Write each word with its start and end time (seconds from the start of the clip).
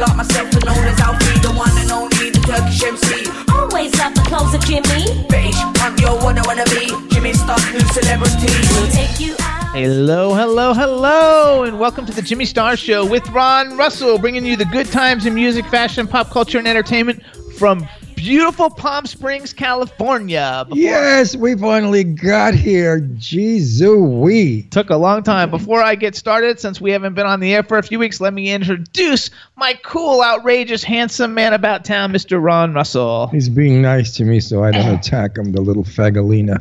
Jimmy. 0.00 0.06
Big 0.06 0.16
myself 0.16 0.52
and 0.52 0.64
known 0.64 0.84
as 0.86 1.00
Alfie, 1.00 1.40
the 1.40 1.52
one 1.52 1.76
and 1.76 1.90
only, 1.90 2.30
the 2.30 2.40
Turkish 2.40 2.82
MC. 2.82 3.30
Always 3.52 3.94
love 3.98 4.14
the 4.14 4.22
clothes 4.22 4.54
of 4.54 4.64
Jimmy. 4.64 5.26
British 5.28 5.60
punk, 5.74 6.00
yo, 6.00 6.16
what 6.16 6.38
I 6.38 6.42
wanna 6.46 6.64
be. 6.66 6.88
Jimmy 7.12 7.32
Star, 7.34 7.58
new 7.72 7.80
celebrity. 7.80 8.48
We'll 8.72 8.90
take 8.90 9.20
you 9.20 9.34
out. 9.40 9.74
Hello, 9.74 10.34
hello, 10.34 10.72
hello, 10.72 11.64
and 11.64 11.78
welcome 11.78 12.06
to 12.06 12.12
the 12.12 12.22
Jimmy 12.22 12.46
Star 12.46 12.76
Show 12.76 13.04
with 13.04 13.28
Ron 13.28 13.76
Russell, 13.76 14.18
bringing 14.18 14.44
you 14.44 14.56
the 14.56 14.64
good 14.66 14.86
times 14.90 15.26
in 15.26 15.34
music, 15.34 15.66
fashion, 15.66 16.06
pop 16.06 16.30
culture, 16.30 16.58
and 16.58 16.66
entertainment 16.66 17.22
from 17.58 17.86
beautiful 18.24 18.68
Palm 18.68 19.06
Springs, 19.06 19.54
California. 19.54 20.66
Before- 20.68 20.78
Yes, 20.78 21.34
we 21.34 21.54
finally 21.56 22.04
got 22.04 22.52
here. 22.52 23.00
Jeez-oo-wee. 23.00 24.62
Took 24.70 24.90
a 24.90 24.96
long 24.96 25.22
time. 25.22 25.50
Before 25.50 25.82
I 25.82 25.94
get 25.94 26.14
started, 26.14 26.60
since 26.60 26.82
we 26.82 26.90
haven't 26.92 27.14
been 27.14 27.26
on 27.26 27.40
the 27.40 27.54
air 27.54 27.62
for 27.62 27.78
a 27.78 27.82
few 27.82 27.98
weeks, 27.98 28.20
let 28.20 28.34
me 28.34 28.50
introduce 28.50 29.30
my 29.56 29.72
cool, 29.82 30.22
outrageous, 30.22 30.84
handsome 30.84 31.32
man 31.32 31.54
about 31.54 31.86
town, 31.86 32.12
Mr. 32.12 32.42
Ron 32.42 32.74
Russell. 32.74 33.28
He's 33.28 33.48
being 33.48 33.80
nice 33.80 34.14
to 34.16 34.24
me 34.24 34.38
so 34.40 34.62
I 34.64 34.70
don't 34.72 34.94
attack 34.98 35.38
him, 35.38 35.52
the 35.52 35.62
little 35.62 35.84
fagolina. 35.84 36.58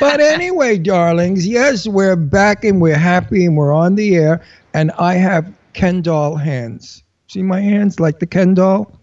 but 0.00 0.18
anyway, 0.20 0.78
darlings, 0.78 1.46
yes, 1.46 1.86
we're 1.86 2.16
back 2.16 2.64
and 2.64 2.80
we're 2.80 2.98
happy 2.98 3.44
and 3.46 3.56
we're 3.56 3.72
on 3.72 3.94
the 3.94 4.16
air. 4.16 4.42
And 4.74 4.90
I 4.98 5.14
have 5.14 5.46
Ken 5.74 6.02
doll 6.02 6.34
hands. 6.34 7.04
See 7.28 7.42
my 7.42 7.60
hands 7.60 8.00
like 8.00 8.18
the 8.18 8.26
Ken 8.26 8.54
doll? 8.54 8.97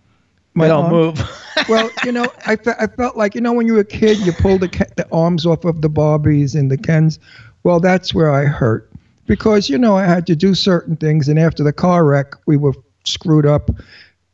My 0.56 0.70
arm? 0.70 0.92
move. 0.92 1.22
well, 1.70 1.90
you 2.04 2.12
know, 2.12 2.32
I, 2.46 2.56
fe- 2.56 2.76
I 2.80 2.88
felt 2.88 3.18
like, 3.18 3.36
you 3.36 3.42
know, 3.42 3.54
when 3.54 3.68
you 3.68 3.74
were 3.74 3.82
a 3.82 3.86
kid, 3.86 4.18
you 4.20 4.32
pulled 4.32 4.62
the, 4.62 4.68
the 4.96 5.08
arms 5.12 5.46
off 5.46 5.66
of 5.66 5.82
the 5.82 5.90
Barbies 5.90 6.58
and 6.58 6.72
the 6.72 6.78
Kens. 6.78 7.20
Well, 7.64 7.80
that's 7.80 8.14
where 8.14 8.32
I 8.32 8.46
hurt. 8.46 8.90
Because, 9.28 9.70
you 9.70 9.78
know, 9.78 9.96
I 9.96 10.06
had 10.06 10.26
to 10.28 10.36
do 10.36 10.56
certain 10.56 10.96
things. 10.96 11.28
And 11.28 11.38
after 11.38 11.64
the 11.64 11.74
car 11.74 12.06
wreck, 12.06 12.34
we 12.46 12.58
were 12.58 12.74
screwed 13.04 13.46
up. 13.46 13.70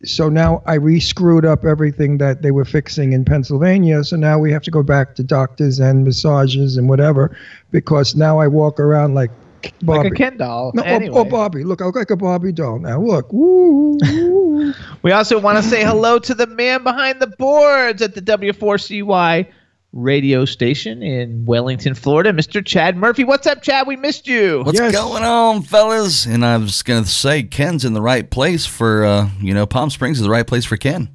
So 0.04 0.30
now 0.30 0.64
I 0.66 0.76
re 0.76 1.00
screwed 1.00 1.46
up 1.46 1.64
everything 1.64 2.18
that 2.18 2.42
they 2.42 2.52
were 2.52 2.66
fixing 2.66 3.14
in 3.14 3.24
Pennsylvania. 3.24 4.04
So 4.04 4.16
now 4.16 4.40
we 4.40 4.52
have 4.52 4.64
to 4.64 4.72
go 4.72 4.84
back 4.84 5.16
to 5.16 5.24
doctors 5.24 5.80
and 5.80 6.04
massages 6.04 6.76
and 6.76 6.90
whatever. 6.90 7.36
Because 7.72 8.16
now 8.16 8.40
I 8.40 8.48
walk 8.48 8.80
around 8.80 9.14
like 9.14 9.32
Barbie. 9.81 10.09
like 10.09 10.14
a 10.14 10.16
Ken 10.16 10.38
doll. 10.38 10.72
No, 10.73 10.81
or- 10.81 10.86
anyway. 10.86 11.16
or, 11.17 11.26
Barbie. 11.26 11.64
Look, 11.64 11.81
I 11.81 11.86
look 11.86 11.95
like 11.95 12.12
a 12.12 12.16
Barbie 12.17 12.52
doll 12.52 12.80
now. 12.80 13.00
Look. 13.02 13.31
Woo, 13.34 13.98
woo. 14.02 14.73
We 15.02 15.12
also 15.12 15.40
want 15.40 15.58
to 15.58 15.64
say 15.68 15.84
hello 15.84 16.20
to 16.20 16.34
the 16.36 16.45
man 16.48 16.84
behind 16.84 17.20
the 17.20 17.28
boards 17.28 18.02
at 18.03 18.13
the 18.13 18.22
W4CY 18.22 19.47
radio 19.94 20.46
station 20.46 21.02
in 21.03 21.44
Wellington, 21.46 21.96
Florida, 21.96 22.31
Mr. 22.31 22.63
Chad 22.66 22.96
Murphy. 22.96 23.24
What's 23.24 23.47
up, 23.47 23.62
Chad? 23.63 23.88
We 23.88 23.96
missed 23.97 24.28
you. 24.28 24.62
What's 24.63 24.80
Yes. 24.80 24.94
going 24.94 25.24
on, 25.24 25.63
fellas? 25.63 26.25
And 26.25 26.46
I 26.46 26.56
was 26.57 26.84
going 26.84 27.03
to 27.03 27.09
say, 27.09 27.44
Ken's 27.44 27.84
in 27.84 27.94
the 27.94 28.02
right 28.02 28.30
place 28.30 28.66
for, 28.66 29.03
uh, 29.03 29.30
you 29.41 29.53
know, 29.53 29.66
Palm 29.66 29.90
Springs 29.90 30.18
is 30.19 30.24
the 30.24 30.30
right 30.30 30.47
place 30.47 30.63
for 30.66 30.78
Ken. 30.78 31.09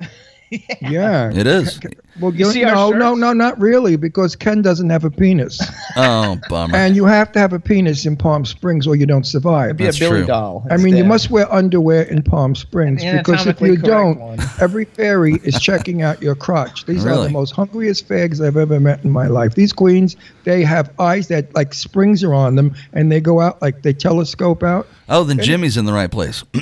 yeah. 0.80 1.30
It 1.32 1.46
is. 1.46 1.78
Well, 2.20 2.32
You 2.34 2.46
you 2.46 2.52
see 2.52 2.62
no, 2.62 2.90
no, 2.90 3.14
no, 3.14 3.32
not 3.32 3.58
really, 3.60 3.96
because 3.96 4.34
Ken 4.36 4.62
doesn't 4.62 4.90
have 4.90 5.04
a 5.04 5.10
penis, 5.10 5.60
Oh, 5.96 6.38
bummer. 6.48 6.76
and 6.76 6.96
you 6.96 7.04
have 7.04 7.30
to 7.32 7.38
have 7.38 7.52
a 7.52 7.60
penis 7.60 8.06
in 8.06 8.16
Palm 8.16 8.44
Springs 8.44 8.86
or 8.86 8.96
you 8.96 9.06
don't 9.06 9.26
survive. 9.26 9.76
Be 9.76 9.84
That's 9.84 9.96
a 9.98 10.00
Billy 10.00 10.18
true. 10.20 10.26
doll. 10.26 10.66
I 10.70 10.76
mean, 10.76 10.96
you 10.96 11.04
must 11.04 11.30
wear 11.30 11.52
underwear 11.52 12.02
in 12.02 12.22
Palm 12.22 12.54
Springs 12.54 13.02
An 13.02 13.18
because 13.18 13.46
if 13.46 13.60
you 13.60 13.76
don't, 13.76 14.18
one. 14.18 14.38
every 14.60 14.84
fairy 14.84 15.34
is 15.44 15.58
checking 15.60 16.02
out 16.02 16.20
your 16.22 16.34
crotch. 16.34 16.84
These 16.86 17.04
are 17.06 17.16
the 17.24 17.30
most 17.30 17.52
hungriest 17.52 18.08
fags 18.08 18.44
I've 18.44 18.56
ever 18.56 18.80
met 18.80 19.04
in 19.04 19.10
my 19.10 19.26
life. 19.26 19.54
These 19.54 19.72
queens, 19.72 20.16
they 20.44 20.62
have 20.64 20.90
eyes 20.98 21.28
that 21.28 21.54
like 21.54 21.72
springs 21.74 22.22
are 22.24 22.34
on 22.34 22.56
them, 22.56 22.74
and 22.92 23.10
they 23.12 23.20
go 23.20 23.40
out 23.40 23.60
like 23.62 23.82
they 23.82 23.92
telescope 23.92 24.62
out. 24.62 24.86
oh, 25.08 25.24
then 25.24 25.38
Jimmy's 25.38 25.76
in 25.76 25.84
the 25.84 25.92
right 25.92 26.10
place. 26.10 26.44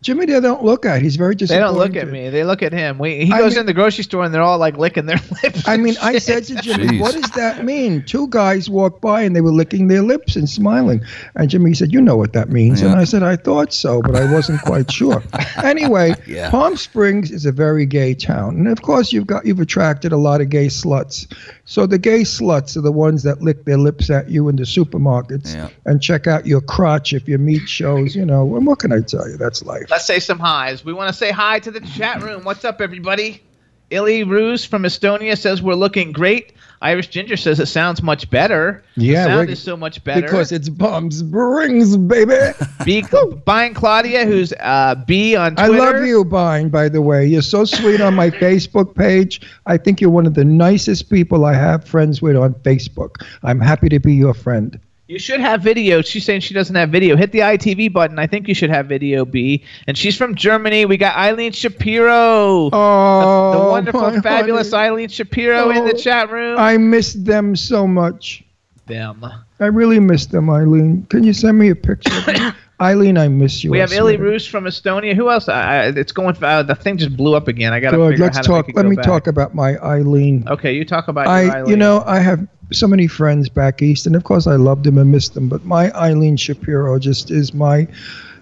Jimmy, 0.00 0.26
they 0.26 0.38
don't 0.38 0.62
look 0.62 0.86
at. 0.86 1.02
He's 1.02 1.16
very 1.16 1.34
just. 1.34 1.50
They 1.52 1.58
don't 1.58 1.76
look 1.76 1.96
at 1.96 2.06
me. 2.08 2.30
They 2.30 2.44
look 2.44 2.62
at 2.62 2.72
him. 2.72 2.98
We, 2.98 3.24
he 3.26 3.32
I 3.32 3.38
goes 3.38 3.52
mean- 3.52 3.60
in 3.60 3.66
the 3.66 3.74
grocery 3.74 4.04
store 4.04 4.22
and 4.24 4.32
they're 4.32 4.42
all 4.42 4.56
like 4.58 4.78
licking 4.78 5.06
their 5.06 5.16
lips. 5.42 5.66
I 5.66 5.74
and 5.74 5.82
mean, 5.82 5.96
I 6.00 6.18
said 6.18 6.44
to 6.44 6.54
Jimmy, 6.56 6.86
Jeez. 6.86 7.00
"What 7.00 7.14
does 7.14 7.30
that 7.32 7.64
mean?" 7.64 8.04
Two 8.04 8.28
guys 8.28 8.70
walked 8.70 9.00
by 9.00 9.22
and 9.22 9.34
they 9.34 9.40
were 9.40 9.50
licking 9.50 9.88
their 9.88 10.02
lips 10.02 10.36
and 10.36 10.48
smiling. 10.48 11.00
And 11.34 11.50
Jimmy 11.50 11.74
said, 11.74 11.92
"You 11.92 12.00
know 12.00 12.16
what 12.16 12.32
that 12.34 12.48
means?" 12.48 12.80
And 12.80 12.94
I 12.94 13.02
said, 13.04 13.24
"I 13.24 13.34
thought 13.34 13.72
so, 13.72 14.00
but 14.00 14.14
I 14.14 14.32
wasn't 14.32 14.62
quite 14.62 14.90
sure." 14.90 15.22
Anyway, 15.64 16.14
Yeah. 16.26 16.50
Palm 16.50 16.76
Springs 16.76 17.30
is 17.32 17.44
a 17.44 17.50
very 17.52 17.84
gay 17.84 18.14
town, 18.14 18.56
and 18.56 18.68
of 18.68 18.80
course, 18.82 19.12
you've 19.12 19.26
got 19.26 19.44
you've 19.44 19.58
attracted 19.60 20.12
a 20.12 20.16
lot 20.16 20.40
of 20.40 20.48
gay 20.48 20.66
sluts. 20.68 21.26
So 21.70 21.84
the 21.84 21.98
gay 21.98 22.22
sluts 22.22 22.78
are 22.78 22.80
the 22.80 22.90
ones 22.90 23.24
that 23.24 23.42
lick 23.42 23.66
their 23.66 23.76
lips 23.76 24.08
at 24.08 24.30
you 24.30 24.48
in 24.48 24.56
the 24.56 24.62
supermarkets 24.62 25.54
Yeah. 25.54 25.68
and 25.84 26.00
check 26.00 26.26
out 26.26 26.46
your 26.46 26.62
crotch 26.62 27.12
if 27.12 27.28
your 27.28 27.38
meat 27.38 27.68
shows. 27.68 28.16
You 28.16 28.24
know, 28.24 28.56
and 28.56 28.66
what 28.66 28.78
can 28.78 28.90
I 28.90 29.00
tell 29.02 29.28
you? 29.28 29.36
That's 29.36 29.62
life. 29.62 29.84
Let's 29.90 30.06
say 30.06 30.18
some 30.18 30.38
highs. 30.38 30.82
We 30.82 30.94
want 30.94 31.08
to 31.08 31.14
say 31.14 31.30
hi 31.30 31.58
to 31.58 31.70
the 31.70 31.80
chat 31.80 32.22
room. 32.22 32.44
What's 32.44 32.64
up, 32.64 32.80
everybody? 32.80 33.42
Illy 33.90 34.24
Roos 34.24 34.64
from 34.64 34.84
Estonia 34.84 35.36
says 35.36 35.60
we're 35.60 35.74
looking 35.74 36.10
great. 36.12 36.54
Irish 36.80 37.08
Ginger 37.08 37.36
says 37.36 37.58
it 37.58 37.66
sounds 37.66 38.02
much 38.02 38.30
better. 38.30 38.84
Yeah, 38.96 39.24
the 39.24 39.30
sound 39.30 39.50
is 39.50 39.62
so 39.62 39.76
much 39.76 40.02
better. 40.04 40.22
Because 40.22 40.52
it's 40.52 40.68
Palm 40.68 41.10
Springs, 41.10 41.96
baby. 41.96 42.36
B 42.84 43.04
buying 43.44 43.74
Claudia, 43.74 44.24
who's 44.24 44.52
uh, 44.60 44.94
B 45.06 45.34
on 45.34 45.58
I 45.58 45.66
love 45.66 46.04
you, 46.04 46.24
Bine, 46.24 46.68
by 46.68 46.88
the 46.88 47.02
way. 47.02 47.26
You're 47.26 47.42
so 47.42 47.64
sweet 47.64 48.00
on 48.00 48.14
my 48.14 48.30
Facebook 48.30 48.94
page. 48.94 49.40
I 49.66 49.76
think 49.76 50.00
you're 50.00 50.10
one 50.10 50.26
of 50.26 50.34
the 50.34 50.44
nicest 50.44 51.10
people 51.10 51.44
I 51.44 51.54
have 51.54 51.84
friends 51.84 52.22
with 52.22 52.36
on 52.36 52.54
Facebook. 52.54 53.26
I'm 53.42 53.60
happy 53.60 53.88
to 53.88 53.98
be 53.98 54.14
your 54.14 54.34
friend. 54.34 54.78
You 55.08 55.18
should 55.18 55.40
have 55.40 55.62
video. 55.62 56.02
She's 56.02 56.26
saying 56.26 56.42
she 56.42 56.52
doesn't 56.52 56.76
have 56.76 56.90
video. 56.90 57.16
Hit 57.16 57.32
the 57.32 57.38
ITV 57.38 57.90
button. 57.94 58.18
I 58.18 58.26
think 58.26 58.46
you 58.46 58.52
should 58.54 58.68
have 58.68 58.86
video, 58.86 59.24
B. 59.24 59.64
And 59.86 59.96
she's 59.96 60.14
from 60.18 60.34
Germany. 60.34 60.84
We 60.84 60.98
got 60.98 61.16
Eileen 61.16 61.52
Shapiro. 61.52 62.68
Oh, 62.70 63.52
the 63.52 63.70
wonderful, 63.70 64.20
fabulous 64.20 64.70
honey. 64.70 64.88
Eileen 64.90 65.08
Shapiro 65.08 65.70
in 65.70 65.86
the 65.86 65.94
Oh, 65.94 65.96
chat 65.96 66.30
room. 66.30 66.58
I 66.58 66.76
miss 66.76 67.14
them 67.14 67.56
so 67.56 67.86
much. 67.86 68.44
Them. 68.86 69.24
I 69.60 69.64
really 69.66 69.98
miss 69.98 70.26
them, 70.26 70.50
Eileen. 70.50 71.06
Can 71.08 71.24
you 71.24 71.32
send 71.32 71.58
me 71.58 71.70
a 71.70 71.74
picture? 71.74 72.54
Eileen, 72.80 73.16
I 73.16 73.28
miss 73.28 73.64
you. 73.64 73.70
We 73.70 73.78
I 73.78 73.80
have 73.80 73.92
Illy. 73.92 74.18
Roos 74.18 74.46
from 74.46 74.64
Estonia. 74.64 75.14
Who 75.14 75.30
else? 75.30 75.48
I, 75.48 75.62
I, 75.62 75.86
it's 75.88 76.12
going. 76.12 76.36
Uh, 76.42 76.62
the 76.62 76.74
thing 76.74 76.96
just 76.98 77.16
blew 77.16 77.34
up 77.34 77.48
again. 77.48 77.72
I 77.72 77.80
got 77.80 77.90
to 77.92 78.08
figure 78.10 78.24
Let's 78.26 78.38
out 78.38 78.46
how 78.46 78.56
talk. 78.56 78.66
to 78.66 78.68
make 78.68 78.74
it 78.74 78.76
Let 78.76 78.82
go 78.84 78.88
me 78.90 78.96
back. 78.96 79.04
talk 79.06 79.26
about 79.26 79.54
my 79.54 79.78
Eileen. 79.82 80.46
Okay, 80.48 80.74
you 80.74 80.84
talk 80.84 81.08
about 81.08 81.22
your 81.24 81.30
I, 81.52 81.58
Eileen. 81.60 81.70
you 81.70 81.76
know, 81.76 82.04
I 82.06 82.18
have 82.20 82.46
so 82.72 82.86
many 82.86 83.06
friends 83.06 83.48
back 83.48 83.80
east, 83.82 84.06
and 84.06 84.14
of 84.16 84.24
course, 84.24 84.46
I 84.46 84.56
loved 84.56 84.84
them 84.84 84.98
and 84.98 85.10
missed 85.10 85.34
them. 85.34 85.48
But 85.48 85.64
my 85.64 85.90
Eileen 85.92 86.36
Shapiro 86.36 86.98
just 86.98 87.30
is 87.30 87.54
my 87.54 87.86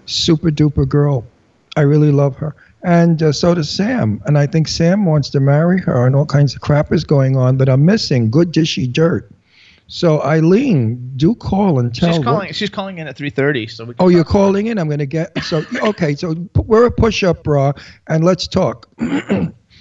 super 0.05 0.49
duper 0.49 0.87
girl. 0.87 1.25
I 1.75 1.81
really 1.81 2.11
love 2.11 2.35
her, 2.37 2.55
and 2.83 3.21
uh, 3.21 3.31
so 3.31 3.53
does 3.53 3.69
Sam. 3.69 4.21
And 4.25 4.37
I 4.37 4.47
think 4.47 4.67
Sam 4.67 5.05
wants 5.05 5.29
to 5.31 5.39
marry 5.39 5.79
her, 5.81 6.05
and 6.07 6.15
all 6.15 6.25
kinds 6.25 6.55
of 6.55 6.61
crap 6.61 6.91
is 6.91 7.03
going 7.03 7.37
on 7.37 7.57
that 7.59 7.69
I'm 7.69 7.85
missing. 7.85 8.29
Good 8.31 8.51
dishy 8.51 8.91
dirt. 8.91 9.29
So 9.89 10.21
Eileen, 10.23 11.13
do 11.15 11.33
call 11.35 11.79
and 11.79 11.95
tell. 11.95 12.09
she's 12.09 12.17
what- 12.19 12.25
calling. 12.25 12.51
She's 12.53 12.69
calling 12.69 12.97
in 12.97 13.07
at 13.07 13.15
three 13.15 13.29
thirty. 13.29 13.67
So 13.67 13.85
we. 13.85 13.93
Oh, 13.99 14.09
you're 14.09 14.25
calling 14.25 14.67
in. 14.67 14.77
I'm 14.77 14.87
going 14.87 14.99
to 14.99 15.05
get 15.05 15.41
so 15.43 15.63
okay. 15.81 16.15
So 16.15 16.35
p- 16.35 16.49
we're 16.65 16.85
a 16.87 16.91
push-up 16.91 17.43
bra, 17.43 17.71
and 18.07 18.23
let's 18.25 18.47
talk. 18.47 18.89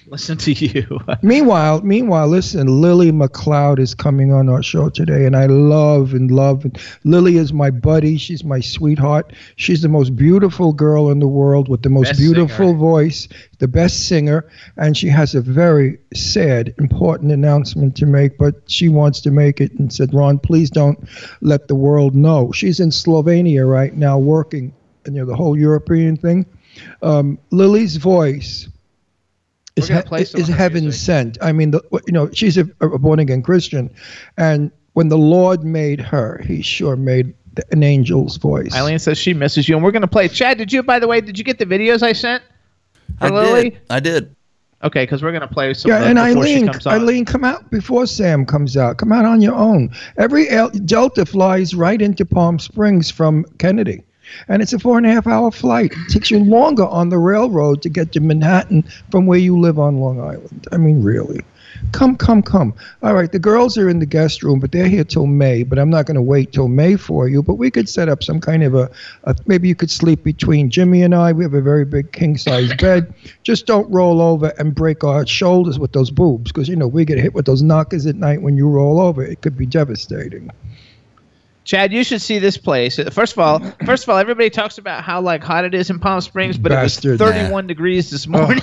Listen 0.08 0.36
to 0.38 0.52
you. 0.52 1.00
Meanwhile, 1.22 1.82
meanwhile, 1.82 2.28
listen, 2.28 2.80
Lillie 2.80 3.10
McCloud 3.10 3.80
is 3.80 3.92
coming 3.92 4.32
on 4.32 4.48
our 4.48 4.62
show 4.62 4.88
today, 4.88 5.26
and 5.26 5.34
I 5.34 5.46
love 5.46 6.14
and 6.14 6.30
love. 6.30 6.64
And 6.64 6.78
Lillie 7.02 7.38
is 7.38 7.52
my 7.52 7.70
buddy. 7.70 8.16
She's 8.16 8.44
my 8.44 8.60
sweetheart. 8.60 9.32
She's 9.56 9.82
the 9.82 9.88
most 9.88 10.14
beautiful 10.14 10.72
girl 10.72 11.10
in 11.10 11.18
the 11.18 11.26
world 11.26 11.68
with 11.68 11.82
the 11.82 11.90
most 11.90 12.10
Best 12.10 12.20
beautiful 12.20 12.68
singer. 12.68 12.78
voice, 12.78 13.28
the 13.58 13.66
best 13.66 14.06
singer, 14.06 14.48
and 14.76 14.96
she 14.96 15.08
has 15.08 15.34
a 15.34 15.40
very 15.40 15.98
sad, 16.14 16.72
important 16.78 17.32
announcement 17.32 17.96
to 17.96 18.06
make. 18.06 18.38
But 18.38 18.54
she 18.66 18.88
wants 18.88 19.20
to 19.22 19.32
make 19.32 19.60
it 19.60 19.72
and 19.72 19.92
said, 19.92 20.14
"Ron, 20.14 20.38
please 20.38 20.70
don't 20.70 20.98
let 21.40 21.66
the 21.66 21.74
world 21.74 22.14
know." 22.14 22.52
She's 22.52 22.78
in 22.78 22.90
Slovenia 22.90 23.68
right 23.68 23.96
now 23.96 24.18
working, 24.18 24.72
you 25.06 25.12
know, 25.12 25.26
the 25.26 25.36
whole 25.36 25.58
European 25.58 26.16
thing. 26.16 26.46
Um, 27.02 27.38
Lillie's 27.50 27.96
voice 27.96 28.68
is, 29.76 29.88
he- 29.88 30.00
play 30.02 30.22
is 30.22 30.48
heaven 30.48 30.84
music. 30.84 31.00
sent. 31.00 31.38
I 31.42 31.52
mean, 31.52 31.70
the, 31.70 31.82
you 32.06 32.12
know, 32.12 32.30
she's 32.32 32.56
a, 32.58 32.68
a 32.80 32.98
born 32.98 33.18
again 33.18 33.42
Christian, 33.42 33.90
and 34.36 34.70
when 34.94 35.08
the 35.08 35.18
Lord 35.18 35.62
made 35.64 36.00
her, 36.00 36.42
He 36.46 36.62
sure 36.62 36.96
made 36.96 37.34
the- 37.54 37.64
an 37.72 37.82
angel's 37.84 38.36
voice. 38.38 38.74
Eileen 38.74 38.98
says 38.98 39.18
she 39.18 39.34
misses 39.34 39.68
you, 39.68 39.74
and 39.76 39.84
we're 39.84 39.90
gonna 39.92 40.06
play. 40.08 40.28
Chad, 40.28 40.58
did 40.58 40.72
you? 40.72 40.82
By 40.82 40.98
the 40.98 41.06
way, 41.06 41.20
did 41.20 41.38
you 41.38 41.44
get 41.44 41.58
the 41.58 41.66
videos 41.66 42.02
I 42.02 42.12
sent? 42.12 42.42
I 43.20 43.28
Lillie? 43.28 43.70
did. 43.70 43.80
I 43.90 44.00
did. 44.00 44.34
Okay, 44.84 45.04
because 45.04 45.22
we're 45.22 45.32
gonna 45.32 45.48
play 45.48 45.72
some. 45.72 45.90
yeah, 45.90 46.04
and 46.04 46.18
Eileen, 46.18 46.66
she 46.66 46.70
comes 46.70 46.86
on. 46.86 46.92
Eileen, 46.94 47.24
come 47.24 47.44
out 47.44 47.70
before 47.70 48.06
Sam 48.06 48.44
comes 48.44 48.76
out. 48.76 48.98
Come 48.98 49.10
out 49.10 49.24
on 49.24 49.40
your 49.40 49.54
own. 49.54 49.90
Every 50.18 50.48
L- 50.50 50.68
Delta 50.70 51.24
flies 51.24 51.74
right 51.74 52.00
into 52.00 52.26
Palm 52.26 52.58
Springs 52.58 53.10
from 53.10 53.44
Kennedy, 53.58 54.02
and 54.48 54.62
it's 54.62 54.72
a 54.72 54.78
four 54.78 54.96
and 54.96 55.06
a 55.06 55.12
half 55.12 55.26
hour 55.26 55.50
flight. 55.50 55.92
It 55.92 56.12
takes 56.12 56.30
you 56.30 56.38
longer 56.38 56.86
on 56.86 57.08
the 57.08 57.18
railroad 57.18 57.82
to 57.82 57.88
get 57.88 58.12
to 58.12 58.20
Manhattan 58.20 58.84
from 59.10 59.26
where 59.26 59.38
you 59.38 59.58
live 59.58 59.78
on 59.78 59.98
Long 59.98 60.20
Island. 60.20 60.66
I 60.72 60.76
mean, 60.76 61.02
really. 61.02 61.40
Come, 61.92 62.16
come, 62.16 62.42
come. 62.42 62.74
All 63.02 63.14
right, 63.14 63.30
the 63.30 63.38
girls 63.38 63.78
are 63.78 63.88
in 63.88 63.98
the 63.98 64.06
guest 64.06 64.42
room, 64.42 64.60
but 64.60 64.72
they're 64.72 64.88
here 64.88 65.04
till 65.04 65.26
May. 65.26 65.62
But 65.62 65.78
I'm 65.78 65.90
not 65.90 66.06
going 66.06 66.16
to 66.16 66.22
wait 66.22 66.52
till 66.52 66.68
May 66.68 66.96
for 66.96 67.28
you. 67.28 67.42
But 67.42 67.54
we 67.54 67.70
could 67.70 67.88
set 67.88 68.08
up 68.08 68.22
some 68.22 68.40
kind 68.40 68.62
of 68.62 68.74
a, 68.74 68.90
a 69.24 69.36
maybe 69.46 69.68
you 69.68 69.74
could 69.74 69.90
sleep 69.90 70.24
between 70.24 70.70
Jimmy 70.70 71.02
and 71.02 71.14
I. 71.14 71.32
We 71.32 71.44
have 71.44 71.54
a 71.54 71.60
very 71.60 71.84
big 71.84 72.12
king 72.12 72.36
size 72.36 72.74
bed. 72.78 73.12
Just 73.42 73.66
don't 73.66 73.90
roll 73.90 74.20
over 74.20 74.52
and 74.58 74.74
break 74.74 75.04
our 75.04 75.26
shoulders 75.26 75.78
with 75.78 75.92
those 75.92 76.10
boobs, 76.10 76.52
because 76.52 76.68
you 76.68 76.76
know 76.76 76.88
we 76.88 77.04
get 77.04 77.18
hit 77.18 77.34
with 77.34 77.46
those 77.46 77.62
knockers 77.62 78.06
at 78.06 78.16
night 78.16 78.42
when 78.42 78.56
you 78.56 78.68
roll 78.68 79.00
over. 79.00 79.22
It 79.22 79.42
could 79.42 79.56
be 79.56 79.66
devastating. 79.66 80.50
Chad, 81.66 81.92
you 81.92 82.04
should 82.04 82.22
see 82.22 82.38
this 82.38 82.56
place. 82.56 82.96
First 83.10 83.32
of 83.32 83.40
all, 83.40 83.58
first 83.84 84.04
of 84.04 84.08
all, 84.08 84.18
everybody 84.18 84.48
talks 84.50 84.78
about 84.78 85.02
how 85.02 85.20
like 85.20 85.42
hot 85.42 85.64
it 85.64 85.74
is 85.74 85.90
in 85.90 85.98
Palm 85.98 86.20
Springs, 86.20 86.56
but 86.56 86.68
Bastard. 86.70 87.20
it 87.20 87.24
was 87.24 87.32
31 87.32 87.66
degrees 87.66 88.08
this 88.08 88.24
oh. 88.28 88.30
morning. 88.30 88.62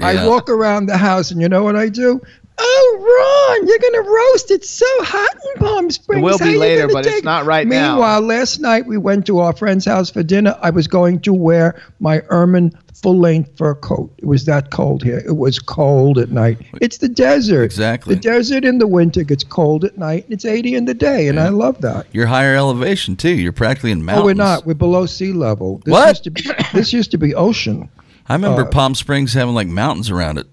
I 0.00 0.12
Yeah. 0.14 0.26
walk 0.26 0.50
around 0.50 0.86
the 0.86 0.96
house, 0.96 1.30
and 1.30 1.40
you 1.40 1.48
know 1.48 1.62
what 1.62 1.76
I 1.76 1.88
do? 1.88 2.20
Oh, 2.64 3.56
Ron, 3.58 3.66
you're 3.66 3.78
gonna 3.78 4.08
roast. 4.08 4.50
It's 4.50 4.70
so 4.70 4.86
hot 5.00 5.34
in 5.34 5.60
Palm 5.60 5.90
Springs. 5.90 6.22
will 6.22 6.38
be 6.38 6.56
later, 6.56 6.86
but 6.88 7.04
it's 7.06 7.24
not 7.24 7.44
right 7.44 7.66
now. 7.66 7.92
Meanwhile, 7.94 8.20
last 8.22 8.60
night 8.60 8.86
we 8.86 8.98
went 8.98 9.26
to 9.26 9.38
our 9.40 9.54
friend's 9.54 9.84
house 9.84 10.10
for 10.10 10.22
dinner. 10.22 10.56
I 10.62 10.70
was 10.70 10.86
going 10.86 11.20
to 11.22 11.32
wear 11.32 11.80
my 12.00 12.22
ermine 12.28 12.72
full-length 13.02 13.58
fur 13.58 13.74
coat. 13.74 14.12
It 14.18 14.26
was 14.26 14.44
that 14.44 14.70
cold 14.70 15.02
here. 15.02 15.20
It 15.26 15.36
was 15.36 15.58
cold 15.58 16.18
at 16.18 16.30
night. 16.30 16.58
It's 16.80 16.98
the 16.98 17.08
desert. 17.08 17.64
Exactly. 17.64 18.14
The 18.14 18.20
desert 18.20 18.64
in 18.64 18.78
the 18.78 18.86
winter 18.86 19.24
gets 19.24 19.42
cold 19.42 19.84
at 19.84 19.98
night. 19.98 20.24
and 20.24 20.32
It's 20.32 20.44
80 20.44 20.76
in 20.76 20.84
the 20.84 20.94
day, 20.94 21.26
and 21.26 21.40
I 21.40 21.48
love 21.48 21.80
that. 21.80 22.06
You're 22.12 22.26
higher 22.26 22.54
elevation 22.54 23.16
too. 23.16 23.30
You're 23.32 23.50
practically 23.52 23.90
in 23.90 24.04
mountains. 24.04 24.22
Oh, 24.22 24.26
we're 24.26 24.34
not. 24.34 24.66
We're 24.66 24.74
below 24.74 25.06
sea 25.06 25.32
level. 25.32 25.78
This 25.84 25.92
What? 25.92 26.08
Used 26.10 26.24
to 26.24 26.30
be, 26.30 26.42
this 26.72 26.92
used 26.92 27.10
to 27.10 27.18
be 27.18 27.34
ocean. 27.34 27.88
I 28.28 28.34
remember 28.34 28.62
uh, 28.62 28.66
Palm 28.70 28.94
Springs 28.94 29.34
having 29.34 29.54
like 29.54 29.66
mountains 29.66 30.08
around 30.08 30.38
it. 30.38 30.46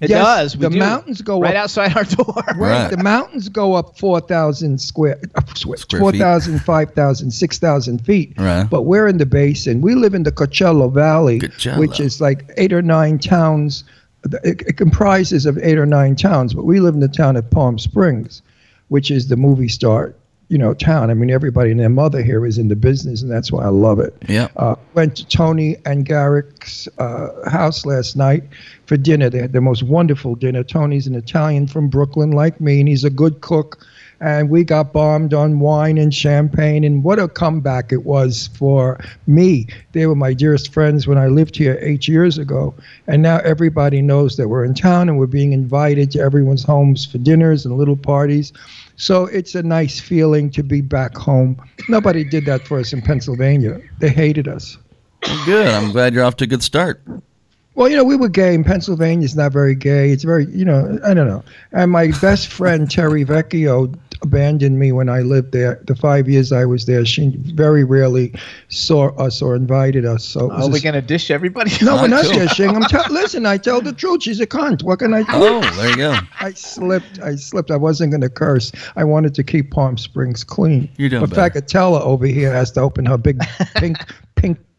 It 0.00 0.10
Yes, 0.10 0.22
does. 0.24 0.56
We 0.58 0.62
the 0.64 0.70
do. 0.70 0.78
mountains 0.78 1.22
go 1.22 1.40
right 1.40 1.56
up- 1.56 1.64
outside 1.64 1.96
our 1.96 2.04
door. 2.04 2.34
Right. 2.48 2.58
Right. 2.82 2.90
The 2.90 3.02
mountains 3.02 3.48
go 3.48 3.74
up 3.74 3.98
4,000 3.98 4.78
square, 4.80 5.18
uh, 5.34 5.40
square 5.54 5.78
Square 5.78 6.00
4,000, 6.00 6.58
5,000, 6.60 7.30
6,000 7.30 7.98
feet. 8.04 8.34
Right. 8.36 8.64
But 8.68 8.82
we're 8.82 9.06
in 9.06 9.16
the 9.18 9.24
basin. 9.26 9.80
We 9.80 9.94
live 9.94 10.14
in 10.14 10.22
the 10.24 10.32
Coachella 10.32 10.92
Valley, 10.92 11.40
Coachella. 11.40 11.78
which 11.78 11.98
is 12.00 12.20
like 12.20 12.44
eight 12.58 12.72
or 12.74 12.82
nine 12.82 13.18
towns. 13.18 13.84
It, 14.44 14.62
it 14.66 14.76
comprises 14.76 15.46
of 15.46 15.56
eight 15.58 15.78
or 15.78 15.86
nine 15.86 16.14
towns, 16.16 16.52
but 16.52 16.64
we 16.64 16.80
live 16.80 16.94
in 16.94 17.00
the 17.00 17.08
town 17.08 17.36
of 17.36 17.48
Palm 17.50 17.78
Springs, 17.78 18.42
which 18.88 19.10
is 19.10 19.28
the 19.28 19.36
movie 19.36 19.68
star, 19.68 20.14
you 20.48 20.58
know, 20.58 20.74
town. 20.74 21.10
I 21.10 21.14
mean, 21.14 21.30
everybody 21.30 21.70
and 21.72 21.80
their 21.80 21.88
mother 21.88 22.22
here 22.22 22.46
is 22.46 22.56
in 22.56 22.68
the 22.68 22.76
business, 22.76 23.22
and 23.22 23.30
that's 23.30 23.50
why 23.50 23.64
I 23.64 23.68
love 23.68 23.98
it. 23.98 24.14
Yeah. 24.28 24.48
Uh, 24.56 24.76
went 24.94 25.16
to 25.16 25.26
Tony 25.26 25.76
and 25.84 26.06
Garrick's 26.06 26.88
uh, 26.98 27.50
house 27.50 27.84
last 27.84 28.16
night 28.16 28.44
for 28.86 28.96
dinner. 28.96 29.28
They 29.28 29.40
had 29.40 29.52
the 29.52 29.60
most 29.60 29.82
wonderful 29.82 30.36
dinner. 30.36 30.62
Tony's 30.62 31.08
an 31.08 31.16
Italian 31.16 31.66
from 31.66 31.88
Brooklyn, 31.88 32.30
like 32.30 32.60
me, 32.60 32.78
and 32.80 32.88
he's 32.88 33.04
a 33.04 33.10
good 33.10 33.40
cook. 33.40 33.84
And 34.18 34.48
we 34.48 34.64
got 34.64 34.94
bombed 34.94 35.34
on 35.34 35.58
wine 35.58 35.98
and 35.98 36.14
champagne, 36.14 36.84
and 36.84 37.04
what 37.04 37.18
a 37.18 37.28
comeback 37.28 37.92
it 37.92 38.04
was 38.04 38.48
for 38.54 38.98
me. 39.26 39.66
They 39.92 40.06
were 40.06 40.14
my 40.14 40.32
dearest 40.32 40.72
friends 40.72 41.06
when 41.06 41.18
I 41.18 41.26
lived 41.26 41.54
here 41.56 41.76
eight 41.82 42.08
years 42.08 42.38
ago, 42.38 42.72
and 43.08 43.20
now 43.20 43.38
everybody 43.38 44.00
knows 44.00 44.38
that 44.38 44.48
we're 44.48 44.64
in 44.64 44.72
town 44.72 45.10
and 45.10 45.18
we're 45.18 45.26
being 45.26 45.52
invited 45.52 46.12
to 46.12 46.20
everyone's 46.20 46.62
homes 46.62 47.04
for 47.04 47.18
dinners 47.18 47.66
and 47.66 47.76
little 47.76 47.96
parties. 47.96 48.54
So 48.96 49.26
it's 49.26 49.54
a 49.54 49.62
nice 49.62 50.00
feeling 50.00 50.50
to 50.50 50.62
be 50.62 50.80
back 50.80 51.16
home. 51.16 51.62
Nobody 51.88 52.24
did 52.24 52.46
that 52.46 52.66
for 52.66 52.78
us 52.78 52.92
in 52.92 53.02
Pennsylvania. 53.02 53.80
They 53.98 54.08
hated 54.08 54.48
us. 54.48 54.78
Good. 55.44 55.68
I'm 55.68 55.92
glad 55.92 56.14
you're 56.14 56.24
off 56.24 56.36
to 56.36 56.44
a 56.44 56.46
good 56.46 56.62
start. 56.62 57.02
Well, 57.76 57.88
you 57.90 57.96
know, 57.96 58.04
we 58.04 58.16
were 58.16 58.28
gay, 58.30 58.54
and 58.54 58.64
Pennsylvania's 58.64 59.36
not 59.36 59.52
very 59.52 59.74
gay. 59.74 60.10
It's 60.10 60.24
very, 60.24 60.46
you 60.46 60.64
know, 60.64 60.98
I 61.04 61.12
don't 61.14 61.28
know. 61.28 61.44
And 61.72 61.90
my 61.92 62.10
best 62.22 62.48
friend, 62.48 62.90
Terry 62.90 63.24
Vecchio, 63.24 63.94
abandoned 64.22 64.78
me 64.78 64.92
when 64.92 65.10
I 65.10 65.20
lived 65.20 65.52
there. 65.52 65.78
The 65.86 65.94
five 65.94 66.26
years 66.26 66.50
I 66.52 66.64
was 66.64 66.86
there, 66.86 67.04
she 67.04 67.34
very 67.36 67.84
rarely 67.84 68.32
saw 68.68 69.08
us 69.16 69.42
or 69.42 69.54
invited 69.54 70.06
us. 70.06 70.24
So 70.24 70.50
Are 70.50 70.70
we 70.70 70.80
gonna 70.80 71.02
dish 71.02 71.30
everybody? 71.30 71.70
no, 71.82 71.96
we're 71.96 72.08
not 72.08 72.24
Cool. 72.24 72.32
dishing. 72.40 72.70
I'm 72.74 72.82
tell 72.84 73.04
listen, 73.10 73.44
I 73.44 73.58
tell 73.58 73.82
the 73.82 73.92
truth. 73.92 74.22
She's 74.22 74.40
a 74.40 74.46
cunt. 74.46 74.82
What 74.82 75.00
can 75.00 75.12
I 75.12 75.20
do? 75.20 75.26
Oh, 75.32 75.60
there 75.76 75.90
you 75.90 75.96
go. 75.96 76.16
I 76.40 76.52
slipped. 76.54 77.20
I 77.20 77.36
slipped. 77.36 77.70
I 77.70 77.76
wasn't 77.76 78.10
going 78.12 78.22
to 78.22 78.30
curse. 78.30 78.72
I 78.96 79.04
wanted 79.04 79.34
to 79.34 79.44
keep 79.44 79.70
Palm 79.70 79.98
Springs 79.98 80.42
clean. 80.44 80.88
You're 80.96 81.10
doing 81.10 81.20
But 81.26 81.34
better. 81.34 81.60
Facatella 81.60 82.00
over 82.00 82.24
here 82.26 82.52
has 82.54 82.70
to 82.72 82.80
open 82.80 83.04
her 83.04 83.18
big 83.18 83.38
pink 83.76 83.98
pink 83.98 83.98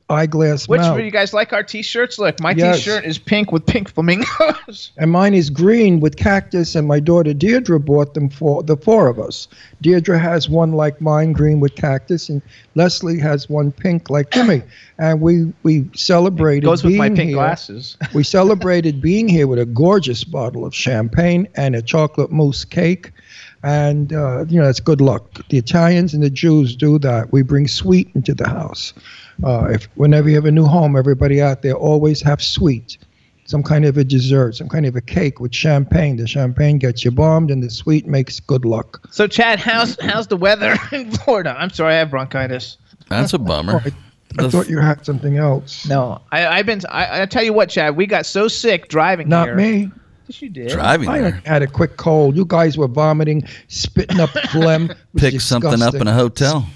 eyeglass 0.09 0.67
Which 0.69 0.79
mouth. 0.79 0.97
do 0.97 1.03
you 1.03 1.11
guys 1.11 1.33
like 1.33 1.51
our 1.53 1.63
t-shirts? 1.63 2.17
Look, 2.17 2.39
my 2.39 2.51
Yes. 2.51 2.77
t-shirt 2.77 3.03
is 3.05 3.17
pink 3.17 3.51
with 3.51 3.65
pink 3.65 3.89
flamingos. 3.89 4.91
and 4.97 5.11
mine 5.11 5.33
is 5.33 5.49
green 5.49 5.99
with 5.99 6.15
cactus. 6.15 6.75
And 6.75 6.87
my 6.87 6.99
daughter 6.99 7.33
Deirdre 7.33 7.79
bought 7.79 8.13
them 8.13 8.29
for 8.29 8.63
the 8.63 8.77
four 8.77 9.07
of 9.07 9.19
us. 9.19 9.47
Deirdre 9.81 10.17
has 10.17 10.47
one 10.49 10.71
like 10.71 11.01
mine, 11.01 11.33
green 11.33 11.59
with 11.59 11.75
cactus, 11.75 12.29
and 12.29 12.41
Leslie 12.75 13.19
has 13.19 13.49
one 13.49 13.71
pink 13.71 14.09
like 14.09 14.31
Jimmy. 14.31 14.61
And 14.99 15.21
we 15.21 15.53
we 15.61 15.87
celebrated 15.95 16.65
Goes 16.65 16.83
with 16.83 16.89
being 16.93 16.97
my 16.97 17.09
pink 17.09 17.27
here. 17.29 17.35
glasses. 17.35 17.97
We 18.15 18.23
celebrated 18.23 18.99
being 18.99 19.27
here 19.27 19.45
with 19.45 19.59
a 19.59 19.65
gorgeous 19.67 20.23
bottle 20.23 20.65
of 20.65 20.73
champagne 20.73 21.47
and 21.53 21.75
a 21.75 21.83
chocolate 21.83 22.31
mousse 22.31 22.65
cake. 22.65 23.11
And, 23.67 24.13
uh, 24.13 24.45
you 24.47 24.57
know, 24.57 24.65
that's 24.65 24.79
good 24.79 25.01
luck. 25.01 25.45
The 25.49 25.57
Italians 25.57 26.13
and 26.13 26.23
the 26.23 26.29
Jews 26.29 26.73
do 26.73 26.97
that. 26.99 27.33
We 27.33 27.41
bring 27.41 27.67
sweet 27.67 28.09
into 28.15 28.33
the 28.33 28.47
house. 28.47 28.93
Uh, 29.43 29.67
if 29.71 29.89
Whenever 29.95 30.29
you 30.29 30.35
have 30.35 30.45
a 30.45 30.51
new 30.51 30.65
home, 30.65 30.95
everybody 30.95 31.41
out 31.41 31.63
there 31.63 31.73
always 31.73 32.21
have 32.21 32.41
sweet. 32.41 32.97
Some 33.45 33.63
kind 33.63 33.83
of 33.83 33.97
a 33.97 34.05
dessert, 34.05 34.55
some 34.55 34.69
kind 34.69 34.85
of 34.85 34.95
a 34.95 35.01
cake 35.01 35.41
with 35.41 35.53
champagne. 35.53 36.15
The 36.15 36.27
champagne 36.27 36.77
gets 36.77 37.03
you 37.03 37.11
bombed, 37.11 37.51
and 37.51 37.61
the 37.61 37.69
sweet 37.69 38.07
makes 38.07 38.39
good 38.39 38.63
luck. 38.63 39.01
So, 39.11 39.27
Chad, 39.27 39.59
how's 39.59 39.99
how's 40.01 40.27
the 40.27 40.37
weather 40.37 40.75
in 40.93 41.11
Florida? 41.11 41.53
I'm 41.57 41.69
sorry, 41.69 41.95
I 41.95 41.97
have 41.97 42.09
bronchitis. 42.09 42.77
That's 43.09 43.33
a 43.33 43.37
bummer. 43.37 43.81
I, 43.85 44.45
I 44.45 44.49
thought 44.49 44.69
you 44.69 44.79
had 44.79 45.05
something 45.05 45.37
else. 45.37 45.85
No, 45.87 46.21
I, 46.31 46.47
I've 46.47 46.65
been. 46.65 46.81
I, 46.89 47.23
I 47.23 47.25
tell 47.25 47.43
you 47.43 47.53
what, 47.53 47.69
Chad, 47.69 47.97
we 47.97 48.05
got 48.05 48.25
so 48.25 48.47
sick 48.47 48.87
driving 48.87 49.27
Not 49.27 49.47
here. 49.47 49.55
me. 49.55 49.91
Yes, 50.27 50.41
you 50.41 50.49
did. 50.49 50.69
Driving 50.69 51.09
I 51.09 51.19
there. 51.19 51.41
had 51.45 51.61
a 51.61 51.67
quick 51.67 51.97
cold. 51.97 52.35
You 52.35 52.45
guys 52.45 52.77
were 52.77 52.87
vomiting, 52.87 53.43
spitting 53.67 54.19
up 54.19 54.29
phlegm. 54.51 54.91
It 55.17 55.23
was 55.23 55.31
Pick 55.33 55.41
something 55.41 55.81
up 55.81 55.95
in 55.95 56.07
a 56.07 56.13
hotel. 56.13 56.67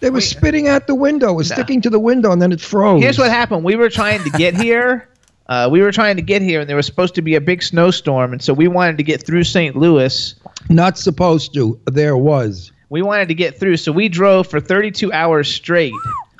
They 0.00 0.10
were 0.10 0.20
spitting 0.20 0.68
out 0.68 0.86
the 0.86 0.94
window. 0.94 1.30
It 1.30 1.34
was 1.34 1.48
sticking 1.48 1.80
to 1.82 1.90
the 1.90 1.98
window, 1.98 2.30
and 2.30 2.40
then 2.40 2.52
it 2.52 2.60
froze. 2.60 3.02
Here's 3.02 3.18
what 3.18 3.30
happened. 3.30 3.64
We 3.64 3.76
were 3.76 3.88
trying 3.88 4.22
to 4.24 4.30
get 4.30 4.54
here. 4.54 5.08
Uh, 5.48 5.66
we 5.66 5.80
were 5.80 5.90
trying 5.90 6.14
to 6.14 6.20
get 6.20 6.42
here, 6.42 6.60
and 6.60 6.68
there 6.68 6.76
was 6.76 6.84
supposed 6.84 7.14
to 7.14 7.22
be 7.22 7.34
a 7.34 7.40
big 7.40 7.62
snowstorm, 7.62 8.34
and 8.34 8.42
so 8.42 8.52
we 8.52 8.68
wanted 8.68 8.98
to 8.98 9.02
get 9.02 9.24
through 9.24 9.44
St. 9.44 9.74
Louis. 9.74 10.34
Not 10.68 10.98
supposed 10.98 11.54
to. 11.54 11.80
There 11.86 12.18
was. 12.18 12.70
We 12.90 13.00
wanted 13.00 13.28
to 13.28 13.34
get 13.34 13.58
through, 13.58 13.78
so 13.78 13.90
we 13.90 14.10
drove 14.10 14.46
for 14.46 14.60
32 14.60 15.10
hours 15.10 15.50
straight 15.50 15.94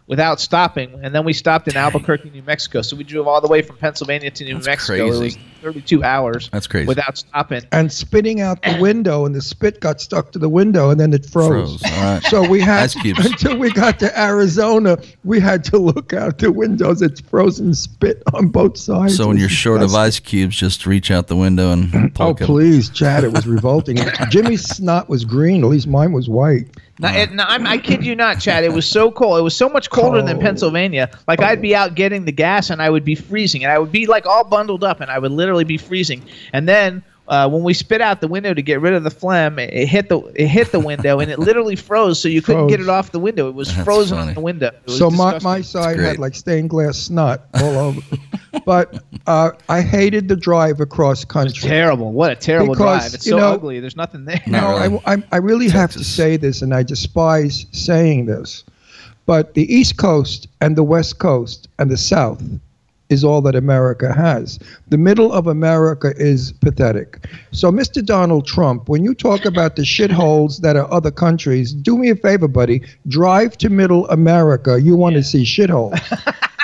without 0.09 0.41
stopping, 0.41 1.01
and 1.03 1.15
then 1.15 1.25
we 1.25 1.33
stopped 1.33 1.69
in 1.69 1.77
Albuquerque, 1.77 2.29
New 2.31 2.43
Mexico. 2.43 2.83
So 2.83 2.97
we 2.97 3.05
drove 3.05 3.27
all 3.27 3.41
the 3.41 3.49
way 3.49 3.63
from 3.63 3.77
Pennsylvania 3.77 4.31
to 4.31 4.45
New 4.45 4.55
That's 4.55 4.67
Mexico. 4.67 5.07
It 5.07 5.19
crazy. 5.19 5.41
Was 5.63 5.75
32 5.75 6.05
hours. 6.05 6.49
That's 6.51 6.67
crazy. 6.67 6.87
Without 6.87 7.19
stopping. 7.19 7.63
and 7.73 7.93
spitting 7.93 8.41
out 8.41 8.63
the 8.63 8.79
window, 8.81 9.27
and 9.27 9.35
the 9.35 9.43
spit 9.43 9.81
got 9.81 10.01
stuck 10.01 10.33
to 10.33 10.39
the 10.39 10.49
window, 10.49 10.91
and 10.91 11.01
then 11.01 11.13
it 11.13 11.27
froze. 11.27 11.81
Froze. 11.81 11.93
All 11.93 12.03
right. 12.03 12.23
So 12.25 12.49
we 12.49 12.61
had 12.61 12.85
Ice 12.85 12.95
cubes. 12.95 13.27
until 13.27 13.59
we 13.59 13.71
got 13.73 13.99
to 14.01 14.21
Arizona, 14.21 14.99
we 15.25 15.41
had 15.41 15.65
to 15.65 15.79
look 15.79 16.13
out 16.13 16.39
the 16.39 16.53
windows. 16.53 17.03
It's 17.03 17.21
frozen 17.21 17.75
spit 17.75 18.23
on 18.35 18.49
both 18.49 18.77
sides. 18.77 19.17
So 19.17 19.29
when 19.29 19.37
you're 19.37 19.49
short 19.49 19.83
of 19.83 19.95
ice 19.95 20.21
cubes, 20.21 20.57
just 20.57 20.87
reach 20.87 21.11
out 21.11 21.29
the 21.29 21.37
window 21.37 21.73
and 21.73 21.93
pull 22.15 22.29
Oh 22.29 22.31
a 22.31 22.35
please, 22.35 22.91
Chad! 22.99 23.25
It 23.25 23.33
was 23.33 23.47
revolting. 23.47 23.99
Jimmy's 24.31 24.65
snot 24.65 25.09
was 25.09 25.25
green. 25.25 25.63
At 25.63 25.71
least 25.71 25.87
mine 25.87 26.13
was 26.13 26.29
white. 26.29 26.69
No, 27.01 27.09
it, 27.09 27.33
no 27.33 27.45
I'm, 27.47 27.65
I 27.67 27.79
kid 27.79 28.05
you 28.05 28.17
not, 28.17 28.41
Chad. 28.41 28.65
It 28.65 28.73
was 28.73 28.85
so 28.85 29.11
cold. 29.11 29.39
It 29.39 29.43
was 29.43 29.57
so 29.57 29.69
much 29.69 29.89
colder 29.89 30.21
than 30.21 30.41
Pennsylvania. 30.41 31.09
Like 31.29 31.41
I'd 31.41 31.63
be 31.63 31.75
out 31.75 31.95
getting 31.95 32.25
the 32.25 32.33
gas 32.33 32.71
and 32.71 32.83
I 32.83 32.91
would 32.91 33.05
be 33.05 33.15
freezing, 33.15 33.63
and 33.63 33.73
I 33.73 33.79
would 33.79 33.93
be 33.93 34.07
like 34.07 34.27
all 34.27 34.45
bundled 34.45 34.83
up, 34.83 35.01
and 35.01 35.11
I 35.11 35.19
would 35.19 35.31
literally 35.31 35.48
be 35.65 35.79
freezing. 35.79 36.23
And 36.53 36.69
then 36.69 37.03
uh, 37.29 37.47
when 37.49 37.63
we 37.63 37.75
spit 37.75 38.01
out 38.01 38.21
the 38.23 38.29
window 38.29 38.55
to 38.55 38.63
get 38.63 38.81
rid 38.81 38.95
of 38.95 39.05
the 39.05 39.11
phlegm, 39.11 39.59
it, 39.59 39.71
it 39.73 39.87
hit 39.87 40.09
the 40.09 40.19
it 40.35 40.47
hit 40.49 40.73
the 40.73 40.81
window, 40.81 41.21
and 41.21 41.31
it 41.31 41.39
literally 41.39 41.77
froze, 41.77 42.19
so 42.19 42.27
you 42.29 42.41
couldn't 42.41 42.69
get 42.69 42.81
it 42.81 42.89
off 42.89 43.13
the 43.13 43.19
window. 43.19 43.49
It 43.49 43.55
was 43.55 43.69
That's 43.69 43.85
frozen 43.85 44.17
funny. 44.17 44.29
on 44.31 44.35
the 44.35 44.41
window. 44.41 44.69
It 44.69 44.83
was 44.87 44.99
So 44.99 45.11
my, 45.11 45.35
disgusting. 45.35 45.51
my 45.51 45.61
side 45.61 46.01
had 46.01 46.19
like 46.19 46.35
stained 46.35 46.71
glass 46.71 46.97
snot 46.97 47.43
all 47.55 47.77
over. 47.79 48.01
but 48.65 49.03
uh, 49.27 49.51
I 49.69 49.83
hated 49.83 50.29
the 50.29 50.37
drive 50.37 50.81
across 50.81 51.23
country. 51.27 51.69
terrible. 51.69 52.13
What 52.13 52.33
a 52.33 52.35
terrible 52.35 52.73
Because, 52.75 53.01
drive. 53.03 53.15
It's 53.15 53.27
you 53.27 53.33
so 53.33 53.39
know- 53.39 53.53
ugly. 53.53 53.81
There's 53.81 53.97
nothing 53.97 54.25
there. 54.25 54.41
No. 54.47 54.61
No, 54.61 54.79
really. 54.81 55.01
I, 55.05 55.13
I, 55.15 55.23
I 55.33 55.37
really 55.37 55.69
have 55.69 55.93
to 55.93 56.05
say 56.05 56.39
this, 56.39 56.63
and 56.63 56.73
I 56.73 56.83
despise 56.83 57.67
saying 57.73 58.25
this, 58.25 58.65
but 59.27 59.53
the 59.53 59.71
East 59.71 59.99
Coast 59.99 60.49
and 60.63 60.77
the 60.77 60.83
West 60.83 61.19
Coast 61.19 61.69
and 61.79 61.91
the 61.91 61.99
South 61.99 62.43
is 63.11 63.25
all 63.25 63.41
that 63.43 63.55
America 63.55 64.13
has. 64.13 64.59
The 64.89 64.99
middle 64.99 65.33
of 65.33 65.47
America 65.47 66.13
is 66.17 66.53
pathetic. 66.53 67.27
So, 67.53 67.73
Mr. 67.73 68.05
Donald 68.05 68.47
Trump, 68.47 68.89
when 68.89 69.05
you 69.05 69.15
talk 69.15 69.45
about 69.45 69.77
the 69.77 69.83
shitholes 69.83 70.61
that 70.61 70.77
are 70.77 70.91
other 70.93 71.11
countries, 71.11 71.73
do 71.73 71.97
me 71.97 72.11
a 72.11 72.17
favor, 72.17 72.49
buddy. 72.49 72.83
Drive 73.07 73.57
to 73.59 73.71
middle 73.71 74.07
America. 74.09 74.81
You 74.81 74.97
want 74.97 75.17
to 75.17 75.23
see 75.23 75.45
shitholes. 75.45 75.99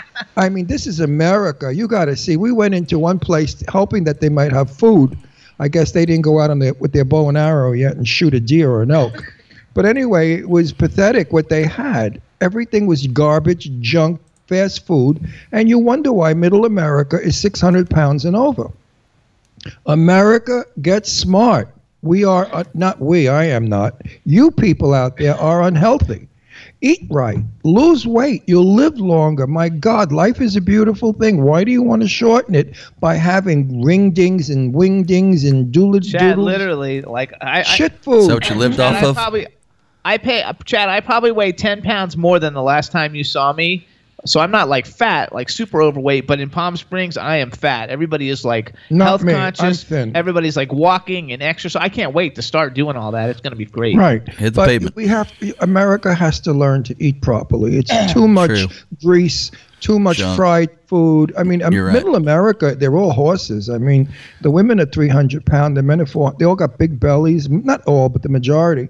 I 0.36 0.48
mean, 0.48 0.66
this 0.66 0.86
is 0.86 1.00
America. 1.00 1.74
You 1.74 1.88
got 1.88 2.06
to 2.06 2.16
see. 2.16 2.36
We 2.36 2.52
went 2.52 2.74
into 2.74 2.98
one 2.98 3.18
place 3.18 3.62
hoping 3.68 4.04
that 4.04 4.20
they 4.20 4.28
might 4.28 4.52
have 4.52 4.70
food. 4.70 5.16
I 5.60 5.68
guess 5.68 5.92
they 5.92 6.04
didn't 6.04 6.22
go 6.22 6.40
out 6.40 6.50
on 6.50 6.58
their, 6.58 6.74
with 6.74 6.92
their 6.92 7.04
bow 7.04 7.28
and 7.28 7.38
arrow 7.38 7.72
yet 7.72 7.96
and 7.96 8.06
shoot 8.06 8.34
a 8.34 8.40
deer 8.40 8.70
or 8.70 8.82
an 8.82 8.90
elk. 8.90 9.22
But 9.74 9.86
anyway, 9.86 10.34
it 10.34 10.48
was 10.48 10.72
pathetic 10.72 11.32
what 11.32 11.48
they 11.48 11.64
had. 11.64 12.22
Everything 12.40 12.86
was 12.86 13.08
garbage, 13.08 13.68
junk, 13.80 14.20
fast 14.46 14.86
food, 14.86 15.28
and 15.52 15.68
you 15.68 15.78
wonder 15.78 16.12
why 16.12 16.34
Middle 16.34 16.64
America 16.64 17.20
is 17.20 17.36
600 17.36 17.88
pounds 17.90 18.24
and 18.24 18.36
over. 18.36 18.70
America 19.86 20.64
gets 20.82 21.10
smart. 21.10 21.68
We 22.02 22.24
are 22.24 22.46
uh, 22.52 22.64
not 22.74 23.00
we. 23.00 23.28
I 23.28 23.44
am 23.44 23.66
not. 23.66 24.02
You 24.26 24.50
people 24.50 24.92
out 24.92 25.16
there 25.16 25.34
are 25.36 25.62
unhealthy. 25.62 26.28
Eat 26.82 27.06
right. 27.08 27.38
Lose 27.62 28.06
weight. 28.06 28.42
You'll 28.46 28.74
live 28.74 28.98
longer. 28.98 29.46
My 29.46 29.70
God, 29.70 30.12
life 30.12 30.40
is 30.40 30.54
a 30.54 30.60
beautiful 30.60 31.14
thing. 31.14 31.42
Why 31.42 31.64
do 31.64 31.72
you 31.72 31.82
want 31.82 32.02
to 32.02 32.08
shorten 32.08 32.54
it 32.54 32.76
by 33.00 33.14
having 33.14 33.82
ring 33.82 34.10
dings 34.10 34.50
and 34.50 34.74
wing 34.74 35.02
dings 35.04 35.44
and 35.44 35.72
doodle 35.72 36.00
Chad, 36.00 36.20
doodles? 36.20 36.44
literally, 36.44 37.00
like 37.00 37.32
I, 37.40 37.60
I 37.60 37.62
Shit 37.62 37.92
food. 38.02 38.18
Is 38.20 38.28
that 38.28 38.34
what 38.34 38.50
you 38.50 38.56
lived 38.56 38.76
Chad, 38.76 38.96
off 38.96 39.02
I 39.02 39.06
of? 39.06 39.14
Probably, 39.14 39.46
I 40.04 40.18
pay 40.18 40.42
uh, 40.42 40.52
Chad. 40.66 40.90
I 40.90 41.00
probably 41.00 41.32
weigh 41.32 41.52
ten 41.52 41.80
pounds 41.80 42.18
more 42.18 42.38
than 42.38 42.52
the 42.52 42.62
last 42.62 42.92
time 42.92 43.14
you 43.14 43.24
saw 43.24 43.54
me. 43.54 43.86
So 44.26 44.40
I'm 44.40 44.50
not 44.50 44.68
like 44.70 44.86
fat, 44.86 45.34
like 45.34 45.50
super 45.50 45.82
overweight, 45.82 46.26
but 46.26 46.40
in 46.40 46.48
Palm 46.48 46.76
Springs 46.76 47.16
I 47.18 47.36
am 47.36 47.50
fat. 47.50 47.90
Everybody 47.90 48.30
is 48.30 48.44
like 48.44 48.72
Not 48.88 49.04
health 49.06 49.22
me. 49.22 49.34
I'm 49.34 49.52
conscious. 49.52 49.84
thin. 49.84 50.16
Everybody's 50.16 50.56
like 50.56 50.72
walking 50.72 51.30
and 51.32 51.42
exercise. 51.42 51.82
I 51.82 51.88
can't 51.90 52.14
wait 52.14 52.34
to 52.36 52.42
start 52.42 52.72
doing 52.74 52.96
all 52.96 53.12
that. 53.12 53.28
It's 53.28 53.40
gonna 53.40 53.56
be 53.56 53.66
great. 53.66 53.96
Right. 53.96 54.26
Hit 54.26 54.54
the 54.54 54.56
but 54.56 54.68
pavement. 54.68 54.96
we 54.96 55.06
have 55.08 55.30
America 55.60 56.14
has 56.14 56.40
to 56.40 56.52
learn 56.52 56.82
to 56.84 56.94
eat 56.98 57.20
properly. 57.20 57.76
It's 57.76 58.12
too 58.12 58.26
much 58.26 58.48
True. 58.50 58.66
grease, 59.02 59.50
too 59.80 59.98
much 59.98 60.16
Junk. 60.16 60.36
fried 60.36 60.70
food. 60.86 61.34
I 61.36 61.42
mean, 61.42 61.62
um, 61.62 61.72
You're 61.74 61.86
right. 61.86 61.92
middle 61.92 62.16
America, 62.16 62.74
they're 62.74 62.96
all 62.96 63.12
horses. 63.12 63.68
I 63.68 63.76
mean, 63.76 64.08
the 64.40 64.50
women 64.50 64.80
are 64.80 64.86
300 64.86 65.44
pounds, 65.44 65.74
the 65.76 65.82
men 65.82 66.00
are 66.00 66.06
400. 66.06 66.38
They 66.38 66.46
all 66.46 66.56
got 66.56 66.78
big 66.78 66.98
bellies. 66.98 67.50
Not 67.50 67.82
all, 67.82 68.08
but 68.08 68.22
the 68.22 68.30
majority. 68.30 68.88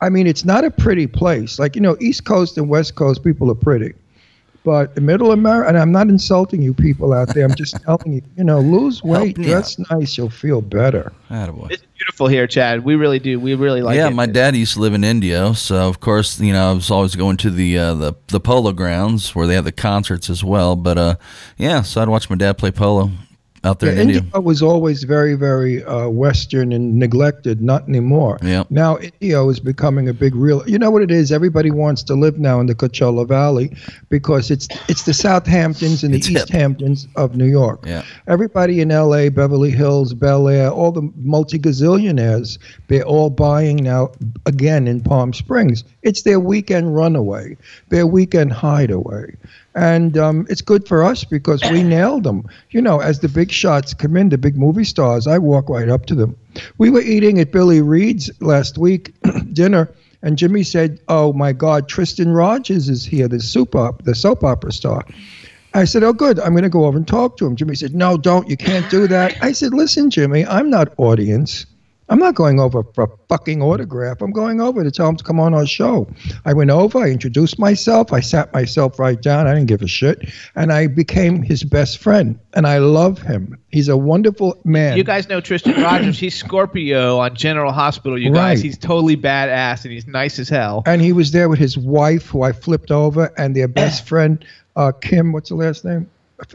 I 0.00 0.08
mean, 0.08 0.26
it's 0.26 0.44
not 0.44 0.64
a 0.64 0.70
pretty 0.72 1.06
place. 1.06 1.60
Like, 1.60 1.76
you 1.76 1.80
know, 1.82 1.96
East 2.00 2.24
Coast 2.24 2.58
and 2.58 2.68
West 2.68 2.96
Coast 2.96 3.22
people 3.22 3.48
are 3.48 3.54
pretty. 3.54 3.92
But 4.64 4.94
the 4.94 5.00
middle 5.00 5.32
America, 5.32 5.68
and 5.68 5.78
I'm 5.78 5.90
not 5.90 6.08
insulting 6.08 6.62
you 6.62 6.72
people 6.72 7.12
out 7.12 7.34
there. 7.34 7.44
I'm 7.44 7.54
just 7.54 7.82
telling 7.84 8.12
you, 8.12 8.22
you 8.36 8.44
know, 8.44 8.60
lose 8.60 9.02
weight, 9.02 9.36
you 9.36 9.44
dress 9.44 9.78
nice, 9.90 10.16
you'll 10.16 10.30
feel 10.30 10.60
better. 10.60 11.12
Attaboy. 11.30 11.72
It's 11.72 11.82
beautiful 11.98 12.28
here, 12.28 12.46
Chad. 12.46 12.84
We 12.84 12.94
really 12.94 13.18
do. 13.18 13.40
We 13.40 13.54
really 13.54 13.82
like 13.82 13.96
yeah, 13.96 14.06
it. 14.06 14.10
Yeah, 14.10 14.14
my 14.14 14.26
dad 14.26 14.54
used 14.54 14.74
to 14.74 14.80
live 14.80 14.94
in 14.94 15.02
India, 15.02 15.52
so 15.54 15.88
of 15.88 15.98
course, 15.98 16.38
you 16.38 16.52
know, 16.52 16.70
I 16.70 16.72
was 16.74 16.90
always 16.90 17.16
going 17.16 17.38
to 17.38 17.50
the 17.50 17.76
uh, 17.76 17.94
the 17.94 18.14
the 18.28 18.40
polo 18.40 18.72
grounds 18.72 19.34
where 19.34 19.46
they 19.46 19.54
have 19.54 19.64
the 19.64 19.72
concerts 19.72 20.30
as 20.30 20.44
well. 20.44 20.76
But 20.76 20.96
uh, 20.96 21.16
yeah, 21.56 21.82
so 21.82 22.00
I'd 22.00 22.08
watch 22.08 22.30
my 22.30 22.36
dad 22.36 22.56
play 22.58 22.70
polo 22.70 23.10
out 23.64 23.78
there 23.80 23.90
Yeah, 23.90 24.02
in 24.02 24.08
India. 24.08 24.18
India 24.22 24.40
was 24.40 24.62
always 24.62 25.04
very, 25.04 25.34
very 25.34 25.84
uh, 25.84 26.08
Western 26.08 26.72
and 26.72 26.98
neglected. 26.98 27.60
Not 27.62 27.88
anymore. 27.88 28.38
Yeah. 28.42 28.64
Now 28.70 28.98
India 28.98 29.44
is 29.46 29.60
becoming 29.60 30.08
a 30.08 30.12
big 30.14 30.34
real. 30.34 30.68
You 30.68 30.78
know 30.78 30.90
what 30.90 31.02
it 31.02 31.10
is? 31.10 31.30
Everybody 31.32 31.70
wants 31.70 32.02
to 32.04 32.14
live 32.14 32.38
now 32.38 32.60
in 32.60 32.66
the 32.66 32.74
Coachella 32.74 33.26
Valley 33.26 33.76
because 34.08 34.50
it's 34.50 34.68
it's 34.88 35.04
the 35.04 35.12
Southamptons 35.12 36.02
and 36.02 36.12
the 36.12 36.18
It's 36.18 36.28
East 36.30 36.48
hip. 36.48 36.58
Hamptons 36.60 37.06
of 37.16 37.36
New 37.36 37.46
York. 37.46 37.84
Yeah. 37.86 38.02
Everybody 38.26 38.80
in 38.80 38.90
L.A., 38.90 39.28
Beverly 39.28 39.70
Hills, 39.70 40.14
Bel 40.14 40.48
Air, 40.48 40.70
all 40.70 40.92
the 40.92 41.08
multi 41.16 41.58
gazillionaires, 41.58 42.58
they're 42.88 43.04
all 43.04 43.30
buying 43.30 43.76
now 43.76 44.10
again 44.46 44.86
in 44.88 45.00
Palm 45.00 45.32
Springs. 45.32 45.84
It's 46.02 46.22
their 46.22 46.40
weekend 46.40 46.94
runaway, 46.94 47.56
their 47.90 48.06
weekend 48.06 48.52
hideaway. 48.52 49.36
And 49.74 50.18
um, 50.18 50.46
it's 50.50 50.60
good 50.60 50.86
for 50.86 51.02
us 51.02 51.24
because 51.24 51.62
we 51.70 51.82
nailed 51.82 52.24
them. 52.24 52.46
You 52.70 52.82
know, 52.82 53.00
as 53.00 53.20
the 53.20 53.28
big 53.28 53.50
shots 53.50 53.94
come 53.94 54.16
in, 54.16 54.28
the 54.28 54.38
big 54.38 54.56
movie 54.56 54.84
stars, 54.84 55.26
I 55.26 55.38
walk 55.38 55.68
right 55.70 55.88
up 55.88 56.06
to 56.06 56.14
them. 56.14 56.36
We 56.78 56.90
were 56.90 57.00
eating 57.00 57.38
at 57.38 57.52
Billy 57.52 57.80
Reed's 57.80 58.30
last 58.40 58.76
week, 58.76 59.14
dinner, 59.52 59.90
and 60.22 60.36
Jimmy 60.36 60.62
said, 60.62 61.00
"Oh 61.08 61.32
my 61.32 61.52
God, 61.52 61.88
Tristan 61.88 62.32
Rogers 62.32 62.88
is 62.88 63.04
here, 63.04 63.28
the 63.28 63.40
soap 63.40 63.74
op, 63.74 64.04
the 64.04 64.14
soap 64.14 64.44
opera 64.44 64.72
star." 64.72 65.04
I 65.74 65.84
said, 65.84 66.02
"Oh, 66.02 66.12
good. 66.12 66.38
I'm 66.38 66.52
going 66.52 66.64
to 66.64 66.68
go 66.68 66.84
over 66.84 66.96
and 66.98 67.08
talk 67.08 67.38
to 67.38 67.46
him." 67.46 67.56
Jimmy 67.56 67.74
said, 67.74 67.94
"No, 67.94 68.18
don't. 68.18 68.48
You 68.48 68.56
can't 68.56 68.88
do 68.90 69.06
that." 69.08 69.36
I 69.42 69.52
said, 69.52 69.72
"Listen, 69.72 70.10
Jimmy, 70.10 70.46
I'm 70.46 70.68
not 70.70 70.92
audience. 70.98 71.66
I'm 72.12 72.18
not 72.18 72.34
going 72.34 72.60
over 72.60 72.82
for 72.94 73.04
a 73.04 73.08
fucking 73.28 73.62
autograph. 73.62 74.20
I'm 74.20 74.30
going 74.32 74.60
over 74.60 74.84
to 74.84 74.90
tell 74.90 75.08
him 75.08 75.16
to 75.16 75.24
come 75.24 75.40
on 75.40 75.54
our 75.54 75.66
show." 75.66 76.06
I 76.44 76.52
went 76.52 76.70
over. 76.70 76.98
I 76.98 77.08
introduced 77.10 77.58
myself. 77.58 78.12
I 78.12 78.20
sat 78.20 78.52
myself 78.52 78.98
right 78.98 79.20
down. 79.20 79.46
I 79.46 79.54
didn't 79.54 79.68
give 79.68 79.82
a 79.82 79.86
shit, 79.88 80.30
and 80.54 80.72
I 80.72 80.86
became 80.86 81.42
his 81.42 81.64
best 81.64 81.98
friend. 81.98 82.38
And 82.54 82.66
I 82.66 82.78
love 82.78 83.20
him. 83.22 83.56
He's 83.70 83.88
a 83.88 83.96
wonderful 83.96 84.58
man. 84.64 84.96
You 84.98 85.04
guys 85.04 85.28
know 85.28 85.40
Tristan 85.40 85.82
Rogers. 85.82 86.18
He's 86.18 86.34
Scorpio 86.34 87.18
on 87.18 87.34
General 87.34 87.72
Hospital. 87.72 88.18
You 88.18 88.30
guys, 88.30 88.58
Right. 88.58 88.64
he's 88.64 88.76
totally 88.76 89.16
badass 89.16 89.84
and 89.84 89.92
he's 89.92 90.06
nice 90.06 90.38
as 90.38 90.50
hell. 90.50 90.82
and 90.84 91.00
he 91.00 91.12
was 91.14 91.32
there 91.32 91.48
with 91.48 91.58
his 91.58 91.78
wife, 91.78 92.26
who 92.26 92.42
I 92.42 92.52
flipped 92.52 92.90
over, 92.90 93.32
and 93.38 93.56
their 93.56 93.68
best 93.68 94.06
friend, 94.08 94.44
uh, 94.76 94.92
Kim. 95.00 95.32
What's 95.32 95.48
the 95.48 95.54
last 95.54 95.84
name? 95.84 96.06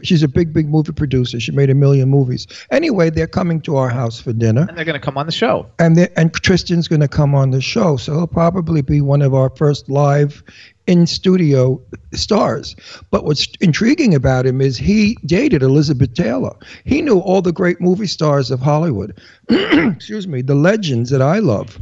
She's 0.02 0.22
a 0.22 0.28
big, 0.28 0.52
big 0.52 0.68
movie 0.68 0.92
producer. 0.92 1.40
She 1.40 1.52
made 1.52 1.70
a 1.70 1.74
million 1.74 2.08
movies. 2.08 2.46
Anyway, 2.70 3.10
they're 3.10 3.26
coming 3.26 3.60
to 3.62 3.76
our 3.76 3.88
house 3.88 4.20
for 4.20 4.32
dinner, 4.32 4.66
And 4.68 4.76
they're 4.76 4.84
gonna 4.84 4.98
come 5.00 5.16
on 5.18 5.26
the 5.26 5.32
show. 5.32 5.66
and 5.78 5.98
and 6.16 6.32
Tristan's 6.34 6.88
going 6.88 7.00
to 7.00 7.08
come 7.08 7.34
on 7.34 7.50
the 7.50 7.60
show, 7.60 7.96
so 7.96 8.12
he'll 8.14 8.26
probably 8.26 8.82
be 8.82 9.00
one 9.00 9.22
of 9.22 9.34
our 9.34 9.50
first 9.56 9.88
live 9.88 10.42
in 10.86 11.06
studio 11.06 11.80
stars. 12.14 12.74
But 13.10 13.24
what's 13.24 13.46
intriguing 13.60 14.14
about 14.14 14.46
him 14.46 14.60
is 14.60 14.76
he 14.78 15.16
dated 15.26 15.62
Elizabeth 15.62 16.14
Taylor. 16.14 16.54
He 16.84 17.02
knew 17.02 17.18
all 17.18 17.42
the 17.42 17.52
great 17.52 17.80
movie 17.80 18.06
stars 18.06 18.50
of 18.50 18.60
Hollywood. 18.60 19.18
Excuse 19.50 20.26
me, 20.26 20.40
the 20.42 20.54
legends 20.54 21.10
that 21.10 21.20
I 21.22 21.38
love. 21.40 21.78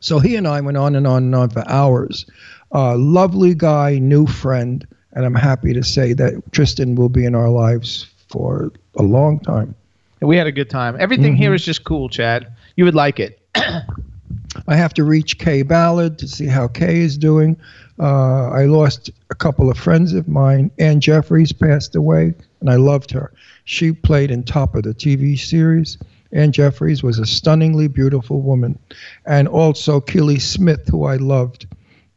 So 0.00 0.18
he 0.18 0.36
and 0.36 0.46
I 0.48 0.60
went 0.60 0.76
on 0.76 0.94
and 0.96 1.06
on 1.06 1.24
and 1.24 1.34
on 1.34 1.50
for 1.50 1.68
hours. 1.68 2.26
Uh, 2.74 2.96
lovely 2.96 3.54
guy, 3.54 3.98
new 3.98 4.26
friend, 4.26 4.86
and 5.12 5.24
I'm 5.24 5.34
happy 5.34 5.72
to 5.74 5.82
say 5.82 6.12
that 6.14 6.52
Tristan 6.52 6.94
will 6.94 7.08
be 7.08 7.24
in 7.24 7.34
our 7.34 7.48
lives 7.48 8.06
for 8.28 8.72
a 8.96 9.02
long 9.02 9.40
time. 9.40 9.74
And 10.20 10.28
we 10.28 10.36
had 10.36 10.46
a 10.46 10.52
good 10.52 10.70
time. 10.70 10.96
Everything 10.98 11.32
Mm-hmm. 11.34 11.42
here 11.42 11.54
is 11.54 11.64
just 11.64 11.84
cool, 11.84 12.08
Chad. 12.08 12.46
You 12.76 12.84
would 12.84 12.94
like 12.94 13.20
it. 13.20 13.40
I 14.68 14.76
have 14.76 14.94
to 14.94 15.04
reach 15.04 15.38
Kaye 15.38 15.62
Ballard 15.62 16.18
to 16.18 16.28
see 16.28 16.46
how 16.46 16.68
Kay 16.68 17.00
is 17.00 17.16
doing. 17.18 17.56
Uh, 17.98 18.50
I 18.50 18.64
lost 18.64 19.10
a 19.30 19.34
couple 19.34 19.70
of 19.70 19.78
friends 19.78 20.12
of 20.12 20.28
mine. 20.28 20.70
Anne 20.78 21.00
Jeffreys 21.00 21.52
passed 21.52 21.94
away, 21.94 22.34
and 22.60 22.70
I 22.70 22.76
loved 22.76 23.10
her. 23.12 23.32
She 23.64 23.92
played 23.92 24.30
in 24.30 24.44
Topper 24.44 24.82
the 24.82 24.94
TV 24.94 25.38
series. 25.38 25.98
Anne 26.32 26.52
Jeffreys 26.52 27.02
was 27.02 27.18
a 27.18 27.26
stunningly 27.26 27.88
beautiful 27.88 28.40
woman. 28.40 28.78
And 29.26 29.48
also 29.48 30.00
Keely 30.00 30.38
Smith, 30.38 30.88
who 30.88 31.04
I 31.04 31.16
loved. 31.16 31.66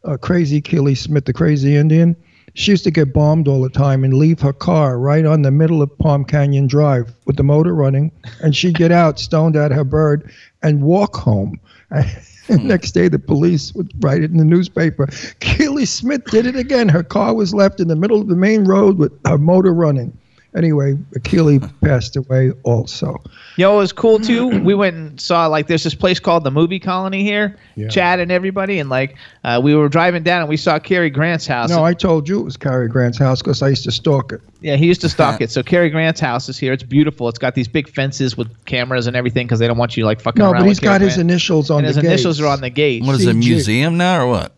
Uh, 0.04 0.18
crazy 0.18 0.62
Keely 0.62 0.96
Smith, 0.96 1.26
the 1.26 1.34
crazy 1.34 1.76
Indian. 1.76 2.16
She 2.56 2.72
used 2.72 2.86
to 2.86 2.92
get 2.92 3.14
bombed 3.14 3.50
all 3.50 3.62
the 3.62 3.70
time 3.70 4.06
and 4.06 4.14
leave 4.14 4.40
her 4.40 4.54
car 4.54 4.98
right 4.98 5.26
on 5.26 5.42
the 5.42 5.52
middle 5.52 5.82
of 5.82 5.98
Palm 5.98 6.24
Canyon 6.24 6.68
Drive 6.68 7.14
with 7.26 7.36
the 7.36 7.44
motor 7.44 7.76
running, 7.76 8.14
and 8.42 8.56
she'd 8.56 8.78
get 8.78 8.94
out, 8.94 9.20
stoned 9.20 9.58
out 9.58 9.72
her 9.72 9.84
bird, 9.84 10.32
and 10.64 10.82
walk 10.82 11.16
home. 11.16 11.60
And 12.48 12.62
hmm. 12.62 12.68
next 12.68 12.92
day, 12.92 13.08
the 13.08 13.18
police 13.18 13.74
would 13.74 13.92
write 14.04 14.22
it 14.22 14.30
in 14.30 14.38
the 14.38 14.46
newspaper. 14.46 15.08
Keely 15.40 15.86
Smith 15.86 16.26
did 16.26 16.46
it 16.46 16.56
again. 16.56 16.90
Her 16.90 17.02
car 17.02 17.34
was 17.34 17.56
left 17.56 17.80
in 17.80 17.88
the 17.88 17.96
middle 17.96 18.22
of 18.22 18.28
the 18.28 18.36
main 18.36 18.66
road 18.66 19.00
with 19.00 19.12
her 19.26 19.40
motor 19.40 19.74
running. 19.74 20.16
Anyway, 20.56 20.96
Keely 21.26 21.60
passed 21.84 22.16
away 22.16 22.52
also. 22.64 23.22
Yo, 23.58 23.74
it 23.74 23.78
was 23.78 23.92
cool 23.92 24.20
too. 24.20 24.48
We 24.62 24.74
went 24.74 24.96
and 24.96 25.20
saw 25.20 25.48
like 25.48 25.68
there's 25.68 25.84
this 25.84 25.96
place 25.96 26.20
called 26.20 26.46
the 26.46 26.52
Movie 26.52 26.80
Colony 26.80 27.24
here. 27.24 27.58
Yeah. 27.76 27.90
Chad 27.90 28.20
and 28.22 28.32
everybody, 28.32 28.80
and 28.80 28.90
like 28.90 29.18
uh, 29.44 29.60
we 29.62 29.76
were 29.76 29.90
driving 29.90 30.24
down 30.24 30.40
and 30.42 30.50
we 30.50 30.56
saw 30.56 30.80
Cary 30.80 31.10
Grant's 31.10 31.46
house. 31.46 31.70
No, 31.70 31.84
I 31.84 31.94
told 31.94 32.30
you 32.30 32.40
it 32.40 32.44
was 32.44 32.56
Cary 32.56 32.88
Grant's 32.88 33.18
house 33.18 33.42
because 33.42 33.62
I 33.62 33.68
used 33.68 33.84
to 33.84 33.92
stalk 33.92 34.32
it. 34.32 34.40
yeah, 34.62 34.78
he 34.78 34.86
used 34.86 35.02
to 35.02 35.10
stalk 35.10 35.42
it. 35.42 35.52
So 35.52 35.62
Cary 35.62 35.90
Grant's 35.90 36.22
house 36.22 36.48
is 36.48 36.58
here. 36.58 36.72
It's 36.72 36.84
beautiful. 36.84 37.28
It's 37.28 37.40
got 37.40 37.54
these 37.56 37.68
big 37.68 37.90
fences 37.90 38.38
with 38.38 38.64
cameras 38.66 39.08
and 39.08 39.16
everything 39.18 39.48
because 39.48 39.60
they 39.60 39.68
don't 39.68 39.78
want 39.78 39.98
you 39.98 40.06
like 40.06 40.22
fucking 40.22 40.40
No, 40.40 40.52
around. 40.52 40.62
but 40.62 40.68
he's 40.70 40.78
with 40.78 40.84
Cary 40.86 41.00
got 41.00 41.02
his 41.02 41.16
Grant. 41.16 41.30
initials 41.32 41.70
on 41.70 41.80
and 41.84 41.94
the 41.94 42.00
his 42.02 42.10
initials 42.10 42.40
are 42.40 42.48
on 42.48 42.62
the 42.62 42.70
gate. 42.70 43.04
What 43.04 43.16
is 43.16 43.26
it, 43.26 43.32
a 43.32 43.34
museum 43.34 43.98
now 43.98 44.22
or 44.22 44.28
what? 44.28 44.58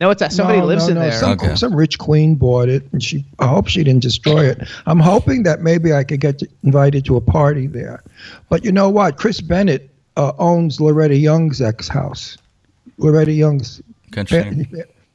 No, 0.00 0.10
it's 0.10 0.20
that 0.20 0.32
somebody 0.32 0.58
No, 0.58 0.66
lives 0.66 0.84
no, 0.84 0.88
in 0.90 0.94
no, 0.96 1.00
there. 1.00 1.12
Some, 1.12 1.30
Okay. 1.32 1.54
some 1.54 1.74
rich 1.74 1.98
queen 1.98 2.34
bought 2.34 2.68
it, 2.68 2.82
and 2.92 3.02
she. 3.02 3.24
I 3.38 3.46
hope 3.46 3.66
she 3.66 3.82
didn't 3.82 4.02
destroy 4.02 4.44
it. 4.44 4.68
I'm 4.84 5.00
hoping 5.00 5.42
that 5.44 5.62
maybe 5.62 5.92
I 5.94 6.04
could 6.04 6.20
get 6.20 6.42
invited 6.64 7.04
to 7.06 7.16
a 7.16 7.20
party 7.20 7.66
there. 7.66 8.02
But 8.50 8.62
you 8.64 8.72
know 8.72 8.90
what? 8.90 9.16
Chris 9.16 9.40
Bennett 9.40 9.88
uh, 10.18 10.32
owns 10.38 10.80
Loretta 10.80 11.16
Young's 11.16 11.62
ex-house. 11.62 12.36
Loretta 12.98 13.32
Young's 13.32 13.80
pa- 14.12 14.44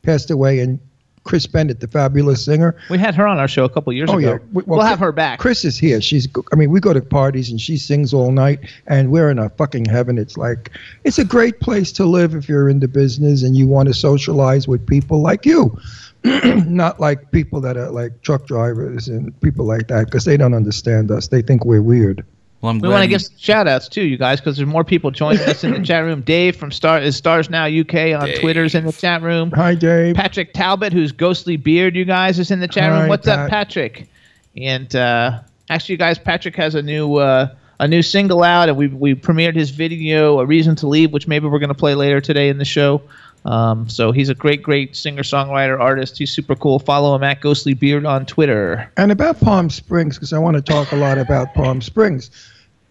passed 0.02 0.32
away, 0.32 0.60
and 0.60 0.80
Chris 1.24 1.46
Bennett, 1.46 1.80
the 1.80 1.88
fabulous 1.88 2.44
singer. 2.44 2.76
We 2.90 2.98
had 2.98 3.14
her 3.16 3.28
on 3.28 3.38
our 3.38 3.48
show 3.48 3.64
a 3.64 3.70
couple 3.70 3.94
years 3.94 4.10
Oh 4.12 4.18
ago. 4.18 4.32
yeah, 4.34 4.38
We- 4.54 4.64
we'll 4.66 4.80
well, 4.80 4.88
have 4.88 5.00
her 5.00 5.12
back. 5.12 5.40
Chris 5.40 5.64
is 5.64 5.78
here. 5.78 6.02
She's. 6.02 6.28
I 6.52 6.56
mean, 6.56 6.72
we 6.72 6.80
go 6.80 6.94
to 6.94 7.02
parties 7.02 7.52
and 7.52 7.62
she 7.62 7.78
sings 7.78 8.14
all 8.14 8.32
night, 8.32 8.60
and 8.88 9.12
we're 9.12 9.30
in 9.30 9.38
a 9.40 9.50
fucking 9.52 9.86
heaven. 9.86 10.18
It's 10.18 10.36
like, 10.38 10.72
it's 11.04 11.20
a 11.20 11.26
great 11.26 11.60
place 11.60 11.92
to 11.94 12.06
live 12.06 12.34
if 12.34 12.50
you're 12.50 12.70
in 12.70 12.80
the 12.80 12.88
business 12.88 13.44
and 13.44 13.56
you 13.56 13.68
want 13.68 13.88
to 13.88 13.94
socialize 13.94 14.68
with 14.68 14.86
people 14.88 15.22
like 15.22 15.46
you, 15.46 15.78
not 16.44 17.00
like 17.00 17.32
people 17.32 17.62
that 17.62 17.78
are 17.78 17.90
like 17.92 18.22
truck 18.24 18.46
drivers 18.48 19.08
and 19.08 19.40
people 19.42 19.66
like 19.66 19.88
that 19.90 20.06
because 20.06 20.26
they 20.26 20.38
don't 20.38 20.54
understand 20.54 21.12
us. 21.12 21.28
They 21.28 21.42
think 21.42 21.66
we're 21.66 21.82
weird. 21.82 22.26
Well, 22.62 22.70
I'm 22.70 22.80
We 22.80 22.90
want 22.90 23.02
to 23.02 23.08
give 23.08 23.22
some 23.22 23.36
shout 23.38 23.68
outs 23.68 23.88
too, 23.88 24.04
you 24.04 24.18
guys, 24.18 24.40
because 24.40 24.56
there's 24.56 24.70
more 24.70 24.84
people 24.84 25.10
joining 25.10 25.42
us 25.42 25.64
in 25.64 25.72
the 25.72 25.80
chat 25.84 26.04
room. 26.04 26.22
Dave 26.22 26.56
from 26.56 26.72
Star 26.72 27.00
is 27.00 27.16
Stars 27.16 27.50
Now 27.50 27.66
UK 27.66 28.14
on 28.14 28.26
Dave. 28.26 28.40
Twitter's 28.40 28.76
in 28.76 28.86
the 28.86 28.92
chat 28.92 29.24
room. 29.24 29.52
Hi, 29.52 29.74
Dave. 29.74 30.16
Patrick 30.16 30.54
Talbot, 30.54 30.94
whose 30.94 31.12
Ghostly 31.12 31.58
Beard, 31.58 31.96
you 31.96 32.06
guys, 32.06 32.38
is 32.38 32.52
in 32.52 32.60
the 32.60 32.68
chat 32.68 32.92
room. 32.92 33.02
Hi, 33.02 33.08
What's 33.08 33.28
up, 33.28 33.50
Patrick? 33.50 34.08
And 34.56 34.96
uh, 34.96 35.40
actually, 35.70 35.94
you 35.94 35.98
guys, 35.98 36.20
Patrick 36.20 36.56
has 36.56 36.76
a 36.76 36.84
new 36.84 37.16
uh, 37.16 37.48
a 37.80 37.88
new 37.88 38.04
single 38.04 38.44
out, 38.44 38.70
and 38.70 38.78
we 38.78 38.88
we 38.88 39.16
premiered 39.16 39.56
his 39.56 39.72
video, 39.72 40.40
"A 40.40 40.46
Reason 40.46 40.76
to 40.78 40.88
Leave," 40.88 41.12
which 41.12 41.28
maybe 41.28 41.48
we're 41.48 41.60
going 41.60 41.70
to 41.70 41.74
play 41.74 41.96
later 41.96 42.22
today 42.22 42.50
in 42.50 42.60
the 42.60 42.66
show. 42.66 43.02
Um, 43.44 43.90
so 43.90 44.12
he's 44.12 44.30
a 44.30 44.36
great, 44.36 44.62
great 44.62 44.96
singer, 44.96 45.24
songwriter, 45.24 45.80
artist. 45.80 46.18
He's 46.18 46.32
super 46.32 46.56
cool. 46.56 46.78
Follow 46.78 47.16
him 47.16 47.24
at 47.24 47.42
Ghostly 47.42 47.74
Beard 47.74 48.06
on 48.06 48.26
Twitter. 48.28 48.92
And 48.98 49.12
about 49.12 49.40
Palm 49.40 49.70
Springs, 49.72 50.16
because 50.16 50.32
I 50.32 50.38
want 50.38 50.58
to 50.58 50.62
talk 50.62 50.92
a 50.92 50.96
lot 50.96 51.18
about 51.18 51.54
Palm 51.56 51.82
Springs. 51.82 52.30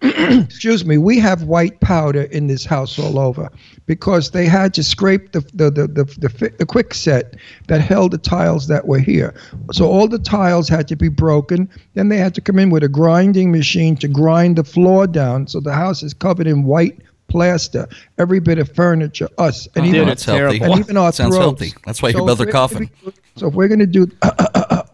Excuse 0.03 0.85
me, 0.85 0.97
we 0.99 1.19
have 1.19 1.43
white 1.43 1.79
powder 1.81 2.23
in 2.23 2.47
this 2.47 2.65
house 2.65 2.99
all 2.99 3.19
over 3.19 3.51
because 3.87 4.31
they 4.31 4.47
had 4.47 4.73
to 4.75 4.83
scrape 4.83 5.33
the 5.33 5.41
the, 5.53 5.71
the, 5.71 5.87
the, 5.89 6.05
the, 6.05 6.53
the 6.59 6.67
quick 6.67 6.95
set 6.95 7.37
that 7.69 7.81
held 7.81 8.13
the 8.13 8.19
tiles 8.19 8.67
that 8.69 8.87
were 8.87 8.99
here. 8.99 9.35
So 9.73 9.87
all 9.87 10.09
the 10.09 10.19
tiles 10.19 10.69
had 10.69 10.89
to 10.89 10.97
be 10.97 11.09
broken. 11.09 11.69
Then 11.95 12.09
they 12.09 12.17
had 12.17 12.35
to 12.37 12.41
come 12.41 12.59
in 12.59 12.71
with 12.71 12.83
a 12.83 12.89
grinding 12.89 13.53
machine 13.53 13.97
to 13.97 14.09
grind 14.09 14.57
the 14.57 14.65
floor 14.65 15.07
down. 15.07 15.47
So 15.49 15.61
the 15.61 15.75
house 15.75 16.03
is 16.03 16.15
covered 16.15 16.47
in 16.47 16.65
white 16.65 16.99
plaster. 17.29 17.87
Every 18.19 18.41
bit 18.41 18.59
of 18.59 18.75
furniture, 18.75 19.29
us, 19.39 19.69
and 19.77 19.85
Dude, 19.85 19.95
even 19.97 20.09
it's 20.09 20.25
That's 20.25 20.39
healthy. 20.39 20.61
and 20.61 20.79
even 20.81 20.97
our 20.97 21.13
Sounds 21.13 21.37
throats. 21.37 21.61
healthy. 21.63 21.73
That's 21.85 22.01
why 22.03 22.13
So 22.13 22.25
both 22.27 22.41
if 22.41 22.41
are 22.41 22.47
we're 22.47 22.53
gonna 22.53 22.69
coughing. 22.69 22.91
be- 23.05 23.13
So 23.37 23.49
if 23.49 23.55
we're 23.55 23.69
going 23.69 23.79
to 23.81 23.87
do 23.87 24.07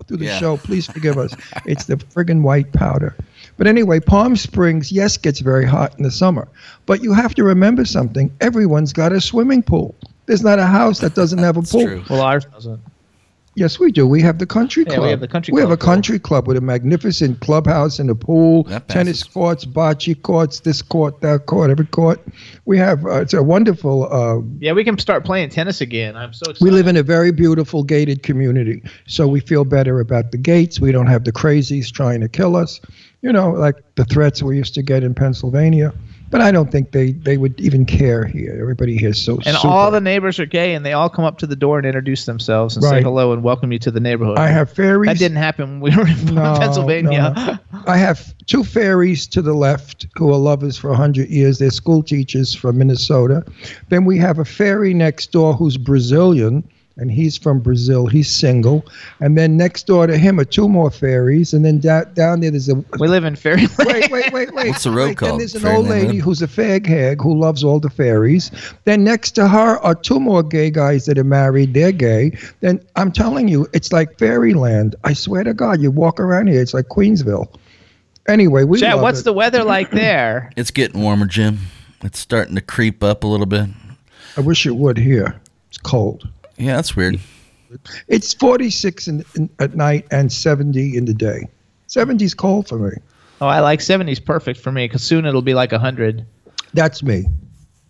through 0.07 0.19
the 0.19 0.27
Yeah. 0.27 0.39
show, 0.39 0.57
please 0.59 0.87
forgive 0.87 1.17
us. 1.19 1.35
It's 1.65 1.85
the 1.87 1.97
friggin' 1.97 2.43
white 2.43 2.73
powder. 2.73 3.17
But 3.57 3.67
anyway, 3.67 4.01
Palm 4.01 4.37
Springs, 4.37 4.93
yes, 4.93 5.17
gets 5.17 5.41
very 5.41 5.65
hot 5.65 5.95
in 5.97 6.03
the 6.05 6.11
summer. 6.11 6.49
But 6.85 7.03
you 7.03 7.13
have 7.15 7.35
to 7.37 7.45
remember 7.45 7.85
something. 7.85 8.31
Everyone's 8.41 8.93
got 8.93 9.13
a 9.13 9.21
swimming 9.21 9.63
pool. 9.63 9.95
There's 10.27 10.43
not 10.43 10.59
a 10.59 10.67
house 10.67 10.99
that 11.01 11.15
doesn't 11.15 11.39
have 11.39 11.57
a 11.57 11.61
That's 11.61 11.73
pool. 11.73 11.85
true. 11.85 12.03
Well, 12.11 12.21
ours 12.21 12.45
doesn't. 12.47 12.81
Yes, 13.59 13.79
we 13.81 13.91
do. 13.91 14.07
We 14.07 14.21
have 14.21 14.39
the 14.39 14.45
country 14.45 14.85
Yeah, 14.87 14.97
club. 14.97 15.05
we 15.05 15.09
have 15.13 15.21
the 15.21 15.29
country 15.29 15.53
We 15.55 15.63
have 15.63 15.71
a 15.71 15.79
country 15.79 16.19
club 16.19 16.47
with 16.47 16.59
a 16.59 16.61
magnificent 16.61 17.41
clubhouse 17.41 17.99
and 17.99 18.11
a 18.11 18.15
pool, 18.15 18.65
tennis 18.89 19.23
courts, 19.25 19.65
bocce 19.65 20.21
courts, 20.21 20.61
this 20.61 20.83
court, 20.83 21.23
that 21.23 21.47
court, 21.47 21.71
every 21.71 21.87
court. 21.87 22.21
We 22.67 22.77
have. 22.77 23.07
Uh, 23.07 23.23
it's 23.23 23.33
a 23.33 23.43
wonderful. 23.43 24.13
Uh, 24.13 24.43
Yeah, 24.61 24.73
we 24.73 24.85
can 24.85 24.99
start 24.99 25.25
playing 25.25 25.49
tennis 25.49 25.81
again. 25.81 26.17
I'm 26.19 26.35
so 26.35 26.51
excited. 26.51 26.63
we 26.63 26.71
live 26.71 26.87
in 26.87 26.99
a 26.99 27.03
very 27.03 27.33
beautiful 27.33 27.83
gated 27.83 28.23
community, 28.23 28.83
so 29.07 29.27
we 29.27 29.41
feel 29.41 29.65
better 29.65 30.01
about 30.01 30.33
the 30.33 30.39
gates. 30.39 30.79
We 30.79 30.93
don't 30.93 31.07
have 31.07 31.25
the 31.25 31.33
crazies 31.33 31.91
trying 31.91 32.21
to 32.21 32.29
kill 32.29 32.57
us, 32.57 32.79
you 33.23 33.33
know, 33.33 33.51
like 33.51 33.77
the 33.97 34.05
threats 34.05 34.43
we 34.43 34.57
used 34.57 34.75
to 34.75 34.83
get 34.83 35.03
in 35.03 35.15
Pennsylvania. 35.15 35.93
But 36.29 36.41
I 36.41 36.51
don't 36.51 36.73
think 36.73 36.91
they, 36.91 37.13
they 37.13 37.37
would 37.39 37.61
even 37.61 37.87
care 37.87 38.25
here. 38.25 38.59
Everybody 38.61 38.97
here 38.97 39.11
is 39.11 39.25
so 39.25 39.35
And 39.47 39.55
super. 39.57 39.69
all 39.69 39.93
the 39.93 40.01
neighbors 40.01 40.41
are 40.41 40.45
gay, 40.47 40.75
and 40.75 40.85
they 40.85 40.93
all 40.93 41.09
come 41.09 41.25
up 41.25 41.39
to 41.39 41.47
the 41.47 41.55
door 41.55 41.79
and 41.79 41.87
introduce 41.87 42.25
themselves 42.27 42.75
and 42.77 42.85
say 42.85 43.01
hello 43.01 43.33
and 43.33 43.45
welcome 43.45 43.71
you 43.71 43.79
to 43.79 43.93
the 43.93 44.01
neighborhood. 44.01 44.37
I 44.37 44.49
have 44.49 44.73
fairies. 44.73 45.07
that 45.09 45.19
didn't 45.19 45.37
happen 45.37 45.79
when 45.79 45.93
we 45.93 45.97
were 45.97 46.09
in 46.09 46.25
No, 46.35 46.57
Pennsylvania. 46.59 47.33
no. 47.73 47.81
I 47.87 47.97
have 47.97 48.35
two 48.47 48.65
fairies 48.65 49.29
to 49.29 49.41
the 49.41 49.55
left 49.55 50.07
who 50.17 50.33
are 50.33 50.37
lovers 50.37 50.77
for 50.77 50.89
100 50.91 51.29
years. 51.29 51.61
They're 51.61 51.71
school 51.71 52.03
teachers 52.03 52.53
from 52.53 52.79
Minnesota. 52.79 53.45
Then 53.89 54.05
we 54.05 54.19
have 54.19 54.41
a 54.41 54.45
fairy 54.45 54.95
next 54.95 55.31
door 55.31 55.55
who's 55.55 55.77
Brazilian, 55.77 56.69
and 56.99 57.11
he's 57.11 57.37
from 57.37 57.61
Brazil. 57.61 58.07
He's 58.07 58.31
single. 58.31 58.85
And 59.21 59.37
then 59.37 59.57
next 59.57 59.87
door 59.87 60.07
to 60.07 60.17
him 60.17 60.41
are 60.41 60.45
two 60.45 60.69
more 60.69 60.91
fairies. 60.91 61.53
And 61.53 61.65
then 61.65 61.79
da- 61.79 62.05
down 62.05 62.41
there, 62.41 62.51
there's 62.51 62.69
a. 62.69 62.75
We 62.99 63.09
live 63.09 63.25
in 63.25 63.37
Fairyland. 63.37 63.71
Wait, 63.79 64.11
wait, 64.11 64.33
wait, 64.33 64.55
wait. 64.55 64.69
What's 64.69 64.85
the 64.85 64.91
road 64.91 65.09
wait, 65.09 65.19
Then 65.19 65.39
there's 65.39 65.55
an 65.55 65.61
Fairyland 65.61 65.89
old 65.93 66.07
lady 66.07 66.19
who's 66.19 66.41
a 66.43 66.47
fag 66.47 66.87
hag 66.87 67.21
who 67.21 67.39
loves 67.39 67.63
all 67.63 67.81
the 67.81 67.91
fairies. 67.91 68.51
Then 68.85 69.05
next 69.05 69.33
to 69.33 69.47
her 69.49 69.79
are 69.79 69.95
two 69.95 70.19
more 70.19 70.43
gay 70.43 70.71
guys 70.71 71.07
that 71.07 71.19
are 71.19 71.25
married. 71.25 71.75
They're 71.75 71.93
gay. 71.93 72.37
Then 72.61 72.81
I'm 72.97 73.13
telling 73.13 73.49
you, 73.49 73.67
it's 73.75 73.93
like 73.93 74.19
fairyland. 74.19 74.97
I 75.05 75.13
swear 75.13 75.45
to 75.45 75.53
God, 75.55 75.81
you 75.81 75.91
walk 75.91 76.19
around 76.19 76.47
here, 76.49 76.61
it's 76.63 76.75
like 76.75 76.87
Queensville. 76.87 77.55
Anyway, 78.29 78.65
we 78.65 78.81
Chat, 78.81 78.95
love 78.97 79.03
what's 79.03 79.21
it. 79.21 79.25
the 79.25 79.33
weather 79.33 79.63
like 79.63 79.91
there? 79.93 80.51
It's 80.57 80.71
getting 80.71 81.01
warmer, 81.01 81.27
Jim. 81.27 81.59
It's 82.03 82.19
starting 82.19 82.55
to 82.57 82.61
creep 82.61 83.05
up 83.05 83.23
a 83.23 83.27
little 83.27 83.47
bit. 83.47 83.69
I 84.37 84.41
wish 84.41 84.67
it 84.67 84.77
would 84.77 84.99
here. 84.99 85.41
It's 85.69 85.79
cold. 85.79 86.29
Yeah, 86.59 86.77
that's 86.77 86.97
weird. 86.97 87.21
It's 88.09 88.33
46 88.35 89.09
in, 89.09 89.25
in, 89.35 89.51
at 89.59 89.75
night 89.75 90.07
and 90.11 90.33
70 90.33 90.97
in 90.97 91.05
the 91.05 91.15
day. 91.15 91.49
70's 91.89 92.35
cold 92.35 92.69
for 92.69 92.79
me. 92.79 92.97
Oh, 93.41 93.47
I 93.47 93.61
like 93.61 93.81
70s 93.81 94.25
perfect 94.25 94.61
for 94.61 94.73
me 94.73 94.87
because 94.87 95.03
soon 95.03 95.27
it'll 95.27 95.43
be 95.43 95.55
like 95.55 95.73
100. 95.73 96.25
That's 96.73 97.03
me. 97.03 97.27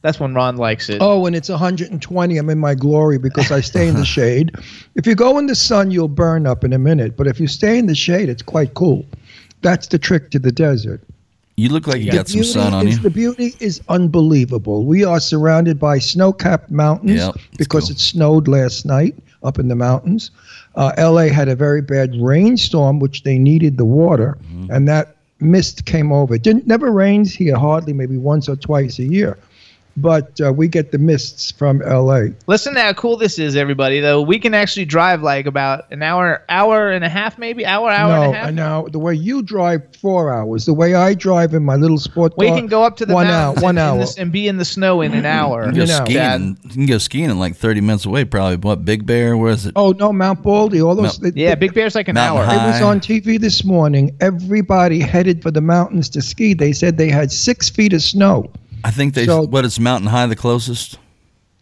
That's 0.02 0.20
when 0.20 0.35
Ron 0.35 0.57
likes 0.57 0.88
it. 0.88 0.98
Oh, 1.00 1.26
and 1.26 1.35
it's 1.35 1.48
120. 1.48 2.37
I'm 2.37 2.50
in 2.50 2.59
my 2.59 2.74
glory 2.74 3.18
because 3.18 3.50
I 3.50 3.61
stay 3.61 3.88
in 3.88 3.94
the 3.94 4.05
shade. 4.16 4.55
If 4.94 5.07
you 5.07 5.14
go 5.14 5.38
in 5.38 5.46
the 5.46 5.55
sun, 5.55 5.90
you'll 5.90 6.09
burn 6.09 6.46
up 6.46 6.64
in 6.64 6.72
a 6.72 6.79
minute. 6.79 7.16
But 7.16 7.26
if 7.26 7.40
you 7.40 7.48
stay 7.48 7.79
in 7.79 7.87
the 7.87 7.94
shade, 7.94 8.29
it's 8.29 8.42
quite 8.42 8.74
cool. 8.74 9.05
That's 9.62 9.88
the 9.88 9.98
trick 9.98 10.31
to 10.31 10.38
the 10.38 10.52
desert. 10.52 11.02
You 11.57 11.71
look 11.71 11.87
like 11.87 12.01
you 12.03 12.11
The 12.11 12.19
got 12.19 12.29
some 12.29 12.45
sun 12.45 12.75
on 12.75 12.87
is- 12.87 12.97
you. 12.97 13.03
The 13.03 13.11
beauty 13.11 13.55
is 13.61 13.81
unbelievable. 13.88 14.85
We 14.85 15.05
are 15.05 15.19
surrounded 15.21 15.79
by 15.79 15.99
snow-capped 15.99 16.71
mountains 16.71 17.12
Yep, 17.21 17.37
because 17.57 17.85
cool. 17.85 17.92
it 17.92 17.99
snowed 17.99 18.47
last 18.47 18.85
night 18.85 19.14
up 19.42 19.59
in 19.59 19.69
the 19.69 19.75
mountains. 19.75 20.31
Uh, 20.75 20.92
LA 20.99 21.29
had 21.29 21.49
a 21.49 21.57
very 21.57 21.81
bad 21.81 22.14
rainstorm, 22.21 22.99
which 22.99 23.23
they 23.23 23.38
needed 23.38 23.79
the 23.79 23.87
water, 23.87 24.37
Mm-hmm. 24.53 24.71
and 24.71 24.87
that 24.88 25.16
mist 25.40 25.87
came 25.87 26.12
over. 26.12 26.35
It 26.35 26.42
didn't 26.42 26.66
never 26.66 26.90
rains 26.92 27.33
here, 27.35 27.57
hardly, 27.57 27.95
maybe 27.95 28.19
once 28.19 28.49
or 28.51 28.57
twice 28.57 28.99
a 28.99 29.05
year. 29.05 29.38
But 29.98 30.38
uh, 30.44 30.52
we 30.52 30.68
get 30.68 30.92
the 30.92 30.98
mists 30.98 31.50
from 31.52 31.78
LA. 31.78 32.26
Listen 32.46 32.74
to 32.74 32.80
how 32.82 32.92
cool 32.92 33.16
this 33.16 33.38
is, 33.38 33.56
everybody. 33.56 34.00
Though 34.00 34.20
we 34.20 34.38
can 34.38 34.52
actually 34.52 34.85
drive 34.85 35.22
like 35.22 35.46
about 35.46 35.90
an 35.90 36.02
hour, 36.02 36.42
hour 36.50 36.90
and 36.90 37.02
a 37.02 37.09
half, 37.09 37.38
maybe 37.38 37.64
hour, 37.64 37.90
hour 37.90 38.09
no, 38.14 38.22
and 38.24 38.35
a 38.35 38.37
half. 38.37 38.46
and 38.48 38.56
now 38.56 38.82
the 38.88 38.98
way 38.98 39.14
you 39.14 39.40
drive 39.42 39.82
four 40.00 40.30
hours, 40.32 40.66
the 40.66 40.74
way 40.74 40.94
I 40.94 41.14
drive 41.14 41.54
in 41.54 41.62
my 41.62 41.76
little 41.76 41.96
sport 41.96 42.35
We 42.37 42.48
can 42.48 42.66
go 42.66 42.85
up 42.85 42.96
to 42.98 43.06
the 43.06 43.14
one 43.14 43.26
hour, 43.26 43.32
mountains 43.54 43.62
one 43.62 43.78
and, 43.78 43.88
hour. 43.88 43.98
this- 43.98 44.18
and 44.18 44.30
be 44.30 44.48
in 44.48 44.59
the 44.59 44.66
snow 44.66 45.00
in 45.00 45.14
an 45.14 45.24
hour. 45.24 45.64
You 45.66 45.70
can 45.70 45.74
go 45.74 45.80
You 45.80 45.87
know. 45.88 46.04
skiing. 46.04 46.14
Dad. 46.18 46.59
You 46.64 46.70
can 46.70 46.87
go 46.87 46.98
skiing 46.98 47.30
in 47.30 47.38
like 47.38 47.56
30 47.56 47.80
minutes 47.80 48.04
away, 48.04 48.24
probably. 48.26 48.56
What, 48.56 48.85
Big 48.85 49.06
Bear? 49.06 49.37
Where 49.37 49.52
is 49.52 49.64
it? 49.64 49.72
Oh 49.76 49.92
no, 49.92 50.12
Mount 50.12 50.42
Baldy, 50.42 50.82
all 50.82 50.94
those. 50.94 51.18
Mount- 51.22 51.35
they- 51.35 51.40
Yeah, 51.42 51.54
they- 51.54 51.61
Big 51.61 51.72
Bear's 51.74 51.94
like 51.94 52.09
an 52.09 52.14
Mountain 52.16 52.42
hour. 52.42 52.46
High. 52.46 52.64
It 52.68 52.72
was 52.72 52.82
on 52.82 53.00
TV 53.00 53.40
this 53.40 53.64
morning. 53.64 54.14
Everybody 54.20 55.00
headed 55.00 55.42
for 55.42 55.50
the 55.50 55.62
mountains 55.62 56.11
to 56.11 56.20
ski. 56.20 56.52
They 56.52 56.72
said 56.72 56.98
they 56.98 57.09
had 57.09 57.32
six 57.32 57.70
feet 57.70 57.94
of 57.94 58.02
snow. 58.02 58.50
I 58.87 58.92
think 58.92 59.14
they. 59.14 59.27
So- 59.27 59.42
what 59.42 59.64
is 59.64 59.81
Mountain 59.81 60.09
High 60.09 60.27
the 60.27 60.37
closest? 60.37 60.99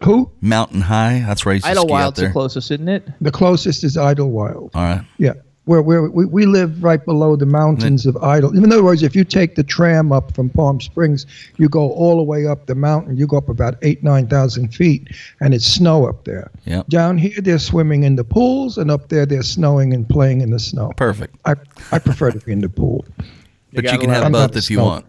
Who? 0.03 0.31
Mountain 0.43 0.83
High. 0.83 1.25
That's 1.27 1.47
where 1.47 1.53
I 1.53 1.55
used 1.55 1.67
to 1.67 1.73
Idyllwild's 1.73 2.21
the 2.21 2.29
closest, 2.29 2.71
isn't 2.71 2.89
it? 2.89 3.09
The 3.23 3.31
closest 3.31 3.83
is 3.83 3.97
Idlewild. 3.97 4.73
All 4.75 4.83
right. 4.83 5.03
Yeah. 5.17 5.33
Where, 5.65 5.81
where 5.81 6.03
we, 6.11 6.27
we 6.27 6.45
live 6.45 6.85
right 6.85 7.03
below 7.03 7.37
the 7.37 7.47
mountains 7.47 8.05
of 8.05 8.19
Idle. 8.19 8.55
In 8.55 8.71
other 8.71 8.85
words, 8.85 9.03
if 9.03 9.17
you 9.17 9.25
take 9.25 9.55
the 9.55 9.63
tram 9.63 10.13
up 10.13 10.35
from 10.35 10.51
Palm 10.51 10.79
Springs, 10.79 11.25
you 11.57 11.71
go 11.71 11.91
all 11.93 12.19
the 12.19 12.23
way 12.23 12.47
up 12.47 12.67
the 12.67 12.75
mountain. 12.75 13.17
You 13.17 13.27
go 13.27 13.39
up 13.39 13.49
about 13.49 13.77
eight, 13.81 14.05
nine 14.05 14.27
thousand 14.27 14.75
feet, 14.75 15.09
and 15.41 15.55
it's 15.55 15.65
snow 15.65 16.07
up 16.07 16.25
there. 16.25 16.51
Yep. 16.67 16.89
Down 16.89 17.17
here, 17.17 17.41
they're 17.41 17.59
swimming 17.59 18.03
in 18.03 18.17
the 18.17 18.25
pools, 18.25 18.77
and 18.77 18.91
up 18.91 19.09
there, 19.09 19.25
they're 19.25 19.43
snowing 19.43 19.95
and 19.95 20.07
playing 20.07 20.43
in 20.43 20.51
the 20.51 20.59
snow. 20.59 20.93
Perfect. 20.99 21.37
I, 21.47 21.55
I 21.91 21.99
prefer 21.99 22.33
to 22.33 22.39
be 22.41 22.53
in 22.53 22.61
the 22.61 22.69
pool. 22.69 23.07
But 23.17 23.27
you 23.73 23.83
gotta 23.83 23.99
can 23.99 24.11
have 24.11 24.23
it. 24.25 24.27
I'm 24.27 24.33
both 24.33 24.55
if 24.57 24.69
you 24.71 24.77
snow. 24.77 24.85
want. 24.85 25.07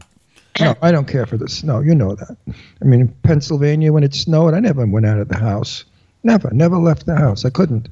No, 0.60 0.76
I 0.82 0.91
don't 0.91 1.08
care 1.08 1.26
for 1.26 1.38
the 1.38 1.50
snow. 1.50 1.82
You 1.82 1.96
know 1.96 2.15
that. 2.15 2.38
I 2.82 2.86
mean, 2.86 3.02
in 3.02 3.08
Pennsylvania, 3.24 3.91
when 3.91 4.04
it 4.04 4.13
snowed, 4.13 4.54
I 4.54 4.60
never 4.60 4.86
went 4.86 5.06
out 5.06 5.20
of 5.20 5.28
the 5.28 5.38
house. 5.38 5.84
Never, 6.24 6.50
never 6.52 6.78
left 6.78 7.06
the 7.06 7.15
house. 7.15 7.44
I 7.46 7.50
couldn't. 7.50 7.89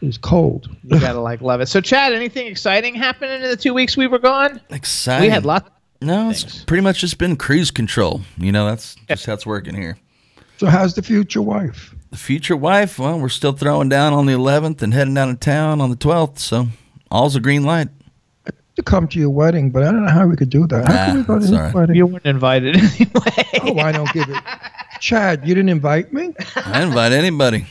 It 0.00 0.06
was 0.06 0.18
cold. 0.18 0.68
You 0.82 1.00
gotta 1.00 1.20
like 1.20 1.40
love 1.40 1.60
it. 1.60 1.66
So, 1.66 1.80
Chad, 1.80 2.12
anything 2.12 2.46
exciting 2.46 2.94
happening 2.94 3.42
in 3.42 3.48
the 3.48 3.56
two 3.56 3.72
weeks 3.74 3.96
we 3.96 4.06
were 4.06 4.18
gone? 4.18 4.60
Exciting. 4.70 5.28
We 5.28 5.30
had 5.30 5.46
lots. 5.46 5.70
No, 6.02 6.30
it's 6.30 6.42
things. 6.42 6.64
pretty 6.64 6.82
much 6.82 7.00
just 7.00 7.18
been 7.18 7.36
cruise 7.36 7.70
control. 7.70 8.20
You 8.36 8.52
know, 8.52 8.66
that's 8.66 8.96
just 9.08 9.26
how 9.26 9.34
it's 9.34 9.46
working 9.46 9.74
here. 9.74 9.96
So, 10.58 10.66
how's 10.66 10.94
the 10.94 11.02
future 11.02 11.42
wife? 11.42 11.94
The 12.10 12.16
future 12.16 12.56
wife, 12.56 12.98
well, 12.98 13.18
we're 13.18 13.28
still 13.28 13.52
throwing 13.52 13.88
down 13.88 14.12
on 14.12 14.26
the 14.26 14.32
11th 14.32 14.82
and 14.82 14.94
heading 14.94 15.14
down 15.14 15.28
to 15.28 15.34
town 15.34 15.80
on 15.80 15.90
the 15.90 15.96
12th, 15.96 16.38
so 16.38 16.68
all's 17.10 17.34
a 17.34 17.40
green 17.40 17.64
light. 17.64 17.88
To 18.76 18.82
come 18.82 19.06
to 19.08 19.20
your 19.20 19.30
wedding, 19.30 19.70
but 19.70 19.84
I 19.84 19.92
don't 19.92 20.04
know 20.04 20.10
how 20.10 20.26
we 20.26 20.34
could 20.34 20.50
do 20.50 20.66
that. 20.66 20.88
How 20.88 21.06
can 21.06 21.16
we 21.18 21.22
go 21.22 21.34
to 21.36 21.40
his 21.40 21.52
all 21.52 21.60
right. 21.60 21.74
wedding? 21.74 21.94
You 21.94 22.06
weren't 22.06 22.26
invited 22.26 22.74
anyway. 22.76 23.48
Oh, 23.62 23.78
I 23.78 23.92
don't 23.92 24.12
give 24.12 24.28
it. 24.28 24.42
Chad, 25.00 25.46
you 25.46 25.54
didn't 25.54 25.68
invite 25.68 26.12
me. 26.12 26.34
I 26.56 26.82
invite 26.82 27.12
anybody. 27.12 27.66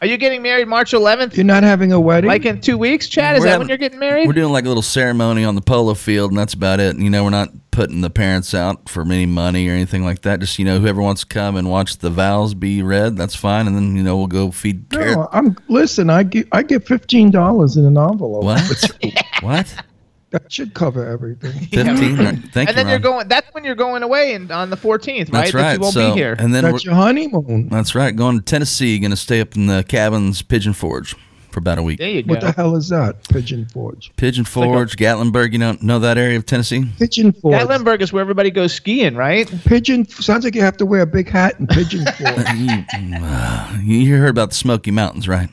Are 0.00 0.08
you 0.08 0.16
getting 0.16 0.42
married 0.42 0.66
March 0.66 0.90
11th? 0.90 1.36
You're 1.36 1.44
not 1.44 1.62
having 1.62 1.92
a 1.92 2.00
wedding. 2.00 2.28
Like 2.28 2.44
in 2.44 2.60
two 2.60 2.76
weeks, 2.76 3.08
Chad? 3.08 3.36
Is 3.36 3.40
We're 3.40 3.44
that 3.44 3.50
having- 3.52 3.60
when 3.60 3.68
you're 3.68 3.78
getting 3.78 4.00
married? 4.00 4.26
We're 4.26 4.32
doing 4.34 4.52
like 4.52 4.64
a 4.64 4.68
little 4.68 4.82
ceremony 4.82 5.44
on 5.44 5.54
the 5.54 5.60
polo 5.60 5.94
field, 5.94 6.32
and 6.32 6.38
that's 6.38 6.52
about 6.52 6.80
it. 6.80 6.94
And 6.94 7.02
you 7.04 7.10
know, 7.10 7.22
we're 7.22 7.30
not 7.30 7.50
putting 7.70 8.00
the 8.00 8.10
parents 8.10 8.54
out 8.54 8.88
for 8.88 9.02
any 9.02 9.26
money 9.26 9.68
or 9.68 9.72
anything 9.72 10.04
like 10.04 10.22
that. 10.22 10.40
Just, 10.40 10.58
you 10.58 10.64
know, 10.64 10.80
whoever 10.80 11.00
wants 11.00 11.20
to 11.22 11.26
come 11.28 11.56
and 11.56 11.70
watch 11.70 11.98
the 11.98 12.10
vows 12.10 12.54
be 12.54 12.82
read, 12.82 13.16
that's 13.16 13.36
fine. 13.36 13.66
And 13.68 13.76
then, 13.76 13.94
you 13.96 14.02
know, 14.02 14.16
we'll 14.16 14.26
go 14.26 14.50
feed 14.50 14.90
carrots. 14.90 15.14
no, 15.16 15.28
I'm 15.32 15.56
listen. 15.68 16.10
I 16.10 16.24
get 16.24 16.48
I 16.50 16.64
get 16.64 16.84
fifteen 16.86 17.30
dollars 17.30 17.76
in 17.76 17.86
an 17.86 17.96
envelope. 17.96 18.42
What? 18.42 18.90
what? 19.42 19.74
That 20.34 20.52
should 20.52 20.74
cover 20.74 21.06
everything. 21.06 21.52
15? 21.70 21.96
Thank 22.52 22.56
and 22.56 22.68
you. 22.68 22.74
then 22.74 22.88
you're 22.88 22.98
going. 22.98 23.28
That's 23.28 23.46
when 23.54 23.64
you're 23.64 23.74
going 23.76 24.02
away 24.02 24.34
and 24.34 24.50
on 24.50 24.68
the 24.70 24.76
14th, 24.76 25.32
right? 25.32 25.32
That's 25.32 25.52
That 25.52 25.58
right. 25.62 25.72
you 25.74 25.80
won't 25.80 25.94
so, 25.94 26.12
be 26.12 26.18
here. 26.18 26.34
And 26.38 26.54
then 26.54 26.64
we're, 26.64 26.72
That's 26.72 26.84
your 26.84 26.94
honeymoon. 26.94 27.68
that's 27.68 27.94
right. 27.94 28.14
Going 28.14 28.38
to 28.38 28.44
Tennessee. 28.44 28.98
Going 28.98 29.10
to 29.12 29.16
stay 29.16 29.40
up 29.40 29.54
in 29.56 29.66
the 29.66 29.84
cabins, 29.86 30.42
Pigeon 30.42 30.72
Forge, 30.72 31.14
for 31.50 31.60
about 31.60 31.78
a 31.78 31.82
week. 31.84 31.98
there 32.00 32.08
you 32.10 32.22
go. 32.24 32.30
What 32.32 32.40
the 32.40 32.50
hell 32.52 32.74
is 32.74 32.88
that? 32.88 33.28
Pigeon 33.28 33.66
Forge. 33.66 34.10
Pigeon 34.16 34.42
like 34.42 34.48
a- 34.50 34.52
Forge, 34.52 34.96
Gatlinburg. 34.96 35.52
You 35.52 35.60
don't 35.60 35.82
know 35.84 36.00
that 36.00 36.18
area 36.18 36.36
of 36.36 36.46
Tennessee? 36.46 36.84
Pigeon 36.98 37.32
Forge. 37.32 37.54
Gatlinburg 37.60 38.00
is 38.00 38.12
where 38.12 38.20
everybody 38.22 38.50
goes 38.50 38.72
skiing, 38.74 39.14
right? 39.14 39.48
Pigeon 39.64 40.04
sounds 40.08 40.44
like 40.44 40.56
you 40.56 40.62
have 40.62 40.76
to 40.78 40.86
wear 40.86 41.02
a 41.02 41.06
big 41.06 41.28
hat 41.28 41.60
in 41.60 41.68
Pigeon 41.68 42.04
Forge. 42.18 42.48
You, 42.56 42.84
uh, 43.22 43.78
you 43.82 44.16
heard 44.18 44.30
about 44.30 44.48
the 44.48 44.54
Smoky 44.56 44.90
Mountains, 44.90 45.28
right? 45.28 45.48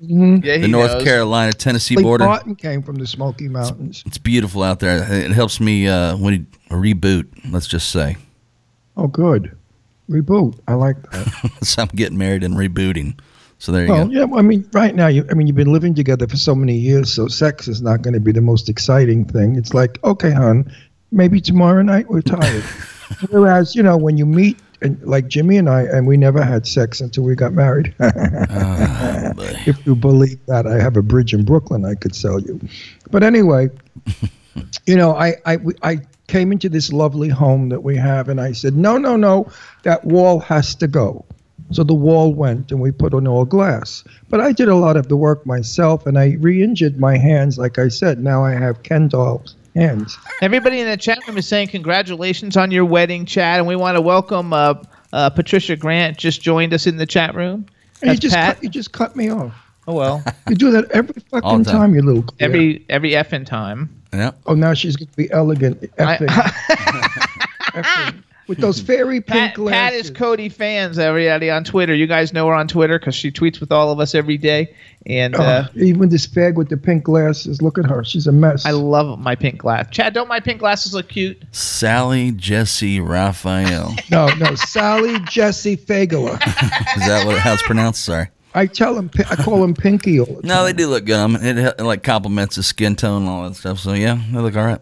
Yeah, 0.00 0.58
The 0.58 0.68
North 0.68 1.02
Carolina 1.04 1.52
Tennessee 1.52 1.96
Lee 1.96 2.02
border. 2.02 2.24
Martin 2.26 2.54
came 2.56 2.82
from 2.82 2.96
the 2.96 3.06
Smoky 3.06 3.48
Mountains. 3.48 4.02
It's 4.06 4.18
beautiful 4.18 4.62
out 4.62 4.80
there. 4.80 4.98
It 5.12 5.30
helps 5.30 5.60
me 5.60 5.88
uh, 5.88 6.16
when 6.16 6.34
you 6.34 6.46
reboot. 6.76 7.26
Let's 7.50 7.66
just 7.66 7.90
say, 7.90 8.16
Oh, 8.96 9.06
good. 9.06 9.56
Reboot. 10.10 10.58
I 10.68 10.74
like 10.74 11.00
that. 11.10 11.50
so 11.62 11.82
I'm 11.82 11.88
getting 11.88 12.18
married 12.18 12.44
and 12.44 12.54
rebooting. 12.54 13.18
So 13.58 13.72
there 13.72 13.86
you 13.86 13.92
Well, 13.92 14.04
go. 14.06 14.10
yeah. 14.12 14.24
well, 14.24 14.38
I 14.40 14.42
mean, 14.42 14.68
right 14.72 14.94
now, 14.94 15.06
you. 15.06 15.24
I 15.30 15.34
mean, 15.34 15.46
you've 15.46 15.56
been 15.56 15.72
living 15.72 15.94
together 15.94 16.26
for 16.28 16.36
so 16.36 16.54
many 16.54 16.76
years, 16.76 17.10
so 17.12 17.26
sex 17.28 17.66
is 17.68 17.80
not 17.80 18.02
going 18.02 18.14
to 18.14 18.20
be 18.20 18.30
the 18.32 18.40
most 18.42 18.68
exciting 18.68 19.24
thing. 19.24 19.56
It's 19.56 19.72
like, 19.72 20.02
okay, 20.04 20.32
hon, 20.32 20.70
maybe 21.12 21.40
tomorrow 21.40 21.80
night 21.82 22.10
we're 22.10 22.20
tired. 22.20 22.62
Whereas, 23.30 23.74
you 23.74 23.82
know, 23.82 23.96
when 23.96 24.16
you 24.18 24.26
meet, 24.26 24.58
and 24.84 25.02
like 25.02 25.28
Jimmy 25.28 25.56
and 25.56 25.68
I, 25.68 25.82
and 25.82 26.06
we 26.06 26.16
never 26.16 26.44
had 26.44 26.66
sex 26.66 27.00
until 27.00 27.24
we 27.24 27.34
got 27.34 27.52
married. 27.52 27.94
Oh, 28.56 29.32
if 29.66 29.84
you 29.84 29.96
believe 29.96 30.38
that, 30.46 30.66
I 30.66 30.80
have 30.80 30.96
a 30.96 31.02
bridge 31.02 31.34
in 31.34 31.44
Brooklyn 31.44 31.84
I 31.84 31.94
could 31.94 32.14
sell 32.14 32.38
you. 32.38 32.60
But 33.10 33.24
anyway, 33.24 33.70
you 34.86 34.96
know, 34.96 35.16
I, 35.16 35.34
I, 35.44 35.58
I 35.82 36.00
came 36.28 36.52
into 36.52 36.68
this 36.68 36.92
lovely 36.92 37.28
home 37.28 37.68
that 37.70 37.82
we 37.82 37.96
have, 37.96 38.28
and 38.28 38.40
I 38.40 38.52
said, 38.52 38.76
no, 38.76 38.96
no, 38.96 39.16
no, 39.16 39.50
that 39.82 40.04
wall 40.04 40.38
has 40.40 40.74
to 40.76 40.86
go. 40.86 41.24
So 41.72 41.82
the 41.82 41.94
wall 41.94 42.32
went, 42.32 42.70
and 42.70 42.80
we 42.80 42.92
put 42.92 43.14
on 43.14 43.26
all 43.26 43.44
glass. 43.44 44.04
But 44.28 44.40
I 44.40 44.52
did 44.52 44.68
a 44.68 44.76
lot 44.76 44.96
of 44.96 45.08
the 45.08 45.16
work 45.16 45.44
myself, 45.46 46.06
and 46.06 46.16
I 46.18 46.36
re-injured 46.38 47.00
my 47.00 47.16
hands. 47.16 47.58
Like 47.58 47.78
I 47.78 47.88
said, 47.88 48.20
now 48.20 48.44
I 48.44 48.52
have 48.52 48.82
Ken 48.84 49.08
doll's 49.08 49.56
hands. 49.74 50.16
Everybody 50.40 50.80
in 50.80 50.88
the 50.88 50.96
chat 50.96 51.18
room 51.26 51.36
is 51.36 51.46
saying 51.48 51.68
congratulations 51.68 52.56
on 52.56 52.70
your 52.70 52.84
wedding, 52.84 53.26
Chad, 53.26 53.58
and 53.58 53.66
we 53.68 53.76
want 53.76 53.96
to 53.96 54.00
welcome 54.00 54.52
uh, 54.52 54.74
uh, 55.12 55.30
Patricia 55.30 55.76
Grant. 55.76 56.16
Just 56.18 56.42
joined 56.42 56.72
us 56.74 56.86
in 56.86 56.96
the 56.96 57.06
chat 57.06 57.34
room. 57.34 57.66
And 58.02 58.12
you 58.12 58.18
just 58.18 58.34
Pat. 58.34 58.56
cut, 58.56 58.62
you 58.64 58.68
just 58.68 58.92
cut 58.92 59.16
me 59.16 59.30
off. 59.30 59.54
Oh 59.86 59.94
well, 59.94 60.22
You 60.48 60.54
do 60.56 60.70
that 60.70 60.90
every 60.92 61.14
fucking 61.30 61.64
time. 61.64 61.64
time, 61.64 61.94
you 61.94 62.02
little. 62.02 62.22
queer. 62.22 62.36
every 62.40 62.84
every 62.88 63.10
effing 63.10 63.44
time. 63.46 63.90
Yeah. 64.12 64.30
Oh, 64.46 64.54
now 64.54 64.72
she's 64.74 64.96
going 64.96 65.08
to 65.08 65.16
be 65.16 65.30
elegant. 65.30 65.80
Effing. 65.96 66.28
Effing. 67.74 68.22
With 68.46 68.58
those 68.58 68.80
fairy 68.80 69.20
pink 69.20 69.26
Pat, 69.26 69.54
glasses. 69.54 69.78
Pat 69.78 69.94
is 69.94 70.10
Cody 70.10 70.48
fans. 70.48 70.98
Everybody 70.98 71.50
on 71.50 71.64
Twitter. 71.64 71.94
You 71.94 72.06
guys 72.06 72.32
know 72.32 72.46
her 72.48 72.54
on 72.54 72.68
Twitter 72.68 72.98
because 72.98 73.14
she 73.14 73.30
tweets 73.30 73.58
with 73.60 73.72
all 73.72 73.90
of 73.90 74.00
us 74.00 74.14
every 74.14 74.36
day. 74.36 74.74
And 75.06 75.34
uh, 75.34 75.68
Oh, 75.68 75.78
even 75.80 76.08
this 76.10 76.26
fag 76.26 76.54
with 76.54 76.68
the 76.68 76.76
pink 76.76 77.04
glasses. 77.04 77.62
Look 77.62 77.78
at 77.78 77.86
her. 77.86 78.04
She's 78.04 78.26
a 78.26 78.32
mess. 78.32 78.66
I 78.66 78.72
love 78.72 79.18
my 79.18 79.34
pink 79.34 79.58
glass. 79.58 79.86
Chad, 79.90 80.12
don't 80.14 80.28
my 80.28 80.40
pink 80.40 80.60
glasses 80.60 80.94
look 80.94 81.08
cute? 81.08 81.42
Sally 81.52 82.32
Jessy 82.32 83.00
Raphael. 83.00 83.94
no, 84.10 84.28
no. 84.34 84.54
Sally 84.54 85.18
Jesse 85.20 85.76
Fagala. 85.76 86.34
Is 86.96 87.06
that 87.06 87.24
what 87.26 87.38
how 87.38 87.54
it's 87.54 87.62
pronounced? 87.62 88.04
Sorry. 88.04 88.28
I 88.54 88.66
tell 88.66 88.96
him. 88.96 89.10
I 89.30 89.36
call 89.36 89.64
him 89.64 89.74
Pinky 89.74 90.20
all 90.20 90.26
the 90.26 90.34
time. 90.34 90.42
No, 90.44 90.64
they 90.64 90.72
do 90.72 90.86
look 90.86 91.04
good. 91.04 91.18
I 91.18 91.26
mean, 91.26 91.42
it, 91.44 91.74
it 91.78 91.82
like 91.82 92.02
complements 92.04 92.54
the 92.56 92.62
skin 92.62 92.94
tone 92.94 93.22
and 93.22 93.30
all 93.30 93.48
that 93.48 93.56
stuff. 93.56 93.80
So 93.80 93.94
yeah, 93.94 94.20
they 94.30 94.38
look 94.38 94.56
all 94.56 94.64
right. 94.64 94.80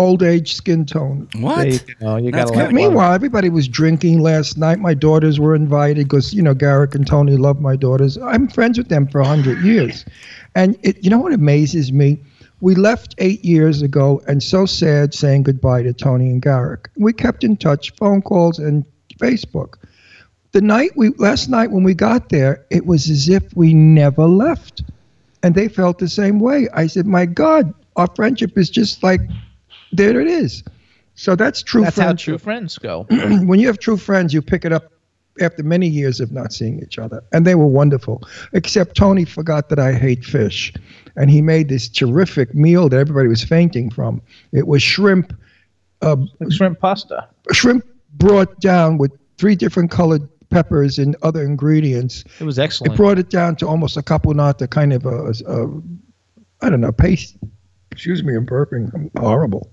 Old 0.00 0.22
age 0.22 0.54
skin 0.54 0.86
tone. 0.86 1.28
What? 1.40 1.58
There 1.58 1.68
you 1.68 1.94
go. 2.00 2.16
You 2.16 2.32
gotta 2.32 2.72
Meanwhile, 2.72 3.12
everybody 3.12 3.50
was 3.50 3.68
drinking 3.68 4.20
last 4.20 4.56
night. 4.56 4.78
My 4.78 4.94
daughters 4.94 5.38
were 5.38 5.54
invited 5.54 6.08
because 6.08 6.32
you 6.32 6.40
know 6.40 6.54
Garrick 6.54 6.94
and 6.94 7.06
Tony 7.06 7.36
love 7.36 7.60
my 7.60 7.76
daughters. 7.76 8.16
I'm 8.16 8.48
friends 8.48 8.78
with 8.78 8.88
them 8.88 9.06
for 9.06 9.20
a 9.20 9.26
hundred 9.26 9.60
years, 9.62 10.06
and 10.54 10.78
it, 10.82 11.04
you 11.04 11.10
know 11.10 11.18
what 11.18 11.34
amazes 11.34 11.92
me? 11.92 12.18
We 12.62 12.74
left 12.74 13.14
eight 13.18 13.44
years 13.44 13.82
ago, 13.82 14.22
and 14.26 14.42
so 14.42 14.64
sad 14.64 15.12
saying 15.12 15.42
goodbye 15.42 15.82
to 15.82 15.92
Tony 15.92 16.30
and 16.30 16.40
Garrick. 16.40 16.88
We 16.96 17.12
kept 17.12 17.44
in 17.44 17.58
touch, 17.58 17.92
phone 17.96 18.22
calls 18.22 18.58
and 18.58 18.86
Facebook. 19.18 19.74
The 20.52 20.62
night 20.62 20.92
we 20.96 21.10
last 21.18 21.50
night 21.50 21.72
when 21.72 21.84
we 21.84 21.92
got 21.92 22.30
there, 22.30 22.64
it 22.70 22.86
was 22.86 23.10
as 23.10 23.28
if 23.28 23.54
we 23.54 23.74
never 23.74 24.24
left, 24.24 24.82
and 25.42 25.54
they 25.54 25.68
felt 25.68 25.98
the 25.98 26.08
same 26.08 26.40
way. 26.40 26.68
I 26.72 26.86
said, 26.86 27.06
"My 27.06 27.26
God, 27.26 27.74
our 27.96 28.08
friendship 28.16 28.56
is 28.56 28.70
just 28.70 29.02
like 29.02 29.20
there 29.92 30.20
it 30.20 30.28
is." 30.28 30.62
So 31.14 31.36
that's 31.36 31.62
true 31.62 31.82
That's 31.82 31.98
how 31.98 32.14
true 32.14 32.38
friends 32.38 32.78
go. 32.78 33.06
when 33.10 33.60
you 33.60 33.66
have 33.66 33.78
true 33.78 33.98
friends, 33.98 34.32
you 34.32 34.40
pick 34.40 34.64
it 34.64 34.72
up 34.72 34.90
after 35.40 35.62
many 35.62 35.86
years 35.86 36.20
of 36.20 36.32
not 36.32 36.52
seeing 36.52 36.82
each 36.82 36.98
other. 36.98 37.22
And 37.32 37.46
they 37.46 37.54
were 37.54 37.66
wonderful. 37.66 38.22
Except 38.52 38.96
Tony 38.96 39.24
forgot 39.24 39.68
that 39.68 39.78
I 39.78 39.92
hate 39.92 40.24
fish. 40.24 40.72
And 41.16 41.30
he 41.30 41.42
made 41.42 41.68
this 41.68 41.88
terrific 41.88 42.54
meal 42.54 42.88
that 42.88 42.96
everybody 42.96 43.28
was 43.28 43.44
fainting 43.44 43.90
from. 43.90 44.22
It 44.52 44.66
was 44.66 44.82
shrimp, 44.82 45.34
uh, 46.02 46.16
shrimp 46.50 46.80
pasta. 46.80 47.28
shrimp 47.52 47.84
brought 48.14 48.58
down 48.60 48.98
with 48.98 49.12
three 49.38 49.56
different 49.56 49.90
colored 49.90 50.26
peppers 50.50 50.98
and 50.98 51.16
other 51.22 51.42
ingredients. 51.42 52.24
It 52.40 52.44
was 52.44 52.58
excellent. 52.58 52.94
It 52.94 52.96
brought 52.96 53.18
it 53.18 53.30
down 53.30 53.56
to 53.56 53.68
almost 53.68 53.96
a 53.96 54.02
caponata, 54.02 54.68
kind 54.68 54.92
of 54.92 55.06
a, 55.06 55.32
a 55.46 55.82
I 56.62 56.70
don't 56.70 56.80
know, 56.80 56.92
paste. 56.92 57.36
Excuse 57.92 58.22
me, 58.22 58.34
I'm 58.34 58.46
burping. 58.46 58.92
I'm 58.94 59.10
horrible. 59.20 59.70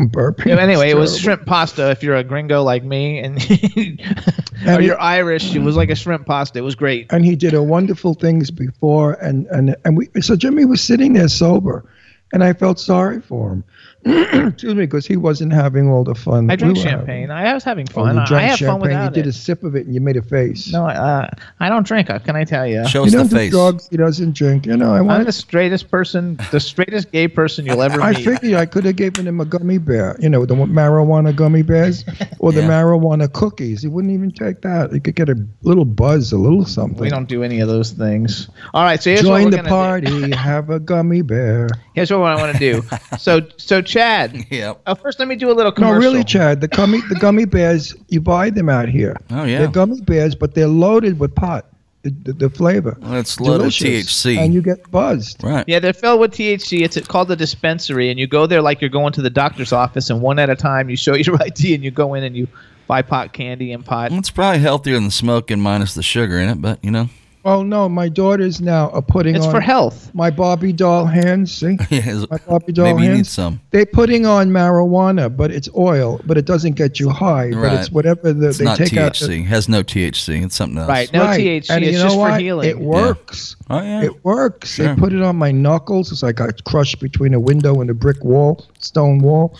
Burping. 0.00 0.46
Yeah, 0.46 0.56
anyway, 0.56 0.90
it 0.90 0.96
was 0.96 1.18
shrimp 1.18 1.46
pasta. 1.46 1.90
If 1.90 2.02
you're 2.02 2.16
a 2.16 2.24
gringo 2.24 2.62
like 2.64 2.82
me, 2.82 3.20
and 3.20 3.38
or 4.66 4.80
you're 4.80 5.00
Irish, 5.00 5.54
it 5.54 5.60
was 5.60 5.76
like 5.76 5.88
a 5.88 5.94
shrimp 5.94 6.26
pasta. 6.26 6.58
It 6.58 6.62
was 6.62 6.74
great. 6.74 7.06
and 7.12 7.24
he 7.24 7.36
did 7.36 7.54
a 7.54 7.62
wonderful 7.62 8.14
things 8.14 8.50
before 8.50 9.12
and 9.14 9.46
and 9.46 9.76
and 9.84 9.96
we 9.96 10.08
so 10.20 10.34
Jimmy 10.34 10.64
was 10.64 10.80
sitting 10.80 11.12
there 11.12 11.28
sober 11.28 11.84
and 12.32 12.42
I 12.42 12.52
felt 12.52 12.80
sorry 12.80 13.20
for 13.20 13.52
him. 13.52 13.64
Excuse 14.48 14.74
me, 14.74 14.82
because 14.82 15.06
he 15.06 15.16
wasn't 15.16 15.52
having 15.52 15.88
all 15.90 16.04
the 16.04 16.14
fun. 16.14 16.50
I 16.50 16.56
that 16.56 16.58
drink 16.60 16.76
we 16.76 16.82
champagne. 16.82 17.28
having. 17.28 17.30
I 17.30 17.54
was 17.54 17.64
having 17.64 17.86
Oh, 17.90 18.04
fun. 18.04 18.14
you 18.16 18.20
I- 18.20 18.24
I 18.24 18.26
drank 18.26 18.50
have 18.50 18.58
fun 18.58 18.66
champagne. 18.68 18.80
without 18.82 19.04
you 19.16 19.22
did 19.22 19.26
it. 19.26 19.30
a 19.30 19.32
sip 19.32 19.64
of 19.64 19.74
it 19.76 19.86
and 19.86 19.94
you 19.94 20.00
made 20.00 20.16
a 20.16 20.22
face. 20.22 20.72
No, 20.72 20.84
uh, 20.86 21.28
I 21.60 21.68
don't 21.68 21.86
drink. 21.86 22.08
How 22.08 22.18
can 22.18 22.36
I 22.36 22.44
tell 22.44 22.66
you? 22.66 22.86
Show 22.88 23.02
he 23.04 23.08
us 23.08 23.12
the 23.12 23.18
doesn't 23.18 23.30
do 23.30 23.36
face. 23.44 23.50
drugs. 23.50 23.88
He 23.90 23.96
doesn't 23.96 24.34
drink. 24.34 24.66
You 24.66 24.76
know, 24.76 24.92
I 24.94 24.98
I'm 24.98 25.24
the 25.24 25.32
straightest 25.32 25.90
person, 25.90 26.38
the 26.50 26.60
straightest 26.60 27.12
gay 27.12 27.28
person 27.28 27.64
you'll 27.66 27.82
ever 27.82 28.00
I 28.02 28.12
meet. 28.12 28.24
figured 28.24 28.54
I 28.54 28.66
could 28.66 28.84
have 28.84 28.96
given 28.96 29.26
him 29.26 29.40
a 29.40 29.44
gummy 29.44 29.78
bear, 29.78 30.16
you 30.20 30.28
know, 30.28 30.44
the 30.44 30.54
marijuana 30.54 31.34
gummy 31.34 31.62
bears 31.62 32.04
or 32.38 32.52
the 32.52 32.60
Yeah. 32.64 32.68
marijuana 32.68 33.32
cookies. 33.32 33.82
He 33.82 33.88
wouldn't 33.88 34.12
even 34.12 34.30
take 34.30 34.62
that. 34.62 34.92
He 34.92 35.00
could 35.00 35.14
get 35.14 35.28
a 35.28 35.36
little 35.62 35.84
buzz, 35.84 36.32
a 36.32 36.38
little 36.38 36.64
something. 36.64 37.00
we 37.00 37.08
don't 37.08 37.28
do 37.28 37.42
any 37.42 37.60
of 37.60 37.68
those 37.68 37.90
things. 37.92 38.48
All 38.74 38.84
right, 38.84 39.02
so 39.02 39.10
here's 39.10 39.22
Join 39.22 39.44
what 39.44 39.50
the 39.52 39.56
we're 39.58 39.62
gonna 39.68 40.00
do. 40.02 40.06
Join 40.10 40.20
the 40.20 40.36
party, 40.36 40.36
have 40.36 40.70
a 40.70 40.78
gummy 40.80 41.22
bear. 41.22 41.68
Here's 41.94 42.10
what 42.10 42.20
I 42.22 42.36
want 42.36 42.52
to 42.52 42.58
do. 42.58 42.82
So, 43.18 43.40
so 43.56 43.80
Chad. 43.94 44.44
Yep. 44.50 44.80
Uh, 44.86 44.94
first, 44.94 45.18
let 45.18 45.28
me 45.28 45.36
do 45.36 45.50
a 45.50 45.54
little 45.54 45.72
commercial. 45.72 45.94
No, 45.94 46.00
really, 46.00 46.24
Chad, 46.24 46.60
the 46.60 46.68
gummy 46.68 47.00
the 47.08 47.14
gummy 47.16 47.44
bears, 47.56 47.94
you 48.08 48.20
buy 48.20 48.50
them 48.50 48.68
out 48.68 48.88
here. 48.88 49.16
Oh 49.30 49.44
yeah. 49.44 49.58
They're 49.60 49.68
gummy 49.68 50.00
bears, 50.00 50.34
but 50.34 50.54
they're 50.54 50.66
loaded 50.68 51.18
with 51.18 51.34
pot, 51.34 51.66
the, 52.02 52.10
the, 52.10 52.32
the 52.34 52.50
flavor. 52.50 52.96
Well, 53.00 53.14
it's 53.14 53.40
loaded. 53.40 53.68
THC. 53.68 54.36
And 54.38 54.52
you 54.52 54.62
get 54.62 54.90
buzzed. 54.90 55.42
right. 55.42 55.64
Yeah, 55.66 55.78
they're 55.78 55.92
filled 55.92 56.20
with 56.20 56.32
THC. 56.32 56.82
It's 56.84 56.98
called 57.06 57.30
a 57.30 57.36
dispensary, 57.36 58.10
and 58.10 58.18
you 58.18 58.26
go 58.26 58.46
there 58.46 58.60
like 58.62 58.80
you're 58.80 58.90
going 58.90 59.12
to 59.14 59.22
the 59.22 59.30
doctor's 59.30 59.72
office, 59.72 60.10
and 60.10 60.20
one 60.20 60.38
at 60.38 60.50
a 60.50 60.56
time, 60.56 60.90
you 60.90 60.96
show 60.96 61.14
your 61.26 61.40
ID, 61.42 61.74
and 61.74 61.82
you 61.84 61.90
go 61.90 62.14
in 62.14 62.24
and 62.24 62.36
you 62.36 62.46
buy 62.86 63.00
pot 63.02 63.32
candy 63.32 63.72
and 63.72 63.84
pot. 63.84 64.10
Well, 64.10 64.18
It's 64.20 64.30
probably 64.30 64.60
healthier 64.60 64.94
than 65.00 65.10
smoking 65.10 65.60
minus 65.60 65.94
the 65.94 66.02
sugar 66.02 66.38
in 66.38 66.48
it, 66.48 66.60
but 66.60 66.78
you 66.84 66.90
know. 66.90 67.08
Oh, 67.46 67.62
no, 67.62 67.88
my 67.88 68.08
daughters 68.08 68.60
now 68.60 68.88
are 68.90 69.02
putting 69.02 69.36
It's 69.36 69.44
on 69.44 69.52
for 69.52 69.60
health. 69.60 70.10
my 70.14 70.30
Barbie 70.30 70.72
doll 70.72 71.04
hands. 71.04 71.52
See? 71.52 71.76
Yeah, 71.90 72.24
My 72.30 72.38
Barbie 72.38 72.72
doll 72.72 72.94
maybe 72.94 73.06
you 73.06 73.14
need 73.16 73.26
some. 73.26 73.60
They're 73.70 73.84
putting 73.84 74.24
on 74.24 74.48
marijuana, 74.48 75.34
but 75.34 75.50
it's 75.50 75.68
oil, 75.76 76.20
but 76.24 76.38
it 76.38 76.46
doesn't 76.46 76.72
get 76.72 76.98
you 76.98 77.10
high. 77.10 77.50
Right. 77.50 77.54
But 77.60 77.72
it's 77.74 77.90
whatever 77.90 78.32
the, 78.32 78.48
It's 78.48 78.58
they 78.58 78.64
not 78.64 78.78
take 78.78 78.96
out. 78.96 79.12
THC. 79.12 79.26
The, 79.28 79.42
has 79.42 79.68
no 79.68 79.82
THC. 79.82 80.42
It's 80.44 80.56
something 80.56 80.78
else. 80.78 80.88
Right. 80.88 81.12
No 81.12 81.24
right. 81.24 81.40
THC. 81.40 81.70
And 81.70 81.84
it's 81.84 81.92
you 81.92 81.98
know 81.98 82.04
just 82.08 82.18
what? 82.18 82.32
for 82.32 82.38
healing. 82.38 82.68
It 82.70 82.78
works. 82.78 83.56
Oh 83.68 83.82
yeah. 83.82 84.04
It 84.04 84.24
works. 84.24 84.74
Sure. 84.74 84.94
They 84.94 85.00
put 85.00 85.12
it 85.12 85.22
on 85.22 85.36
my 85.36 85.52
knuckles. 85.52 86.10
It's 86.12 86.22
like 86.22 86.40
I 86.40 86.46
got 86.46 86.64
crushed 86.64 87.00
between 87.00 87.34
a 87.34 87.40
window 87.40 87.80
and 87.80 87.90
a 87.90 87.94
brick 87.94 88.24
wall, 88.24 88.66
stone 88.78 89.18
wall. 89.18 89.56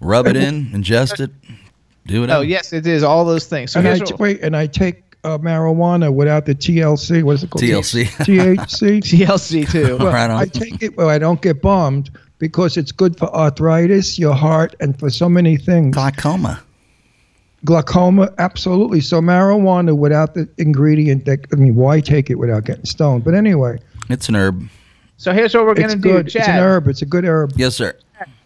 Rub 0.00 0.26
it 0.26 0.36
in, 0.36 0.66
ingest 0.66 1.20
it, 1.20 1.30
do 2.06 2.24
it. 2.24 2.30
Oh 2.30 2.42
yes, 2.42 2.72
it 2.72 2.86
is 2.86 3.02
all 3.02 3.24
those 3.24 3.46
things. 3.46 3.72
So 3.72 3.78
and 3.80 3.88
I 3.88 3.98
what, 3.98 4.18
wait, 4.18 4.40
and 4.42 4.54
I 4.54 4.66
take 4.66 5.03
uh, 5.24 5.38
marijuana 5.38 6.12
without 6.12 6.46
the 6.46 6.54
TLC. 6.54 7.22
What 7.22 7.36
is 7.36 7.44
it 7.44 7.50
called? 7.50 7.62
TLC. 7.62 8.04
THC. 8.04 8.98
TLC 9.02 9.70
too. 9.70 9.96
Well, 9.98 10.06
Right 10.12 10.30
on. 10.30 10.40
I 10.40 10.46
take 10.46 10.82
it. 10.82 10.96
Well, 10.96 11.08
I 11.08 11.18
don't 11.18 11.40
get 11.42 11.60
bummed 11.62 12.10
because 12.38 12.76
it's 12.76 12.92
good 12.92 13.16
for 13.18 13.34
arthritis, 13.34 14.18
your 14.18 14.34
heart, 14.34 14.74
and 14.80 14.98
for 14.98 15.10
so 15.10 15.28
many 15.28 15.56
things. 15.56 15.94
Glaucoma. 15.94 16.62
Glaucoma, 17.64 18.30
absolutely. 18.38 19.00
So 19.00 19.20
marijuana 19.20 19.96
without 19.96 20.34
the 20.34 20.48
ingredient 20.58 21.24
that 21.24 21.46
I 21.52 21.56
mean, 21.56 21.74
why 21.74 22.00
take 22.00 22.28
it 22.28 22.34
without 22.34 22.64
getting 22.64 22.84
stoned? 22.84 23.24
But 23.24 23.34
anyway, 23.34 23.78
It's 24.10 24.28
an 24.28 24.36
herb. 24.36 24.68
So 25.16 25.32
here's 25.32 25.54
what 25.54 25.64
we're 25.64 25.74
gonna 25.74 25.94
do, 25.96 26.00
good. 26.00 26.28
Chad. 26.28 26.40
It's 26.42 26.48
an 26.48 26.58
herb. 26.58 26.88
It's 26.88 27.00
a 27.00 27.06
good 27.06 27.24
herb. 27.24 27.52
Yes, 27.56 27.76
sir. 27.76 27.96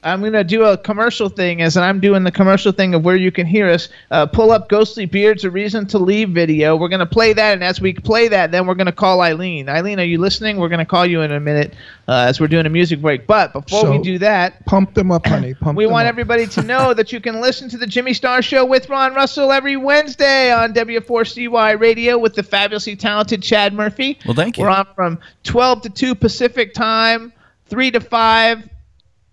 I'm 0.03 0.23
gonna 0.23 0.45
do 0.45 0.65
a 0.65 0.79
commercial 0.79 1.29
thing 1.29 1.61
as 1.61 1.77
I'm 1.77 2.01
doing 2.01 2.23
the 2.25 2.31
commercial 2.31 2.73
thing 2.73 2.95
of 2.95 3.05
where 3.05 3.17
you 3.17 3.31
can 3.31 3.47
hear 3.47 3.69
us. 3.69 3.89
Uh, 4.11 4.27
pull 4.27 4.53
up 4.53 4.69
Ghostly 4.69 5.07
Beards: 5.07 5.45
A 5.45 5.51
Reason 5.51 5.87
to 5.89 5.99
Leave 5.99 6.31
video. 6.31 6.77
We're 6.77 6.89
gonna 6.89 7.05
play 7.05 7.33
that, 7.33 7.53
and 7.53 7.65
as 7.65 7.81
we 7.81 7.93
play 7.93 8.29
that, 8.29 8.51
then 8.51 8.67
we're 8.67 8.77
gonna 8.77 8.93
call 8.93 9.21
Eileen. 9.21 9.69
Eileen, 9.69 10.01
are 10.01 10.05
you 10.05 10.19
listening? 10.19 10.57
We're 10.57 10.69
gonna 10.69 10.87
call 10.87 11.05
you 11.05 11.21
in 11.23 11.33
a 11.33 11.41
minute 11.41 11.75
uh, 12.07 12.27
as 12.29 12.41
we're 12.41 12.47
doing 12.47 12.65
a 12.65 12.71
music 12.71 13.03
break. 13.03 13.27
But 13.27 13.53
before 13.53 13.91
we 13.91 13.99
do 13.99 14.19
that, 14.19 14.65
Pump 14.67 14.95
them 14.95 15.11
up, 15.11 15.27
honey. 15.27 15.55
Pump 15.55 15.77
we 15.77 15.85
them 15.85 15.93
want 15.93 16.07
up. 16.07 16.11
everybody 16.11 16.47
to 16.47 16.63
know 16.73 16.95
that 16.95 17.13
you 17.13 17.21
can 17.21 17.41
listen 17.41 17.69
to 17.69 17.77
the 17.77 17.87
Jimmy 17.87 18.15
Star 18.15 18.41
Show 18.41 18.65
with 18.65 18.89
Ron 18.89 19.15
Russell 19.15 19.53
every 19.53 19.77
Wednesday 19.77 20.53
on 20.53 20.73
W4CY 20.73 21.79
Radio 21.81 22.17
with 22.19 22.35
the 22.35 22.43
fabulously 22.43 22.97
talented 22.97 23.43
Chad 23.43 23.75
Murphy. 23.75 24.19
Well, 24.25 24.35
thank 24.35 24.57
you. 24.59 24.65
We're 24.65 24.71
on 24.71 24.87
from 24.95 25.19
12 25.45 25.83
to 25.83 25.91
2 25.91 26.15
Pacific 26.15 26.73
time, 26.73 27.33
3 27.67 27.91
to 27.91 28.01
5 28.01 28.69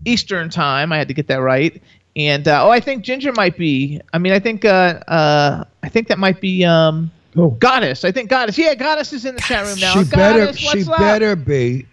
Eastern 0.04 0.50
time. 0.50 0.92
I 0.92 0.98
had 0.98 1.08
to 1.08 1.14
get 1.14 1.28
that 1.28 1.38
right. 1.38 1.82
And 2.16 2.48
uh, 2.48 2.66
oh, 2.66 2.70
I 2.70 2.80
think 2.80 3.04
Ginger 3.04 3.34
might 3.34 3.58
be. 3.58 4.00
I 4.14 4.18
mean, 4.18 4.34
I 4.34 4.40
think 4.40 4.66
uh, 4.66 5.00
uh, 5.08 5.64
I 5.84 5.90
think 5.90 6.08
that 6.08 6.20
might 6.20 6.40
be 6.42 6.64
um, 6.66 7.12
Oh. 7.38 7.50
Goddess. 7.52 8.06
I 8.06 8.12
think 8.12 8.30
Goddess. 8.30 8.58
Yeah, 8.58 8.76
Goddess 8.76 9.12
is 9.12 9.26
in 9.26 9.36
the 9.36 9.42
chat 9.42 9.66
room 9.66 9.80
now. 9.80 9.94
She 9.94 10.10
better. 10.10 10.40
Goddess, 10.46 10.58
She 10.58 10.68
what's 10.68 10.90
up? 10.90 10.98
better 11.00 11.36
be. 11.36 11.86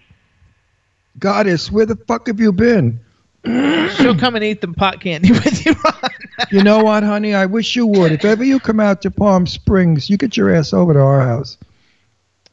Goddess, 1.19 1.71
where 1.71 1.87
the 1.87 1.97
fuck 1.97 2.27
have 2.29 2.41
you 2.41 2.53
been? 2.53 3.01
She'll 3.45 4.17
come 4.17 4.37
and 4.37 4.45
eat 4.45 4.61
the 4.61 4.69
pot 4.69 5.01
candy 5.01 5.33
with 5.33 5.67
you, 5.67 5.75
Ron. 5.85 6.11
You 6.53 6.63
know 6.63 6.83
what, 6.83 7.03
honey? 7.03 7.35
I 7.35 7.47
wish 7.47 7.75
you 7.75 7.87
would. 7.87 8.13
If 8.13 8.25
ever 8.25 8.45
you 8.45 8.61
come 8.61 8.79
out 8.79 9.03
to 9.03 9.11
Palm 9.11 9.47
Springs, 9.47 10.09
you 10.09 10.17
get 10.17 10.37
your 10.37 10.55
ass 10.55 10.73
over 10.73 10.93
to 10.93 11.01
our 11.01 11.21
house. 11.21 11.59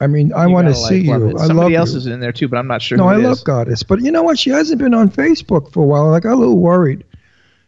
I 0.02 0.08
mean, 0.08 0.32
I 0.34 0.48
want 0.48 0.68
to 0.68 0.74
see 0.76 1.04
like, 1.04 1.20
you. 1.20 1.38
I 1.38 1.48
Somebody 1.48 1.76
love 1.76 1.80
else 1.82 1.92
you. 1.92 1.98
is 1.98 2.08
in 2.08 2.20
there 2.20 2.32
too, 2.32 2.48
but 2.48 2.58
I'm 2.58 2.68
not 2.68 2.82
sure. 2.82 2.98
No, 2.98 3.08
I 3.08 3.18
love 3.18 3.34
is. 3.34 3.44
Goddess, 3.44 3.84
but 3.84 4.00
you 4.02 4.12
know 4.12 4.24
what? 4.24 4.40
She 4.40 4.50
hasn't 4.50 4.80
been 4.80 4.94
on 4.94 5.10
Facebook 5.10 5.72
for 5.74 5.84
a 5.84 5.86
while. 5.86 6.14
I 6.14 6.20
got 6.20 6.34
a 6.34 6.36
little 6.36 6.58
worried. 6.60 7.04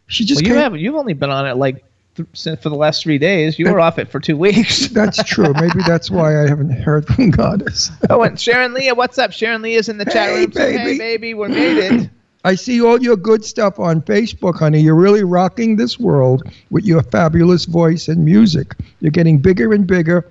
She 0.06 0.24
just 0.24 0.40
Well, 0.40 0.48
you 0.48 0.54
came. 0.54 0.62
have. 0.62 0.76
You've 0.76 0.94
only 0.94 1.12
been 1.12 1.30
on 1.30 1.46
it 1.46 1.56
like 1.56 1.84
th- 2.16 2.28
for 2.60 2.68
the 2.68 2.74
last 2.74 3.02
three 3.02 3.18
days. 3.18 3.58
You 3.58 3.70
were 3.70 3.80
off 3.80 3.98
it 3.98 4.10
for 4.10 4.18
two 4.20 4.36
weeks. 4.36 4.88
That's 4.92 5.22
true. 5.24 5.52
Maybe 5.54 5.80
that's 5.86 6.10
why 6.10 6.42
I 6.42 6.48
haven't 6.48 6.70
heard 6.70 7.06
from 7.06 7.30
Goddess. 7.30 7.90
oh, 8.10 8.22
and 8.22 8.38
Sharon 8.40 8.72
Leah, 8.74 8.94
what's 8.94 9.18
up? 9.18 9.32
Sharon 9.32 9.62
Leah's 9.62 9.88
in 9.88 9.98
the 9.98 10.04
chat 10.04 10.30
Hey, 10.30 10.40
room. 10.40 10.50
too. 10.50 10.58
Hey, 10.58 10.76
baby. 10.76 10.98
baby, 10.98 11.34
we 11.34 11.48
made 11.48 11.78
it. 11.78 12.10
I 12.44 12.56
see 12.56 12.82
all 12.82 13.00
your 13.00 13.16
good 13.16 13.44
stuff 13.44 13.78
on 13.78 14.02
Facebook, 14.02 14.58
honey. 14.58 14.80
You're 14.80 14.96
really 14.96 15.22
rocking 15.22 15.76
this 15.76 16.00
world 16.00 16.42
with 16.70 16.84
your 16.84 17.02
fabulous 17.04 17.66
voice 17.66 18.08
and 18.08 18.24
music. 18.24 18.74
You're 19.00 19.12
getting 19.12 19.38
bigger 19.38 19.72
and 19.72 19.86
bigger, 19.86 20.28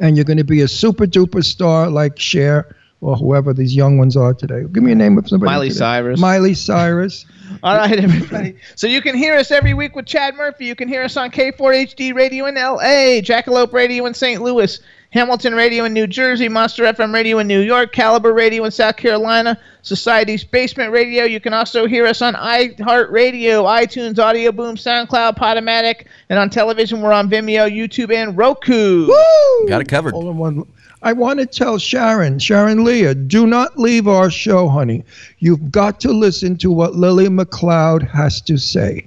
and 0.00 0.16
you're 0.16 0.24
going 0.24 0.38
to 0.38 0.44
be 0.44 0.60
a 0.60 0.68
super 0.68 1.06
duper 1.06 1.44
star 1.44 1.90
like 1.90 2.18
Cher 2.18 2.74
or 3.04 3.16
whoever 3.16 3.52
these 3.52 3.76
young 3.76 3.98
ones 3.98 4.16
are 4.16 4.32
today. 4.32 4.64
Give 4.72 4.82
me 4.82 4.92
a 4.92 4.94
name 4.94 5.18
of 5.18 5.28
somebody. 5.28 5.50
Miley 5.52 5.68
today. 5.68 5.78
Cyrus. 5.78 6.20
Miley 6.20 6.54
Cyrus. 6.54 7.26
All 7.62 7.76
right, 7.76 7.98
everybody. 7.98 8.56
So 8.76 8.86
you 8.86 9.02
can 9.02 9.14
hear 9.14 9.34
us 9.36 9.50
every 9.50 9.74
week 9.74 9.94
with 9.94 10.06
Chad 10.06 10.34
Murphy. 10.36 10.64
You 10.64 10.74
can 10.74 10.88
hear 10.88 11.02
us 11.02 11.16
on 11.18 11.30
K4HD 11.30 12.14
Radio 12.14 12.46
in 12.46 12.54
LA, 12.54 13.20
Jackalope 13.20 13.74
Radio 13.74 14.06
in 14.06 14.14
St. 14.14 14.40
Louis, 14.42 14.80
Hamilton 15.10 15.54
Radio 15.54 15.84
in 15.84 15.92
New 15.92 16.06
Jersey, 16.06 16.48
Monster 16.48 16.84
FM 16.84 17.12
Radio 17.12 17.38
in 17.38 17.46
New 17.46 17.60
York, 17.60 17.92
Caliber 17.92 18.32
Radio 18.32 18.64
in 18.64 18.70
South 18.70 18.96
Carolina, 18.96 19.60
Society's 19.82 20.42
Basement 20.42 20.90
Radio. 20.90 21.24
You 21.24 21.40
can 21.40 21.52
also 21.52 21.86
hear 21.86 22.06
us 22.06 22.22
on 22.22 22.32
iHeartRadio, 22.34 23.64
iTunes, 23.64 24.18
Audio 24.18 24.50
Boom, 24.50 24.76
SoundCloud, 24.76 25.36
Podomatic, 25.36 26.06
and 26.30 26.38
on 26.38 26.48
television 26.48 27.02
we're 27.02 27.12
on 27.12 27.28
Vimeo, 27.28 27.70
YouTube, 27.70 28.14
and 28.14 28.36
Roku. 28.36 29.06
Woo! 29.08 29.68
Got 29.68 29.82
it 29.82 29.88
covered. 29.88 30.14
All 30.14 30.30
in 30.30 30.38
one. 30.38 30.66
I 31.04 31.12
want 31.12 31.38
to 31.38 31.46
tell 31.46 31.76
Sharon, 31.76 32.38
Sharon 32.38 32.82
Leah, 32.82 33.14
do 33.14 33.46
not 33.46 33.78
leave 33.78 34.08
our 34.08 34.30
show, 34.30 34.68
honey. 34.68 35.04
You've 35.38 35.70
got 35.70 36.00
to 36.00 36.12
listen 36.12 36.56
to 36.58 36.70
what 36.70 36.94
Lillie 36.94 37.28
McCloud 37.28 38.08
has 38.08 38.40
to 38.40 38.56
say. 38.56 39.06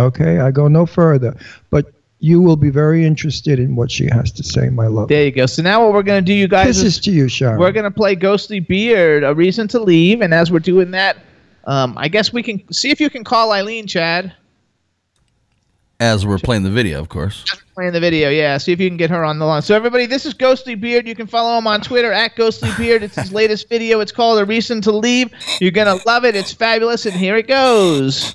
Okay, 0.00 0.38
I 0.40 0.50
go 0.50 0.66
no 0.66 0.86
further, 0.86 1.36
but 1.68 1.92
you 2.20 2.40
will 2.40 2.56
be 2.56 2.70
very 2.70 3.04
interested 3.04 3.58
in 3.58 3.76
what 3.76 3.90
she 3.90 4.06
has 4.06 4.32
to 4.32 4.42
say, 4.42 4.70
my 4.70 4.86
love. 4.86 5.08
There 5.08 5.24
you 5.24 5.30
go. 5.30 5.44
So 5.44 5.62
now 5.62 5.84
what 5.84 5.92
we're 5.92 6.02
going 6.02 6.24
to 6.24 6.26
do, 6.26 6.32
you 6.32 6.48
guys, 6.48 6.68
This 6.68 6.78
is 6.78 6.96
is 6.96 7.00
to 7.00 7.10
you, 7.10 7.28
Sharon. 7.28 7.60
We're 7.60 7.72
gonna 7.72 7.90
play 7.90 8.14
Ghostly 8.14 8.60
Beard, 8.60 9.22
a 9.22 9.34
reason 9.34 9.68
to 9.68 9.78
leave, 9.78 10.22
and 10.22 10.32
as 10.32 10.50
we're 10.50 10.58
doing 10.58 10.90
that, 10.92 11.18
um, 11.64 11.94
I 11.98 12.08
guess 12.08 12.32
we 12.32 12.42
can 12.42 12.72
see 12.72 12.90
if 12.90 12.98
you 12.98 13.10
can 13.10 13.24
call 13.24 13.52
Eileen, 13.52 13.86
Chad. 13.86 14.32
As 15.98 16.26
we're 16.26 16.38
playing 16.38 16.62
the 16.62 16.70
video, 16.70 17.00
of 17.00 17.08
course. 17.08 17.44
Playing 17.74 17.94
the 17.94 18.00
video, 18.00 18.28
yeah. 18.28 18.58
See 18.58 18.72
if 18.72 18.80
you 18.80 18.90
can 18.90 18.98
get 18.98 19.08
her 19.08 19.24
on 19.24 19.38
the 19.38 19.46
line. 19.46 19.62
So 19.62 19.74
everybody, 19.74 20.04
this 20.04 20.26
is 20.26 20.34
Ghostly 20.34 20.74
Beard. 20.74 21.08
You 21.08 21.14
can 21.14 21.26
follow 21.26 21.56
him 21.56 21.66
on 21.66 21.80
Twitter 21.80 22.12
at 22.12 22.36
Ghostly 22.36 22.70
Beard. 22.76 23.02
It's 23.02 23.16
his 23.16 23.32
latest 23.32 23.70
video. 23.70 24.00
It's 24.00 24.12
called 24.12 24.38
A 24.38 24.44
Reason 24.44 24.82
to 24.82 24.92
Leave. 24.92 25.30
You're 25.58 25.70
gonna 25.70 25.98
love 26.04 26.26
it. 26.26 26.36
It's 26.36 26.52
fabulous, 26.52 27.06
and 27.06 27.14
here 27.14 27.36
it 27.36 27.48
goes. 27.48 28.34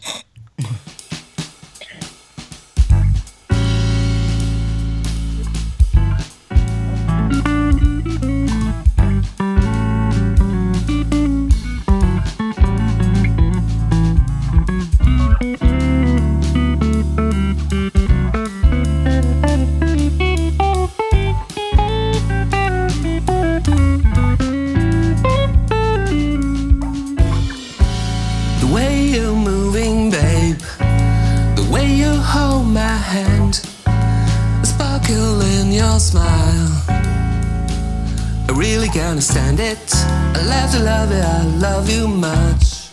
Understand 39.03 39.59
it. 39.59 39.93
I 39.93 40.41
love 40.43 40.71
to 40.71 40.79
love 40.79 41.11
it, 41.11 41.23
I 41.23 41.43
love 41.59 41.89
you 41.89 42.07
much. 42.07 42.89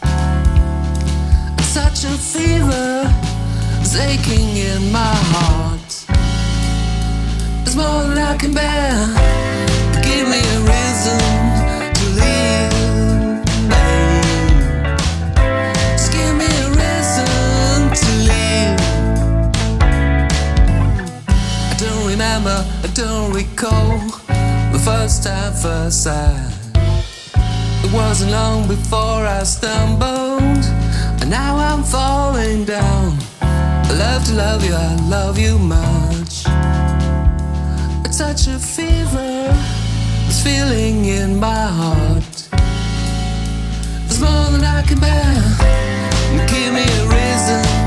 Such 1.62 2.04
a 2.04 2.16
fever 2.16 3.12
is 3.82 3.96
aching 3.96 4.56
in 4.56 4.90
my 4.90 5.14
heart. 5.32 6.06
It's 7.62 7.76
more 7.76 8.04
than 8.08 8.18
I 8.18 8.36
can 8.36 8.52
bear. 8.54 9.06
Give 10.02 10.28
me 10.28 10.40
a 10.40 10.60
reason 10.72 11.20
to 11.98 12.04
live, 12.22 12.72
babe. 13.68 14.98
Just 15.92 16.12
give 16.12 16.34
me 16.42 16.46
a 16.46 16.68
reason 16.82 17.90
to 18.00 18.08
live. 18.32 18.80
I 21.70 21.74
don't 21.78 22.06
remember, 22.06 22.64
I 22.82 22.86
don't 22.94 23.32
recall 23.32 24.27
first 24.88 25.22
time, 25.22 25.52
first 25.52 26.04
sight. 26.04 26.50
It 27.84 27.92
wasn't 27.92 28.30
long 28.32 28.66
before 28.66 29.20
I 29.38 29.42
stumbled, 29.42 30.64
and 31.20 31.28
now 31.28 31.56
I'm 31.68 31.82
falling 31.82 32.64
down. 32.64 33.18
I 33.90 33.92
love 34.04 34.24
to 34.28 34.32
love 34.32 34.64
you, 34.64 34.74
I 34.74 34.94
love 35.16 35.38
you 35.38 35.58
much. 35.58 36.32
It's 38.06 38.16
such 38.16 38.46
a 38.46 38.58
fever, 38.58 39.52
this 40.26 40.42
feeling 40.42 41.04
in 41.04 41.38
my 41.38 41.66
heart. 41.80 42.36
It's 44.06 44.20
more 44.26 44.48
than 44.52 44.64
I 44.64 44.80
can 44.88 44.98
bear. 45.00 45.34
Give 46.52 46.72
me 46.72 46.86
a 47.00 47.04
reason 47.16 47.77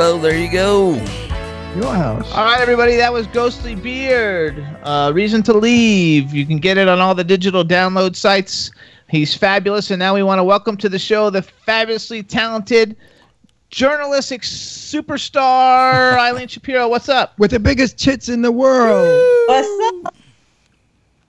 right, 0.00 0.12
Jimbo, 0.12 0.18
there 0.22 0.38
you 0.38 0.50
go. 0.50 0.94
Your 1.76 1.94
house. 1.94 2.30
All 2.32 2.44
right, 2.44 2.60
everybody, 2.60 2.96
that 2.96 3.12
was 3.12 3.26
Ghostly 3.28 3.74
Beard. 3.74 4.66
Uh, 4.82 5.12
Reason 5.14 5.42
to 5.44 5.52
Leave. 5.52 6.34
You 6.34 6.44
can 6.44 6.58
get 6.58 6.78
it 6.78 6.88
on 6.88 7.00
all 7.00 7.14
the 7.14 7.22
digital 7.24 7.64
download 7.64 8.16
sites. 8.16 8.72
He's 9.08 9.36
fabulous, 9.36 9.90
and 9.90 9.98
now 9.98 10.14
we 10.14 10.22
want 10.22 10.38
to 10.38 10.44
welcome 10.44 10.76
to 10.78 10.88
the 10.88 10.98
show 10.98 11.30
the 11.30 11.42
fabulously 11.42 12.22
talented 12.22 12.96
journalistic 13.70 14.42
superstar 14.42 16.12
Eileen 16.18 16.48
Shapiro. 16.48 16.88
What's 16.88 17.08
up? 17.08 17.38
With 17.38 17.52
the 17.52 17.60
biggest 17.60 17.98
tits 17.98 18.28
in 18.28 18.42
the 18.42 18.52
world. 18.52 19.46
What's 19.46 20.06
up? 20.06 20.14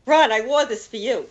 Ron, 0.06 0.32
I 0.32 0.42
wore 0.42 0.66
this 0.66 0.88
for 0.88 0.98
you. 0.98 1.26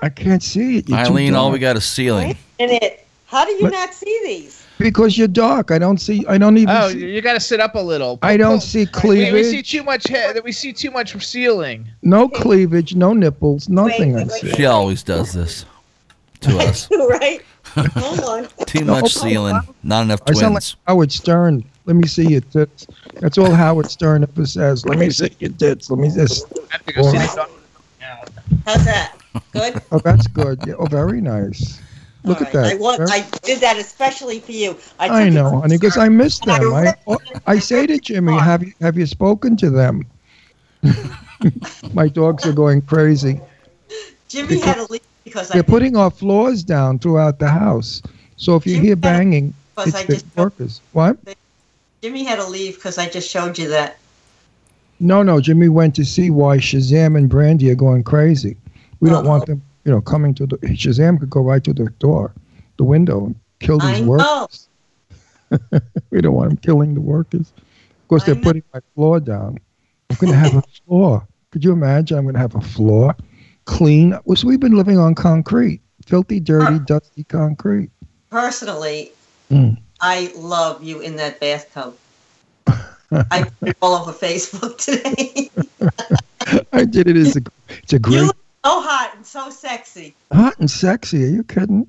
I 0.00 0.08
can't 0.10 0.42
see 0.42 0.78
it. 0.78 0.88
You're 0.88 0.98
Eileen, 0.98 1.34
all 1.34 1.50
we 1.50 1.58
got 1.58 1.76
is 1.76 1.84
ceiling. 1.84 2.36
And 2.58 2.70
it. 2.70 3.06
How 3.26 3.44
do 3.46 3.52
you 3.52 3.62
What? 3.64 3.72
not 3.72 3.94
see 3.94 4.20
these? 4.24 4.63
Because 4.78 5.16
you're 5.16 5.28
dark. 5.28 5.70
I 5.70 5.78
don't 5.78 5.98
see. 5.98 6.24
I 6.26 6.36
don't 6.38 6.56
even. 6.56 6.74
Oh, 6.76 6.88
see, 6.90 7.14
you 7.14 7.20
got 7.20 7.34
to 7.34 7.40
sit 7.40 7.60
up 7.60 7.74
a 7.76 7.80
little. 7.80 8.18
I 8.22 8.36
don't 8.36 8.54
Pull- 8.54 8.60
see 8.60 8.86
cleavage. 8.86 9.32
we 9.32 9.44
see 9.44 9.62
too 9.62 9.82
much 9.84 10.08
head. 10.08 10.36
We 10.44 10.52
see 10.52 10.72
too 10.72 10.90
much 10.90 11.14
ceiling. 11.24 11.86
no 12.02 12.28
cleavage. 12.28 12.94
No 12.96 13.12
nipples. 13.12 13.68
Nothing. 13.68 14.14
Wait, 14.14 14.20
I 14.20 14.24
wait, 14.24 14.32
see. 14.32 14.46
wait. 14.48 14.56
She 14.56 14.66
always 14.66 15.02
does 15.02 15.32
this 15.32 15.64
to 16.40 16.58
us. 16.58 16.88
right? 16.90 17.40
Hold 17.76 18.20
on. 18.20 18.48
Too 18.66 18.84
much 18.84 19.12
ceiling, 19.14 19.58
not 19.82 20.02
enough 20.02 20.20
I 20.28 20.32
sound 20.34 20.54
like 20.54 20.62
twins. 20.62 20.76
Howard 20.86 21.10
Stern. 21.12 21.64
Let 21.86 21.96
me 21.96 22.06
see 22.06 22.28
your 22.28 22.40
tits. 22.42 22.86
That's 23.20 23.36
all 23.36 23.50
Howard 23.50 23.90
Stern 23.90 24.22
ever 24.22 24.46
says. 24.46 24.84
Let 24.86 24.98
me 24.98 25.10
see 25.10 25.30
your 25.40 25.50
tits. 25.52 25.90
Let 25.90 25.98
me 25.98 26.08
just. 26.10 26.46
I 26.56 26.60
have 26.70 26.86
to 26.86 26.92
go 26.92 27.02
see 27.10 27.18
the 27.18 27.32
dog. 27.36 27.50
How's 28.66 28.84
that? 28.84 29.16
Good. 29.52 29.82
Oh, 29.90 29.98
that's 29.98 30.26
good. 30.28 30.60
Yeah, 30.66 30.74
oh, 30.78 30.86
very 30.86 31.20
nice. 31.20 31.80
Look 32.24 32.40
All 32.40 32.46
at 32.46 32.52
right. 32.54 32.64
that. 32.64 32.72
I 32.72 32.76
want. 32.76 33.00
I 33.02 33.24
did 33.42 33.60
that 33.60 33.76
especially 33.76 34.40
for 34.40 34.52
you. 34.52 34.76
I, 34.98 35.08
I 35.08 35.28
know, 35.28 35.50
from 35.50 35.60
honey, 35.62 35.76
because 35.76 35.98
I 35.98 36.08
miss 36.08 36.38
And 36.40 36.50
I 36.50 36.58
them. 36.58 36.72
I, 36.72 36.94
oh, 37.06 37.18
I 37.46 37.58
say 37.58 37.86
to 37.86 37.98
Jimmy, 37.98 38.32
have 38.32 38.62
you 38.62 38.72
have 38.80 38.96
you 38.96 39.06
spoken 39.06 39.56
to 39.58 39.70
them? 39.70 40.02
My 41.92 42.08
dogs 42.08 42.46
are 42.46 42.52
going 42.52 42.82
crazy. 42.82 43.40
Jimmy 44.28 44.58
had 44.58 44.74
to 44.76 44.90
leave 44.90 45.02
because 45.24 45.50
They're 45.50 45.62
putting 45.62 45.96
our 45.96 46.10
floors 46.10 46.64
down 46.64 46.98
throughout 46.98 47.38
the 47.38 47.48
house. 47.48 48.02
So 48.36 48.56
if 48.56 48.66
you 48.66 48.74
Jimmy 48.74 48.86
hear 48.86 48.96
banging, 48.96 49.54
because 49.76 49.94
it's 49.94 50.04
I 50.04 50.06
just 50.06 50.26
workers. 50.36 50.80
What? 50.92 51.18
Jimmy 52.02 52.24
had 52.24 52.36
to 52.36 52.46
leave 52.46 52.74
because 52.76 52.98
I 52.98 53.08
just 53.08 53.30
showed 53.30 53.58
you 53.58 53.68
that. 53.68 53.96
No, 55.00 55.22
no. 55.22 55.40
Jimmy 55.40 55.68
went 55.68 55.94
to 55.96 56.04
see 56.04 56.30
why 56.30 56.56
Shazam 56.56 57.16
and 57.18 57.28
Brandy 57.28 57.70
are 57.70 57.74
going 57.74 58.02
crazy. 58.02 58.56
We 59.00 59.10
don't 59.10 59.26
want 59.26 59.46
them, 59.46 59.62
you 59.84 59.92
know, 59.92 60.00
coming 60.00 60.34
to 60.34 60.46
the. 60.46 60.56
Shazam 60.58 61.18
could 61.20 61.30
go 61.30 61.40
right 61.40 61.62
to 61.64 61.72
the 61.72 61.86
door, 61.98 62.32
the 62.76 62.84
window, 62.84 63.26
and 63.26 63.36
kill 63.60 63.78
these 63.78 64.00
know. 64.00 64.06
workers. 64.08 64.68
we 66.10 66.20
don't 66.20 66.34
want 66.34 66.50
him 66.52 66.56
killing 66.58 66.94
the 66.94 67.00
workers. 67.00 67.52
Of 67.58 68.08
course, 68.08 68.22
I 68.22 68.26
they're 68.26 68.34
know. 68.36 68.40
putting 68.42 68.62
my 68.72 68.80
floor 68.94 69.20
down. 69.20 69.58
I'm 70.10 70.16
going 70.16 70.32
to 70.32 70.38
have 70.38 70.54
a 70.54 70.62
floor. 70.86 71.26
Could 71.50 71.64
you 71.64 71.72
imagine? 71.72 72.18
I'm 72.18 72.24
going 72.24 72.34
to 72.34 72.40
have 72.40 72.54
a 72.54 72.60
floor 72.60 73.14
clean. 73.66 74.18
So 74.34 74.48
we've 74.48 74.60
been 74.60 74.76
living 74.76 74.98
on 74.98 75.14
concrete, 75.14 75.80
filthy, 76.06 76.40
dirty, 76.40 76.78
dusty 76.80 77.24
concrete. 77.24 77.90
Personally, 78.30 79.12
Mm. 79.50 79.78
I 80.00 80.32
love 80.36 80.82
you 80.82 81.00
in 81.00 81.16
that 81.16 81.38
bathtub. 81.40 81.96
I 82.66 83.44
put 83.60 83.68
it 83.68 83.76
all 83.80 83.94
over 84.02 84.12
Facebook 84.12 84.78
today. 84.78 85.50
I 86.72 86.84
did 86.84 87.08
it 87.08 87.16
as 87.16 87.36
a. 87.36 87.42
It's 87.82 87.92
a 87.92 87.98
great, 87.98 88.22
look 88.22 88.36
so 88.64 88.80
hot 88.80 89.12
and 89.16 89.26
so 89.26 89.50
sexy. 89.50 90.14
hot 90.32 90.58
and 90.58 90.70
sexy. 90.70 91.24
Are 91.24 91.28
you 91.28 91.44
kidding? 91.44 91.86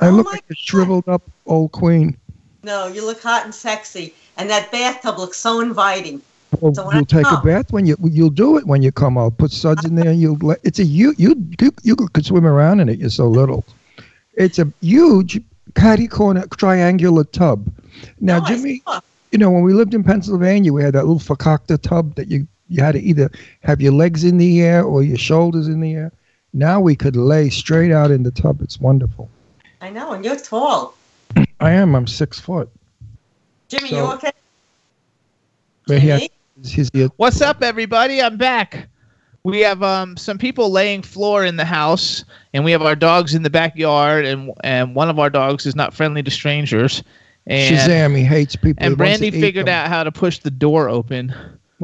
I 0.00 0.08
Oh 0.08 0.10
look 0.10 0.26
like 0.26 0.44
a 0.50 0.54
shriveled 0.54 1.08
up 1.08 1.22
old 1.46 1.72
queen. 1.72 2.16
No, 2.62 2.86
you 2.86 3.04
look 3.04 3.22
hot 3.22 3.44
and 3.44 3.54
sexy, 3.54 4.14
and 4.38 4.48
that 4.50 4.72
bathtub 4.72 5.18
looks 5.18 5.36
so 5.36 5.60
inviting. 5.60 6.22
Well, 6.60 6.74
So 6.74 6.90
you'll 6.92 7.04
take 7.04 7.26
a 7.26 7.40
bath 7.44 7.72
when 7.72 7.84
you 7.86 7.96
you'll 8.02 8.30
do 8.30 8.56
it 8.56 8.66
when 8.66 8.82
you 8.82 8.90
come 8.92 9.18
out. 9.18 9.36
Put 9.38 9.50
suds 9.50 9.84
in 9.84 9.96
there. 9.96 10.12
You'll 10.12 10.38
let, 10.40 10.60
it's 10.62 10.78
a 10.78 10.84
you 10.84 11.14
you 11.18 11.34
you 11.60 11.72
you 11.82 11.96
could 11.96 12.24
swim 12.24 12.46
around 12.46 12.80
in 12.80 12.88
it. 12.88 12.98
You're 12.98 13.10
so 13.10 13.28
little. 13.28 13.64
It's 14.34 14.58
a 14.58 14.72
huge 14.80 15.40
catty 15.74 16.08
corner 16.08 16.46
triangular 16.56 17.24
tub. 17.24 17.68
Now, 18.20 18.40
Oh, 18.42 18.46
Jimmy, 18.48 18.82
you 19.30 19.38
know 19.38 19.50
when 19.50 19.62
we 19.62 19.72
lived 19.74 19.94
in 19.94 20.02
Pennsylvania, 20.02 20.72
we 20.72 20.82
had 20.82 20.94
that 20.94 21.06
little 21.06 21.20
fakakta 21.20 21.80
tub 21.80 22.14
that 22.16 22.28
you 22.28 22.46
you 22.68 22.82
had 22.82 22.92
to 22.92 23.00
either 23.00 23.30
have 23.62 23.80
your 23.80 23.92
legs 23.92 24.24
in 24.24 24.38
the 24.38 24.62
air 24.62 24.82
or 24.84 25.02
your 25.02 25.18
shoulders 25.18 25.68
in 25.68 25.80
the 25.80 25.94
air. 25.94 26.12
Now 26.52 26.80
we 26.80 26.94
could 26.96 27.16
lay 27.16 27.50
straight 27.50 27.92
out 27.92 28.10
in 28.10 28.22
the 28.22 28.30
tub. 28.30 28.60
It's 28.62 28.80
wonderful. 28.80 29.28
I 29.80 29.90
know, 29.90 30.12
and 30.12 30.24
you're 30.24 30.36
tall. 30.36 30.94
I 31.60 31.72
am. 31.72 31.94
I'm 31.94 32.06
six 32.06 32.38
foot. 32.40 32.70
Jimmy, 33.68 33.88
So- 33.90 33.96
you 33.96 34.12
okay? 34.14 34.32
But 35.86 35.98
he 36.00 36.08
Jimmy? 36.08 36.30
has 36.62 36.72
his 36.72 36.90
ear- 36.94 37.10
What's 37.16 37.40
up, 37.40 37.62
everybody? 37.62 38.22
I'm 38.22 38.36
back. 38.38 38.88
We 39.42 39.60
have 39.60 39.82
um, 39.82 40.16
some 40.16 40.38
people 40.38 40.70
laying 40.70 41.02
floor 41.02 41.44
in 41.44 41.56
the 41.56 41.66
house, 41.66 42.24
and 42.54 42.64
we 42.64 42.72
have 42.72 42.80
our 42.80 42.96
dogs 42.96 43.34
in 43.34 43.42
the 43.42 43.50
backyard, 43.50 44.24
and 44.24 44.50
and 44.64 44.94
one 44.94 45.10
of 45.10 45.18
our 45.18 45.28
dogs 45.28 45.66
is 45.66 45.76
not 45.76 45.92
friendly 45.92 46.22
to 46.22 46.30
strangers. 46.30 47.02
And, 47.46 47.76
Shazam. 47.76 48.16
He 48.16 48.24
hates 48.24 48.56
people. 48.56 48.82
and 48.82 48.92
He 48.92 48.96
Brandy 48.96 49.30
figured 49.30 49.66
them. 49.66 49.74
out 49.74 49.88
how 49.88 50.02
to 50.02 50.10
push 50.10 50.38
the 50.38 50.50
door 50.50 50.88
open, 50.88 51.34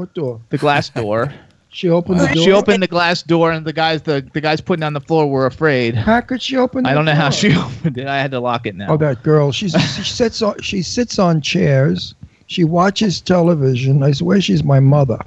What 0.00 0.14
door? 0.14 0.40
the 0.48 0.56
glass 0.56 0.88
door. 1.02 1.30
She 1.68 1.90
opened 1.90 2.20
the 2.20 2.26
door. 2.26 2.42
she 2.42 2.52
opened 2.52 2.82
the 2.82 2.86
glass 2.88 3.22
door, 3.22 3.52
and 3.52 3.66
the 3.66 3.72
guys 3.74 4.00
the, 4.00 4.26
the 4.32 4.40
guys 4.40 4.62
putting 4.62 4.82
on 4.82 4.94
the 4.94 5.00
floor 5.00 5.28
were 5.30 5.44
afraid. 5.44 5.94
How 5.94 6.22
could 6.22 6.40
she 6.40 6.56
open? 6.56 6.86
I 6.86 6.94
don't 6.94 7.04
know 7.04 7.14
how 7.14 7.28
she 7.28 7.54
opened 7.66 7.98
it. 7.98 8.06
I 8.06 8.18
had 8.18 8.30
to 8.30 8.40
lock 8.40 8.66
it 8.66 8.74
now. 8.74 8.88
Oh, 8.88 8.96
that 8.96 9.22
girl. 9.22 9.52
She's 9.52 9.72
she 9.94 10.02
sits 10.02 10.40
on 10.40 10.58
she 10.62 10.80
sits 10.80 11.18
on 11.18 11.42
chairs. 11.42 12.14
She 12.46 12.64
watches 12.64 13.20
television. 13.20 14.02
I 14.02 14.12
swear 14.12 14.40
she's 14.40 14.64
my 14.64 14.80
mother, 14.80 15.18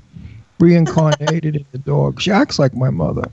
reincarnated 0.60 1.56
in 1.56 1.66
the 1.72 1.78
dog. 1.78 2.20
She 2.20 2.32
acts 2.32 2.58
like 2.58 2.74
my 2.74 2.90
mother. 2.90 3.30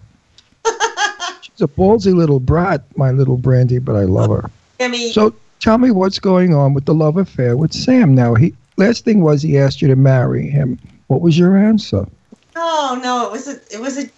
She's 1.41 1.62
a 1.62 1.66
ballsy 1.68 2.14
little 2.14 2.38
brat, 2.38 2.82
my 2.97 3.12
little 3.12 3.38
Brandy, 3.38 3.78
but 3.78 3.97
I 3.97 4.05
love 4.05 4.30
her. 4.30 4.51
Jimmy, 4.78 5.11
So 5.12 5.34
tell 5.59 5.78
me 5.78 5.91
what's 5.91 6.18
going 6.18 6.55
on 6.55 6.74
with 6.74 6.84
the 6.84 6.95
love 6.95 7.16
affair 7.16 7.57
with 7.57 7.72
Sam 7.72 8.14
now. 8.14 8.34
He 8.34 8.55
last 8.76 9.05
thing 9.05 9.22
was 9.22 9.43
he 9.43 9.59
asked 9.59 9.82
you 9.82 9.88
to 9.88 9.97
marry 9.97 10.49
him. 10.49 10.78
What 11.11 11.22
was 11.22 11.36
your 11.36 11.56
answer? 11.56 12.06
Oh 12.54 13.00
no, 13.02 13.26
it 13.26 13.32
was 13.32 13.48
a, 13.48 13.54
it 13.74 13.80
was 13.80 13.98
a, 13.98 14.08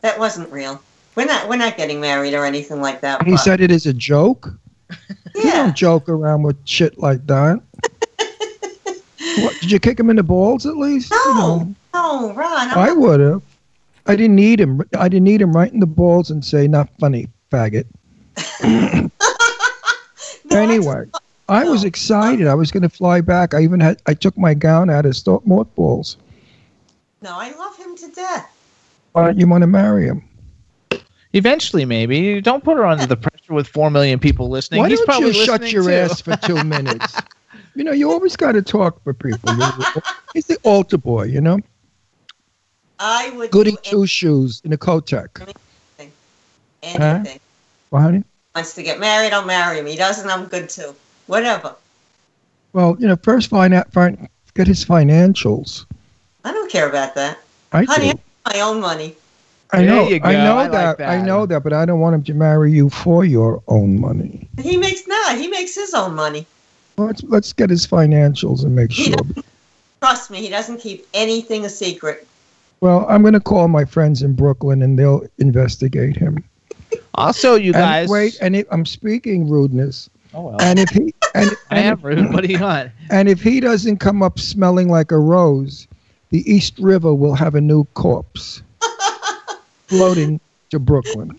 that 0.00 0.18
wasn't 0.18 0.50
real. 0.50 0.82
We're 1.14 1.26
not, 1.26 1.48
we're 1.48 1.54
not 1.54 1.76
getting 1.76 2.00
married 2.00 2.34
or 2.34 2.44
anything 2.44 2.80
like 2.80 3.00
that. 3.02 3.22
He 3.22 3.30
but- 3.32 3.36
said 3.36 3.60
it 3.60 3.70
is 3.70 3.86
a 3.86 3.92
joke. 3.92 4.52
You 5.34 5.44
yeah. 5.44 5.62
don't 5.62 5.76
joke 5.76 6.10
around 6.10 6.42
with 6.42 6.58
shit 6.66 6.98
like 6.98 7.26
that. 7.26 7.58
what, 9.38 9.56
did 9.60 9.70
you 9.70 9.78
kick 9.78 9.98
him 9.98 10.10
in 10.10 10.16
the 10.16 10.22
balls 10.22 10.66
at 10.66 10.76
least? 10.76 11.10
You 11.10 11.34
know. 11.34 11.74
No, 11.94 12.28
no, 12.28 12.34
Ron. 12.34 12.70
I'm 12.70 12.76
I 12.78 12.92
would 12.92 13.20
have. 13.20 13.42
I 14.04 14.14
didn't 14.14 14.36
need 14.36 14.60
him. 14.60 14.82
I 14.98 15.08
didn't 15.08 15.24
need 15.24 15.40
him 15.40 15.54
right 15.54 15.72
in 15.72 15.80
the 15.80 15.86
balls 15.86 16.30
and 16.30 16.44
say, 16.44 16.68
"Not 16.68 16.90
funny, 16.98 17.28
faggot." 17.50 17.86
no, 20.50 20.58
anyway, 20.58 21.06
I 21.48 21.64
was 21.64 21.84
excited. 21.84 22.46
I 22.46 22.54
was 22.54 22.70
going 22.70 22.82
to 22.82 22.90
fly 22.90 23.22
back. 23.22 23.54
I 23.54 23.62
even 23.62 23.80
had. 23.80 24.02
I 24.06 24.12
took 24.12 24.36
my 24.36 24.52
gown 24.52 24.90
out 24.90 25.06
of 25.06 25.16
sto- 25.16 25.42
mothballs. 25.46 26.18
Just- 27.22 27.32
no, 27.32 27.38
I 27.38 27.50
love 27.56 27.76
him 27.76 27.96
to 27.96 28.08
death. 28.14 28.48
Why 29.12 29.24
don't 29.26 29.38
you 29.38 29.46
want 29.46 29.62
to 29.62 29.66
marry 29.66 30.06
him? 30.06 30.24
Eventually, 31.34 31.84
maybe. 31.84 32.40
Don't 32.40 32.62
put 32.62 32.76
her 32.76 32.84
under 32.84 33.06
the 33.06 33.16
pressure 33.16 33.54
with 33.54 33.66
four 33.66 33.90
million 33.90 34.18
people 34.18 34.48
listening. 34.50 34.80
Why 34.80 34.88
He's 34.90 34.98
don't 34.98 35.06
probably 35.06 35.28
you 35.28 35.44
shut 35.44 35.72
your 35.72 35.84
too. 35.84 35.90
ass 35.90 36.20
for 36.20 36.36
two 36.36 36.62
minutes? 36.64 37.14
you 37.74 37.84
know, 37.84 37.92
you 37.92 38.10
always 38.10 38.36
got 38.36 38.52
to 38.52 38.62
talk 38.62 39.02
for 39.02 39.14
people. 39.14 39.54
He's 40.34 40.46
the 40.46 40.58
altar 40.62 40.98
boy, 40.98 41.24
you 41.24 41.40
know. 41.40 41.58
I 42.98 43.30
would 43.30 43.50
Goody 43.50 43.72
do 43.72 43.76
two 43.82 44.06
shoes 44.06 44.60
in 44.64 44.72
a 44.72 44.76
Kotek. 44.76 45.54
anything. 46.82 47.40
Well, 47.90 48.02
honey. 48.02 48.24
Wants 48.54 48.74
to 48.74 48.82
get 48.82 49.00
married, 49.00 49.32
I'll 49.32 49.44
marry 49.46 49.78
him. 49.78 49.86
He 49.86 49.96
doesn't, 49.96 50.28
I'm 50.28 50.44
good 50.46 50.68
too. 50.68 50.94
Whatever. 51.26 51.74
Well, 52.74 52.96
you 52.98 53.08
know, 53.08 53.16
first 53.16 53.48
find 53.48 53.72
out, 53.74 53.90
find, 53.92 54.28
get 54.54 54.66
his 54.66 54.84
financials. 54.84 55.86
I 56.44 56.52
don't 56.52 56.70
care 56.70 56.88
about 56.88 57.14
that. 57.14 57.38
I 57.72 57.84
Honey, 57.84 58.12
do. 58.12 58.18
I 58.46 58.56
have 58.56 58.56
my 58.56 58.60
own 58.60 58.80
money. 58.80 59.16
I 59.72 59.78
There 59.78 59.86
know, 59.86 60.08
you 60.08 60.20
I 60.22 60.32
know 60.34 60.58
I 60.58 60.62
like 60.62 60.72
that, 60.72 60.98
that. 60.98 61.08
I 61.08 61.22
know 61.22 61.46
that, 61.46 61.62
but 61.62 61.72
I 61.72 61.86
don't 61.86 62.00
want 62.00 62.14
him 62.14 62.24
to 62.24 62.34
marry 62.34 62.72
you 62.72 62.90
for 62.90 63.24
your 63.24 63.62
own 63.68 63.98
money. 64.00 64.48
He 64.58 64.76
makes 64.76 65.06
nah, 65.06 65.34
he 65.34 65.48
makes 65.48 65.74
his 65.74 65.94
own 65.94 66.14
money. 66.14 66.46
Let's 66.98 67.22
let's 67.24 67.52
get 67.52 67.70
his 67.70 67.86
financials 67.86 68.64
and 68.64 68.76
make 68.76 68.92
He 68.92 69.04
sure. 69.04 69.16
Trust 70.00 70.30
me, 70.30 70.40
he 70.40 70.48
doesn't 70.48 70.78
keep 70.78 71.06
anything 71.14 71.64
a 71.64 71.68
secret. 71.70 72.26
Well, 72.80 73.06
I'm 73.08 73.22
going 73.22 73.34
to 73.34 73.40
call 73.40 73.68
my 73.68 73.84
friends 73.84 74.22
in 74.22 74.34
Brooklyn 74.34 74.82
and 74.82 74.98
they'll 74.98 75.24
investigate 75.38 76.16
him. 76.16 76.42
Also, 77.14 77.54
you 77.54 77.72
And 77.72 77.74
guys. 77.74 78.08
wait, 78.08 78.36
and 78.40 78.56
if, 78.56 78.66
I'm 78.70 78.84
speaking 78.84 79.48
rudeness. 79.48 80.10
oh, 80.34 80.42
well. 80.48 80.56
And 80.60 80.78
if 80.80 80.90
he 80.90 81.14
and, 81.34 81.50
I 81.70 81.78
and, 81.78 81.86
am 81.86 81.98
if, 81.98 82.04
rude. 82.04 82.32
What 82.32 82.44
do 82.44 82.52
you 82.52 82.60
want? 82.60 82.90
and 83.10 83.28
if 83.28 83.40
he 83.40 83.60
doesn't 83.60 83.98
come 83.98 84.22
up 84.22 84.38
smelling 84.38 84.88
like 84.88 85.12
a 85.12 85.18
rose, 85.18 85.86
the 86.32 86.50
East 86.50 86.78
River 86.78 87.14
will 87.14 87.34
have 87.34 87.54
a 87.54 87.60
new 87.60 87.84
corpse 87.92 88.62
floating 89.86 90.40
to 90.70 90.78
Brooklyn. 90.78 91.38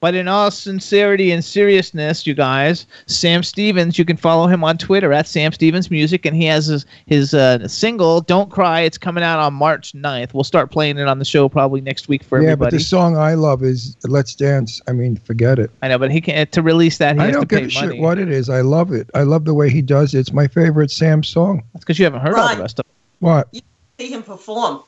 But 0.00 0.16
in 0.16 0.26
all 0.26 0.50
sincerity 0.50 1.30
and 1.30 1.44
seriousness, 1.44 2.26
you 2.26 2.34
guys, 2.34 2.86
Sam 3.06 3.44
Stevens, 3.44 4.00
you 4.00 4.04
can 4.04 4.16
follow 4.16 4.48
him 4.48 4.64
on 4.64 4.76
Twitter 4.76 5.12
at 5.12 5.28
Sam 5.28 5.52
Stevens 5.52 5.92
Music, 5.92 6.26
and 6.26 6.34
he 6.34 6.44
has 6.46 6.66
his, 6.66 6.84
his 7.06 7.34
uh, 7.34 7.68
single 7.68 8.20
"Don't 8.20 8.50
Cry." 8.50 8.80
It's 8.80 8.98
coming 8.98 9.22
out 9.22 9.38
on 9.38 9.54
March 9.54 9.92
9th. 9.92 10.34
We'll 10.34 10.42
start 10.42 10.72
playing 10.72 10.98
it 10.98 11.06
on 11.06 11.20
the 11.20 11.24
show 11.24 11.48
probably 11.48 11.80
next 11.80 12.08
week 12.08 12.24
for 12.24 12.42
yeah, 12.42 12.56
but 12.56 12.72
the 12.72 12.80
song 12.80 13.16
I 13.16 13.34
love 13.34 13.62
is 13.62 13.96
"Let's 14.02 14.34
Dance." 14.34 14.82
I 14.88 14.92
mean, 14.92 15.18
forget 15.18 15.60
it. 15.60 15.70
I 15.82 15.86
know, 15.86 15.98
but 15.98 16.10
he 16.10 16.20
can't, 16.20 16.50
to 16.50 16.62
release 16.62 16.98
that. 16.98 17.14
He 17.14 17.22
I 17.22 17.26
has 17.26 17.34
don't 17.34 17.42
to 17.42 17.46
pay 17.46 17.60
give 17.60 17.70
a 17.70 17.74
money. 17.74 17.94
shit 17.94 18.02
what 18.02 18.18
it 18.18 18.28
is. 18.28 18.50
I 18.50 18.62
love 18.62 18.90
it. 18.90 19.08
I 19.14 19.22
love 19.22 19.44
the 19.44 19.54
way 19.54 19.70
he 19.70 19.82
does 19.82 20.14
it. 20.14 20.18
It's 20.18 20.32
my 20.32 20.48
favorite 20.48 20.90
Sam 20.90 21.22
song. 21.22 21.62
That's 21.74 21.84
because 21.84 22.00
you 22.00 22.06
haven't 22.06 22.22
heard 22.22 22.34
all 22.34 22.52
the 22.52 22.60
rest 22.60 22.80
of. 22.80 22.86
What? 23.20 23.54
See 24.02 24.12
him 24.12 24.24
perform. 24.24 24.82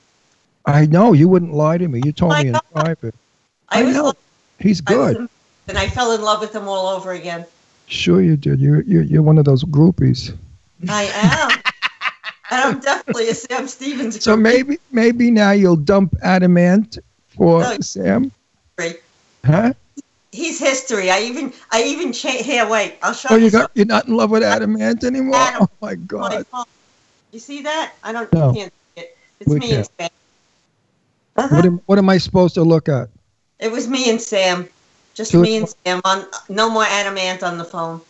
I 0.67 0.87
know 0.87 1.13
you 1.13 1.29
wouldn't 1.29 1.55
lie 1.55 1.79
to 1.79 1.87
me. 1.87 2.01
You 2.05 2.11
told 2.11 2.33
me 2.33 2.49
in 2.49 2.57
private. 2.75 3.15
I, 3.69 3.79
I 3.81 3.83
was 3.85 3.95
know. 3.95 4.13
He's 4.59 4.81
I 4.89 4.93
good. 4.93 5.17
in- 5.19 5.29
and 5.69 5.79
I 5.79 5.87
fell 5.87 6.11
in 6.11 6.21
love 6.21 6.41
with 6.41 6.53
him 6.53 6.67
all 6.67 6.89
over 6.89 7.13
again. 7.13 7.47
Sure, 7.87 8.21
you 8.21 8.37
did. 8.37 8.61
You're 8.61 8.83
you're, 8.83 9.03
you're 9.03 9.23
one 9.23 9.39
of 9.39 9.45
those 9.45 9.63
groupies. 9.63 10.37
I 10.89 11.05
am. 11.15 11.51
and 12.51 12.61
I'm 12.75 12.81
definitely 12.81 13.29
a 13.29 13.35
Sam 13.37 13.69
Stevens 13.69 14.21
So 14.21 14.37
maybe 14.37 14.79
maybe 14.91 15.31
now 15.31 15.53
you'll 15.53 15.77
dump 15.77 16.17
Adamant 16.25 16.99
for 17.29 17.61
No. 17.61 17.77
Sam, 17.83 18.33
huh? 19.47 19.75
He's 20.33 20.59
history. 20.59 21.09
I 21.13 21.21
even 21.21 21.53
I 21.71 21.85
even 21.85 22.13
changed 22.13 22.47
here, 22.47 22.69
wait, 22.69 22.97
I'll 23.01 23.13
show 23.15 23.29
Oh, 23.31 23.37
you, 23.37 23.45
you 23.45 23.51
got 23.53 23.71
you're 23.75 23.87
not 23.87 24.09
in 24.09 24.17
love 24.17 24.33
with 24.33 24.43
Adamant 24.43 25.05
anymore. 25.05 25.37
Adam- 25.37 25.63
Oh 25.63 25.69
my 25.81 25.95
God! 25.95 26.45
You 27.31 27.39
see 27.39 27.63
that? 27.63 27.93
I 28.03 28.11
don't 28.11 28.33
No. 28.33 28.49
you 28.51 28.55
can't 28.59 28.73
see 28.97 29.03
it. 29.03 29.17
It's 29.45 29.53
We 29.53 29.61
me 29.61 29.75
and 29.77 29.89
Sam. 30.01 30.09
Uh-huh. 31.37 31.57
What 31.57 31.67
am 31.67 31.81
what 31.87 31.99
am 31.99 32.09
I 32.09 32.19
supposed 32.19 32.55
to 32.55 32.63
look 32.63 32.89
at? 32.89 33.09
It 33.61 33.71
was 33.71 33.89
me 33.89 34.09
and 34.11 34.21
Sam. 34.21 34.69
Just 35.15 35.33
So 35.33 35.41
me 35.43 35.57
it- 35.57 35.61
and 35.61 35.75
Sam 35.85 36.01
on 36.05 36.27
no 36.49 36.71
more 36.71 36.85
Adamant 36.85 37.43
on 37.43 37.59
the 37.59 37.65
phone. 37.65 38.01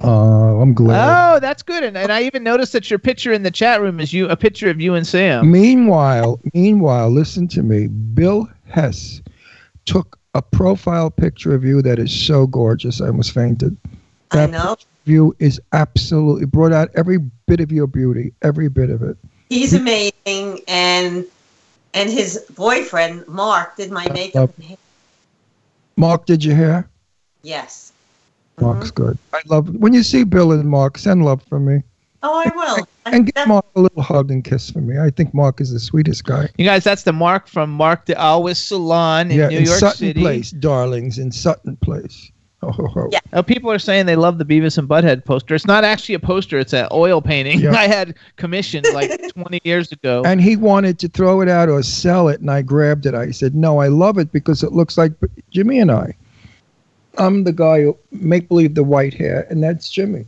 Oh, 0.00 0.60
I'm 0.60 0.74
glad. 0.74 1.36
Oh, 1.36 1.40
that's 1.40 1.62
good. 1.62 1.82
And, 1.82 1.96
and 1.96 2.12
I 2.12 2.22
even 2.24 2.42
noticed 2.42 2.72
that 2.74 2.90
your 2.90 2.98
picture 2.98 3.32
in 3.32 3.42
the 3.44 3.50
chat 3.50 3.80
room 3.80 3.98
is 3.98 4.12
you 4.12 4.28
a 4.28 4.36
picture 4.36 4.68
of 4.68 4.78
you 4.78 4.94
and 4.94 5.06
Sam. 5.06 5.50
Meanwhile, 5.50 6.38
meanwhile, 6.52 7.08
listen 7.10 7.48
to 7.48 7.62
me. 7.62 7.86
Bill 7.86 8.46
Hess 8.66 9.22
took 9.86 10.18
a 10.34 10.42
profile 10.42 11.10
picture 11.10 11.54
of 11.54 11.64
you 11.64 11.80
that 11.80 11.98
is 11.98 12.12
so 12.12 12.46
gorgeous. 12.46 13.00
I 13.00 13.06
almost 13.06 13.32
fainted. 13.32 13.74
I 14.32 14.36
That 14.36 14.50
know. 14.50 14.76
view 15.06 15.34
is 15.38 15.58
absolutely 15.72 16.44
brought 16.44 16.72
out 16.72 16.90
every 16.94 17.18
bit 17.46 17.60
of 17.60 17.72
your 17.72 17.86
beauty, 17.86 18.34
every 18.42 18.68
bit 18.68 18.90
of 18.90 19.02
it. 19.02 19.16
He's 19.48 19.74
amazing 19.74 20.60
and 20.68 21.24
and 21.94 22.10
his 22.10 22.44
boyfriend, 22.54 23.26
Mark, 23.28 23.76
did 23.76 23.90
my 23.90 24.08
makeup. 24.10 24.50
Mark, 25.96 26.26
did 26.26 26.44
you 26.44 26.54
hear? 26.54 26.88
Yes. 27.42 27.92
Mark's 28.60 28.90
Mm-hmm. 28.90 29.02
good. 29.02 29.18
I 29.32 29.40
love 29.46 29.74
when 29.76 29.92
you 29.92 30.02
see 30.02 30.24
Bill 30.24 30.52
and 30.52 30.68
Mark. 30.68 30.98
Send 30.98 31.24
love 31.24 31.42
from 31.42 31.64
me. 31.66 31.82
Oh, 32.22 32.42
I 32.44 32.50
will. 32.56 32.86
And 33.06 33.26
give 33.26 33.34
That- 33.34 33.48
Mark 33.48 33.66
a 33.76 33.80
little 33.80 34.02
hug 34.02 34.30
and 34.30 34.42
kiss 34.42 34.70
for 34.70 34.80
me. 34.80 34.98
I 34.98 35.10
think 35.10 35.32
Mark 35.32 35.60
is 35.60 35.70
the 35.72 35.78
sweetest 35.78 36.24
guy. 36.24 36.48
You 36.58 36.64
guys, 36.64 36.82
that's 36.82 37.02
the 37.04 37.12
Mark 37.12 37.46
from 37.46 37.70
Mark 37.70 38.06
the 38.06 38.18
Always 38.20 38.58
Salon 38.58 39.30
in 39.30 39.38
yeah, 39.38 39.48
New 39.48 39.58
in 39.58 39.64
York 39.64 39.78
Sutton 39.78 39.98
City. 39.98 40.20
Place, 40.20 40.50
darlings, 40.50 41.18
in 41.18 41.30
Sutton 41.30 41.76
Place. 41.76 42.30
Oh, 42.66 42.72
ho, 42.72 42.86
ho. 42.88 43.08
Yeah. 43.12 43.20
Oh, 43.32 43.42
people 43.44 43.70
are 43.70 43.78
saying 43.78 44.06
they 44.06 44.16
love 44.16 44.38
the 44.38 44.44
Beavis 44.44 44.76
and 44.76 44.88
Butthead 44.88 45.24
poster. 45.24 45.54
It's 45.54 45.66
not 45.66 45.84
actually 45.84 46.16
a 46.16 46.18
poster; 46.18 46.58
it's 46.58 46.72
an 46.72 46.88
oil 46.90 47.22
painting 47.22 47.60
Yeah. 47.60 47.72
I 47.76 47.86
had 47.86 48.16
commissioned 48.36 48.86
like 48.92 49.10
20 49.34 49.60
years 49.62 49.92
ago. 49.92 50.22
And 50.26 50.40
he 50.40 50.56
wanted 50.56 50.98
to 51.00 51.08
throw 51.08 51.40
it 51.42 51.48
out 51.48 51.68
or 51.68 51.82
sell 51.84 52.28
it, 52.28 52.40
and 52.40 52.50
I 52.50 52.62
grabbed 52.62 53.06
it. 53.06 53.14
I 53.14 53.30
said, 53.30 53.54
"No, 53.54 53.78
I 53.78 53.86
love 53.88 54.18
it 54.18 54.32
because 54.32 54.64
it 54.64 54.72
looks 54.72 54.98
like 54.98 55.12
Jimmy 55.50 55.78
and 55.78 55.92
I." 55.92 56.14
I'm 57.18 57.44
the 57.44 57.52
guy 57.52 57.82
who 57.82 57.96
make 58.10 58.48
believe 58.48 58.74
the 58.74 58.84
white 58.84 59.14
hair, 59.14 59.46
and 59.48 59.62
that's 59.62 59.88
Jimmy. 59.88 60.26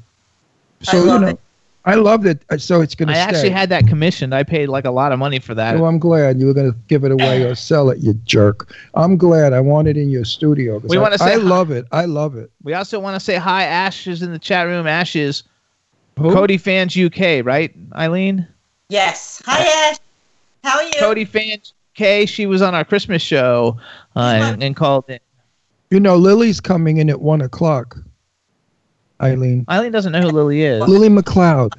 I 0.82 0.92
So 0.92 0.98
love 0.98 1.06
you 1.20 1.26
know, 1.26 1.32
it. 1.32 1.40
I 1.88 1.94
loved 1.94 2.26
it. 2.26 2.42
uh, 2.50 2.58
So 2.58 2.82
it's 2.82 2.94
gonna 2.94 3.12
I 3.12 3.14
stay. 3.14 3.22
actually 3.22 3.50
had 3.50 3.70
that 3.70 3.86
commissioned. 3.86 4.34
I 4.34 4.42
paid 4.42 4.68
like 4.68 4.84
a 4.84 4.90
lot 4.90 5.10
of 5.10 5.18
money 5.18 5.38
for 5.38 5.54
that. 5.54 5.74
Oh, 5.74 5.86
I'm 5.86 5.98
glad 5.98 6.38
you 6.38 6.46
were 6.46 6.52
going 6.52 6.70
to 6.70 6.78
give 6.86 7.02
it 7.04 7.10
away 7.10 7.42
or 7.44 7.54
sell 7.54 7.88
it, 7.88 7.98
you 7.98 8.12
jerk. 8.24 8.74
I'm 8.94 9.16
glad 9.16 9.54
I 9.54 9.60
want 9.60 9.88
it 9.88 9.96
in 9.96 10.10
your 10.10 10.24
studio. 10.24 10.78
We 10.84 10.98
wanna 10.98 11.16
say 11.16 11.32
I 11.32 11.36
hi- 11.38 11.42
love 11.42 11.70
it. 11.70 11.86
I 11.90 12.04
love 12.04 12.36
it. 12.36 12.50
We 12.62 12.74
also 12.74 13.00
want 13.00 13.14
to 13.14 13.20
say 13.20 13.36
hi. 13.36 13.64
Ash 13.64 14.06
is 14.06 14.22
in 14.22 14.32
the 14.32 14.38
chat 14.38 14.66
room. 14.66 14.86
Ash 14.86 15.16
is 15.16 15.44
Who? 16.18 16.32
Cody 16.34 16.58
Fans 16.58 16.94
UK, 16.96 17.42
right, 17.44 17.74
Eileen? 17.96 18.46
Yes. 18.90 19.40
Hi, 19.46 19.90
Ash. 19.90 19.96
How 20.64 20.76
are 20.76 20.82
you? 20.84 20.92
Cody 20.98 21.24
Fans 21.24 21.72
UK. 21.98 22.28
She 22.28 22.44
was 22.44 22.60
on 22.60 22.74
our 22.74 22.84
Christmas 22.84 23.22
show 23.22 23.78
uh, 24.14 24.20
and, 24.20 24.62
and 24.62 24.76
called 24.76 25.08
it. 25.08 25.22
You 25.90 26.00
know, 26.00 26.16
Lillie's 26.16 26.60
coming 26.60 26.98
in 26.98 27.08
at 27.08 27.22
one 27.22 27.40
o'clock. 27.40 27.96
Eileen, 29.20 29.64
Eileen 29.68 29.92
doesn't 29.92 30.12
know 30.12 30.20
who 30.22 30.28
Lillie 30.30 30.62
is. 30.62 30.80
Lillie 30.88 31.08
McCloud, 31.08 31.72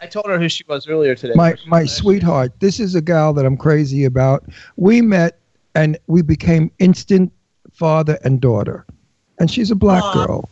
I 0.00 0.06
told 0.06 0.26
her 0.26 0.38
who 0.38 0.48
she 0.48 0.64
was 0.68 0.86
earlier 0.88 1.14
today. 1.14 1.34
my 1.34 1.54
my 1.66 1.84
sweetheart. 1.84 2.52
This 2.60 2.78
is 2.80 2.94
a 2.94 3.00
gal 3.00 3.32
that 3.34 3.44
I'm 3.44 3.56
crazy 3.56 4.04
about. 4.04 4.44
We 4.76 5.00
met 5.02 5.38
and 5.74 5.98
we 6.06 6.22
became 6.22 6.70
instant 6.78 7.32
father 7.72 8.18
and 8.24 8.40
daughter. 8.40 8.86
And 9.40 9.50
she's 9.50 9.70
a 9.70 9.74
black 9.74 10.02
Aw. 10.04 10.26
girl, 10.26 10.48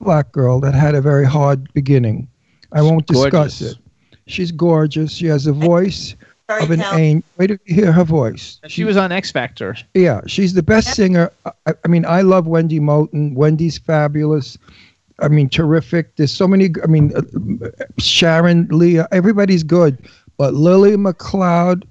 black 0.00 0.30
girl 0.32 0.60
that 0.60 0.74
had 0.74 0.94
a 0.94 1.00
very 1.00 1.24
hard 1.24 1.72
beginning. 1.72 2.28
I 2.72 2.82
won't 2.82 3.06
discuss 3.06 3.30
gorgeous. 3.30 3.60
it. 3.62 3.78
She's 4.26 4.52
gorgeous. 4.52 5.12
She 5.12 5.26
has 5.26 5.46
a 5.46 5.52
voice 5.52 6.14
Very 6.48 6.62
of 6.64 6.70
an 6.72 6.80
talented. 6.80 7.00
angel. 7.00 7.28
Wait 7.38 7.46
to 7.46 7.58
hear 7.64 7.92
her 7.92 8.04
voice. 8.04 8.60
She 8.66 8.84
was 8.84 8.96
on 8.98 9.12
X 9.12 9.30
Factor. 9.30 9.76
Yeah, 9.94 10.20
she's 10.26 10.52
the 10.52 10.62
best 10.62 10.94
singer. 10.94 11.32
I, 11.64 11.72
I 11.84 11.88
mean, 11.88 12.04
I 12.04 12.20
love 12.20 12.46
Wendy 12.46 12.80
Moulton. 12.80 13.34
Wendy's 13.34 13.78
fabulous. 13.78 14.58
I 15.20 15.28
mean, 15.28 15.48
terrific. 15.48 16.16
There's 16.16 16.32
so 16.32 16.46
many. 16.46 16.70
I 16.82 16.86
mean, 16.86 17.12
uh, 17.16 17.22
Sharon, 17.98 18.68
Leah, 18.70 19.08
everybody's 19.12 19.62
good. 19.62 19.98
But 20.36 20.54
Lillie 20.54 20.96
McCloud, 20.96 21.84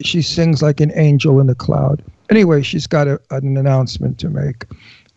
she 0.00 0.22
sings 0.22 0.62
like 0.62 0.80
an 0.80 0.92
angel 0.94 1.40
in 1.40 1.48
the 1.48 1.54
cloud. 1.54 2.04
Anyway, 2.30 2.62
she's 2.62 2.86
got 2.86 3.08
a, 3.08 3.20
an 3.30 3.56
announcement 3.56 4.18
to 4.20 4.28
make 4.28 4.66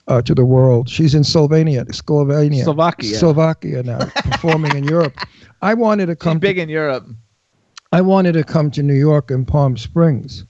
uh, 0.07 0.21
to 0.23 0.33
the 0.33 0.45
world. 0.45 0.89
She's 0.89 1.13
in 1.13 1.21
Slovenia, 1.23 1.85
Slovenia, 1.85 2.63
Slovakia. 2.63 3.15
Slovakia 3.15 3.83
now, 3.83 4.05
performing 4.31 4.75
in 4.75 4.83
Europe. 4.83 5.13
I 5.61 5.73
wanted 5.75 6.07
to 6.07 6.13
She's 6.13 6.19
come. 6.19 6.39
big 6.39 6.57
to, 6.57 6.63
in 6.63 6.69
Europe. 6.69 7.07
I 7.91 8.01
wanted 8.01 8.33
to 8.33 8.43
come 8.43 8.71
to 8.71 8.83
New 8.83 8.95
York 8.95 9.31
and 9.31 9.47
Palm 9.47 9.77
Springs. 9.77 10.45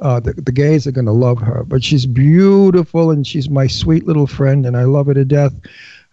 Uh, 0.00 0.18
the, 0.18 0.32
the 0.32 0.52
gays 0.52 0.86
are 0.86 0.92
going 0.92 1.06
to 1.06 1.12
love 1.12 1.40
her, 1.40 1.62
but 1.64 1.84
she's 1.84 2.06
beautiful 2.06 3.10
and 3.10 3.26
she's 3.26 3.50
my 3.50 3.66
sweet 3.66 4.06
little 4.06 4.26
friend, 4.26 4.64
and 4.64 4.76
I 4.76 4.84
love 4.84 5.06
her 5.06 5.14
to 5.14 5.26
death, 5.26 5.52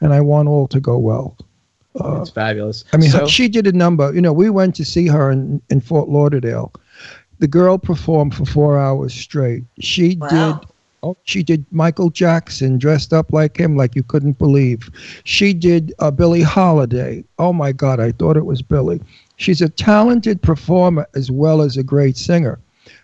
and 0.01 0.13
I 0.13 0.21
want 0.21 0.47
all 0.47 0.67
to 0.67 0.79
go 0.79 0.97
well. 0.97 1.37
Uh, 1.99 2.21
it's 2.21 2.29
fabulous. 2.29 2.83
I 2.93 2.97
mean, 2.97 3.09
so, 3.09 3.25
she 3.27 3.47
did 3.47 3.65
a 3.65 3.71
number. 3.71 4.13
You 4.13 4.21
know, 4.21 4.33
we 4.33 4.49
went 4.49 4.75
to 4.75 4.85
see 4.85 5.07
her 5.07 5.31
in, 5.31 5.61
in 5.69 5.81
Fort 5.81 6.09
Lauderdale. 6.09 6.71
The 7.39 7.47
girl 7.47 7.77
performed 7.77 8.35
for 8.35 8.45
four 8.45 8.77
hours 8.77 9.13
straight. 9.13 9.63
She 9.79 10.17
Wow. 10.19 10.27
did. 10.29 10.69
Oh, 11.03 11.15
she 11.25 11.43
did 11.43 11.63
Michael 11.71 12.09
Jackson 12.09 12.79
dressed 12.79 13.13
up 13.13 13.31
like 13.31 13.55
him, 13.55 13.77
like 13.77 13.95
you 13.95 14.01
couldn't 14.01 14.39
believe. 14.39 14.89
She 15.25 15.53
did 15.53 15.93
uh, 15.99 16.09
Billie 16.09 16.41
Holiday. 16.41 17.23
Oh 17.37 17.53
my 17.53 17.71
God, 17.71 17.99
I 17.99 18.11
thought 18.13 18.35
it 18.35 18.45
was 18.47 18.63
Billie. 18.63 18.99
She's 19.35 19.61
a 19.61 19.69
talented 19.69 20.41
performer 20.41 21.07
as 21.13 21.29
well 21.29 21.61
as 21.61 21.77
a 21.77 21.83
great 21.83 22.17
singer. 22.17 22.57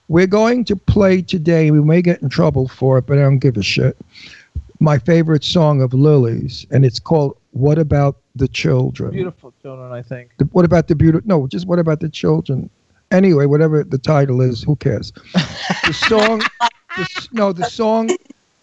We're 0.08 0.26
going 0.28 0.66
to 0.66 0.76
play 0.76 1.22
today. 1.22 1.70
We 1.70 1.82
may 1.82 2.02
get 2.02 2.22
in 2.24 2.30
trouble 2.30 2.68
for 2.68 2.98
it, 2.98 3.06
but 3.06 3.20
I 3.20 3.22
don't 3.22 3.38
give 3.38 3.58
a 3.58 3.64
shit. 3.64 3.96
My 4.84 5.00
favorite 5.00 5.46
song 5.46 5.82
of 5.82 5.94
Lillie's, 5.94 6.66
and 6.70 6.84
it's 6.84 7.00
called 7.00 7.38
"What 7.52 7.80
About 7.80 8.18
the 8.36 8.50
Children." 8.50 9.12
beautiful 9.12 9.54
children, 9.62 9.94
I 9.94 10.02
think. 10.02 10.32
The, 10.40 10.44
what 10.52 10.66
about 10.66 10.90
the 10.90 10.96
beautiful? 10.96 11.26
No, 11.26 11.48
just 11.48 11.66
what 11.68 11.80
about 11.80 12.02
the 12.02 12.10
children? 12.10 12.70
Anyway, 13.10 13.46
whatever 13.46 13.86
the 13.86 13.98
title 13.98 14.42
is, 14.42 14.62
who 14.62 14.76
cares? 14.76 15.14
the 15.86 15.94
song, 16.10 16.42
the, 16.98 17.28
no, 17.32 17.54
the 17.54 17.64
song, 17.70 18.10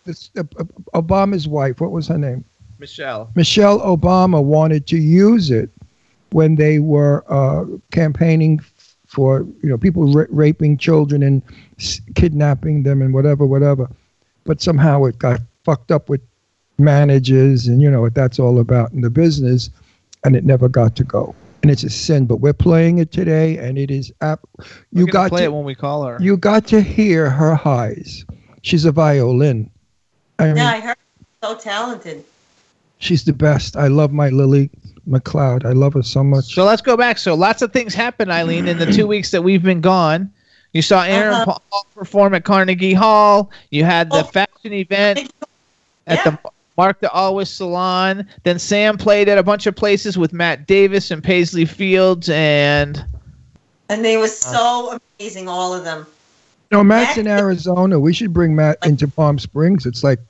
this, 0.04 0.28
uh, 0.36 0.42
uh, 0.58 0.64
Obama's 0.92 1.48
wife, 1.48 1.80
what 1.80 1.90
was 1.90 2.08
her 2.08 2.18
name? 2.18 2.44
Michelle. 2.78 3.30
Michelle 3.34 3.80
Obama 3.80 4.42
wanted 4.44 4.86
to 4.88 4.98
use 4.98 5.50
it 5.50 5.70
when 6.32 6.54
they 6.56 6.80
were 6.80 7.24
uh, 7.32 7.64
campaigning 7.92 8.60
for 9.06 9.46
you 9.62 9.70
know 9.70 9.78
people 9.78 10.12
ra- 10.12 10.26
raping 10.28 10.76
children 10.76 11.22
and 11.22 11.40
s- 11.78 12.02
kidnapping 12.14 12.82
them 12.82 13.00
and 13.00 13.14
whatever, 13.14 13.46
whatever. 13.46 13.88
But 14.44 14.60
somehow 14.60 15.04
it 15.04 15.18
got 15.18 15.40
fucked 15.64 15.90
up 15.90 16.08
with 16.08 16.20
managers 16.78 17.66
and 17.66 17.82
you 17.82 17.90
know 17.90 18.00
what 18.00 18.14
that's 18.14 18.38
all 18.38 18.58
about 18.58 18.92
in 18.92 19.00
the 19.02 19.10
business, 19.10 19.70
and 20.24 20.34
it 20.36 20.44
never 20.44 20.68
got 20.68 20.96
to 20.96 21.04
go. 21.04 21.34
And 21.62 21.70
it's 21.70 21.84
a 21.84 21.90
sin. 21.90 22.24
But 22.26 22.36
we're 22.36 22.54
playing 22.54 22.98
it 22.98 23.12
today, 23.12 23.58
and 23.58 23.76
it 23.78 23.90
is 23.90 24.10
app. 24.22 24.40
You 24.92 25.04
gonna 25.06 25.12
got 25.12 25.28
play 25.30 25.40
to 25.40 25.44
it 25.46 25.52
when 25.52 25.64
we 25.64 25.74
call 25.74 26.04
her. 26.06 26.16
you 26.20 26.36
got 26.36 26.66
to 26.68 26.80
hear 26.80 27.28
her 27.28 27.54
highs. 27.54 28.24
She's 28.62 28.84
a 28.86 28.92
violin. 28.92 29.70
I 30.38 30.46
mean, 30.46 30.56
Yeah, 30.56 30.68
I 30.70 30.80
heard. 30.80 30.96
So 31.42 31.54
talented. 31.56 32.24
She's 32.98 33.24
the 33.24 33.32
best. 33.32 33.76
I 33.76 33.88
love 33.88 34.12
my 34.12 34.28
Lillie 34.28 34.70
McCloud. 35.08 35.64
I 35.64 35.72
love 35.72 35.94
her 35.94 36.02
so 36.02 36.22
much. 36.22 36.54
So 36.54 36.64
let's 36.64 36.82
go 36.82 36.96
back. 36.98 37.16
So 37.16 37.34
lots 37.34 37.62
of 37.62 37.72
things 37.72 37.94
happened, 37.94 38.30
Eileen, 38.30 38.68
in 38.68 38.78
the 38.78 38.84
two 38.92 39.06
weeks 39.06 39.30
that 39.30 39.42
we've 39.42 39.62
been 39.62 39.80
gone. 39.80 40.30
You 40.74 40.82
saw 40.82 41.02
Aaron 41.04 41.34
Uh-huh. 41.34 41.56
Paul 41.70 41.86
perform 41.94 42.34
at 42.34 42.44
Carnegie 42.44 42.92
Hall. 42.94 43.50
You 43.70 43.84
had 43.84 44.10
the 44.10 44.20
Oh. 44.20 44.24
fashion 44.24 44.72
event 44.74 45.32
at 46.10 46.24
Yeah. 46.24 46.30
the 46.42 46.50
Mark 46.76 47.00
the 47.00 47.10
Always 47.10 47.50
Salon. 47.50 48.26
Then 48.44 48.58
Sam 48.58 48.96
played 48.96 49.28
at 49.28 49.36
a 49.38 49.42
bunch 49.42 49.66
of 49.66 49.76
places 49.76 50.16
with 50.16 50.32
Matt 50.32 50.66
Davis 50.66 51.10
and 51.10 51.22
Paisley 51.22 51.64
Fields, 51.66 52.28
and 52.30 53.04
And 53.88 54.04
they 54.04 54.16
were 54.16 54.28
so 54.28 54.92
uh, 54.92 54.98
amazing, 55.18 55.48
all 55.48 55.74
of 55.74 55.84
them. 55.84 56.06
No, 56.72 56.82
Matt's 56.84 57.18
in 57.18 57.26
Arizona. 57.26 57.98
We 57.98 58.12
should 58.12 58.32
bring 58.32 58.54
Matt 58.54 58.78
into 58.84 59.08
Palm 59.08 59.38
Springs. 59.38 59.84
It's 59.86 60.04
like 60.04 60.20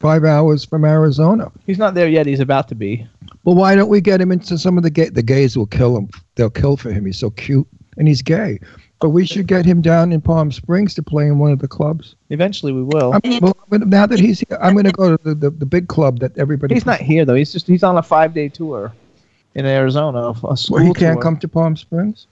five 0.00 0.24
hours 0.24 0.64
from 0.64 0.84
Arizona. 0.84 1.52
he's 1.66 1.76
not 1.78 1.92
there 1.94 2.08
yet. 2.08 2.26
He's 2.26 2.40
about 2.40 2.68
to 2.68 2.74
be. 2.74 3.06
Well, 3.44 3.54
why 3.54 3.74
don't 3.74 3.90
we 3.90 4.00
get 4.00 4.20
him 4.20 4.32
into 4.32 4.56
some 4.58 4.76
of 4.78 4.82
the 4.82 4.90
gay? 4.90 5.10
The 5.10 5.22
gays 5.22 5.56
will 5.56 5.66
kill 5.66 5.96
him. 5.96 6.08
They'll 6.36 6.50
kill 6.50 6.76
for 6.78 6.90
him. 6.90 7.04
He's 7.04 7.18
so 7.18 7.30
cute 7.30 7.66
and 7.98 8.08
he's 8.08 8.22
gay. 8.22 8.58
But 9.00 9.10
we 9.10 9.24
should 9.24 9.46
get 9.46 9.64
him 9.64 9.80
down 9.80 10.12
in 10.12 10.20
Palm 10.20 10.52
Springs 10.52 10.92
to 10.94 11.02
play 11.02 11.26
in 11.26 11.38
one 11.38 11.50
of 11.52 11.58
the 11.58 11.68
clubs. 11.68 12.16
Eventually, 12.28 12.72
we 12.72 12.82
will. 12.82 13.14
I'm, 13.24 13.40
well, 13.40 13.56
now 13.70 14.04
that 14.04 14.20
he's 14.20 14.40
here, 14.40 14.58
I'm 14.60 14.74
going 14.74 14.84
to 14.84 14.92
go 14.92 15.16
to 15.16 15.22
the, 15.24 15.34
the, 15.34 15.50
the 15.50 15.64
big 15.66 15.88
club 15.88 16.18
that 16.20 16.36
everybody. 16.36 16.74
He's 16.74 16.84
not 16.84 17.00
here 17.00 17.24
though. 17.24 17.34
He's 17.34 17.50
just 17.52 17.66
he's 17.66 17.82
on 17.82 17.96
a 17.96 18.02
five 18.02 18.34
day 18.34 18.48
tour 18.50 18.92
in 19.54 19.64
Arizona. 19.64 20.34
A 20.46 20.56
school 20.56 20.76
Well, 20.76 20.84
he 20.84 20.92
can't 20.92 21.14
tour. 21.16 21.22
come 21.22 21.38
to 21.38 21.48
Palm 21.48 21.76
Springs. 21.76 22.26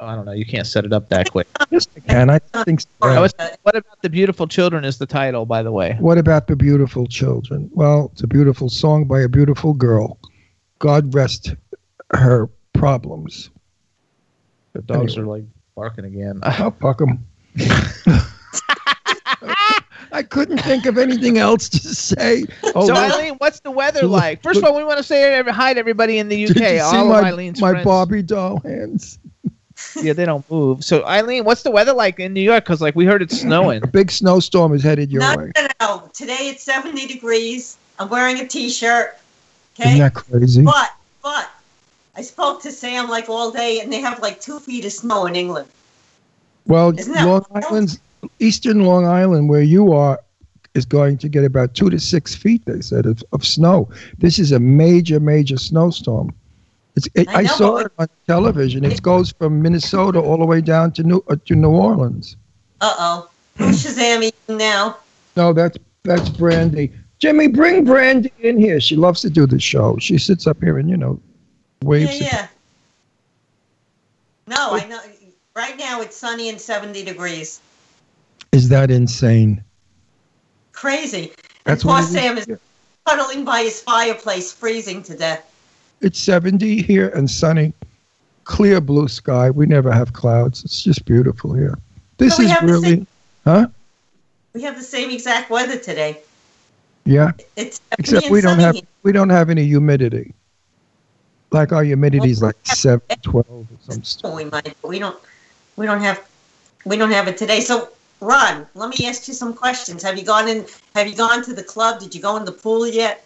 Oh, 0.00 0.06
I 0.06 0.14
don't 0.14 0.24
know. 0.26 0.32
You 0.32 0.44
can't 0.46 0.66
set 0.66 0.84
it 0.86 0.92
up 0.92 1.08
that 1.10 1.30
quick. 1.30 1.46
Yes, 1.70 1.88
I 1.96 2.00
can. 2.00 2.30
I 2.30 2.38
think. 2.64 2.80
so. 2.80 2.86
I 3.02 3.18
was- 3.20 3.34
what 3.62 3.74
about 3.76 4.00
the 4.02 4.08
beautiful 4.08 4.46
children? 4.46 4.84
Is 4.84 4.98
the 4.98 5.06
title, 5.06 5.44
by 5.46 5.62
the 5.62 5.72
way? 5.72 5.96
What 5.98 6.16
about 6.16 6.46
the 6.46 6.54
beautiful 6.56 7.06
children? 7.06 7.68
Well, 7.74 8.10
it's 8.12 8.22
a 8.22 8.26
beautiful 8.26 8.68
song 8.68 9.04
by 9.06 9.20
a 9.20 9.28
beautiful 9.28 9.74
girl. 9.74 10.18
God 10.78 11.12
rest 11.14 11.54
her 12.14 12.48
problems. 12.72 13.50
The 14.74 14.82
dogs 14.82 15.16
Anyway. 15.16 15.22
are 15.22 15.38
like 15.38 15.44
barking 15.76 16.06
again. 16.06 16.40
I'll 16.42 16.72
fuck 16.72 17.00
'em. 17.00 17.24
I 20.12 20.22
couldn't 20.22 20.58
think 20.62 20.86
of 20.86 20.96
anything 20.98 21.36
else 21.38 21.68
to 21.68 21.78
say. 21.78 22.44
Oh, 22.74 22.86
so 22.86 22.94
look- 22.94 22.96
Eileen, 23.12 23.34
what's 23.34 23.60
the 23.60 23.70
weather 23.70 24.02
Look- 24.02 24.20
like? 24.22 24.42
First 24.42 24.58
of 24.58 24.64
all, 24.64 24.74
we 24.76 24.82
want 24.82 24.96
to 24.98 25.02
say 25.04 25.42
hi 25.42 25.74
to 25.74 25.78
everybody 25.78 26.18
in 26.18 26.28
the 26.28 26.44
UK. 26.44 26.54
did 26.54 26.56
you 26.62 26.78
see 26.78 26.80
all 26.80 27.08
my, 27.08 27.18
of 27.20 27.24
Eileen's 27.26 27.60
my 27.60 27.70
friends. 27.72 27.84
Barbie 27.84 28.22
doll 28.22 28.60
hands? 28.60 29.18
Yeah, 30.00 30.14
they 30.14 30.24
don't 30.24 30.48
move. 30.50 30.82
So 30.82 31.04
Eileen, 31.04 31.44
what's 31.44 31.62
the 31.62 31.70
weather 31.70 31.92
like 31.92 32.18
in 32.18 32.32
New 32.32 32.40
York? 32.40 32.64
Because 32.64 32.80
like 32.80 32.96
we 32.96 33.04
heard 33.04 33.20
it's 33.20 33.38
snowing. 33.40 33.82
A 33.82 33.86
big 33.86 34.10
snowstorm 34.10 34.72
is 34.72 34.82
headed 34.82 35.12
your 35.12 35.20
No, 35.20 35.36
way. 35.36 35.52
no, 35.54 35.66
no. 35.80 36.10
Today 36.14 36.48
it's 36.48 36.62
70 36.62 37.06
degrees. 37.06 37.76
I'm 37.98 38.08
wearing 38.08 38.40
a 38.40 38.48
t-shirt. 38.48 39.18
Isn't 39.78 39.98
that 39.98 40.14
crazy? 40.14 40.62
But, 40.62 40.94
but, 41.22 41.50
I 42.16 42.22
spoke 42.22 42.62
to 42.62 42.72
Sam 42.72 43.08
like 43.08 43.28
all 43.28 43.50
day, 43.50 43.80
and 43.80 43.92
they 43.92 44.00
have 44.00 44.20
like 44.20 44.40
two 44.40 44.58
feet 44.58 44.84
of 44.86 44.92
snow 44.92 45.26
in 45.26 45.36
England. 45.36 45.68
Well, 46.66 46.92
Long 47.08 47.44
wild? 47.50 47.64
Island's 47.64 48.00
eastern 48.40 48.84
Long 48.84 49.06
Island, 49.06 49.48
where 49.48 49.62
you 49.62 49.92
are, 49.92 50.18
is 50.74 50.86
going 50.86 51.18
to 51.18 51.28
get 51.28 51.44
about 51.44 51.74
two 51.74 51.90
to 51.90 52.00
six 52.00 52.34
feet. 52.34 52.64
They 52.64 52.80
said 52.80 53.06
of, 53.06 53.22
of 53.32 53.46
snow. 53.46 53.90
This 54.18 54.38
is 54.38 54.52
a 54.52 54.58
major, 54.58 55.20
major 55.20 55.58
snowstorm. 55.58 56.34
It's, 56.96 57.06
it, 57.14 57.28
I 57.28 57.40
I, 57.40 57.44
saw 57.44 57.76
it 57.76 57.92
on 57.98 58.08
television. 58.26 58.82
It 58.84 59.02
goes 59.02 59.30
from 59.30 59.60
Minnesota 59.60 60.18
all 60.18 60.38
the 60.38 60.46
way 60.46 60.62
down 60.62 60.92
to 60.92 61.02
New 61.02 61.22
uh, 61.28 61.36
to 61.44 61.54
New 61.54 61.70
Orleans. 61.70 62.36
Uh 62.80 62.94
oh. 62.98 63.30
Who's 63.58 63.84
Shazam 63.84 64.32
now? 64.48 64.96
No, 65.36 65.52
that's 65.52 65.76
that's 66.04 66.30
Brandy. 66.30 66.92
Jimmy, 67.18 67.48
bring 67.48 67.84
Brandy 67.84 68.32
in 68.40 68.58
here. 68.58 68.80
She 68.80 68.96
loves 68.96 69.20
to 69.22 69.30
do 69.30 69.46
the 69.46 69.60
show. 69.60 69.98
She 69.98 70.16
sits 70.16 70.46
up 70.46 70.62
here 70.62 70.78
and 70.78 70.88
you 70.88 70.96
know 70.96 71.20
waves. 71.82 72.20
yeah. 72.20 72.48
No, 74.46 74.72
I 74.72 74.86
know. 74.86 75.00
Right 75.54 75.76
now 75.78 76.00
it's 76.02 76.16
sunny 76.16 76.48
and 76.50 76.60
70 76.60 77.04
degrees. 77.04 77.60
Is 78.52 78.68
that 78.68 78.90
insane? 78.90 79.62
Crazy. 80.72 81.32
That's 81.64 81.82
and 81.82 81.90
poor 81.90 82.02
Sam 82.02 82.38
is 82.38 82.46
cuddling 83.06 83.44
by 83.44 83.62
his 83.62 83.80
fireplace, 83.80 84.52
freezing 84.52 85.02
to 85.04 85.16
death. 85.16 85.52
It's 86.02 86.20
70 86.20 86.82
here 86.82 87.08
and 87.08 87.30
sunny, 87.30 87.72
clear 88.44 88.80
blue 88.80 89.08
sky. 89.08 89.50
We 89.50 89.66
never 89.66 89.90
have 89.90 90.12
clouds. 90.12 90.64
It's 90.64 90.82
just 90.82 91.04
beautiful 91.06 91.54
here. 91.54 91.78
This 92.18 92.36
So 92.36 92.42
is 92.42 92.52
really, 92.62 92.82
same- 92.88 93.06
huh? 93.44 93.68
We 94.52 94.62
have 94.62 94.76
the 94.76 94.82
same 94.82 95.10
exact 95.10 95.50
weather 95.50 95.78
today. 95.78 96.18
Yeah. 97.04 97.32
It's 97.56 97.80
Except 97.98 98.30
we 98.30 98.40
don't 98.40 98.58
have 98.58 98.74
here. 98.74 98.84
we 99.02 99.12
don't 99.12 99.30
have 99.30 99.48
any 99.48 99.64
humidity. 99.64 100.34
Like 101.50 101.72
our 101.72 101.84
humidity 101.84 102.30
is 102.30 102.42
like 102.42 102.56
seven, 102.64 103.02
twelve, 103.22 103.46
or 103.48 103.66
some 103.80 104.02
stuff. 104.02 104.34
we 104.34 104.44
might, 104.44 104.74
but 104.82 104.88
we 104.88 104.98
don't. 104.98 105.18
We 105.76 105.86
don't 105.86 106.00
have. 106.00 106.26
We 106.84 106.96
don't 106.96 107.10
have 107.12 107.28
it 107.28 107.36
today. 107.36 107.60
So, 107.60 107.90
Ron, 108.20 108.66
let 108.74 108.98
me 108.98 109.06
ask 109.06 109.28
you 109.28 109.34
some 109.34 109.54
questions. 109.54 110.02
Have 110.02 110.18
you 110.18 110.24
gone 110.24 110.48
in? 110.48 110.66
Have 110.94 111.06
you 111.06 111.14
gone 111.16 111.44
to 111.44 111.54
the 111.54 111.62
club? 111.62 112.00
Did 112.00 112.14
you 112.14 112.20
go 112.20 112.36
in 112.36 112.44
the 112.44 112.52
pool 112.52 112.86
yet? 112.86 113.24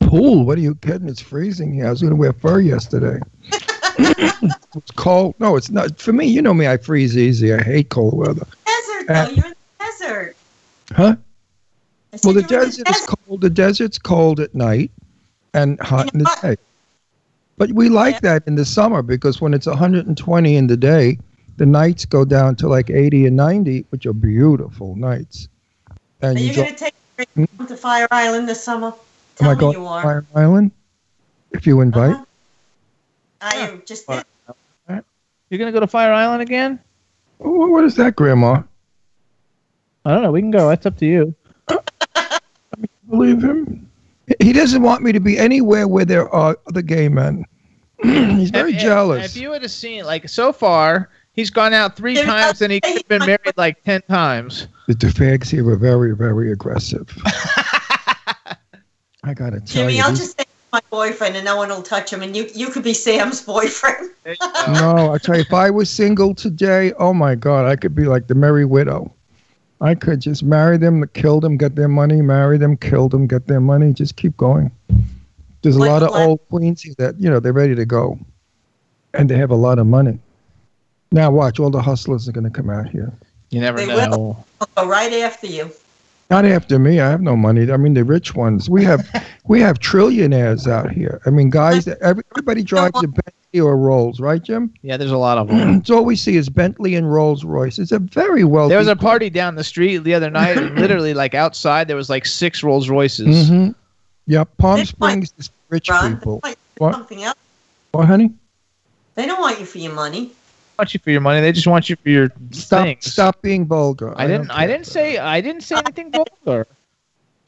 Pool? 0.00 0.44
What 0.44 0.58
are 0.58 0.60
you 0.60 0.74
kidding? 0.76 1.08
It's 1.08 1.20
freezing 1.20 1.72
here. 1.72 1.86
I 1.86 1.90
was 1.90 2.00
going 2.00 2.10
to 2.12 2.16
wear 2.16 2.32
fur 2.32 2.60
yesterday. 2.60 3.20
it's 3.98 4.90
cold. 4.96 5.34
No, 5.38 5.56
it's 5.56 5.70
not. 5.70 6.00
For 6.00 6.12
me, 6.12 6.26
you 6.26 6.42
know 6.42 6.54
me. 6.54 6.66
I 6.66 6.76
freeze 6.78 7.16
easy. 7.16 7.52
I 7.54 7.62
hate 7.62 7.90
cold 7.90 8.16
weather. 8.16 8.46
Desert, 8.66 9.10
Uh. 9.10 9.28
You're 9.30 9.46
in 9.46 9.50
the 9.50 9.56
desert. 9.78 10.36
Huh? 10.92 11.16
Well, 12.24 12.34
the 12.34 12.40
you're 12.40 12.62
in 12.62 12.66
desert 12.66 12.88
is 12.88 13.06
cold. 13.06 13.40
The 13.40 13.50
desert's 13.50 13.98
cold 13.98 14.40
at 14.40 14.54
night 14.54 14.90
and 15.54 15.80
hot 15.80 16.12
in 16.12 16.20
the 16.20 16.38
day. 16.42 16.56
But 17.60 17.72
we 17.72 17.90
like 17.90 18.14
Yeah. 18.14 18.20
that 18.22 18.42
in 18.46 18.54
the 18.54 18.64
summer 18.64 19.02
because 19.02 19.42
when 19.42 19.52
it's 19.52 19.66
120 19.66 20.56
in 20.56 20.66
the 20.66 20.78
day, 20.78 21.18
the 21.58 21.66
nights 21.66 22.06
go 22.06 22.24
down 22.24 22.56
to 22.56 22.68
like 22.68 22.88
80 22.88 23.26
and 23.26 23.36
90, 23.36 23.84
which 23.90 24.06
are 24.06 24.14
beautiful 24.14 24.96
nights. 24.96 25.46
And 26.22 26.38
Are 26.38 26.40
you 26.40 26.48
you 26.48 26.56
going 26.56 26.68
to 26.68 26.74
take 26.74 26.94
a 27.18 27.26
trip 27.36 27.68
to 27.68 27.76
Fire 27.76 28.08
Island 28.10 28.48
this 28.48 28.64
summer? 28.64 28.86
am 28.86 28.94
Tell 29.36 29.50
I 29.50 29.54
me 29.54 29.60
going 29.60 29.76
you 29.76 29.86
are. 29.86 30.02
Fire 30.02 30.24
Island? 30.34 30.70
If 31.50 31.66
you 31.66 31.82
invite. 31.82 32.14
Uh-huh. 32.14 32.24
I 33.42 33.80
just 33.84 34.06
did. 34.08 34.24
You're 34.88 35.58
gonna 35.58 35.72
go 35.72 35.80
to 35.80 35.86
Fire 35.86 36.12
Island 36.14 36.40
again? 36.40 36.78
Oh, 37.40 37.66
what 37.66 37.84
is 37.84 37.94
that, 37.96 38.16
Grandma? 38.16 38.62
I 40.06 40.12
don't 40.12 40.22
know. 40.22 40.30
We 40.32 40.40
can 40.40 40.50
go. 40.50 40.68
That's 40.68 40.86
up 40.86 40.96
to 40.98 41.06
you. 41.06 41.34
Believe 43.10 43.42
him. 43.42 43.90
He 44.40 44.52
doesn't 44.54 44.80
want 44.80 45.02
me 45.02 45.10
to 45.12 45.18
be 45.20 45.36
anywhere 45.36 45.88
where 45.88 46.04
there 46.04 46.28
are 46.30 46.56
other 46.68 46.82
gay 46.82 47.08
men. 47.08 47.44
He's 48.38 48.50
very 48.50 48.70
If- 48.70 48.76
if- 48.76 48.82
jealous. 48.82 49.24
If 49.36 49.40
you 49.40 49.50
would 49.50 49.62
have 49.62 49.70
seen, 49.70 50.04
like, 50.04 50.28
so 50.28 50.52
far, 50.52 51.10
he's 51.32 51.50
gone 51.50 51.72
out 51.74 51.96
three 51.96 52.14
Yeah, 52.16 52.24
times 52.24 52.62
and 52.62 52.72
he 52.72 52.80
could 52.80 52.94
have 52.96 53.08
been 53.08 53.26
married 53.26 53.54
like 53.56 53.82
ten 53.84 54.02
times. 54.02 54.66
The 54.86 54.94
fags 54.94 55.48
here 55.48 55.64
were 55.64 55.76
very, 55.76 56.14
very 56.16 56.50
aggressive. 56.52 57.08
I 59.22 59.34
gotta 59.34 59.60
tell 59.60 59.82
Jimmy, 59.82 59.96
you. 59.96 60.02
I'll 60.02 60.10
these- 60.10 60.18
just 60.20 60.38
say 60.38 60.44
my 60.72 60.80
boyfriend 60.90 61.34
and 61.36 61.44
no 61.44 61.56
one 61.56 61.68
will 61.68 61.82
touch 61.82 62.12
him, 62.12 62.22
and 62.22 62.34
you 62.36 62.48
you 62.54 62.68
could 62.68 62.84
be 62.84 62.94
Sam's 62.94 63.42
boyfriend. 63.42 64.10
No, 64.68 65.12
I 65.12 65.18
tell 65.18 65.34
you, 65.36 65.40
if 65.40 65.52
I 65.52 65.70
was 65.70 65.90
single 65.90 66.34
today, 66.34 66.92
oh 66.98 67.12
my 67.14 67.34
God, 67.34 67.66
I 67.66 67.74
could 67.76 67.94
be 67.94 68.04
like 68.04 68.26
the 68.28 68.34
Merry 68.34 68.64
Widow. 68.64 69.12
I 69.80 69.94
could 69.94 70.20
just 70.20 70.42
marry 70.42 70.76
them, 70.76 71.08
kill 71.14 71.40
them, 71.40 71.56
get 71.56 71.74
their 71.74 71.88
money, 71.88 72.20
marry 72.20 72.58
them, 72.58 72.76
kill 72.76 73.08
them, 73.08 73.26
get 73.26 73.46
their 73.46 73.60
money, 73.60 73.92
just 73.94 74.16
keep 74.16 74.36
going. 74.36 74.70
There's 75.62 75.76
a 75.76 75.80
Like 75.80 75.90
lot 75.90 76.02
of 76.02 76.10
what? 76.10 76.22
old 76.28 76.48
queens 76.48 76.82
that, 76.98 77.20
you 77.20 77.28
know, 77.30 77.40
they're 77.40 77.52
ready 77.52 77.74
to 77.74 77.84
go. 77.84 78.18
And 79.14 79.28
they 79.28 79.36
have 79.36 79.50
a 79.50 79.56
lot 79.56 79.78
of 79.78 79.86
money. 79.86 80.18
Now 81.12 81.30
watch, 81.30 81.58
all 81.58 81.70
the 81.70 81.82
hustlers 81.82 82.28
are 82.28 82.32
going 82.32 82.44
to 82.44 82.50
come 82.50 82.70
out 82.70 82.88
here. 82.88 83.12
You 83.50 83.60
never 83.60 83.78
They 83.78 83.86
know. 83.86 84.08
will. 84.10 84.46
Go 84.76 84.86
right 84.86 85.12
after 85.12 85.48
you. 85.48 85.70
Not 86.30 86.44
after 86.44 86.78
me. 86.78 87.00
I 87.00 87.10
have 87.10 87.20
no 87.20 87.36
money. 87.36 87.72
I 87.72 87.76
mean, 87.76 87.94
the 87.94 88.04
rich 88.04 88.36
ones. 88.36 88.70
We 88.70 88.84
have, 88.84 89.04
we 89.48 89.60
have 89.60 89.80
trillionaires 89.80 90.70
out 90.70 90.92
here. 90.92 91.20
I 91.26 91.30
mean, 91.30 91.50
guys. 91.50 91.88
Everybody 91.88 92.62
drives 92.62 93.02
a 93.02 93.08
Bentley 93.08 93.60
or 93.60 93.76
Rolls, 93.76 94.20
right, 94.20 94.40
Jim? 94.40 94.72
Yeah, 94.82 94.96
there's 94.96 95.10
a 95.10 95.18
lot 95.18 95.38
of 95.38 95.48
them. 95.48 95.78
It's 95.80 95.90
all 95.90 96.04
we 96.04 96.14
see 96.14 96.36
is 96.36 96.48
Bentley 96.48 96.94
and 96.94 97.12
Rolls 97.12 97.44
Royce. 97.44 97.80
It's 97.80 97.90
a 97.90 97.98
very 97.98 98.44
well. 98.44 98.68
There 98.68 98.78
was 98.78 98.86
a 98.86 98.94
party 98.94 99.28
down 99.28 99.56
the 99.56 99.64
street 99.64 99.98
the 99.98 100.14
other 100.14 100.30
night, 100.30 100.56
literally, 100.76 101.14
like 101.14 101.34
outside, 101.34 101.88
there 101.88 101.96
was 101.96 102.08
like 102.08 102.24
six 102.24 102.62
Rolls 102.62 102.88
Royces. 102.88 103.48
hmm 103.48 103.70
Yeah, 104.30 104.44
Palm 104.44 104.78
This 104.78 104.96
might- 105.00 105.08
Springs 105.10 105.34
is 105.38 105.50
rich 105.70 105.88
Ron, 105.88 106.14
people. 106.16 106.38
they 106.44 106.50
want 106.50 106.56
you 106.56 106.76
for 106.76 106.84
What? 106.84 106.94
something 106.94 107.22
else. 107.24 107.36
What, 107.90 108.06
honey? 108.06 108.30
They 109.16 109.26
don't 109.26 109.40
want 109.40 109.58
you 109.58 109.66
for 109.66 109.78
your 109.78 109.92
money. 109.92 110.30
want 110.78 110.94
you 110.94 111.00
for 111.00 111.10
your 111.10 111.20
money. 111.20 111.40
They 111.40 111.50
just 111.50 111.66
want 111.66 111.90
you 111.90 111.96
for 111.96 112.08
your 112.10 112.30
Stop! 112.52 112.84
things. 112.84 113.10
Stop 113.12 113.42
being 113.42 113.66
vulgar. 113.66 114.14
I 114.16 114.28
didn't. 114.28 114.46
don't 114.46 114.56
I 114.56 114.68
didn't 114.68 114.84
for 114.86 114.92
say. 114.92 115.18
I 115.18 115.40
didn't 115.40 115.62
say 115.64 115.74
anything 115.76 116.12
vulgar. 116.12 116.68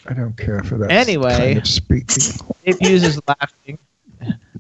I 0.07 0.13
don't 0.15 0.37
care 0.37 0.65
for 0.65 0.77
that. 0.79 0.91
Anyway. 0.91 1.37
kind 1.39 1.59
of 1.59 1.67
speaking. 1.69 2.35
Dave 2.65 2.79
Hughes 2.81 3.05
is 3.05 3.21
laughing. 3.29 3.79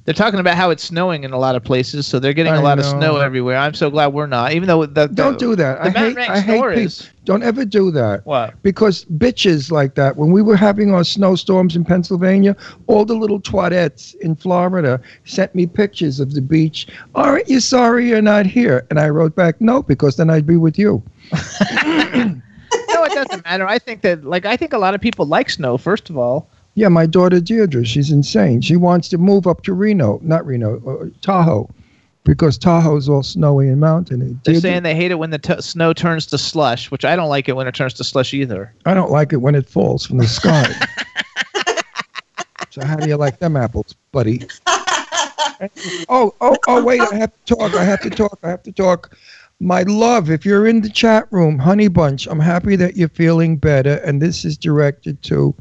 They're 0.04 0.14
talking 0.14 0.40
about 0.40 0.56
how 0.56 0.70
it's 0.70 0.82
snowing 0.82 1.22
in 1.22 1.32
a 1.32 1.38
lot 1.38 1.54
of 1.54 1.62
places, 1.62 2.08
so 2.08 2.18
they're 2.18 2.32
getting 2.32 2.52
a 2.52 2.56
I 2.56 2.60
lot 2.60 2.80
of 2.80 2.84
snow 2.84 3.18
everywhere. 3.18 3.56
I'm 3.56 3.74
so 3.74 3.88
glad 3.88 4.08
we're 4.08 4.26
not. 4.26 4.52
Even 4.52 4.66
though 4.66 4.84
the, 4.84 5.06
the 5.06 5.14
Don't 5.14 5.38
do 5.38 5.54
that. 5.54 5.80
I 5.80 5.90
hate. 5.90 6.18
I 6.18 6.40
hate 6.40 6.78
is 6.78 7.08
Don't 7.24 7.44
ever 7.44 7.64
do 7.64 7.92
that. 7.92 8.26
what? 8.26 8.60
Because 8.64 9.04
bitches 9.04 9.70
like 9.70 9.94
that, 9.94 10.16
when 10.16 10.32
we 10.32 10.42
were 10.42 10.56
having 10.56 10.92
our 10.92 11.04
snowstorms 11.04 11.76
in 11.76 11.84
Pennsylvania, 11.84 12.56
all 12.88 13.04
the 13.04 13.14
little 13.14 13.40
twadettes 13.40 14.16
in 14.16 14.34
Florida 14.34 15.00
sent 15.24 15.54
me 15.54 15.66
pictures 15.66 16.18
of 16.18 16.34
the 16.34 16.42
beach. 16.42 16.88
Aren't 17.14 17.48
you 17.48 17.60
sorry 17.60 18.08
you're 18.08 18.22
not 18.22 18.44
here? 18.44 18.84
And 18.90 18.98
I 18.98 19.08
wrote 19.08 19.36
back, 19.36 19.60
no, 19.60 19.84
because 19.84 20.16
then 20.16 20.30
I'd 20.30 20.46
be 20.46 20.56
with 20.56 20.78
you. 20.78 21.00
No, 22.88 23.04
it 23.04 23.12
doesn't 23.12 23.44
matter. 23.44 23.66
I 23.66 23.78
think 23.78 24.02
that, 24.02 24.24
like, 24.24 24.44
I 24.44 24.56
think 24.56 24.72
a 24.72 24.78
lot 24.78 24.94
of 24.94 25.00
people 25.00 25.26
like 25.26 25.50
snow. 25.50 25.76
First 25.78 26.10
of 26.10 26.16
all, 26.18 26.48
Yeah, 26.74 26.88
my 26.88 27.06
daughter 27.06 27.40
Deirdre, 27.40 27.84
she's 27.84 28.10
insane. 28.10 28.60
She 28.62 28.76
wants 28.76 29.08
to 29.10 29.18
move 29.18 29.46
up 29.46 29.62
to 29.64 29.74
Reno, 29.74 30.18
not 30.22 30.46
Reno, 30.46 30.80
uh, 30.86 31.06
Tahoe, 31.20 31.68
because 32.24 32.56
Tahoe's 32.56 33.10
all 33.10 33.22
snowy 33.22 33.68
and 33.68 33.78
mountainy. 33.78 34.38
they're 34.44 34.54
Deirdre- 34.54 34.60
saying 34.60 34.82
they 34.82 34.94
hate 34.94 35.10
it 35.10 35.18
when 35.18 35.30
the 35.30 35.38
t- 35.38 35.60
snow 35.60 35.92
turns 35.92 36.24
to 36.26 36.38
slush, 36.38 36.90
which 36.90 37.04
I 37.04 37.14
don't 37.14 37.28
like 37.28 37.48
it 37.48 37.56
when 37.56 37.66
it 37.66 37.74
turns 37.74 37.92
to 37.94 38.04
slush 38.04 38.32
either. 38.32 38.72
I 38.86 38.94
don't 38.94 39.10
like 39.10 39.34
it 39.34 39.38
when 39.38 39.54
it 39.54 39.68
falls 39.68 40.06
from 40.06 40.18
the 40.18 40.26
sky. 40.26 40.66
so 42.70 42.84
how 42.84 42.96
do 42.96 43.06
you 43.06 43.16
like 43.16 43.38
them 43.38 43.56
apples, 43.56 43.94
buddy? 44.10 44.46
oh, 46.08 46.34
oh, 46.40 46.56
oh! 46.66 46.82
Wait, 46.82 47.00
I 47.00 47.14
have 47.16 47.32
to 47.44 47.54
talk. 47.54 47.74
I 47.74 47.84
have 47.84 48.00
to 48.00 48.10
talk. 48.10 48.38
I 48.42 48.48
have 48.48 48.62
to 48.62 48.72
talk. 48.72 49.16
My 49.60 49.82
love, 49.82 50.30
if 50.30 50.44
you're 50.44 50.66
in 50.66 50.80
the 50.80 50.90
chat 50.90 51.28
room, 51.30 51.58
Honey 51.58 51.88
Bunch, 51.88 52.26
I'm 52.26 52.40
happy 52.40 52.74
that 52.76 52.96
you're 52.96 53.08
feeling 53.08 53.58
better. 53.58 53.96
And 53.98 54.22
this 54.22 54.44
is 54.44 54.56
directed 54.56 55.22
to. 55.24 55.54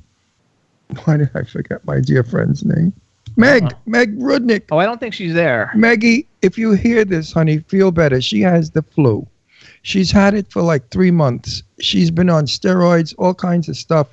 Why 1.05 1.17
did 1.17 1.29
I 1.35 1.43
forget 1.43 1.85
my 1.85 1.99
dear 1.99 2.23
friend's 2.23 2.63
name? 2.65 2.93
Meg, 3.37 3.63
Uh-huh. 3.63 3.75
Meg 3.85 4.19
Rudnick. 4.19 4.63
Oh, 4.71 4.77
I 4.77 4.85
don't 4.85 4.99
think 4.99 5.13
she's 5.13 5.33
there. 5.33 5.71
Maggie, 5.75 6.27
if 6.41 6.57
you 6.57 6.73
hear 6.73 7.05
this, 7.05 7.31
honey, 7.31 7.59
feel 7.59 7.91
better. 7.91 8.19
She 8.21 8.41
has 8.41 8.71
the 8.71 8.81
flu. 8.81 9.25
She's 9.83 10.11
had 10.11 10.33
it 10.33 10.51
for 10.51 10.61
like 10.61 10.89
three 10.89 11.11
months. 11.11 11.63
She's 11.79 12.11
been 12.11 12.29
on 12.29 12.45
steroids, 12.45 13.15
all 13.17 13.33
kinds 13.33 13.67
of 13.69 13.77
stuff. 13.77 14.07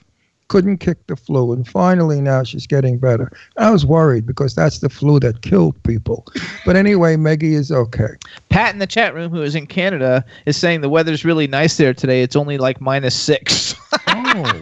Couldn't 0.48 0.78
kick 0.78 1.06
the 1.08 1.16
flu. 1.16 1.52
And 1.52 1.68
finally, 1.68 2.22
now 2.22 2.42
she's 2.42 2.66
getting 2.66 2.96
better. 2.98 3.30
I 3.58 3.70
was 3.70 3.84
worried 3.84 4.24
because 4.24 4.54
that's 4.54 4.78
the 4.78 4.88
flu 4.88 5.20
that 5.20 5.42
killed 5.42 5.82
people. 5.82 6.24
But 6.64 6.74
anyway, 6.76 7.16
Maggie 7.16 7.54
is 7.54 7.70
okay. 7.70 8.14
Pat 8.48 8.72
in 8.72 8.78
the 8.78 8.86
chat 8.86 9.14
room, 9.14 9.30
who 9.30 9.42
is 9.42 9.54
in 9.54 9.66
Canada, 9.66 10.24
is 10.46 10.56
saying 10.56 10.80
the 10.80 10.88
weather's 10.88 11.22
really 11.22 11.46
nice 11.48 11.76
there 11.76 11.92
today. 11.92 12.22
It's 12.22 12.36
only 12.36 12.56
like 12.56 12.80
minus 12.80 13.14
six. 13.14 13.74
Oh. 14.10 14.60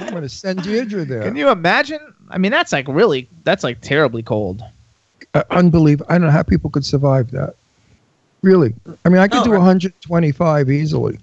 I'm 0.00 0.10
going 0.10 0.22
to 0.22 0.28
send 0.28 0.62
Deirdre 0.62 1.04
there. 1.04 1.22
Can 1.22 1.36
you 1.36 1.50
imagine? 1.50 2.00
I 2.30 2.38
mean, 2.38 2.50
that's 2.52 2.72
like 2.72 2.86
really, 2.88 3.28
that's 3.44 3.62
like 3.64 3.80
terribly 3.80 4.22
cold. 4.22 4.62
uh, 5.34 5.42
unbelievable. 5.50 6.06
I 6.10 6.14
don't 6.18 6.26
know 6.26 6.30
how 6.32 6.42
people 6.42 6.70
could 6.70 6.84
survive 6.84 7.30
that. 7.32 7.54
Really. 8.42 8.74
I 9.04 9.08
mean, 9.08 9.18
I 9.20 9.28
could 9.28 9.40
Oh, 9.40 9.44
do 9.44 9.52
right. 9.52 9.58
125 9.58 10.70
easily. 10.70 11.18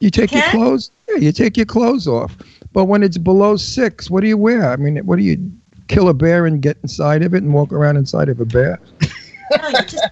You 0.00 0.10
take 0.10 0.30
your 0.32 0.42
clothes, 0.50 0.90
yeah, 1.08 1.16
you 1.16 1.32
take 1.32 1.56
your 1.56 1.66
clothes 1.66 2.06
off. 2.06 2.36
But 2.72 2.84
when 2.84 3.02
it's 3.02 3.18
below 3.18 3.56
six, 3.56 4.08
what 4.10 4.20
do 4.20 4.28
you 4.28 4.36
wear? 4.36 4.70
I 4.70 4.76
mean, 4.76 4.96
what 5.04 5.16
do 5.18 5.24
you 5.24 5.50
kill 5.88 6.08
a 6.08 6.14
bear 6.14 6.46
and 6.46 6.62
get 6.62 6.76
inside 6.84 7.22
of 7.22 7.34
it 7.34 7.42
and 7.42 7.52
walk 7.52 7.72
around 7.72 7.96
inside 7.96 8.28
of 8.28 8.40
a 8.40 8.44
bear? 8.44 8.78
No, 9.62 9.68
you 9.70 9.82
just 9.86 10.06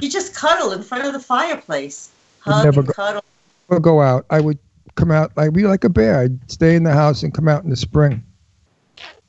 you 0.00 0.10
just 0.10 0.34
cuddle 0.34 0.72
in 0.72 0.82
front 0.82 1.06
of 1.06 1.12
the 1.12 1.20
fireplace. 1.20 2.10
Would 2.44 2.52
Hug 2.54 2.64
never 2.64 2.80
and 2.80 2.86
go- 2.88 2.92
cuddle. 2.92 3.24
Or 3.68 3.78
go 3.78 4.02
out. 4.02 4.26
I 4.30 4.40
would 4.40 4.58
come 4.94 5.10
out. 5.10 5.32
I'd 5.36 5.52
be 5.52 5.64
like 5.64 5.84
a 5.84 5.88
bear. 5.88 6.20
I'd 6.20 6.50
stay 6.50 6.76
in 6.76 6.84
the 6.84 6.92
house 6.92 7.22
and 7.22 7.32
come 7.32 7.48
out 7.48 7.64
in 7.64 7.70
the 7.70 7.76
spring. 7.76 8.22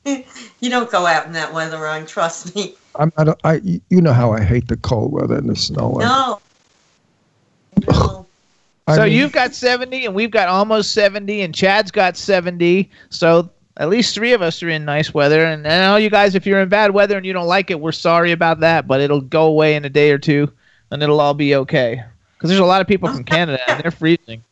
You 0.60 0.70
don't 0.70 0.90
go 0.90 1.04
out 1.04 1.26
in 1.26 1.32
that 1.32 1.52
weather, 1.52 1.78
Ron. 1.78 2.06
Trust 2.06 2.56
me. 2.56 2.74
I'm 2.98 3.12
not. 3.18 3.28
A, 3.28 3.36
I 3.44 3.60
you 3.90 4.00
know 4.00 4.14
how 4.14 4.32
I 4.32 4.42
hate 4.42 4.68
the 4.68 4.76
cold 4.78 5.12
weather 5.12 5.36
and 5.36 5.50
the 5.50 5.54
snow. 5.54 5.92
No. 5.98 6.40
No. 7.86 8.26
I 8.86 8.96
so 8.96 9.04
mean, 9.04 9.12
you've 9.12 9.32
got 9.32 9.54
70 9.54 10.06
and 10.06 10.14
we've 10.14 10.30
got 10.30 10.48
almost 10.48 10.92
70 10.92 11.42
and 11.42 11.54
Chad's 11.54 11.90
got 11.90 12.16
70. 12.16 12.88
So 13.10 13.50
at 13.76 13.88
least 13.88 14.14
three 14.14 14.32
of 14.32 14.42
us 14.42 14.62
are 14.62 14.68
in 14.68 14.84
nice 14.84 15.12
weather. 15.12 15.44
And 15.44 15.62
now 15.62 15.96
you 15.96 16.08
guys, 16.08 16.34
if 16.34 16.46
you're 16.46 16.60
in 16.60 16.68
bad 16.68 16.92
weather 16.92 17.16
and 17.16 17.26
you 17.26 17.32
don't 17.32 17.48
like 17.48 17.70
it, 17.70 17.80
we're 17.80 17.92
sorry 17.92 18.32
about 18.32 18.60
that, 18.60 18.86
but 18.86 19.00
it'll 19.00 19.20
go 19.20 19.46
away 19.46 19.74
in 19.74 19.84
a 19.84 19.90
day 19.90 20.10
or 20.10 20.18
two 20.18 20.50
and 20.90 21.02
it'll 21.02 21.20
all 21.20 21.34
be 21.34 21.54
okay. 21.56 22.02
Because 22.34 22.48
there's 22.48 22.60
a 22.60 22.64
lot 22.64 22.80
of 22.80 22.86
people 22.86 23.12
from 23.12 23.24
Canada 23.34 23.60
and 23.68 23.82
they're 23.82 23.90
freezing. 23.90 24.42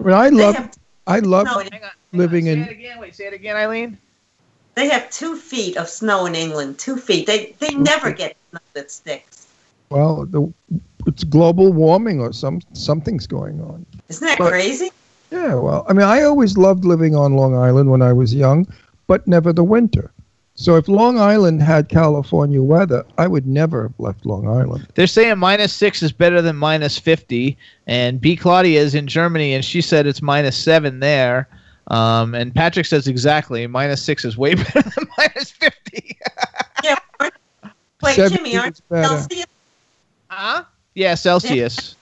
I, 0.00 0.04
mean, 0.04 0.14
I 0.14 0.30
They 0.30 0.36
love. 0.36 0.54
have, 0.56 0.78
I 1.06 1.18
love 1.20 1.44
no, 1.46 1.58
Hang 1.58 1.82
on. 1.84 1.90
living 2.12 2.44
Say 2.46 2.52
in. 2.52 2.60
it 2.62 2.70
again. 2.70 2.98
Wait, 3.00 3.14
say 3.14 3.26
it 3.26 3.34
again, 3.34 3.56
Eileen. 3.56 3.98
they 4.74 4.88
have 4.88 5.10
two 5.10 5.36
feet 5.36 5.76
of 5.76 5.88
snow 5.88 6.26
in 6.26 6.34
England. 6.34 6.78
Two 6.78 6.96
feet. 6.96 7.26
They 7.26 7.54
they 7.58 7.74
never 7.74 8.12
get 8.12 8.36
snow 8.50 8.60
that 8.74 8.90
sticks. 8.90 9.48
Well, 9.90 10.24
the, 10.26 10.52
it's 11.06 11.24
global 11.24 11.72
warming 11.72 12.20
or 12.20 12.32
some 12.32 12.60
something's 12.72 13.26
going 13.26 13.60
on. 13.60 13.84
Isn't 14.08 14.26
that 14.26 14.38
But- 14.38 14.50
crazy? 14.50 14.90
Yeah, 15.32 15.54
well, 15.54 15.86
I 15.88 15.92
mean, 15.92 16.02
I 16.06 16.22
always 16.22 16.58
loved 16.58 16.84
living 16.84 17.14
on 17.14 17.34
Long 17.34 17.54
Island 17.54 17.88
when 17.88 18.02
I 18.02 18.12
was 18.12 18.34
young, 18.34 18.66
but 19.06 19.24
never 19.28 19.52
the 19.52 19.62
winter. 19.62 20.10
So 20.60 20.76
if 20.76 20.88
Long 20.88 21.18
Island 21.18 21.62
had 21.62 21.88
California 21.88 22.60
weather, 22.60 23.06
I 23.16 23.26
would 23.26 23.46
never 23.46 23.84
have 23.84 23.98
left 23.98 24.26
Long 24.26 24.46
Island. 24.46 24.86
They're 24.94 25.06
saying 25.06 25.38
minus 25.38 25.72
six 25.72 26.02
is 26.02 26.12
better 26.12 26.42
than 26.42 26.54
minus 26.54 26.98
50. 26.98 27.56
And 27.86 28.20
B. 28.20 28.36
Claudia 28.36 28.78
is 28.78 28.94
in 28.94 29.06
Germany 29.06 29.54
and 29.54 29.64
she 29.64 29.80
said 29.80 30.06
it's 30.06 30.20
minus 30.20 30.58
seven 30.58 31.00
there. 31.00 31.48
Um, 31.86 32.34
and 32.34 32.54
Patrick 32.54 32.84
says 32.84 33.08
exactly 33.08 33.66
minus 33.68 34.02
six 34.02 34.22
is 34.22 34.36
way 34.36 34.54
better 34.56 34.82
than 34.82 35.08
minus 35.16 35.50
50. 35.50 36.16
Yeah. 36.84 36.96
Wait, 38.02 38.16
70 38.16 38.36
Jimmy, 38.36 38.56
aren't 38.56 38.74
is 38.74 38.80
better. 38.80 39.08
Celsius? 39.08 39.46
huh? 40.28 40.64
Yeah, 40.94 41.14
Celsius. 41.14 41.96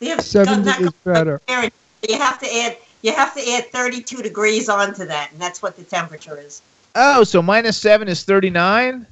They 0.00 0.06
have 0.06 0.22
70 0.22 0.84
is 0.84 0.92
better. 1.04 1.40
You 1.48 2.18
have 2.18 2.38
to 2.40 2.56
add 2.58 2.76
you 3.02 3.12
have 3.12 3.34
to 3.34 3.50
add 3.52 3.70
32 3.70 4.22
degrees 4.22 4.68
onto 4.68 5.04
that, 5.04 5.30
and 5.30 5.40
that's 5.40 5.62
what 5.62 5.76
the 5.76 5.84
temperature 5.84 6.36
is. 6.36 6.62
Oh, 7.00 7.22
so 7.22 7.40
minus 7.40 7.76
seven 7.76 8.08
is 8.08 8.24
39? 8.24 9.06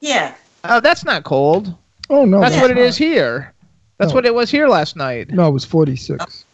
Yeah. 0.00 0.34
Oh, 0.64 0.80
that's 0.80 1.04
not 1.04 1.24
cold. 1.24 1.74
Oh 2.08 2.24
no, 2.24 2.40
That's 2.40 2.54
Yeah. 2.56 2.62
what 2.62 2.70
it 2.70 2.78
is 2.78 2.96
here. 2.96 3.52
That's 3.98 4.10
No. 4.12 4.14
what 4.16 4.26
it 4.26 4.34
was 4.34 4.50
here 4.50 4.68
last 4.68 4.96
night. 4.96 5.30
No, 5.30 5.46
it 5.48 5.52
was 5.52 5.64
46. 5.66 6.44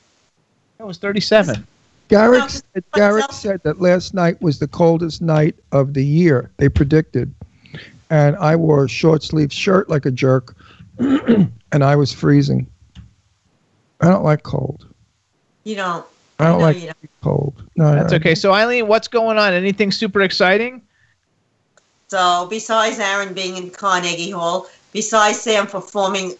It 0.80 0.82
was 0.84 0.98
37. 0.98 1.64
Garrick 2.08 2.40
No, 2.40 2.46
said, 2.48 2.84
Garrick 2.94 3.32
said 3.32 3.60
that 3.62 3.80
last 3.80 4.12
night 4.12 4.40
was 4.42 4.58
the 4.58 4.66
coldest 4.68 5.22
night 5.22 5.54
of 5.72 5.94
the 5.94 6.04
year. 6.04 6.50
They 6.56 6.68
predicted, 6.68 7.32
and 8.10 8.36
I 8.36 8.56
wore 8.56 8.84
a 8.84 8.88
short 8.88 9.22
sleeve 9.22 9.52
shirt 9.52 9.88
like 9.88 10.04
a 10.06 10.10
jerk, 10.10 10.56
and 10.98 11.50
I 11.84 11.94
was 11.96 12.12
freezing. 12.12 12.66
I 14.00 14.08
don't 14.08 14.24
like 14.24 14.42
cold. 14.42 14.86
You 15.64 15.76
don't. 15.76 16.04
I 16.38 16.44
don't 16.44 16.58
know 16.58 16.66
like 16.66 16.76
you 16.80 16.86
don't. 16.86 17.10
cold. 17.22 17.62
No, 17.76 17.94
That's 17.94 18.12
okay. 18.12 18.34
So, 18.34 18.52
Eileen, 18.52 18.86
what's 18.88 19.08
going 19.08 19.38
on? 19.38 19.52
Anything 19.52 19.90
super 19.90 20.22
exciting? 20.22 20.82
So 22.08 22.46
besides 22.48 22.98
Aaron 23.00 23.34
being 23.34 23.56
in 23.56 23.70
Carnegie 23.70 24.30
Hall, 24.30 24.68
besides 24.92 25.40
Sam 25.40 25.66
performing, 25.66 26.34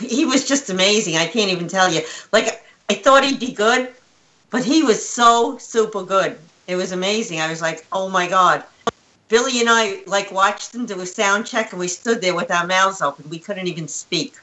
he 0.00 0.24
was 0.24 0.46
just 0.46 0.70
amazing. 0.70 1.16
I 1.16 1.26
can't 1.26 1.50
even 1.52 1.68
tell 1.68 1.92
you. 1.92 2.00
Like 2.32 2.64
I 2.90 2.94
thought 2.94 3.24
he'd 3.24 3.38
be 3.38 3.52
good, 3.52 3.90
but 4.50 4.64
he 4.64 4.82
was 4.82 5.06
so 5.06 5.56
super 5.58 6.02
good. 6.02 6.36
It 6.66 6.76
was 6.76 6.92
amazing. 6.92 7.40
I 7.40 7.48
was 7.48 7.62
like, 7.62 7.86
oh 7.92 8.08
my 8.08 8.28
god. 8.28 8.64
Billy 9.28 9.60
and 9.60 9.68
I 9.70 10.02
like 10.06 10.32
watched 10.32 10.74
him 10.74 10.84
do 10.86 11.00
a 11.00 11.06
sound 11.06 11.46
check, 11.46 11.70
and 11.72 11.78
we 11.78 11.86
stood 11.86 12.20
there 12.20 12.34
with 12.34 12.50
our 12.50 12.66
mouths 12.66 13.00
open. 13.00 13.28
We 13.30 13.38
couldn't 13.38 13.68
even 13.68 13.86
speak. 13.86 14.34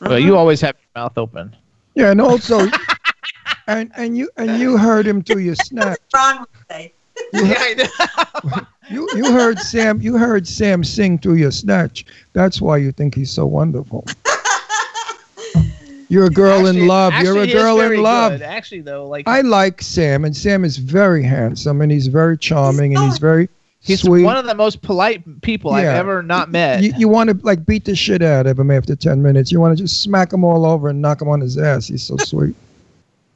Well, 0.00 0.12
Mhm. 0.12 0.22
you 0.22 0.36
always 0.36 0.60
have 0.62 0.76
your 0.76 1.02
mouth 1.02 1.18
open. 1.18 1.54
Yeah, 1.94 2.10
and 2.10 2.20
also, 2.20 2.60
and 3.66 3.90
and 3.96 4.16
you 4.16 4.30
and 4.36 4.58
you 4.60 4.76
heard 4.76 5.06
him 5.06 5.20
do 5.20 5.38
your 5.38 5.54
snatch. 5.56 5.98
Ron 6.14 6.40
would 6.40 6.48
say. 6.70 6.92
yeah, 7.32 7.54
I. 7.58 8.66
You 8.90 9.08
you 9.16 9.32
heard 9.32 9.58
Sam. 9.58 9.98
You 10.02 10.18
heard 10.18 10.46
Sam 10.46 10.84
sing 10.84 11.16
through 11.18 11.36
your 11.36 11.50
snatch. 11.52 12.04
That's 12.34 12.60
why 12.60 12.76
you 12.76 12.92
think 12.92 13.14
he's 13.14 13.30
so 13.30 13.46
wonderful. 13.46 14.04
You're 16.10 16.26
a 16.26 16.30
girl 16.30 16.66
Actually- 16.66 16.80
in 16.82 16.86
love. 16.86 17.12
You're 17.14 17.20
a 17.38 17.42
actually, 17.42 17.46
he 17.46 17.52
is 17.54 17.62
girl 17.62 17.80
in 17.80 18.02
love. 18.02 18.32
good. 18.32 18.42
Actually, 18.42 18.80
though, 18.82 19.08
like 19.08 19.26
I 19.26 19.40
like 19.40 19.80
Sam, 19.80 20.24
and 20.26 20.36
Sam 20.36 20.64
is 20.64 20.76
very 20.76 21.22
handsome, 21.22 21.80
and 21.80 21.90
he's 21.90 22.08
very 22.08 22.36
charming, 22.36 22.94
and 22.94 23.04
he's 23.06 23.16
very 23.18 23.48
he's 23.80 24.02
sweet. 24.02 24.22
one 24.22 24.36
of 24.36 24.44
the 24.44 24.54
most 24.54 24.82
polite 24.82 25.40
people 25.40 25.72
I've 25.72 25.86
ever 25.86 26.22
not 26.22 26.50
met. 26.50 26.82
you, 26.82 26.92
you 26.98 27.08
want 27.08 27.30
to 27.30 27.36
like 27.42 27.64
beat 27.64 27.86
the 27.86 27.96
shit 27.96 28.20
out 28.22 28.46
of 28.46 28.58
him 28.58 28.70
after 28.70 28.94
ten 28.94 29.22
minutes. 29.22 29.50
You 29.50 29.60
want 29.60 29.76
to 29.78 29.82
just 29.82 30.02
smack 30.02 30.30
him 30.32 30.44
all 30.44 30.66
over 30.66 30.90
and 30.90 31.00
knock 31.00 31.22
him 31.22 31.28
on 31.28 31.40
his 31.40 31.56
ass. 31.56 31.88
He's 31.88 32.02
so 32.02 32.16
sweet. 32.18 32.54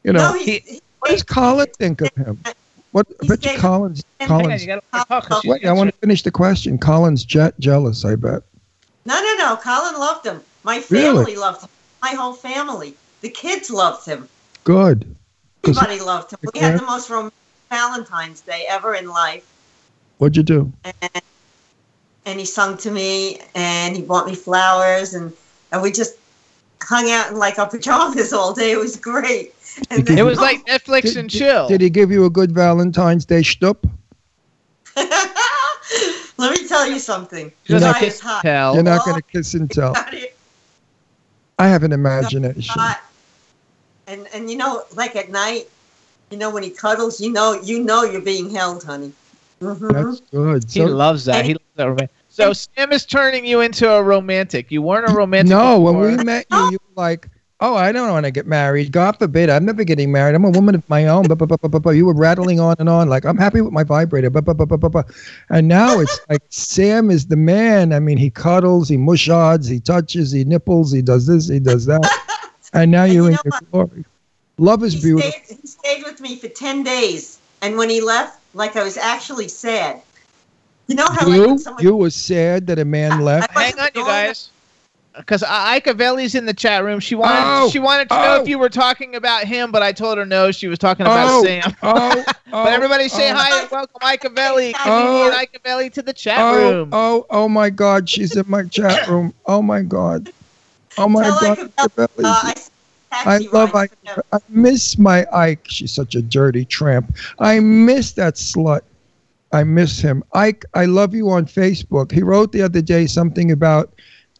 You 0.09 0.15
know, 0.15 0.33
no, 0.33 0.39
he, 0.39 0.61
he, 0.61 0.81
what 1.01 1.11
does 1.11 1.23
Colin 1.23 1.67
think 1.79 2.01
of 2.01 2.09
him? 2.15 2.43
What? 2.93 3.07
I 3.11 3.15
He's 3.21 3.29
bet 3.29 3.45
you 3.45 3.51
gay. 3.51 3.57
Colin's. 3.59 4.03
On, 4.23 4.27
Hang 4.27 4.31
on, 4.37 4.43
Colin's. 4.45 4.63
you 4.63 4.67
gotta 4.69 4.83
let 4.91 5.01
her 5.01 5.05
talk 5.05 5.29
'cause 5.29 5.43
she's 5.43 5.51
Wait, 5.51 5.67
I 5.67 5.73
want 5.73 5.91
to 5.91 5.97
finish 5.99 6.23
the 6.23 6.31
question. 6.31 6.79
Colin's 6.79 7.25
jet 7.25 7.53
jealous. 7.61 8.07
I 8.07 8.15
bet. 8.15 8.43
no, 9.05 9.21
no, 9.21 9.35
no. 9.37 9.57
Colin 9.63 10.01
loved 10.01 10.25
him. 10.25 10.41
My 10.65 10.83
Really? 10.89 11.15
family 11.27 11.37
loved 11.37 11.61
him. 11.63 11.69
My 12.01 12.13
whole 12.13 12.33
family. 12.33 12.95
The 13.21 13.29
kids 13.29 13.69
loved 13.69 14.07
him. 14.07 14.31
Good. 14.65 15.15
'Cause- 15.63 15.77
Everybody 15.77 16.01
loved 16.01 16.33
him. 16.33 16.39
We 16.55 16.59
had 16.59 16.79
the 16.81 16.87
most 16.87 17.11
romantic 17.11 17.35
Valentine's 17.69 18.41
Day 18.41 18.65
ever 18.71 18.95
in 18.95 19.11
life. 19.11 19.45
What'd 20.17 20.39
you 20.39 20.43
do? 20.43 20.73
and, 20.85 20.95
and 22.25 22.41
he 22.41 22.47
sung 22.47 22.79
to 22.79 22.91
me 22.91 23.43
and 23.55 23.95
he 23.95 24.01
bought 24.01 24.27
me 24.27 24.35
flowers 24.35 25.13
and 25.13 25.35
and 25.71 25.83
we 25.83 25.93
just 25.93 26.15
hung 26.83 27.11
out 27.11 27.31
in 27.31 27.37
like 27.37 27.59
our 27.59 27.69
pajamas 27.69 28.33
all 28.33 28.55
day. 28.55 28.71
It 28.71 28.79
was 28.79 28.97
great. 28.97 29.53
And 29.91 30.05
Did 30.05 30.15
It 30.15 30.19
you- 30.19 30.25
was 30.25 30.39
like 30.39 30.65
Netflix 30.67 31.03
Did- 31.03 31.17
and 31.19 31.31
chill. 31.31 31.69
Did 31.69 31.81
he 31.81 31.91
give 31.91 32.11
you 32.11 32.25
a 32.25 32.31
good 32.31 32.53
Valentine's 32.53 33.25
Day 33.25 33.41
shtup? 33.41 33.77
Let 36.37 36.53
me 36.61 36.69
tell 36.69 36.89
you 36.89 36.99
something. 36.99 37.51
You're 37.67 37.81
The 37.81 37.87
not 37.87 37.97
kiss 38.01 38.15
is 38.17 38.21
hot. 38.21 38.43
tell. 38.43 38.75
You're 38.75 38.83
not 38.83 39.01
Oh. 39.03 39.11
going 39.11 39.17
to 39.23 39.29
kiss 39.33 39.55
and 39.55 39.71
tell. 39.71 39.95
I 41.59 41.67
have 41.69 41.83
an 41.83 41.93
imagination. 41.93 42.75
Hot. 42.79 43.01
And 44.07 44.27
and 44.33 44.51
you 44.51 44.57
know, 44.57 44.85
like 44.95 45.17
at 45.17 45.31
night, 45.31 45.65
you 46.31 46.39
know 46.39 46.51
when 46.51 46.63
he 46.63 46.71
cuddles, 46.71 47.21
you 47.21 47.33
know 47.33 47.61
you 47.63 47.83
know 47.83 48.05
you're 48.05 48.21
being 48.21 48.49
held, 48.51 48.85
honey. 48.85 49.13
hmm 49.61 49.89
That's 49.89 50.21
good. 50.21 50.65
He 50.71 50.85
loves 50.85 51.25
that. 51.27 51.45
He 51.45 51.55
loves 51.55 51.65
that 51.77 51.85
romantic. 51.85 52.11
So 52.29 52.53
Sam 52.53 52.93
is 52.93 53.05
turning 53.05 53.45
you 53.45 53.61
into 53.63 53.91
a 53.91 54.03
romantic. 54.03 54.71
You 54.71 54.81
weren't 54.83 55.11
a 55.11 55.13
romantic. 55.13 55.51
no, 55.51 55.81
when 55.81 55.99
we 55.99 56.17
met 56.23 56.47
you, 56.53 56.59
you 56.71 56.79
were 56.89 57.03
like, 57.03 57.29
"Oh, 57.61 57.75
I 57.75 57.93
don't 57.93 58.11
want 58.11 58.25
to 58.27 58.31
get 58.31 58.47
married. 58.47 58.93
God 58.93 59.19
forbid. 59.19 59.51
I'm 59.51 59.65
never 59.65 59.85
getting 59.85 60.13
married. 60.13 60.35
I'm 60.35 60.45
a 60.45 60.51
woman 60.51 60.75
of 60.75 60.89
my 60.89 61.07
own." 61.07 61.27
But, 61.29 61.37
but, 61.39 61.47
but, 61.49 61.61
but, 61.61 61.83
but 61.83 61.91
you 61.91 62.07
were 62.07 62.15
rattling 62.15 62.61
on 62.61 62.77
and 62.79 62.89
on, 62.89 63.09
like, 63.09 63.25
"I'm 63.25 63.37
happy 63.39 63.61
with 63.61 63.73
my 63.73 63.85
vibrator." 63.85 64.31
But, 64.31 64.45
but, 64.45 64.57
but, 64.57 64.67
but, 64.67 64.79
but, 64.81 64.91
but. 64.91 65.07
And 65.51 65.69
now 65.69 65.99
it's 65.99 66.21
like 66.29 66.43
Sam 66.51 67.11
is 67.11 67.27
the 67.27 67.37
man. 67.37 67.93
I 67.93 67.99
mean, 68.01 68.17
he 68.19 68.31
cuddles, 68.31 68.89
he 68.89 68.97
mushards, 68.97 69.69
he 69.69 69.81
touches, 69.81 70.31
he 70.33 70.45
nipples, 70.45 70.93
he 70.93 71.03
does 71.03 71.27
this, 71.27 71.49
he 71.49 71.59
does 71.61 71.87
that. 71.87 72.09
And 72.75 72.91
now 72.91 73.05
And 73.05 73.15
you're 73.15 73.25
you 73.25 73.31
in 73.31 73.33
know 73.33 73.39
your 73.45 73.53
what? 73.53 73.71
glory. 73.73 74.05
Love 74.59 74.83
is 74.85 74.95
He 74.95 75.01
beautiful. 75.01 75.31
stayed, 75.31 75.59
he 75.63 75.67
stayed 75.67 76.05
with 76.05 76.21
me 76.21 76.37
for 76.37 76.49
ten 76.49 76.83
days, 76.83 77.39
and 77.63 77.77
when 77.79 77.89
he 77.89 78.01
left, 78.01 78.39
like 78.55 78.77
I 78.77 78.83
was 78.85 78.97
actually 78.99 79.49
sad. 79.49 80.03
You 80.87 80.97
know 80.97 81.07
how 81.07 81.29
You, 81.31 81.41
when 81.49 81.59
someone 81.59 81.83
you 81.83 81.97
were 81.97 82.11
sad 82.11 82.67
that 82.67 82.79
a 82.79 82.85
man 82.85 83.21
left. 83.25 83.57
I- 83.57 83.63
Hang 83.63 83.79
on, 83.79 83.89
you 83.95 84.05
guys. 84.05 84.51
Because 85.19 85.43
Ike 85.43 85.87
Avelli's 85.87 86.35
in 86.35 86.47
the 86.47 86.55
chat 86.55 86.85
room. 86.85 87.01
She 87.01 87.15
wanted 87.15 87.43
Oh, 87.45 87.71
she 87.71 87.79
wanted 87.79 88.09
to 88.09 88.15
know 88.15 88.37
oh. 88.37 88.43
if 88.43 88.49
you 88.49 88.59
were 88.59 88.69
talking 88.69 89.15
about 89.15 89.45
him, 89.45 89.71
but 89.71 89.83
I 89.83 89.93
told 89.93 90.17
her 90.19 90.25
no. 90.25 90.51
She 90.53 90.69
was 90.69 90.79
talking 90.79 91.07
about 91.07 91.29
Oh, 91.31 91.45
Sam. 91.45 91.75
Oh, 91.83 92.25
but 92.51 92.73
everybody 92.73 93.09
say 93.09 93.31
oh, 93.31 93.35
hi 93.35 93.61
and 93.61 93.71
welcome 93.71 93.97
Ike 94.01 94.23
Avelli, 94.23 94.75
Oh. 94.87 95.31
comedian 95.31 95.81
Ika 95.85 95.91
to 95.91 96.03
the 96.03 96.13
chat 96.13 96.39
Oh, 96.41 96.73
room. 96.73 96.91
oh, 96.93 97.27
oh 97.31 97.49
my 97.49 97.69
God, 97.71 98.09
she's 98.09 98.37
in 98.37 98.45
my 98.49 98.65
chat 98.65 99.07
room. 99.09 99.35
Oh 99.47 99.61
my 99.61 99.83
God. 99.83 100.31
Oh 100.97 101.09
my 101.09 101.23
Tell 101.25 101.41
God. 101.41 101.59
Ike 101.59 101.69
about- 101.97 102.11
uh, 102.25 102.53
I, 103.13 103.35
I 103.35 103.39
love 103.39 103.75
ride 103.75 103.91
Ike. 104.07 104.25
I 104.33 104.39
miss 104.49 104.99
my 104.99 105.27
Ike. 105.33 105.65
She's 105.69 105.93
such 105.93 106.15
a 106.15 106.23
dirty 106.23 106.65
tramp. 106.65 107.17
I 107.39 107.61
miss 107.61 108.13
that 108.13 108.35
slut. 108.35 108.83
I 109.53 109.65
miss 109.65 109.99
him. 109.99 110.23
Ike, 110.35 110.65
I 110.75 110.85
love 110.85 111.15
you 111.15 111.31
on 111.31 111.47
Facebook. 111.47 112.13
He 112.13 112.23
wrote 112.23 112.53
the 112.53 112.63
other 112.63 112.83
day 112.83 113.07
something 113.07 113.51
about 113.51 113.95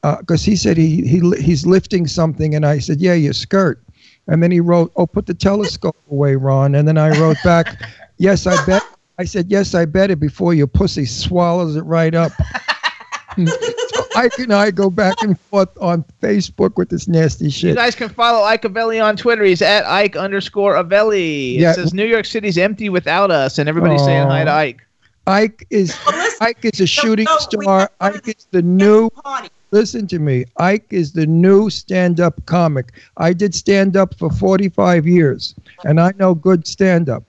Uh, 0.05 0.17
because 0.19 0.45
he 0.45 0.55
said 0.57 0.77
he 0.77 1.07
he 1.07 1.21
he's 1.41 1.67
lifting 1.67 2.07
something, 2.07 2.55
and 2.55 2.65
I 2.65 2.79
said, 2.79 3.01
yeah, 3.01 3.15
your 3.15 3.33
skirt. 3.33 3.83
And 4.29 4.43
then 4.43 4.51
he 4.51 4.61
wrote, 4.61 4.93
oh, 4.97 5.07
put 5.07 5.27
the 5.27 5.35
telescope 5.35 5.97
away, 6.11 6.37
Ron. 6.37 6.75
And 6.75 6.87
then 6.87 6.99
I 6.99 7.19
wrote 7.19 7.39
back, 7.43 7.83
yes, 8.19 8.47
I 8.47 8.65
bet. 8.67 8.83
I 9.19 9.25
said, 9.25 9.51
yes, 9.51 9.75
I 9.75 9.85
bet 9.87 10.11
it 10.13 10.21
before 10.21 10.55
your 10.55 10.67
pussy 10.69 11.05
swallows 11.07 11.75
it 11.77 11.81
right 11.83 12.15
up. 12.15 12.31
so 13.37 14.05
Ike 14.17 14.39
and 14.39 14.53
I 14.53 14.71
go 14.71 14.91
back 14.91 15.23
and 15.23 15.39
forth 15.39 15.71
on 15.81 16.05
Facebook 16.23 16.77
with 16.77 16.89
this 16.91 17.09
nasty 17.09 17.51
shit. 17.51 17.71
You 17.71 17.75
guys 17.77 17.95
can 17.95 18.09
follow 18.09 18.45
Ike 18.45 18.63
Avelli 18.63 19.03
on 19.03 19.17
Twitter. 19.17 19.43
He's 19.45 19.63
at 19.63 19.85
Ike 19.87 20.17
underscore 20.17 20.75
Avelli. 20.75 21.55
It 21.57 21.61
Yeah. 21.61 21.73
says 21.73 21.93
New 21.95 22.05
York 22.07 22.27
City's 22.27 22.59
empty 22.59 22.89
without 22.89 23.31
us, 23.31 23.59
and 23.59 23.69
everybody's 23.69 24.05
saying 24.05 24.27
hi 24.29 24.45
to 24.45 24.51
Ike. 24.53 24.83
Ike 25.27 25.67
is 25.71 25.97
Well, 26.07 26.17
listen, 26.17 26.39
Ike 26.47 26.65
is 26.65 26.81
a 26.81 26.87
shooting 26.87 27.25
no, 27.25 27.37
we 27.57 27.65
star. 27.65 27.79
have 27.81 27.91
one 27.99 28.11
of 28.13 28.17
Ike 28.17 28.29
is 28.29 28.47
the 28.51 28.63
new. 28.63 29.11
Party. 29.11 29.49
Listen 29.71 30.07
to 30.07 30.19
me. 30.19 30.45
Ike 30.57 30.87
is 30.91 31.13
the 31.13 31.27
new 31.27 31.69
stand-up 31.69 32.45
comic. 32.47 32.93
I 33.19 33.33
did 33.33 33.55
stand-up 33.55 34.19
for 34.19 34.31
45 34.31 35.07
years, 35.07 35.55
and 35.85 36.01
I 36.01 36.13
know 36.19 36.35
good 36.35 36.67
stand-up. 36.67 37.25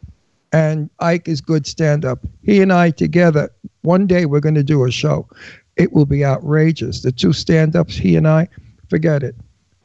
And 0.51 0.89
Ike 0.99 1.27
is 1.27 1.41
good 1.41 1.67
stand-up. 1.67 2.19
He 2.41 2.61
and 2.61 2.73
I 2.73 2.91
together. 2.91 3.49
One 3.81 4.07
day 4.07 4.25
we're 4.25 4.39
going 4.39 4.55
to 4.55 4.63
do 4.63 4.85
a 4.85 4.91
show. 4.91 5.27
It 5.75 5.93
will 5.93 6.05
be 6.05 6.25
outrageous. 6.25 7.01
The 7.01 7.11
two 7.11 7.33
stand-ups, 7.33 7.95
he 7.95 8.15
and 8.15 8.27
I. 8.27 8.47
Forget 8.89 9.21
it. 9.21 9.35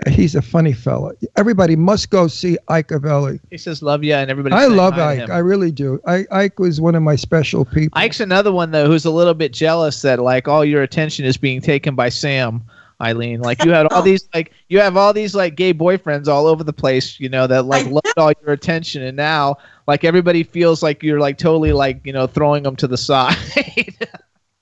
He's 0.08 0.34
a 0.34 0.42
funny 0.42 0.72
fella. 0.72 1.12
Everybody 1.36 1.76
must 1.76 2.10
go 2.10 2.26
see 2.26 2.58
Ike 2.68 2.88
Avelli. 2.88 3.40
He 3.50 3.58
says 3.58 3.82
love 3.82 4.04
you," 4.04 4.14
and 4.14 4.30
everybody. 4.30 4.54
I 4.54 4.66
love 4.66 4.94
Ike. 4.94 5.30
I 5.30 5.38
really 5.38 5.70
do. 5.70 6.00
I, 6.06 6.26
Ike 6.30 6.58
was 6.58 6.80
one 6.80 6.94
of 6.94 7.02
my 7.02 7.16
special 7.16 7.64
people. 7.64 7.98
Ike's 7.98 8.20
another 8.20 8.52
one 8.52 8.70
though 8.70 8.86
who's 8.86 9.04
a 9.04 9.10
little 9.10 9.34
bit 9.34 9.52
jealous 9.52 10.02
that 10.02 10.18
like 10.18 10.48
all 10.48 10.64
your 10.64 10.82
attention 10.82 11.24
is 11.24 11.36
being 11.36 11.60
taken 11.60 11.94
by 11.94 12.08
Sam. 12.08 12.62
Eileen, 13.00 13.40
like 13.40 13.64
you 13.64 13.72
had 13.72 13.86
all 13.92 14.02
these 14.10 14.28
like 14.32 14.52
you 14.68 14.78
have 14.78 14.96
all 14.96 15.12
these 15.12 15.34
like 15.34 15.56
gay 15.56 15.74
boyfriends 15.74 16.28
all 16.28 16.46
over 16.46 16.62
the 16.62 16.72
place, 16.72 17.18
you 17.18 17.28
know, 17.28 17.46
that 17.46 17.64
like 17.64 17.86
loved 17.86 18.14
all 18.16 18.32
your 18.40 18.52
attention, 18.52 19.02
and 19.02 19.16
now 19.16 19.56
like 19.88 20.04
everybody 20.04 20.44
feels 20.44 20.80
like 20.82 21.02
you're 21.02 21.18
like 21.18 21.36
totally 21.36 21.72
like 21.72 22.00
you 22.06 22.12
know 22.12 22.28
throwing 22.28 22.62
them 22.62 22.76
to 22.76 22.86
the 22.86 22.96
side. 22.96 23.36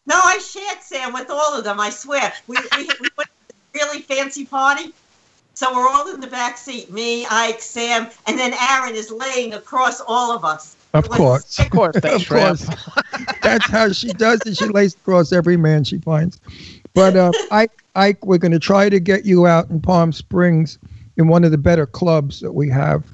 No, 0.04 0.16
I 0.16 0.38
shared 0.38 0.82
Sam 0.82 1.12
with 1.12 1.30
all 1.30 1.56
of 1.56 1.64
them. 1.64 1.78
I 1.78 1.90
swear. 1.90 2.32
We 2.46 2.56
we, 2.76 2.88
we 3.00 3.08
went 3.16 3.30
to 3.48 3.54
a 3.54 3.54
really 3.74 4.00
fancy 4.02 4.44
party, 4.44 4.92
so 5.62 5.72
we're 5.72 5.88
all 5.88 6.12
in 6.12 6.18
the 6.18 6.26
back 6.26 6.58
seat. 6.58 6.92
Me, 6.92 7.24
Ike, 7.30 7.60
Sam, 7.60 8.08
and 8.26 8.36
then 8.36 8.52
Aaron 8.68 8.96
is 8.96 9.12
laying 9.12 9.54
across 9.54 10.00
all 10.00 10.32
of 10.32 10.44
us. 10.44 10.74
Of 10.92 11.08
course. 11.08 11.56
of 11.60 11.70
course, 11.70 11.94
of 11.96 12.02
thanks, 12.02 12.24
Tramp. 12.24 12.58
course. 12.58 12.68
That's 13.42 13.70
how 13.70 13.92
she 13.92 14.08
does 14.08 14.40
it. 14.44 14.56
She 14.56 14.66
lays 14.66 14.96
across 14.96 15.32
every 15.32 15.56
man 15.56 15.84
she 15.84 15.98
finds. 15.98 16.40
But 16.94 17.14
uh, 17.14 17.30
Ike, 17.52 17.84
Ike, 17.94 18.26
we're 18.26 18.38
going 18.38 18.50
to 18.50 18.58
try 18.58 18.88
to 18.88 18.98
get 18.98 19.24
you 19.24 19.46
out 19.46 19.70
in 19.70 19.80
Palm 19.80 20.12
Springs 20.12 20.80
in 21.16 21.28
one 21.28 21.44
of 21.44 21.52
the 21.52 21.58
better 21.58 21.86
clubs 21.86 22.40
that 22.40 22.52
we 22.52 22.68
have. 22.68 23.04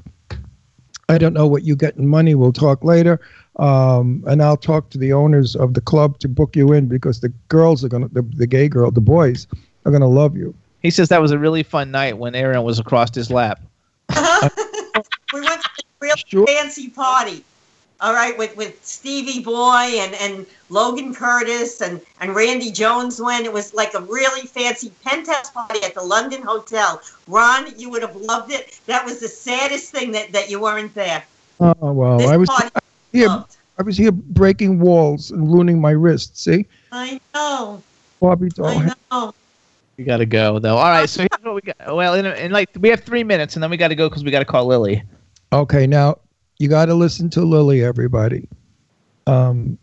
I 1.10 1.18
don't 1.18 1.34
know 1.34 1.46
what 1.46 1.64
you 1.64 1.76
get 1.76 1.96
in 1.98 2.06
money. 2.06 2.34
We'll 2.34 2.54
talk 2.54 2.82
later. 2.82 3.20
Um, 3.56 4.24
and 4.26 4.42
I'll 4.42 4.56
talk 4.56 4.88
to 4.90 4.98
the 4.98 5.12
owners 5.12 5.54
of 5.54 5.74
the 5.74 5.82
club 5.82 6.18
to 6.20 6.28
book 6.28 6.56
you 6.56 6.72
in 6.72 6.86
because 6.86 7.20
the 7.20 7.32
girls 7.48 7.84
are 7.84 7.88
going 7.88 8.08
to, 8.08 8.14
the, 8.14 8.22
the 8.22 8.46
gay 8.46 8.68
girl, 8.68 8.90
the 8.90 9.02
boys 9.02 9.46
are 9.84 9.90
going 9.90 10.00
to 10.00 10.08
love 10.08 10.34
you. 10.34 10.54
He 10.82 10.90
says 10.90 11.08
that 11.08 11.20
was 11.20 11.32
a 11.32 11.38
really 11.38 11.62
fun 11.62 11.90
night 11.90 12.16
when 12.16 12.34
Aaron 12.34 12.62
was 12.62 12.78
across 12.78 13.14
his 13.14 13.30
lap. 13.30 13.60
Uh-huh. 14.10 14.48
we 15.32 15.40
went 15.40 15.60
to 15.62 15.68
a 15.68 15.84
real 16.00 16.16
Sure. 16.26 16.46
fancy 16.46 16.88
party. 16.88 17.44
All 18.00 18.12
right, 18.12 18.38
with, 18.38 18.56
with 18.56 18.84
Stevie 18.86 19.42
Boy 19.42 19.96
and, 19.98 20.14
and 20.14 20.46
Logan 20.70 21.12
Curtis 21.12 21.80
and, 21.80 22.00
and 22.20 22.32
Randy 22.32 22.70
Jones 22.70 23.20
went. 23.20 23.44
It 23.44 23.52
was 23.52 23.74
like 23.74 23.92
a 23.94 24.00
really 24.02 24.42
fancy 24.46 24.92
penthouse 25.04 25.50
party 25.50 25.82
at 25.82 25.94
the 25.94 26.02
London 26.02 26.40
Hotel. 26.42 27.02
Ron, 27.26 27.72
you 27.76 27.90
would 27.90 28.02
have 28.02 28.14
loved 28.14 28.52
it. 28.52 28.78
That 28.86 29.04
was 29.04 29.18
the 29.18 29.26
saddest 29.26 29.90
thing 29.90 30.12
that, 30.12 30.30
that 30.32 30.48
you 30.48 30.60
weren't 30.60 30.94
there. 30.94 31.24
Oh, 31.58 31.74
well, 31.92 32.18
This 32.18 32.30
I 32.30 32.36
was 32.36 32.48
party 32.48 32.68
here. 33.12 33.26
loved. 33.26 33.56
I 33.80 33.82
was 33.82 33.96
here 33.96 34.12
breaking 34.12 34.78
walls 34.78 35.32
and 35.32 35.52
ruining 35.52 35.80
my 35.80 35.90
wrist. 35.90 36.38
See? 36.40 36.66
I 36.92 37.20
know. 37.34 37.82
Bobby 38.20 38.48
doll. 38.50 38.66
I 38.68 38.92
know. 39.10 39.34
We 39.98 40.04
gotta 40.04 40.26
go 40.26 40.60
though. 40.60 40.76
All 40.76 40.90
right, 40.90 41.10
so 41.10 41.22
here's 41.22 41.42
what 41.42 41.56
we 41.56 41.60
got. 41.60 41.94
Well, 41.94 42.14
in, 42.14 42.24
in 42.24 42.52
like 42.52 42.70
we 42.78 42.88
have 42.88 43.00
three 43.00 43.24
minutes, 43.24 43.56
and 43.56 43.62
then 43.62 43.70
we 43.70 43.76
gotta 43.76 43.96
go 43.96 44.08
because 44.08 44.22
we 44.24 44.30
gotta 44.30 44.44
call 44.44 44.64
Lillie. 44.64 45.02
Okay, 45.52 45.88
now 45.88 46.18
you 46.58 46.68
got 46.68 46.86
to 46.86 46.94
listen 46.94 47.28
to 47.30 47.40
Lillie, 47.40 47.82
everybody. 47.82 48.48
Um, 49.26 49.76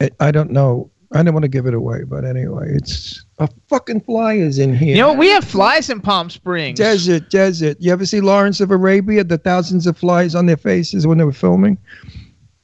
I, 0.00 0.10
I 0.20 0.30
don't 0.30 0.50
know. 0.50 0.90
I 1.12 1.22
don't 1.22 1.32
want 1.32 1.44
to 1.44 1.48
give 1.48 1.66
it 1.66 1.74
away, 1.74 2.04
but 2.04 2.24
anyway, 2.24 2.70
it's 2.74 3.24
a 3.38 3.48
fucking 3.68 4.02
fly 4.02 4.34
is 4.34 4.58
in 4.58 4.74
here. 4.74 4.94
You 4.94 5.02
know, 5.02 5.14
we 5.14 5.28
have 5.30 5.42
flies 5.42 5.88
in 5.88 6.00
Palm 6.00 6.28
Springs. 6.28 6.78
desert, 6.78 7.30
desert. 7.30 7.78
You 7.80 7.92
ever 7.92 8.04
see 8.04 8.20
Lawrence 8.20 8.60
of 8.60 8.70
Arabia? 8.70 9.24
The 9.24 9.38
thousands 9.38 9.86
of 9.86 9.96
flies 9.96 10.34
on 10.34 10.46
their 10.46 10.58
faces 10.58 11.06
when 11.06 11.16
they 11.16 11.24
were 11.24 11.32
filming. 11.32 11.78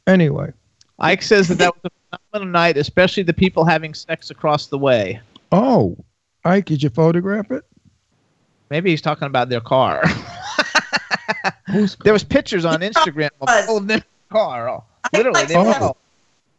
Anyway, 0.07 0.53
Ike 0.99 1.23
says 1.23 1.49
that 1.49 1.59
that 1.59 1.75
was 1.75 1.91
a 1.91 2.19
phenomenal 2.19 2.53
night, 2.53 2.77
especially 2.77 3.23
the 3.23 3.33
people 3.33 3.65
having 3.65 3.95
sex 3.95 4.31
across 4.31 4.67
the 4.67 4.79
way. 4.79 5.21
oh, 5.51 5.97
Ike, 6.45 6.67
did 6.67 6.83
you 6.83 6.91
photograph 6.91 7.51
it? 7.51 7.65
Maybe 8.71 8.91
he's 8.91 9.01
talking 9.03 9.27
about 9.27 9.49
their 9.49 9.61
car. 9.61 10.03
Who's 11.71 11.97
there 12.05 12.13
was 12.13 12.25
pictures 12.25 12.65
on 12.65 12.81
Instagram 12.81 13.31
of 13.41 13.49
was. 13.69 13.87
their 13.87 14.03
car. 14.31 14.69
Oh, 14.69 14.85
I 15.05 15.17
Literally, 15.17 15.41
like 15.41 15.49
they 15.49 15.55
to 15.55 15.61
were 15.61 15.75
all. 15.75 15.97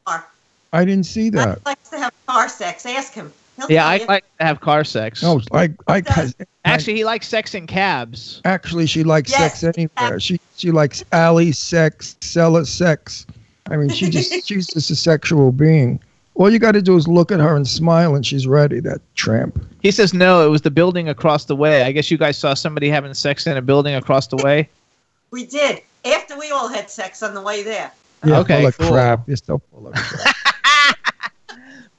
car. 0.06 0.28
I 0.74 0.86
didn't 0.86 1.06
see 1.06 1.30
that. 1.32 1.50
Ike 1.60 1.66
likes 1.66 1.90
to 1.90 1.98
have 2.00 2.14
car 2.28 2.50
sex. 2.50 2.86
Ask 2.86 3.14
him. 3.14 3.32
He'll 3.58 3.72
Yeah, 3.72 3.88
I 3.88 3.96
you. 3.96 4.06
like 4.08 4.26
to 4.40 4.46
have 4.46 4.60
car 4.60 4.84
sex. 4.84 5.24
No, 5.24 5.40
Ike, 5.54 5.72
Ike 5.88 6.08
has. 6.10 6.36
Actually, 6.66 6.96
he 6.96 7.06
likes 7.06 7.28
sex 7.28 7.56
in 7.56 7.68
cabs. 7.68 8.42
Actually, 8.44 8.86
she 8.88 9.04
likes 9.04 9.32
Yes. 9.32 9.60
sex 9.62 9.78
anywhere. 9.78 10.20
She 10.20 10.40
she 10.58 10.72
likes 10.72 11.04
alley 11.12 11.52
sex, 11.52 12.18
cellar 12.22 12.66
sex. 12.66 13.26
I 13.70 13.78
mean, 13.78 13.90
she 13.90 14.10
just 14.10 14.46
she's 14.48 14.68
just 14.68 14.90
a 14.92 14.96
sexual 14.96 15.52
being. 15.52 16.00
All 16.36 16.52
you 16.52 16.60
got 16.60 16.74
to 16.74 16.82
do 16.82 16.96
is 16.98 17.08
look 17.08 17.32
at 17.32 17.40
her 17.40 17.56
and 17.56 17.68
smile, 17.68 18.16
and 18.16 18.26
she's 18.26 18.46
ready. 18.46 18.80
That 18.82 19.02
tramp. 19.16 19.58
He 19.82 19.92
says 19.92 20.14
no, 20.14 20.46
it 20.46 20.50
was 20.50 20.62
the 20.62 20.72
building 20.72 21.08
across 21.10 21.46
the 21.46 21.56
way. 21.56 21.84
I 21.84 21.92
guess 21.92 22.12
you 22.12 22.18
guys 22.18 22.38
saw 22.38 22.54
somebody 22.54 22.90
having 22.90 23.14
sex 23.14 23.48
in 23.48 23.56
a 23.58 23.62
building 23.62 23.96
across 23.96 24.28
the 24.28 24.38
way. 24.38 24.70
We 25.32 25.46
did. 25.46 25.82
After 26.04 26.38
we 26.38 26.52
all 26.52 26.68
had 26.68 26.90
sex 26.90 27.24
on 27.24 27.34
the 27.34 27.42
way 27.42 27.64
there. 27.64 27.92
Yeah, 28.26 28.40
Okay, 28.40 28.60
full 28.60 28.68
of 28.68 28.78
cool. 28.78 28.92
crap. 28.92 29.28
You're 29.28 29.38
so 29.38 29.62
full 29.72 29.88
of 29.88 29.94
crap. 29.96 30.36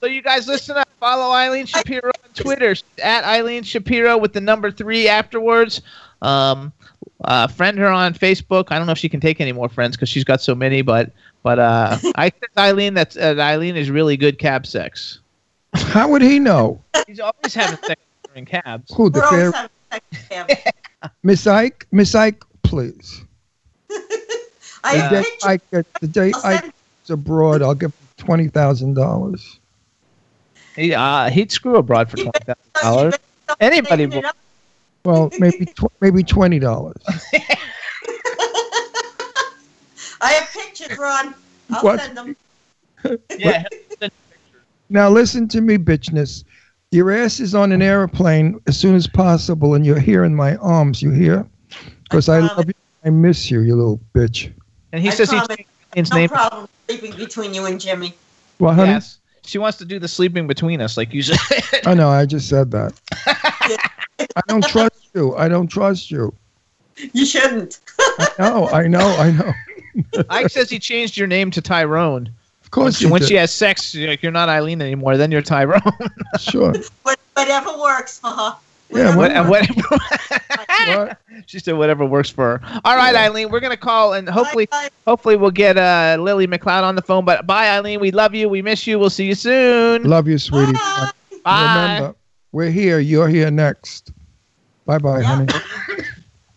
So 0.00 0.06
you 0.06 0.20
guys 0.22 0.46
listen 0.46 0.76
up. 0.76 0.86
Follow 1.00 1.34
Eileen 1.34 1.64
Shapiro 1.64 2.10
on 2.24 2.30
Twitter 2.34 2.76
at 3.02 3.24
Eileen 3.24 3.62
Shapiro 3.62 4.18
with 4.18 4.34
the 4.34 4.40
number 4.42 4.70
three 4.70 5.08
afterwards. 5.08 5.80
Um, 6.20 6.70
uh, 7.24 7.46
friend 7.46 7.78
her 7.78 7.88
on 7.88 8.12
Facebook. 8.12 8.66
I 8.68 8.76
don't 8.76 8.86
know 8.86 8.92
if 8.92 8.98
she 8.98 9.08
can 9.08 9.20
take 9.20 9.40
any 9.40 9.52
more 9.52 9.68
friends 9.70 9.96
because 9.96 10.10
she's 10.10 10.22
got 10.22 10.40
so 10.42 10.54
many, 10.54 10.82
but 10.82 11.10
but 11.46 11.60
uh, 11.60 11.96
I 12.16 12.28
think 12.30 12.50
Eileen 12.58 12.94
that's 12.94 13.16
uh, 13.16 13.36
Eileen 13.38 13.76
is 13.76 13.88
really 13.88 14.16
good 14.16 14.36
cab 14.40 14.66
sex. 14.66 15.20
How 15.74 16.08
would 16.08 16.20
he 16.22 16.40
know? 16.40 16.82
He's 17.06 17.20
always 17.20 17.54
having 17.54 17.78
sex 17.84 18.00
during 18.26 18.46
cabs. 18.46 18.92
Who 18.96 19.10
the 19.10 19.20
We're 19.20 19.52
fair 20.28 20.50
sex. 20.50 20.72
Miss 21.22 21.46
Ike? 21.46 21.86
Miss 21.92 22.16
Ike, 22.16 22.42
please. 22.64 23.22
I 24.82 24.94
The 24.96 24.98
have 24.98 25.10
day 25.12 25.22
pictures. 25.22 25.44
Ike, 25.44 25.70
gets- 25.70 25.88
the 26.00 26.08
day 26.08 26.32
I'll 26.34 26.46
Ike 26.46 26.60
send- 26.62 26.72
is 27.04 27.10
abroad, 27.10 27.62
I'll 27.62 27.74
give 27.76 27.90
him 27.92 28.08
twenty 28.16 28.48
thousand 28.48 28.94
dollars. 28.94 29.60
He, 30.74 30.94
uh, 30.94 31.30
he'd 31.30 31.52
screw 31.52 31.76
abroad 31.76 32.10
for 32.10 32.16
twenty 32.16 32.40
thousand 32.40 32.72
dollars. 32.82 33.14
Anybody 33.60 34.06
making 34.06 34.22
will- 34.24 34.32
Well, 35.04 35.30
maybe 35.38 35.66
tw- 35.66 35.92
maybe 36.00 36.24
twenty 36.24 36.58
dollars. 36.58 37.00
I 40.26 40.32
have 40.32 40.50
pictures, 40.52 40.98
Ron. 40.98 41.34
I'll 41.70 41.82
What? 41.84 42.00
send 42.00 42.16
them. 42.16 42.36
Yeah, 43.38 43.62
Now 44.88 45.08
listen 45.08 45.46
to 45.48 45.60
me, 45.60 45.76
bitchness. 45.78 46.42
Your 46.90 47.12
ass 47.12 47.38
is 47.38 47.54
on 47.54 47.70
an 47.70 47.80
airplane 47.82 48.58
as 48.66 48.76
soon 48.76 48.96
as 48.96 49.06
possible, 49.06 49.74
and 49.74 49.86
you're 49.86 50.00
here 50.00 50.24
in 50.24 50.34
my 50.34 50.56
arms. 50.56 51.00
You 51.00 51.10
hear? 51.12 51.46
Because 52.02 52.28
I, 52.28 52.38
I 52.38 52.40
love 52.40 52.66
you. 52.66 52.74
I 53.04 53.10
miss 53.10 53.48
you, 53.50 53.60
you 53.60 53.76
little 53.76 54.00
bitch. 54.14 54.52
and 54.92 55.00
he 55.00 55.08
I 55.08 55.10
says 55.12 55.30
he's 55.30 55.40
promise. 55.46 55.64
his 55.94 56.10
No 56.10 56.16
name. 56.16 56.28
problem 56.28 56.66
sleeping 56.88 57.16
between 57.16 57.54
you 57.54 57.66
and 57.66 57.80
Jimmy. 57.80 58.14
Well, 58.58 58.74
honey, 58.74 58.90
Yes, 58.92 59.18
she 59.44 59.58
wants 59.58 59.78
to 59.78 59.84
do 59.84 60.00
the 60.00 60.08
sleeping 60.08 60.48
between 60.48 60.80
us, 60.80 60.96
like 60.96 61.12
you 61.14 61.22
said. 61.22 61.38
I 61.86 61.94
know. 61.94 62.08
I 62.08 62.26
just 62.26 62.48
said 62.48 62.72
that. 62.72 62.98
I 63.26 64.40
don't 64.48 64.66
trust 64.66 65.10
you. 65.14 65.36
I 65.36 65.46
don't 65.46 65.68
trust 65.68 66.10
you. 66.10 66.34
You 67.12 67.24
shouldn't. 67.26 67.78
I 68.18 68.28
know. 68.40 68.68
I 68.70 68.88
know. 68.88 69.06
I 69.16 69.30
know. 69.30 69.52
Ike 70.30 70.50
says 70.50 70.70
he 70.70 70.78
changed 70.78 71.16
your 71.16 71.26
name 71.26 71.50
to 71.52 71.60
Tyrone. 71.60 72.30
Of 72.62 72.70
course 72.70 73.00
you 73.00 73.08
when 73.08 73.22
she 73.22 73.34
has 73.36 73.52
sex, 73.52 73.94
you're, 73.94 74.10
like, 74.10 74.22
you're 74.22 74.32
not 74.32 74.48
Eileen 74.48 74.82
anymore. 74.82 75.16
Then 75.16 75.30
you're 75.30 75.42
Tyrone. 75.42 75.80
Sure. 76.38 76.74
What, 77.04 77.18
whatever 77.34 77.78
works 77.78 78.18
for 78.18 78.28
her. 78.30 78.56
Yeah, 78.90 79.16
Whatever 79.16 79.50
what- 79.50 79.68
and 79.68 79.76
works. 79.76 79.90
whatever. 79.90 81.06
What? 81.06 81.18
she 81.46 81.58
said 81.58 81.72
whatever 81.76 82.04
works 82.04 82.30
for 82.30 82.58
her. 82.58 82.80
All 82.84 82.96
right, 82.96 83.14
Eileen, 83.16 83.50
we're 83.50 83.58
gonna 83.60 83.76
call 83.76 84.12
and 84.12 84.28
hopefully, 84.28 84.66
Bye, 84.66 84.84
bye. 84.84 84.88
hopefully 85.10 85.36
we'll 85.36 85.50
get 85.50 85.76
uh, 85.76 86.16
Lillie 86.20 86.46
McCloud 86.46 86.82
on 86.84 86.94
the 86.94 87.02
phone. 87.02 87.24
But 87.24 87.46
bye, 87.46 87.68
Eileen. 87.70 87.98
We 88.00 88.10
love 88.12 88.34
you. 88.34 88.48
We 88.48 88.62
miss 88.62 88.86
you. 88.86 88.98
We'll 88.98 89.10
see 89.10 89.26
you 89.26 89.34
soon. 89.34 90.04
Love 90.04 90.28
you, 90.28 90.38
sweetie. 90.38 90.72
Bye. 90.72 91.10
Bye. 91.44 91.82
Remember, 91.94 92.16
we're 92.52 92.70
here. 92.70 92.98
You're 93.00 93.28
here 93.28 93.50
next. 93.50 94.12
Bye, 94.84 94.98
bye, 94.98 95.20
Yeah. 95.20 95.24
honey. 95.36 95.52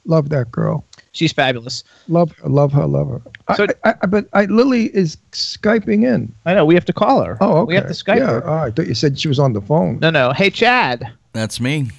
Love 0.05 0.29
that 0.29 0.51
girl. 0.51 0.85
She's 1.11 1.33
fabulous. 1.33 1.83
Love 2.07 2.31
her. 2.33 2.49
Love 2.49 2.71
her. 2.73 2.85
Love 2.85 3.09
her. 3.09 3.55
So- 3.55 3.67
I, 3.83 3.95
I, 4.01 4.05
but 4.05 4.27
I, 4.33 4.45
Lillie 4.45 4.95
is 4.95 5.17
skyping 5.31 6.03
in. 6.05 6.33
I 6.45 6.53
know 6.53 6.65
we 6.65 6.75
have 6.75 6.85
to 6.85 6.93
call 6.93 7.23
her. 7.23 7.37
Oh, 7.41 7.59
okay. 7.61 7.67
We 7.69 7.75
have 7.75 7.87
to 7.87 7.93
Skype 7.93 8.17
yeah. 8.17 8.27
her. 8.31 8.47
Oh, 8.47 8.53
I 8.57 8.71
thought 8.71 8.87
you 8.87 8.93
said 8.93 9.19
she 9.19 9.27
was 9.27 9.39
on 9.39 9.53
the 9.53 9.61
phone. 9.61 9.99
No, 9.99 10.09
no. 10.09 10.31
Hey, 10.33 10.49
Chad. 10.49 11.11
That's 11.33 11.59
me. 11.59 11.89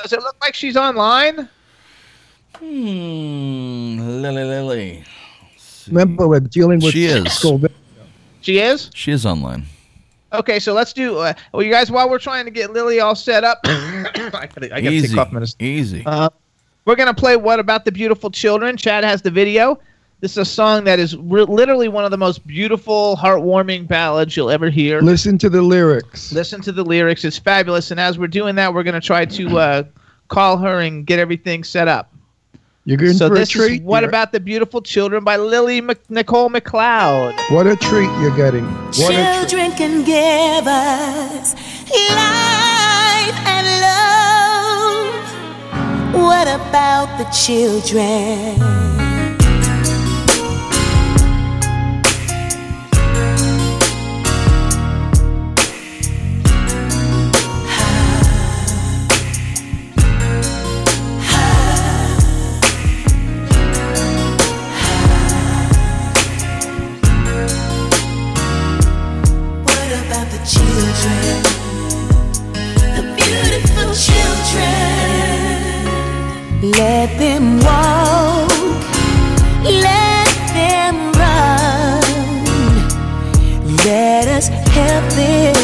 Does 0.00 0.12
it 0.12 0.20
look 0.20 0.36
like 0.40 0.54
she's 0.54 0.76
online? 0.76 1.48
Hmm. 2.56 3.98
Lillie, 4.22 4.44
Lillie. 4.44 5.04
Remember, 5.88 6.28
we're 6.28 6.40
dealing 6.40 6.80
with 6.80 6.92
She 6.92 7.06
is. 7.06 7.24
sexual 7.24 7.60
She 8.40 8.58
is. 8.58 8.90
She 8.94 9.12
is 9.12 9.26
online. 9.26 9.66
Okay, 10.32 10.60
so 10.60 10.72
let's 10.72 10.92
do. 10.92 11.18
Uh, 11.18 11.32
well, 11.52 11.62
you 11.62 11.72
guys, 11.72 11.90
while 11.90 12.08
we're 12.08 12.18
trying 12.18 12.44
to 12.44 12.50
get 12.50 12.72
Lillie 12.72 13.00
all 13.00 13.16
set 13.16 13.42
up, 13.42 13.58
I 13.64 14.10
gotta, 14.30 14.74
I 14.74 14.80
gotta 14.80 14.90
Easy. 14.90 15.08
take 15.08 15.16
off 15.16 15.32
medicine. 15.32 15.56
Easy. 15.60 16.02
Uh, 16.06 16.30
we're 16.84 16.96
gonna 16.96 17.14
play 17.14 17.36
"What 17.36 17.60
About 17.60 17.84
the 17.84 17.92
Beautiful 17.92 18.30
Children." 18.30 18.76
Chad 18.76 19.04
has 19.04 19.22
the 19.22 19.30
video. 19.30 19.78
This 20.20 20.32
is 20.32 20.38
a 20.38 20.44
song 20.44 20.84
that 20.84 20.98
is 20.98 21.16
re- 21.16 21.44
literally 21.44 21.88
one 21.88 22.04
of 22.04 22.10
the 22.10 22.18
most 22.18 22.46
beautiful, 22.46 23.16
heartwarming 23.16 23.88
ballads 23.88 24.36
you'll 24.36 24.50
ever 24.50 24.68
hear. 24.68 25.00
Listen 25.00 25.38
to 25.38 25.48
the 25.48 25.62
lyrics. 25.62 26.30
Listen 26.32 26.60
to 26.60 26.72
the 26.72 26.84
lyrics; 26.84 27.24
it's 27.24 27.38
fabulous. 27.38 27.90
And 27.90 27.98
as 27.98 28.18
we're 28.18 28.26
doing 28.28 28.54
that, 28.56 28.74
we're 28.74 28.82
gonna 28.82 29.00
try 29.00 29.24
to 29.24 29.58
uh, 29.58 29.82
call 30.28 30.58
her 30.58 30.80
and 30.80 31.06
get 31.06 31.18
everything 31.18 31.64
set 31.64 31.88
up. 31.88 32.12
You're 32.84 33.02
in 33.04 33.14
so 33.14 33.28
for 33.28 33.34
a 33.34 33.38
this 33.38 33.48
treat. 33.48 33.80
is 33.80 33.86
"What 33.86 34.02
here. 34.02 34.08
About 34.08 34.32
the 34.32 34.40
Beautiful 34.40 34.82
Children" 34.82 35.24
by 35.24 35.36
Lillie 35.36 35.80
Mc- 35.80 36.10
Nicole 36.10 36.50
McCloud. 36.50 37.38
What 37.50 37.66
a 37.66 37.76
treat 37.76 38.10
you're 38.20 38.36
getting. 38.36 38.64
What 38.64 38.98
a 38.98 39.14
treat. 39.14 39.48
Children 39.48 39.72
can 39.72 40.04
give 40.04 40.66
us 40.66 41.54
life 41.90 42.69
What 46.20 46.48
about 46.48 47.16
the 47.18 47.24
children? 47.32 48.99
Let 76.62 77.18
them 77.18 77.58
walk. 77.60 78.50
Let 79.64 80.28
them 80.52 81.10
run. 81.12 82.02
Let 83.86 84.28
us 84.28 84.48
help 84.48 85.10
them 85.14 85.59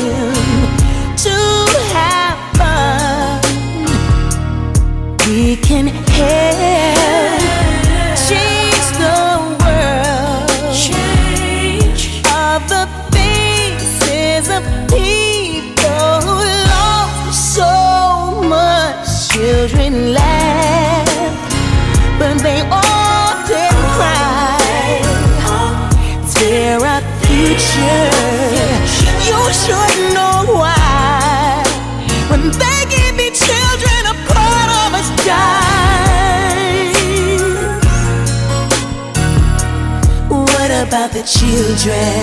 children? 41.46 42.22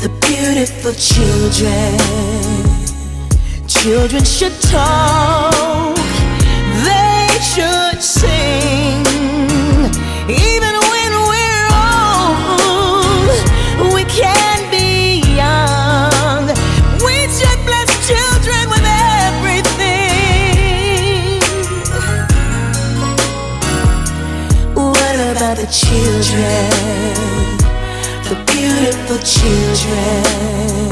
The 0.00 0.08
beautiful 0.26 0.92
children. 0.94 1.98
Children 3.66 4.24
should 4.24 4.58
talk, 4.62 5.96
they 6.86 7.28
should 7.52 8.02
sing. 8.02 9.04
Even 10.28 10.74
when 10.92 11.12
we're 11.30 11.68
old, 11.92 13.38
we 13.94 14.02
can 14.04 14.58
be 14.70 15.20
young. 15.36 16.44
We 17.04 17.16
should 17.36 17.60
bless 17.68 17.90
children 18.08 18.64
with 18.72 18.86
everything. 19.26 20.08
What 24.74 25.16
about 25.30 25.56
the 25.58 25.66
children? 25.70 27.17
Beautiful 28.78 29.18
children. 29.18 30.87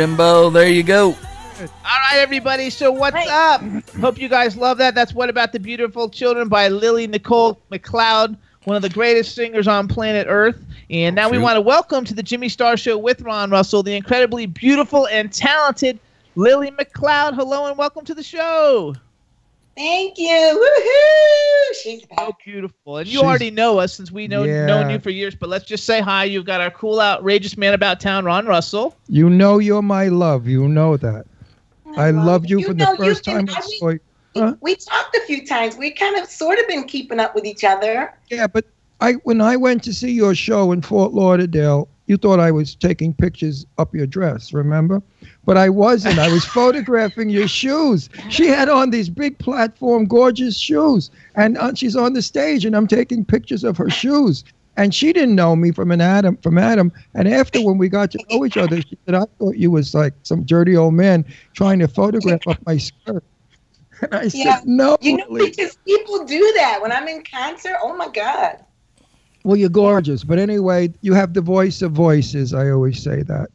Jimbo, 0.00 0.48
there 0.48 0.66
you 0.66 0.82
go. 0.82 1.08
All 1.08 1.66
right, 1.84 2.16
everybody. 2.16 2.70
So 2.70 2.90
what's 2.90 3.28
up? 3.28 3.60
Hope 4.00 4.18
you 4.18 4.30
guys 4.30 4.56
love 4.56 4.78
that. 4.78 4.94
That's 4.94 5.12
"What 5.12 5.28
About 5.28 5.52
the 5.52 5.60
Beautiful 5.60 6.08
Children" 6.08 6.48
by 6.48 6.68
Lillie 6.68 7.06
Nicole 7.06 7.60
McCloud, 7.70 8.34
one 8.64 8.76
of 8.76 8.80
the 8.80 8.88
greatest 8.88 9.34
singers 9.34 9.68
on 9.68 9.88
planet 9.88 10.26
Earth. 10.26 10.64
And 10.88 11.14
now 11.14 11.28
we 11.28 11.36
want 11.36 11.56
to 11.56 11.60
welcome 11.60 12.06
to 12.06 12.14
the 12.14 12.22
Jimmy 12.22 12.48
Star 12.48 12.78
Show 12.78 12.96
with 12.96 13.20
Ron 13.20 13.50
Russell, 13.50 13.82
the 13.82 13.94
incredibly 13.94 14.46
beautiful 14.46 15.06
and 15.08 15.30
talented 15.30 16.00
Lillie 16.34 16.70
McCloud. 16.70 17.34
Hello 17.34 17.66
and 17.66 17.76
welcome 17.76 18.06
to 18.06 18.14
the 18.14 18.22
show. 18.22 18.94
Thank 19.80 20.18
you. 20.18 20.28
Woohoo! 20.28 21.82
She's 21.82 22.04
back. 22.04 22.18
So 22.18 22.36
beautiful. 22.44 22.98
And 22.98 23.06
you 23.06 23.12
She's- 23.20 23.24
already 23.24 23.50
know 23.50 23.78
us 23.78 23.94
since 23.94 24.12
we 24.12 24.28
know 24.28 24.42
Yeah. 24.42 24.66
known 24.66 24.90
you 24.90 24.98
for 24.98 25.08
years. 25.08 25.34
But 25.34 25.48
let's 25.48 25.64
just 25.64 25.84
say 25.86 26.02
hi. 26.02 26.24
You've 26.24 26.44
got 26.44 26.60
our 26.60 26.70
cool, 26.70 27.00
outrageous 27.00 27.56
man 27.56 27.72
about 27.72 27.98
town, 27.98 28.26
Ron 28.26 28.44
Russell. 28.46 28.94
You 29.08 29.30
know 29.30 29.58
you're 29.58 29.80
my 29.80 30.08
love. 30.08 30.46
You 30.46 30.68
know 30.68 30.98
that. 30.98 31.24
I 31.96 32.10
love 32.10 32.44
you, 32.46 32.60
You 32.60 32.66
from 32.66 32.76
the 32.76 32.94
first 32.98 33.24
time 33.24 33.48
I 33.48 33.54
I 33.56 33.60
saw 33.62 33.88
you. 33.88 34.00
Huh? 34.36 34.54
We 34.60 34.76
talked 34.76 35.16
a 35.16 35.20
few 35.26 35.46
times. 35.46 35.76
We 35.78 35.90
kind 35.92 36.16
of 36.16 36.28
sort 36.28 36.58
of 36.58 36.68
been 36.68 36.84
keeping 36.84 37.18
up 37.18 37.34
with 37.34 37.46
each 37.46 37.64
other. 37.64 38.12
Yeah, 38.30 38.46
but 38.48 38.66
I 39.00 39.14
when 39.24 39.40
I 39.40 39.56
went 39.56 39.82
to 39.84 39.94
see 39.94 40.12
your 40.12 40.34
show 40.34 40.72
in 40.72 40.82
Fort 40.82 41.14
Lauderdale, 41.14 41.88
you 42.10 42.16
thought 42.16 42.40
I 42.40 42.50
was 42.50 42.74
taking 42.74 43.14
pictures 43.14 43.64
up 43.78 43.94
your 43.94 44.06
dress, 44.06 44.52
remember? 44.52 45.00
But 45.44 45.56
I 45.56 45.68
wasn't. 45.68 46.18
I 46.18 46.28
was 46.28 46.44
photographing 46.58 47.30
your 47.30 47.46
shoes. 47.46 48.08
She 48.28 48.48
had 48.48 48.68
on 48.68 48.90
these 48.90 49.08
big 49.08 49.38
platform, 49.38 50.06
gorgeous 50.06 50.58
shoes, 50.58 51.10
and 51.36 51.56
uh, 51.56 51.72
she's 51.74 51.94
on 51.96 52.12
the 52.14 52.22
stage, 52.22 52.64
and 52.64 52.76
I'm 52.76 52.88
taking 52.88 53.24
pictures 53.24 53.62
of 53.64 53.76
her 53.78 53.88
shoes. 53.88 54.42
And 54.76 54.94
she 54.94 55.12
didn't 55.12 55.34
know 55.36 55.54
me 55.56 55.72
from 55.72 55.90
an 55.92 56.00
Adam 56.00 56.36
from 56.38 56.58
Adam. 56.58 56.92
And 57.14 57.28
after 57.28 57.60
when 57.60 57.78
we 57.78 57.88
got 57.88 58.10
to 58.12 58.18
know 58.30 58.44
each 58.44 58.56
other, 58.56 58.80
she 58.80 58.98
said, 59.06 59.14
"I 59.14 59.24
thought 59.38 59.56
you 59.56 59.70
was 59.70 59.94
like 59.94 60.14
some 60.24 60.44
dirty 60.44 60.76
old 60.76 60.94
man 60.94 61.24
trying 61.54 61.78
to 61.80 61.88
photograph 61.88 62.40
up 62.46 62.58
my 62.66 62.76
skirt." 62.76 63.22
And 64.02 64.14
I 64.14 64.22
Yeah. 64.32 64.56
said, 64.56 64.66
"No, 64.66 64.96
You 65.00 65.16
know, 65.18 65.26
because 65.30 65.76
people 65.86 66.24
do 66.24 66.52
that 66.56 66.80
when 66.82 66.90
I'm 66.92 67.06
in 67.08 67.22
concert. 67.22 67.76
Oh 67.82 67.94
my 67.96 68.08
God. 68.08 68.64
Well, 69.44 69.56
you're 69.56 69.68
gorgeous, 69.70 70.22
but 70.24 70.38
anyway, 70.38 70.92
you 71.00 71.14
have 71.14 71.32
the 71.32 71.40
voice 71.40 71.80
of 71.82 71.92
voices. 71.92 72.52
I 72.52 72.70
always 72.70 73.02
say 73.02 73.22
that. 73.22 73.48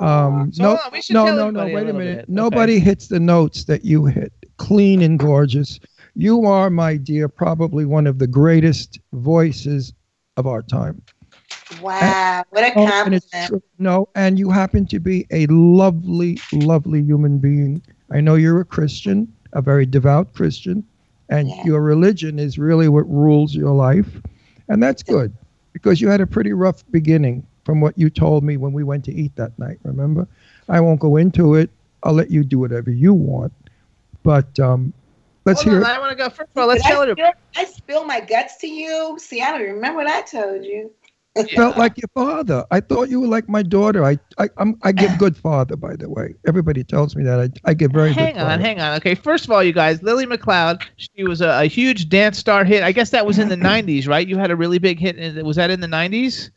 Um, 0.00 0.52
So 0.52 0.62
no, 0.62 0.70
on, 0.72 0.78
we 0.92 1.00
no, 1.10 1.24
no, 1.26 1.50
no. 1.50 1.60
everybody 1.60 1.72
a 1.72 1.74
Wait 1.74 1.88
a 1.88 1.92
minute. 1.92 2.16
bit. 2.26 2.28
Nobody 2.28 2.78
hits 2.78 3.08
the 3.08 3.20
notes 3.20 3.64
that 3.64 3.84
you 3.84 4.04
hit. 4.06 4.32
Clean 4.58 5.02
and 5.02 5.18
gorgeous. 5.18 5.80
You 6.14 6.44
are, 6.46 6.70
my 6.70 6.96
dear, 6.96 7.28
probably 7.28 7.84
one 7.84 8.06
of 8.06 8.18
the 8.18 8.26
greatest 8.26 9.00
voices 9.12 9.92
of 10.36 10.46
our 10.46 10.62
time. 10.62 11.02
Wow. 11.82 12.44
What 12.50 12.64
a 12.64 12.72
Oh, 12.76 12.82
and 12.84 12.90
compliment. 12.90 13.24
true. 13.46 13.62
No, 13.78 14.08
and 14.14 14.38
you 14.38 14.50
happen 14.50 14.86
to 14.86 15.00
be 15.00 15.26
a 15.30 15.46
lovely, 15.46 16.38
lovely 16.52 17.02
human 17.02 17.38
being. 17.38 17.82
I 18.10 18.20
know 18.20 18.34
you're 18.36 18.60
a 18.60 18.64
Christian, 18.64 19.32
a 19.52 19.60
very 19.62 19.86
devout 19.86 20.32
Christian, 20.34 20.84
and 21.28 21.48
Yeah. 21.48 21.64
your 21.64 21.82
religion 21.82 22.38
is 22.38 22.58
really 22.58 22.88
what 22.88 23.08
rules 23.10 23.54
your 23.54 23.72
life. 23.72 24.20
And 24.68 24.82
that's 24.82 25.02
good 25.02 25.32
because 25.72 26.00
you 26.00 26.08
had 26.08 26.20
a 26.20 26.26
pretty 26.26 26.52
rough 26.52 26.84
beginning 26.90 27.46
from 27.64 27.80
what 27.80 27.98
you 27.98 28.10
told 28.10 28.44
me 28.44 28.56
when 28.56 28.72
we 28.72 28.84
went 28.84 29.04
to 29.06 29.12
eat 29.12 29.34
that 29.36 29.58
night, 29.58 29.78
remember? 29.84 30.26
I 30.68 30.80
won't 30.80 31.00
go 31.00 31.16
into 31.16 31.54
it. 31.54 31.70
I'll 32.02 32.12
let 32.12 32.30
you 32.30 32.44
do 32.44 32.58
whatever 32.58 32.90
you 32.90 33.14
want. 33.14 33.52
But 34.22 34.58
um, 34.60 34.92
let's 35.44 35.62
Hold 35.62 35.76
hear 35.76 35.84
on, 35.84 35.90
I 35.90 35.98
want 35.98 36.10
to 36.10 36.16
go 36.16 36.30
first 36.30 36.50
of 36.54 36.62
all. 36.62 36.68
Let's 36.68 36.82
Did 36.82 36.88
tell 36.88 37.02
I, 37.02 37.06
it. 37.08 37.12
spill, 37.12 37.32
I 37.56 37.64
spill 37.64 38.04
my 38.04 38.20
guts 38.20 38.56
to 38.58 38.66
you. 38.66 39.18
See, 39.18 39.42
I 39.42 39.50
don't 39.50 39.62
remember 39.62 39.98
what 39.98 40.06
I 40.06 40.22
told 40.22 40.64
you. 40.64 40.90
It 41.36 41.50
felt 41.50 41.76
like 41.76 41.96
your 41.98 42.08
father. 42.14 42.64
I 42.70 42.80
thought 42.80 43.08
you 43.08 43.20
were 43.20 43.26
like 43.26 43.48
my 43.48 43.62
daughter. 43.62 44.04
I 44.04 44.18
I 44.38 44.48
I'm, 44.58 44.76
I 44.82 44.92
give 44.92 45.16
good 45.18 45.36
father, 45.36 45.76
by 45.76 45.96
the 45.96 46.08
way. 46.08 46.34
Everybody 46.46 46.84
tells 46.84 47.16
me 47.16 47.24
that. 47.24 47.40
I, 47.40 47.70
I 47.70 47.74
give 47.74 47.92
very 47.92 48.14
Hang 48.14 48.14
good 48.14 48.38
on, 48.38 48.60
father. 48.60 48.60
hang 48.60 48.80
on. 48.80 48.96
Okay, 48.98 49.14
first 49.14 49.44
of 49.44 49.50
all, 49.50 49.62
you 49.62 49.72
guys, 49.72 50.02
Lillie 50.02 50.26
McCloud, 50.26 50.80
she 50.96 51.24
was 51.24 51.40
a, 51.40 51.62
a 51.62 51.64
huge 51.66 52.08
dance 52.08 52.38
star 52.38 52.64
hit. 52.64 52.82
I 52.82 52.92
guess 52.92 53.10
that 53.10 53.24
was 53.26 53.38
in 53.38 53.48
the 53.48 53.56
'90s, 53.56 54.06
right? 54.08 54.26
You 54.26 54.36
had 54.36 54.50
a 54.50 54.56
really 54.56 54.78
big 54.78 54.98
hit. 54.98 55.16
in- 55.16 55.44
Was 55.44 55.56
that 55.56 55.70
in 55.70 55.80
the 55.80 55.86
'90s? 55.88 56.50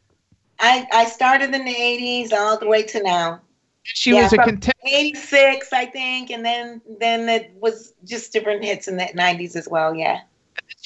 I, 0.59 0.87
I 0.91 1.05
started 1.05 1.53
in 1.53 1.65
the 1.65 1.73
80s 1.75 2.33
all 2.33 2.57
the 2.57 2.67
way 2.67 2.83
to 2.83 3.01
now. 3.03 3.41
She 3.83 4.13
Yeah, 4.13 4.21
was 4.23 4.33
a 4.33 4.37
from 4.37 4.45
contestant. 4.45 4.75
86, 4.85 5.71
I 5.73 5.85
think, 5.85 6.29
and 6.31 6.43
then 6.45 6.81
then 6.99 7.29
it 7.29 7.51
was 7.59 7.93
just 8.03 8.33
different 8.33 8.63
hits 8.63 8.87
in 8.87 8.97
the 8.97 9.07
90s 9.15 9.55
as 9.55 9.67
well. 9.67 9.93
Yeah. 9.95 10.21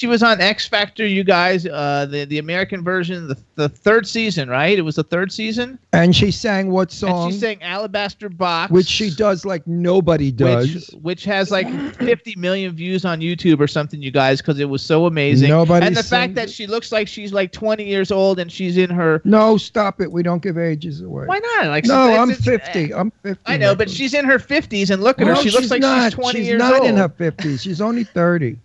She 0.02 0.08
was 0.08 0.24
on 0.24 0.40
X 0.40 0.66
Factor. 0.66 1.06
You 1.06 1.22
guys, 1.22 1.64
uh, 1.64 2.06
the 2.10 2.24
the 2.24 2.38
American 2.38 2.82
version, 2.82 3.28
the 3.28 3.38
the 3.54 3.68
third 3.68 4.04
season, 4.04 4.48
right? 4.48 4.76
It 4.76 4.82
was 4.82 4.96
the 4.96 5.04
third 5.04 5.30
season. 5.30 5.78
And 5.92 6.16
she 6.16 6.32
sang 6.32 6.72
what 6.72 6.90
song? 6.90 7.26
And 7.26 7.32
she 7.32 7.38
sang 7.38 7.62
Alabaster 7.62 8.28
Box, 8.28 8.72
which 8.72 8.88
she 8.88 9.14
does 9.14 9.44
like 9.44 9.64
nobody 9.64 10.32
does. 10.32 10.74
which, 10.74 10.88
which 11.02 11.24
has 11.26 11.52
like 11.52 11.68
50 11.94 12.34
million 12.36 12.74
views 12.74 13.04
on 13.04 13.20
YouTube 13.20 13.60
or 13.60 13.68
something, 13.68 14.02
you 14.02 14.10
guys, 14.10 14.40
because 14.40 14.58
it 14.58 14.68
was 14.68 14.82
so 14.82 15.06
amazing. 15.06 15.50
Nobody 15.50 15.86
and 15.86 15.96
the 15.96 16.02
fact 16.02 16.34
that 16.34 16.50
she 16.50 16.66
looks 16.66 16.90
like 16.90 17.06
she's 17.06 17.32
like 17.32 17.52
20 17.52 17.84
years 17.84 18.10
old 18.10 18.40
and 18.40 18.50
she's 18.50 18.78
in 18.78 18.90
her. 18.90 19.22
no, 19.24 19.56
stop 19.56 20.00
it. 20.00 20.10
We 20.10 20.24
don't 20.24 20.42
give 20.42 20.58
ages 20.58 21.00
away. 21.00 21.26
Why 21.26 21.38
not? 21.38 21.66
Like 21.66 21.84
No, 21.84 22.12
I'm 22.16 22.34
50. 22.34 22.92
I'm 22.92 23.12
50. 23.22 23.40
I 23.46 23.56
know, 23.56 23.76
but 23.76 23.88
she's 23.88 24.14
in 24.14 24.24
her 24.24 24.40
50s, 24.40 24.90
and 24.90 25.00
look 25.00 25.20
at 25.20 25.28
her. 25.28 25.36
She 25.36 25.50
looks 25.50 25.62
she's 25.62 25.70
like 25.70 25.82
not. 25.82 26.10
she's 26.10 26.14
20 26.14 26.38
she's 26.40 26.48
years 26.48 26.58
not 26.58 26.84
in 26.84 26.96
her 26.96 27.08
50s. 27.08 27.60
She's 27.60 27.80
only 27.80 28.02
30. 28.02 28.58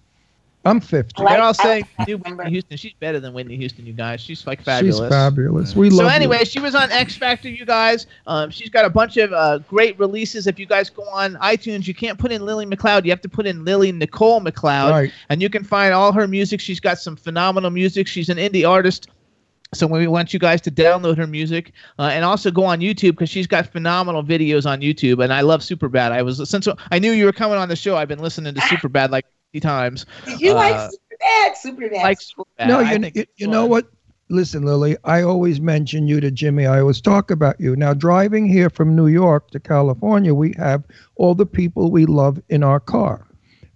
I'm 0.68 0.80
50. 0.82 1.22
Like- 1.24 1.34
They're 1.34 1.42
all 1.42 1.50
I- 1.50 1.64
saying 1.64 1.88
I 1.98 2.06
new. 2.06 2.18
Whitney 2.18 2.50
Houston. 2.52 2.78
She's 2.78 2.94
better 3.00 3.20
than 3.20 3.34
Whitney 3.34 3.56
Houston, 3.58 3.86
you 3.86 3.94
guys. 3.94 4.22
She's 4.22 4.46
like 4.46 4.62
fabulous. 4.62 4.98
She's 5.00 5.10
fabulous. 5.10 5.76
We 5.76 5.90
love 5.90 6.08
So 6.10 6.14
anyway, 6.16 6.40
you. 6.40 6.46
she 6.46 6.60
was 6.60 6.76
on 6.76 6.92
X 6.92 7.16
Factor, 7.16 7.50
you 7.50 7.66
guys. 7.66 8.06
Um, 8.28 8.50
she's 8.50 8.70
got 8.70 8.86
a 8.86 8.90
bunch 8.90 9.18
of 9.18 9.32
uh, 9.34 9.60
great 9.60 9.98
releases. 10.00 10.48
If 10.48 10.60
you 10.60 10.66
guys 10.66 10.90
go 10.90 11.04
on 11.10 11.36
iTunes, 11.36 11.88
you 11.88 11.94
can't 11.94 12.20
put 12.20 12.32
in 12.32 12.46
Lillie 12.46 12.66
McCloud. 12.66 13.06
You 13.06 13.12
have 13.12 13.22
to 13.22 13.30
put 13.30 13.46
in 13.48 13.66
Lillie 13.66 13.92
Nicole 13.92 14.42
McCloud, 14.42 14.92
Right. 14.92 15.12
and 15.30 15.42
you 15.42 15.50
can 15.50 15.64
find 15.64 15.94
all 15.94 16.12
her 16.12 16.28
music. 16.28 16.60
She's 16.60 16.80
got 16.80 17.00
some 17.00 17.16
phenomenal 17.16 17.70
music. 17.70 18.08
She's 18.08 18.30
an 18.30 18.38
indie 18.38 18.68
artist. 18.68 19.08
So 19.74 19.86
we 19.86 20.08
want 20.08 20.34
you 20.34 20.40
guys 20.40 20.62
to 20.62 20.72
download 20.72 21.18
her 21.18 21.28
music 21.28 21.74
uh, 22.00 22.04
and 22.14 22.24
also 22.24 22.50
go 22.52 22.64
on 22.64 22.80
YouTube 22.80 23.12
because 23.12 23.30
she's 23.30 23.48
got 23.48 23.68
phenomenal 23.68 24.24
videos 24.24 24.66
on 24.66 24.80
YouTube. 24.80 25.22
And 25.22 25.34
I 25.34 25.42
love 25.42 25.60
Superbad. 25.60 26.14
I 26.14 26.22
was 26.22 26.50
since 26.50 26.70
I 26.90 27.00
knew 27.00 27.12
you 27.12 27.26
were 27.26 27.34
coming 27.34 27.58
on 27.58 27.68
the 27.68 27.76
show. 27.76 27.98
I've 27.98 28.08
been 28.08 28.20
listening 28.20 28.54
to 28.56 28.62
Superbad 28.72 29.10
like 29.10 29.26
50 29.58 29.68
times. 29.68 30.06
Did 30.26 30.42
you 30.42 30.52
Uh, 30.52 30.56
like 30.56 30.76
Superbad? 30.76 31.56
Superbad. 31.66 32.04
Like 32.04 32.20
Superbad. 32.20 32.68
no, 32.68 32.80
you, 32.80 33.12
you, 33.14 33.26
you 33.38 33.48
know 33.48 33.66
what? 33.66 33.88
Listen, 34.30 34.64
Lillie, 34.66 34.98
I 35.06 35.22
always 35.22 35.62
mention 35.62 36.06
you 36.06 36.20
to 36.20 36.30
Jimmy. 36.32 36.66
I 36.66 36.82
always 36.82 37.00
talk 37.00 37.32
about 37.32 37.60
you. 37.62 37.76
Now, 37.78 37.94
driving 37.94 38.46
here 38.46 38.70
from 38.70 38.94
New 38.94 39.08
York 39.08 39.52
to 39.52 39.60
California, 39.60 40.34
we 40.34 40.54
have 40.58 40.84
all 41.16 41.34
the 41.34 41.46
people 41.46 41.92
we 41.92 42.06
love 42.06 42.42
in 42.50 42.62
our 42.62 42.80
car. 42.82 43.26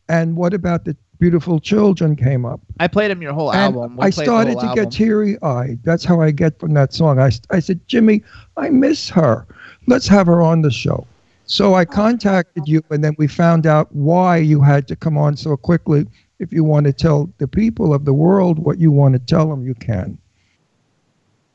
And 0.10 0.36
what 0.36 0.54
about 0.54 0.84
the 0.84 0.98
beautiful 1.20 1.62
children 1.62 2.18
came 2.18 2.46
up? 2.46 2.60
I 2.82 2.88
played 2.90 3.12
him 3.12 3.22
your 3.22 3.32
whole 3.32 3.54
And 3.54 3.62
album. 3.76 3.96
We 3.96 4.08
I 4.08 4.10
started 4.10 4.60
to 4.60 4.66
album. 4.66 4.84
get 4.84 4.92
teary 4.92 5.42
eyed. 5.42 5.80
That's 5.84 6.04
how 6.04 6.20
I 6.20 6.32
get 6.32 6.60
from 6.60 6.74
that 6.74 6.94
song. 6.94 7.18
I, 7.18 7.32
I 7.50 7.60
said, 7.60 7.80
Jimmy, 7.88 8.22
I 8.58 8.70
miss 8.70 9.08
her. 9.12 9.48
Let's 9.88 10.08
have 10.10 10.28
her 10.28 10.42
on 10.42 10.64
the 10.64 10.72
show. 10.72 11.08
So 11.52 11.74
I 11.74 11.84
contacted 11.84 12.66
you, 12.66 12.82
and 12.92 13.04
then 13.04 13.14
we 13.18 13.28
found 13.28 13.68
out 13.68 13.94
why 13.94 14.38
you 14.38 14.62
had 14.62 14.88
to 14.88 14.96
come 14.96 15.18
on 15.18 15.36
so 15.36 15.58
quickly. 15.58 16.08
If 16.40 16.54
you 16.54 16.64
want 16.64 16.86
to 16.86 16.94
tell 16.94 17.30
the 17.40 17.48
people 17.48 17.94
of 17.94 18.06
the 18.06 18.14
world 18.14 18.58
what 18.58 18.80
you 18.80 18.90
want 18.90 19.16
to 19.16 19.20
tell 19.20 19.50
them, 19.50 19.66
you 19.66 19.76
can. 19.76 20.18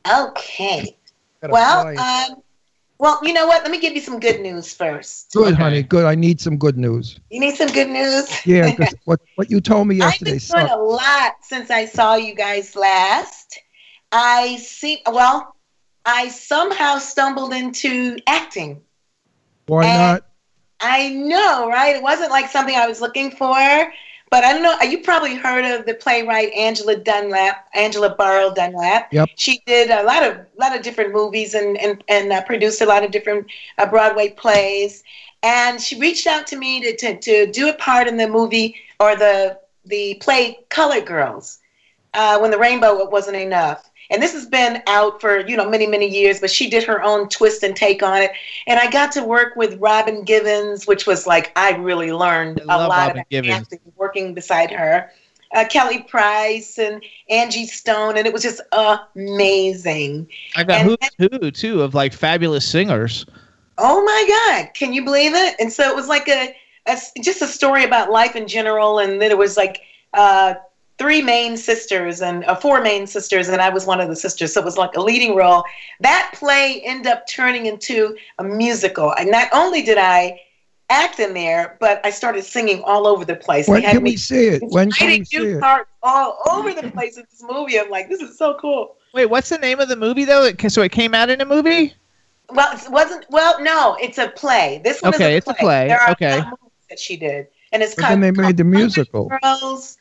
Okay. 0.07 0.95
Well, 1.41 1.97
um, 1.97 2.43
well, 2.99 3.19
you 3.23 3.33
know 3.33 3.47
what? 3.47 3.63
Let 3.63 3.71
me 3.71 3.79
give 3.79 3.95
you 3.95 4.01
some 4.01 4.19
good 4.19 4.39
news 4.39 4.71
first. 4.71 5.31
good, 5.33 5.53
okay. 5.53 5.63
honey. 5.63 5.81
Good. 5.81 6.05
I 6.05 6.13
need 6.13 6.39
some 6.39 6.57
good 6.57 6.77
news. 6.77 7.19
You 7.31 7.39
need 7.39 7.55
some 7.55 7.69
good 7.69 7.89
news? 7.89 8.29
Yeah, 8.45 8.71
'cause 8.75 8.93
what 9.05 9.19
what 9.33 9.49
you 9.49 9.59
told 9.59 9.87
me 9.87 9.95
yesterday. 9.95 10.31
I've 10.31 10.35
yesterday 10.35 10.61
been 10.61 10.67
doing 10.67 10.67
sucked. 10.67 10.79
a 10.79 10.83
lot 10.83 11.33
since 11.41 11.71
I 11.71 11.85
saw 11.85 12.13
you 12.13 12.35
guys 12.35 12.75
last. 12.75 13.57
I 14.11 14.57
see. 14.57 15.01
Well, 15.07 15.55
I 16.05 16.27
somehow 16.29 16.99
stumbled 16.99 17.53
into 17.53 18.17
acting. 18.27 18.83
Why 19.67 19.85
and- 19.85 19.97
not? 19.97 20.23
I 20.79 21.09
know, 21.09 21.67
right? 21.67 21.95
It 21.95 22.03
wasn't 22.03 22.29
like 22.29 22.49
something 22.49 22.75
I 22.75 22.87
was 22.87 23.01
looking 23.01 23.31
for, 23.31 23.91
but 24.29 24.43
I 24.43 24.53
don't 24.53 24.61
know. 24.61 24.79
You 24.81 24.99
probably 24.99 25.35
heard 25.35 25.65
of 25.65 25.85
the 25.85 25.95
playwright 25.95 26.51
Angela 26.53 26.95
Dunlap, 26.95 27.67
Angela 27.73 28.13
Barrow 28.15 28.53
Dunlap. 28.53 29.11
Yep. 29.11 29.29
She 29.37 29.61
did 29.65 29.89
a 29.89 30.03
lot 30.03 30.23
of 30.23 30.37
lot 30.59 30.75
of 30.75 30.83
different 30.83 31.13
movies 31.13 31.53
and 31.55 31.77
and 31.77 32.03
and 32.07 32.31
uh, 32.31 32.43
produced 32.43 32.81
a 32.81 32.85
lot 32.85 33.03
of 33.03 33.11
different 33.11 33.47
uh, 33.77 33.87
Broadway 33.87 34.29
plays. 34.29 35.03
And 35.43 35.81
she 35.81 35.99
reached 35.99 36.27
out 36.27 36.45
to 36.47 36.57
me 36.57 36.81
to, 36.81 36.95
to 36.97 37.17
to 37.19 37.51
do 37.51 37.69
a 37.69 37.73
part 37.73 38.07
in 38.07 38.17
the 38.17 38.27
movie 38.27 38.75
or 38.99 39.15
the 39.15 39.59
the 39.85 40.15
play 40.15 40.59
Colored 40.69 41.05
Girls 41.05 41.59
uh, 42.13 42.37
when 42.39 42.51
the 42.51 42.57
rainbow 42.57 43.07
wasn't 43.09 43.37
enough. 43.37 43.86
And 44.09 44.21
this 44.21 44.33
has 44.33 44.45
been 44.45 44.81
out 44.87 45.19
for 45.21 45.47
you 45.47 45.57
know 45.57 45.69
many 45.69 45.87
many 45.87 46.07
years, 46.07 46.39
but 46.39 46.49
she 46.49 46.69
did 46.69 46.83
her 46.83 47.01
own 47.03 47.29
twist 47.29 47.63
and 47.63 47.75
take 47.75 48.01
on 48.03 48.21
it. 48.21 48.31
And 48.65 48.79
I 48.79 48.89
got 48.89 49.11
to 49.13 49.23
work 49.23 49.55
with 49.55 49.77
Robin 49.79 50.23
Givens, 50.23 50.87
which 50.87 51.05
was 51.07 51.27
like 51.27 51.51
I 51.55 51.75
really 51.75 52.11
learned 52.11 52.61
I 52.67 52.75
a 52.75 52.87
lot 52.87 52.89
Robin 52.89 53.17
about 53.17 53.29
Givens. 53.29 53.61
acting 53.63 53.79
working 53.95 54.33
beside 54.33 54.71
her. 54.71 55.11
Uh, 55.55 55.65
Kelly 55.65 56.03
Price 56.03 56.77
and 56.77 57.01
Angie 57.29 57.67
Stone, 57.67 58.17
and 58.17 58.27
it 58.27 58.33
was 58.33 58.43
just 58.43 58.59
amazing. 59.15 60.27
I 60.57 60.63
got 60.65 60.81
and- 60.81 60.97
who's 61.19 61.31
who 61.41 61.51
too 61.51 61.81
of 61.81 61.93
like 61.93 62.13
fabulous 62.13 62.67
singers. 62.67 63.25
Oh 63.77 64.03
my 64.03 64.25
God! 64.27 64.73
Can 64.73 64.91
you 64.91 65.05
believe 65.05 65.33
it? 65.35 65.55
And 65.59 65.71
so 65.71 65.89
it 65.89 65.95
was 65.95 66.07
like 66.07 66.27
a 66.27 66.53
just 67.21 67.41
a 67.41 67.47
story 67.47 67.83
about 67.83 68.11
life 68.11 68.35
in 68.35 68.47
general, 68.47 68.99
and 68.99 69.21
then 69.21 69.31
it 69.31 69.37
was 69.37 69.57
like 69.57 69.81
uh, 70.13 70.55
three 70.97 71.21
main 71.21 71.57
sisters 71.57 72.21
and 72.21 72.43
uh, 72.45 72.55
four 72.55 72.81
main 72.81 73.05
sisters, 73.07 73.49
and 73.49 73.61
I 73.61 73.69
was 73.69 73.85
one 73.85 74.01
of 74.01 74.09
the 74.09 74.15
sisters. 74.15 74.53
So 74.53 74.61
it 74.61 74.65
was 74.65 74.77
like 74.77 74.95
a 74.95 75.01
leading 75.01 75.35
role. 75.35 75.63
That 75.99 76.31
play 76.33 76.81
ended 76.85 77.07
up 77.11 77.27
turning 77.27 77.65
into 77.67 78.15
a 78.39 78.43
musical. 78.43 79.13
And 79.13 79.29
not 79.29 79.49
only 79.53 79.81
did 79.83 79.97
I 79.97 80.39
act 80.89 81.19
in 81.19 81.33
there, 81.33 81.77
but 81.79 81.99
I 82.05 82.09
started 82.09 82.43
singing 82.43 82.81
all 82.83 83.07
over 83.07 83.25
the 83.25 83.35
place. 83.35 83.67
When 83.67 83.81
They 83.81 83.91
can 83.91 84.03
me 84.03 84.11
we 84.11 84.17
see 84.17 84.47
it? 84.47 84.63
When 84.63 84.91
can 84.91 85.07
we 85.07 85.11
writing 85.11 85.25
see 85.25 85.37
new 85.37 85.55
it? 85.57 85.59
parts 85.59 85.89
all 86.01 86.39
over 86.51 86.73
the 86.73 86.89
place 86.91 87.17
in 87.17 87.25
this 87.29 87.43
movie. 87.43 87.79
I'm 87.79 87.89
like, 87.89 88.09
this 88.09 88.21
is 88.21 88.37
so 88.37 88.55
cool. 88.59 88.95
Wait, 89.13 89.25
what's 89.25 89.49
the 89.49 89.57
name 89.57 89.79
of 89.79 89.89
the 89.89 89.95
movie 89.95 90.25
though? 90.25 90.45
It- 90.45 90.71
So 90.71 90.81
it 90.81 90.91
came 90.91 91.13
out 91.13 91.29
in 91.29 91.41
a 91.41 91.45
movie? 91.45 91.93
Well, 92.49 92.73
it 92.73 92.89
wasn't. 92.89 93.25
Well, 93.29 93.61
no, 93.61 93.97
it's 94.01 94.17
a 94.17 94.29
play. 94.29 94.79
This 94.83 95.01
one 95.01 95.13
Okay, 95.13 95.33
is 95.33 95.37
it's 95.37 95.49
a 95.49 95.53
play. 95.53 95.89
There 95.89 95.99
are 96.01 96.11
Okay. 96.11 96.37
movies 96.37 96.71
that 96.89 96.99
she 96.99 97.17
did, 97.17 97.47
and 97.73 97.83
it's 97.83 97.93
But 97.95 98.01
called 98.03 98.13
then 98.13 98.21
they 98.21 98.31
made 98.31 98.55
the 98.57 98.63
musical. 98.63 99.29
Girls 99.43 99.97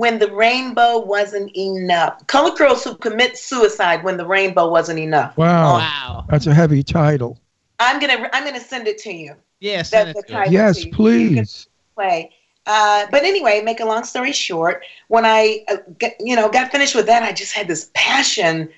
when 0.00 0.18
the 0.18 0.32
rainbow 0.32 0.98
wasn't 0.98 1.54
enough. 1.54 2.26
Color 2.26 2.56
girls 2.56 2.82
who 2.82 2.94
commit 2.96 3.36
suicide 3.36 4.02
when 4.02 4.16
the 4.16 4.26
rainbow 4.26 4.66
wasn't 4.66 4.98
enough. 4.98 5.36
Wow. 5.36 5.74
Wow. 5.74 6.24
That's 6.30 6.46
a 6.46 6.54
heavy 6.54 6.82
title. 6.82 7.38
I'm 7.78 8.00
gonna 8.00 8.30
I'm 8.32 8.44
gonna 8.44 8.60
send 8.60 8.88
it 8.88 8.96
to 9.00 9.12
you. 9.12 9.34
Yes. 9.60 9.90
That's 9.90 10.14
the 10.14 10.22
title. 10.22 10.50
Yes, 10.50 10.76
to 10.76 10.80
you. 10.80 10.86
You 10.86 10.92
please. 10.92 11.68
play. 11.94 12.32
Uh, 12.64 13.06
but 13.10 13.24
anyway, 13.24 13.60
make 13.60 13.80
a 13.80 13.84
long 13.84 14.04
story 14.04 14.32
short, 14.32 14.84
when 15.08 15.26
I, 15.26 15.64
uh, 15.68 15.76
get, 15.98 16.16
you 16.20 16.34
know, 16.36 16.48
got 16.48 16.70
finished 16.70 16.94
with 16.94 17.06
that, 17.06 17.22
I 17.22 17.32
just 17.32 17.52
had 17.52 17.68
this 17.68 17.90
passion 17.94 18.70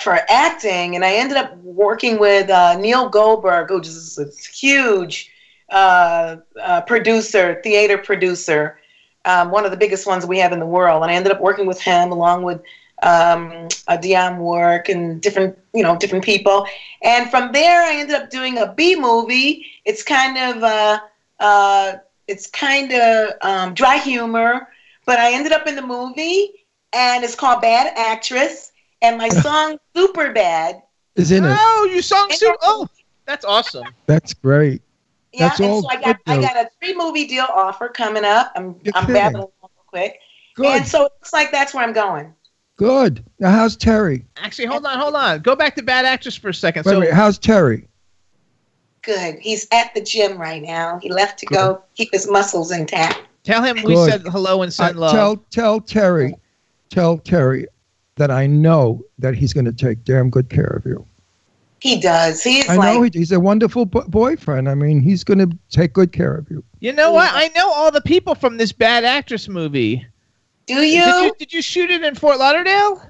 for 0.00 0.18
acting, 0.28 0.94
and 0.94 1.04
I 1.04 1.14
ended 1.14 1.36
up 1.36 1.56
working 1.58 2.18
with 2.18 2.50
uh, 2.50 2.76
Neil 2.78 3.08
Goldberg, 3.08 3.68
who 3.68 3.80
is 3.80 4.18
a 4.18 4.26
huge 4.50 5.30
uh, 5.70 6.36
uh, 6.60 6.80
producer, 6.82 7.60
theater 7.62 7.98
producer, 7.98 8.78
um, 9.24 9.50
one 9.50 9.64
of 9.64 9.70
the 9.70 9.76
biggest 9.76 10.06
ones 10.06 10.26
we 10.26 10.38
have 10.38 10.52
in 10.52 10.60
the 10.60 10.66
world. 10.66 11.02
And 11.02 11.10
I 11.10 11.14
ended 11.14 11.32
up 11.32 11.40
working 11.40 11.66
with 11.66 11.80
him 11.80 12.12
along 12.12 12.42
with 12.42 12.62
um, 13.02 13.68
uh, 13.88 13.98
Dionne 13.98 14.38
Warwick 14.38 14.88
and 14.88 15.20
different, 15.20 15.58
you 15.72 15.82
know, 15.82 15.96
different 15.96 16.24
people. 16.24 16.66
And 17.02 17.30
from 17.30 17.52
there, 17.52 17.82
I 17.82 17.96
ended 17.96 18.16
up 18.16 18.30
doing 18.30 18.58
a 18.58 18.72
B 18.72 18.96
movie. 18.96 19.66
It's 19.84 20.02
kind 20.02 20.38
of 20.38 20.62
uh, 20.62 21.00
uh, 21.40 21.92
it's 22.26 22.46
kind 22.48 22.92
of 22.92 23.32
um, 23.42 23.74
dry 23.74 23.98
humor, 23.98 24.68
but 25.04 25.18
I 25.18 25.34
ended 25.34 25.52
up 25.52 25.66
in 25.66 25.76
the 25.76 25.86
movie, 25.86 26.52
and 26.92 27.24
it's 27.24 27.34
called 27.34 27.60
Bad 27.60 27.92
Actress. 27.96 28.72
And 29.02 29.18
my 29.18 29.28
song 29.46 29.78
Super 29.94 30.32
Bad. 30.32 30.82
Is 31.16 31.30
in 31.30 31.44
it. 31.44 31.56
Oh, 31.58 31.88
you 31.92 32.02
song 32.02 32.28
super. 32.32 32.56
Oh, 32.62 32.88
that's 33.26 33.44
awesome. 33.44 33.86
That's 34.06 34.34
great. 34.34 34.82
Yeah, 35.34 35.48
That's 35.48 35.60
and 35.60 35.68
all 35.68 35.82
so 35.82 35.88
I 35.88 35.96
got 36.00 36.24
good, 36.24 36.38
I 36.38 36.40
got 36.40 36.56
a 36.56 36.68
three 36.80 36.94
movie 36.96 37.26
deal 37.26 37.46
offer 37.52 37.88
coming 37.88 38.24
up. 38.24 38.52
I'm 38.54 38.76
You're 38.82 38.94
I'm 38.94 39.02
kidding. 39.06 39.14
babbling 39.14 39.48
real 39.62 39.70
quick, 39.86 40.18
Good. 40.54 40.66
and 40.66 40.86
so 40.86 41.06
it 41.06 41.12
looks 41.20 41.32
like 41.32 41.50
that's 41.50 41.74
where 41.74 41.82
I'm 41.84 41.92
going. 41.92 42.32
Good. 42.76 43.24
Now, 43.40 43.50
how's 43.50 43.76
Terry? 43.76 44.24
Actually, 44.36 44.66
hold 44.66 44.84
on, 44.86 44.98
hold 44.98 45.14
on. 45.14 45.40
Go 45.40 45.54
back 45.56 45.74
to 45.76 45.82
Bad 45.82 46.04
Actress 46.04 46.36
for 46.36 46.48
a 46.48 46.54
second. 46.54 46.84
Wait, 46.86 46.92
so 46.92 47.00
wait, 47.00 47.12
how's 47.12 47.38
Terry? 47.38 47.88
Good. 49.02 49.38
He's 49.40 49.66
at 49.72 49.92
the 49.94 50.00
gym 50.00 50.38
right 50.38 50.62
now. 50.62 50.98
He 51.02 51.10
left 51.12 51.38
to 51.40 51.46
go 51.46 51.82
keep 51.94 52.10
his 52.12 52.28
muscles 52.30 52.70
intact. 52.72 53.20
tell 53.42 53.62
him 53.62 53.76
we 53.84 53.96
said 53.96 54.22
hello 54.22 54.62
and 54.62 54.70
Uh, 54.70 54.72
send 54.72 54.98
love. 54.98 55.12
tell 55.12 55.36
tell 55.50 55.80
Terry, 55.80 56.34
tell 56.90 57.18
Terry 57.18 57.66
that 58.16 58.30
I 58.30 58.46
know 58.46 59.02
that 59.18 59.34
he's 59.34 59.52
going 59.52 59.64
to 59.66 59.72
take 59.72 60.04
damn 60.04 60.30
good 60.30 60.48
care 60.48 60.64
of 60.76 60.86
you. 60.86 61.04
He 61.84 62.00
does. 62.00 62.42
He's 62.42 62.66
I 62.66 62.76
like 62.76 62.94
know 62.94 63.02
he, 63.02 63.10
he's 63.12 63.30
a 63.30 63.38
wonderful 63.38 63.84
bo- 63.84 64.08
boyfriend. 64.08 64.70
I 64.70 64.74
mean, 64.74 65.00
he's 65.00 65.22
going 65.22 65.38
to 65.38 65.54
take 65.68 65.92
good 65.92 66.12
care 66.12 66.34
of 66.34 66.50
you. 66.50 66.64
you 66.80 66.94
know 66.94 67.12
what? 67.12 67.30
I 67.34 67.48
know 67.48 67.70
all 67.70 67.90
the 67.90 68.00
people 68.00 68.34
from 68.34 68.56
this 68.56 68.72
Bad 68.72 69.04
Actress 69.04 69.50
movie. 69.50 70.06
Do 70.64 70.76
you? 70.76 71.04
Did 71.04 71.24
you, 71.24 71.34
did 71.40 71.52
you 71.52 71.60
shoot 71.60 71.90
it 71.90 72.02
in 72.02 72.14
Fort 72.14 72.38
Lauderdale? 72.38 73.02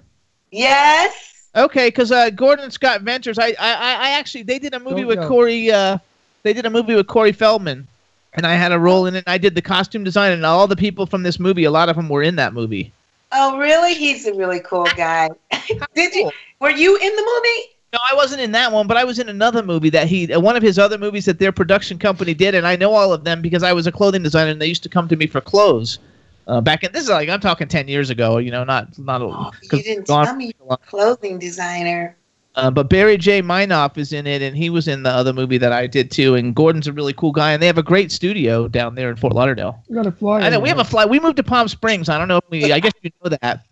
Yes. 0.51 1.51
Okay, 1.55 1.87
because 1.87 2.11
uh, 2.11 2.31
Gordon 2.31 2.73
Scott 2.73 3.03
Ventures, 3.03 3.39
I, 3.39 3.51
I, 3.51 3.55
I 3.61 3.95
I 3.95 4.11
actually 4.19 4.43
they 4.43 4.59
did 4.59 4.75
a 4.75 4.81
movie 4.81 5.03
Don't 5.03 5.07
with 5.07 5.21
go. 5.21 5.29
Corey. 5.29 5.71
Uh, 5.71 5.99
they 6.43 6.53
did 6.53 6.67
a 6.67 6.71
movie 6.71 6.97
with 6.97 7.07
Corey 7.07 7.31
Feldman, 7.31 7.87
and 8.33 8.45
I 8.45 8.55
had 8.55 8.73
a 8.73 8.79
role 8.81 9.07
in 9.07 9.15
it. 9.15 9.23
And 9.25 9.33
I 9.33 9.39
did 9.39 9.55
the 9.55 9.63
costume 9.63 10.03
design, 10.03 10.33
and 10.33 10.45
all 10.45 10.67
the 10.67 10.75
people 10.75 11.07
from 11.07 11.23
this 11.23 11.39
movie, 11.39 11.63
a 11.63 11.71
lot 11.71 11.89
of 11.89 11.95
them 11.95 12.09
were 12.09 12.25
in 12.25 12.35
that 12.37 12.53
movie. 12.53 12.93
Oh, 13.31 13.57
really? 13.57 13.95
He's 13.95 14.27
a 14.27 14.35
really 14.35 14.59
cool 14.59 14.89
guy. 14.97 15.31
Did 15.95 16.13
you? 16.15 16.31
Were 16.61 16.71
you 16.71 16.97
in 16.97 17.15
the 17.15 17.23
movie? 17.23 17.74
No, 17.95 18.01
I 18.11 18.15
wasn't 18.17 18.41
in 18.41 18.51
that 18.53 18.73
one, 18.73 18.89
but 18.89 18.97
I 18.97 19.05
was 19.05 19.21
in 19.21 19.29
another 19.29 19.63
movie 19.63 19.89
that 19.91 20.09
he, 20.09 20.33
uh, 20.33 20.41
one 20.41 20.57
of 20.57 20.65
his 20.65 20.81
other 20.81 20.99
movies 20.99 21.27
that 21.27 21.39
their 21.39 21.53
production 21.53 21.97
company 21.97 22.35
did, 22.35 22.57
and 22.57 22.67
I 22.67 22.75
know 22.75 22.93
all 22.93 23.13
of 23.13 23.23
them 23.23 23.41
because 23.41 23.63
I 23.63 23.73
was 23.73 23.87
a 23.87 23.93
clothing 23.93 24.25
designer, 24.25 24.51
and 24.51 24.61
they 24.61 24.67
used 24.67 24.83
to 24.83 24.89
come 24.89 25.07
to 25.07 25.15
me 25.15 25.29
for 25.29 25.41
clothes. 25.41 26.01
Uh, 26.49 26.61
back 26.61 26.83
in 26.83 26.91
this 26.91 27.05
is 27.05 27.09
like 27.09 27.29
I'm 27.29 27.39
talking 27.39 27.69
ten 27.69 27.87
years 27.87 28.11
ago, 28.11 28.39
you 28.39 28.51
know, 28.51 28.65
not 28.65 28.99
not. 28.99 29.23
a- 29.23 29.27
Oh, 29.27 29.51
'cause 29.71 29.79
you 29.79 29.83
didn't 29.85 30.09
gone 30.09 30.27
tell 30.27 30.35
me 30.35 30.53
for 30.59 30.75
a 30.75 30.77
clothing 30.77 31.39
designer. 31.39 32.17
Uh, 32.57 32.71
but 32.71 32.89
Barry 32.89 33.17
J. 33.17 33.43
Minoff 33.43 33.97
is 33.97 34.13
in 34.13 34.27
it, 34.27 34.43
and 34.43 34.57
he 34.57 34.71
was 34.71 34.89
in 34.89 35.05
the 35.05 35.11
other 35.11 35.33
movie 35.33 35.59
that 35.59 35.73
I 35.73 35.87
did 35.87 36.11
too. 36.11 36.35
And 36.35 36.53
Gordon's 36.55 36.89
a 36.89 36.93
really 36.93 37.13
cool 37.13 37.33
guy, 37.33 37.53
and 37.53 37.63
they 37.63 37.67
have 37.69 37.79
a 37.79 37.83
great 37.83 38.11
studio 38.11 38.67
down 38.67 38.97
there 38.97 39.09
in 39.09 39.15
Fort 39.17 39.33
Lauderdale. 39.35 39.83
You 39.89 39.95
got 39.95 40.03
to 40.05 40.13
fly. 40.13 40.41
I 40.41 40.49
know 40.51 40.59
we 40.61 40.69
have 40.69 40.79
a 40.81 40.85
fly. 40.85 41.05
We 41.05 41.21
moved 41.21 41.37
to 41.37 41.43
Palm 41.45 41.69
Springs. 41.69 42.09
I 42.09 42.19
don't 42.19 42.29
know 42.29 42.39
if 42.39 42.45
we. 42.51 42.73
I 42.73 42.81
guess 42.81 42.93
you 43.03 43.11
know 43.23 43.37
that. 43.41 43.65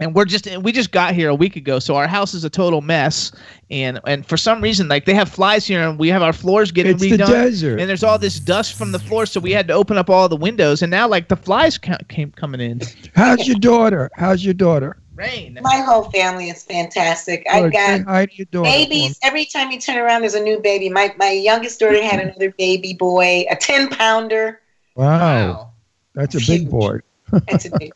And 0.00 0.14
we're 0.14 0.24
just 0.24 0.46
we 0.58 0.72
just 0.72 0.92
got 0.92 1.14
here 1.14 1.28
a 1.28 1.34
week 1.34 1.56
ago, 1.56 1.78
so 1.78 1.94
our 1.94 2.08
house 2.08 2.32
is 2.32 2.42
a 2.42 2.50
total 2.50 2.80
mess. 2.80 3.32
And 3.70 4.00
and 4.06 4.24
for 4.26 4.36
some 4.38 4.62
reason, 4.62 4.88
like 4.88 5.04
they 5.04 5.12
have 5.14 5.28
flies 5.28 5.66
here, 5.66 5.86
and 5.86 5.98
we 5.98 6.08
have 6.08 6.22
our 6.22 6.32
floors 6.32 6.72
getting 6.72 6.92
It's 6.92 7.02
the 7.02 7.10
redone. 7.12 7.26
desert. 7.26 7.78
And 7.80 7.88
there's 7.88 8.02
all 8.02 8.18
this 8.18 8.40
dust 8.40 8.74
from 8.76 8.92
the 8.92 8.98
floor, 8.98 9.26
so 9.26 9.40
we 9.40 9.52
had 9.52 9.68
to 9.68 9.74
open 9.74 9.98
up 9.98 10.08
all 10.08 10.26
the 10.28 10.36
windows. 10.36 10.80
And 10.82 10.90
now 10.90 11.06
like 11.06 11.28
the 11.28 11.36
flies 11.36 11.76
ca- 11.76 11.98
came 12.08 12.32
coming 12.32 12.60
in. 12.62 12.80
How's 13.14 13.46
your 13.46 13.58
daughter? 13.58 14.10
How's 14.14 14.42
your 14.42 14.54
daughter? 14.54 14.96
Rain. 15.16 15.58
My 15.60 15.82
whole 15.86 16.04
family 16.04 16.48
is 16.48 16.64
fantastic. 16.64 17.44
I 17.50 17.60
Good. 17.60 17.74
Say 17.74 17.98
got 17.98 18.06
hi 18.08 18.24
to 18.24 18.34
your 18.36 18.46
daughter. 18.46 18.70
for 18.70 18.78
me. 18.78 18.84
babies 18.86 19.18
every 19.22 19.44
time 19.44 19.70
you 19.70 19.78
turn 19.78 19.98
around. 19.98 20.22
There's 20.22 20.32
a 20.34 20.42
new 20.42 20.60
baby. 20.60 20.88
My 20.88 21.14
my 21.18 21.30
youngest 21.30 21.78
daughter 21.78 22.02
had 22.02 22.20
another 22.20 22.52
baby 22.52 22.94
boy, 22.94 23.44
a 23.50 23.56
ten 23.56 23.88
pounder. 23.90 24.62
Wow. 24.96 25.72
That's 26.14 26.34
a 26.36 26.40
big 26.50 26.70
boy. 26.70 27.00
That's 27.48 27.66
a 27.66 27.78
big. 27.78 27.92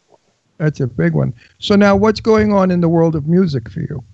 That's 0.58 0.80
a 0.80 0.86
big 0.86 1.14
one. 1.14 1.34
So 1.58 1.76
now, 1.76 1.96
what's 1.96 2.20
going 2.20 2.52
on 2.52 2.70
in 2.70 2.80
the 2.80 2.88
world 2.88 3.14
of 3.14 3.26
music 3.26 3.68
for 3.70 3.80
you? 3.80 4.04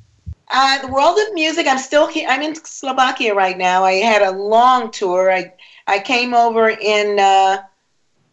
Uh, 0.48 0.80
the 0.82 0.88
world 0.88 1.18
of 1.18 1.34
music. 1.34 1.66
I'm 1.66 1.78
still 1.78 2.08
here. 2.08 2.28
I'm 2.28 2.42
in 2.42 2.54
Slovakia 2.56 3.34
right 3.34 3.56
now. 3.56 3.84
I 3.84 3.94
had 3.94 4.22
a 4.22 4.32
long 4.32 4.90
tour. 4.90 5.30
I 5.30 5.52
I 5.86 6.00
came 6.00 6.34
over 6.34 6.68
in 6.68 7.20
uh, 7.20 7.62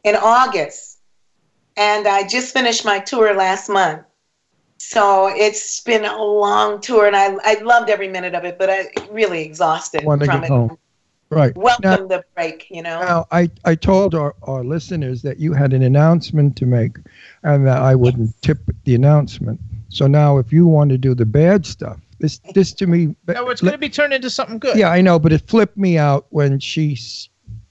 in 0.03 0.15
August, 0.15 0.99
and 1.75 2.07
I 2.07 2.27
just 2.27 2.53
finished 2.53 2.85
my 2.85 2.99
tour 2.99 3.35
last 3.35 3.69
month. 3.69 4.03
So 4.79 5.27
it's 5.27 5.81
been 5.81 6.05
a 6.05 6.23
long 6.23 6.81
tour, 6.81 7.05
and 7.05 7.15
I 7.15 7.35
I 7.43 7.61
loved 7.61 7.89
every 7.89 8.07
minute 8.07 8.33
of 8.33 8.45
it, 8.45 8.57
but 8.57 8.69
I 8.69 8.87
really 9.11 9.43
exhausted 9.43 10.01
from 10.03 10.43
it. 10.43 10.49
home? 10.49 10.77
Right. 11.29 11.55
Welcome 11.57 12.07
the 12.07 12.23
break. 12.35 12.67
You 12.69 12.83
know. 12.83 13.01
Now, 13.01 13.27
I, 13.31 13.49
I 13.65 13.75
told 13.75 14.15
our, 14.15 14.33
our 14.43 14.63
listeners 14.63 15.21
that 15.23 15.39
you 15.39 15.53
had 15.53 15.73
an 15.73 15.81
announcement 15.81 16.55
to 16.57 16.65
make 16.65 16.97
and 17.43 17.67
that 17.67 17.81
I 17.81 17.95
wouldn't 17.95 18.41
tip 18.41 18.59
the 18.85 18.95
announcement. 18.95 19.59
So 19.89 20.07
now, 20.07 20.37
if 20.37 20.53
you 20.53 20.67
want 20.67 20.89
to 20.91 20.97
do 20.97 21.13
the 21.13 21.25
bad 21.25 21.65
stuff, 21.65 21.99
this 22.19 22.39
this 22.53 22.73
to 22.73 22.87
me. 22.87 23.15
No, 23.27 23.49
it's 23.49 23.61
going 23.61 23.73
to 23.73 23.77
be 23.77 23.89
turned 23.89 24.13
into 24.13 24.29
something 24.29 24.59
good. 24.59 24.77
Yeah, 24.77 24.89
I 24.89 25.01
know, 25.01 25.19
but 25.19 25.33
it 25.33 25.47
flipped 25.47 25.77
me 25.77 25.97
out 25.97 26.27
when 26.29 26.59
she 26.59 26.97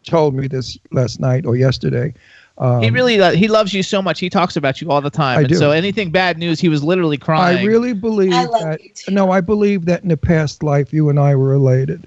told 0.05 0.35
me 0.35 0.47
this 0.47 0.79
last 0.93 1.21
night 1.21 1.47
or 1.47 1.57
yesterday. 1.57 2.15
Um, 2.59 2.83
he 2.83 2.91
really 2.91 3.21
uh, 3.21 3.33
he 3.33 3.49
loves 3.49 3.75
you 3.75 3.83
so 3.83 4.01
much. 4.01 4.19
He 4.19 4.31
talks 4.31 4.57
about 4.57 4.81
you 4.81 4.91
all 4.91 5.01
the 5.01 5.11
time. 5.11 5.39
I 5.39 5.41
and 5.43 5.49
do. 5.49 5.57
so 5.57 5.73
anything 5.73 6.11
bad 6.11 6.39
news, 6.39 6.59
he 6.59 6.69
was 6.69 6.83
literally 6.83 7.19
crying. 7.19 7.59
I 7.59 7.65
really 7.65 7.93
believe 7.93 8.33
I 8.33 8.45
love 8.45 8.63
that. 8.63 8.83
you 8.83 8.91
too. 8.95 9.13
No, 9.13 9.31
I 9.31 9.41
believe 9.41 9.85
that 9.87 10.03
in 10.03 10.09
the 10.09 10.17
past 10.17 10.63
life, 10.63 10.93
you 10.93 11.11
and 11.11 11.21
I 11.21 11.35
were 11.35 11.49
related. 11.49 12.07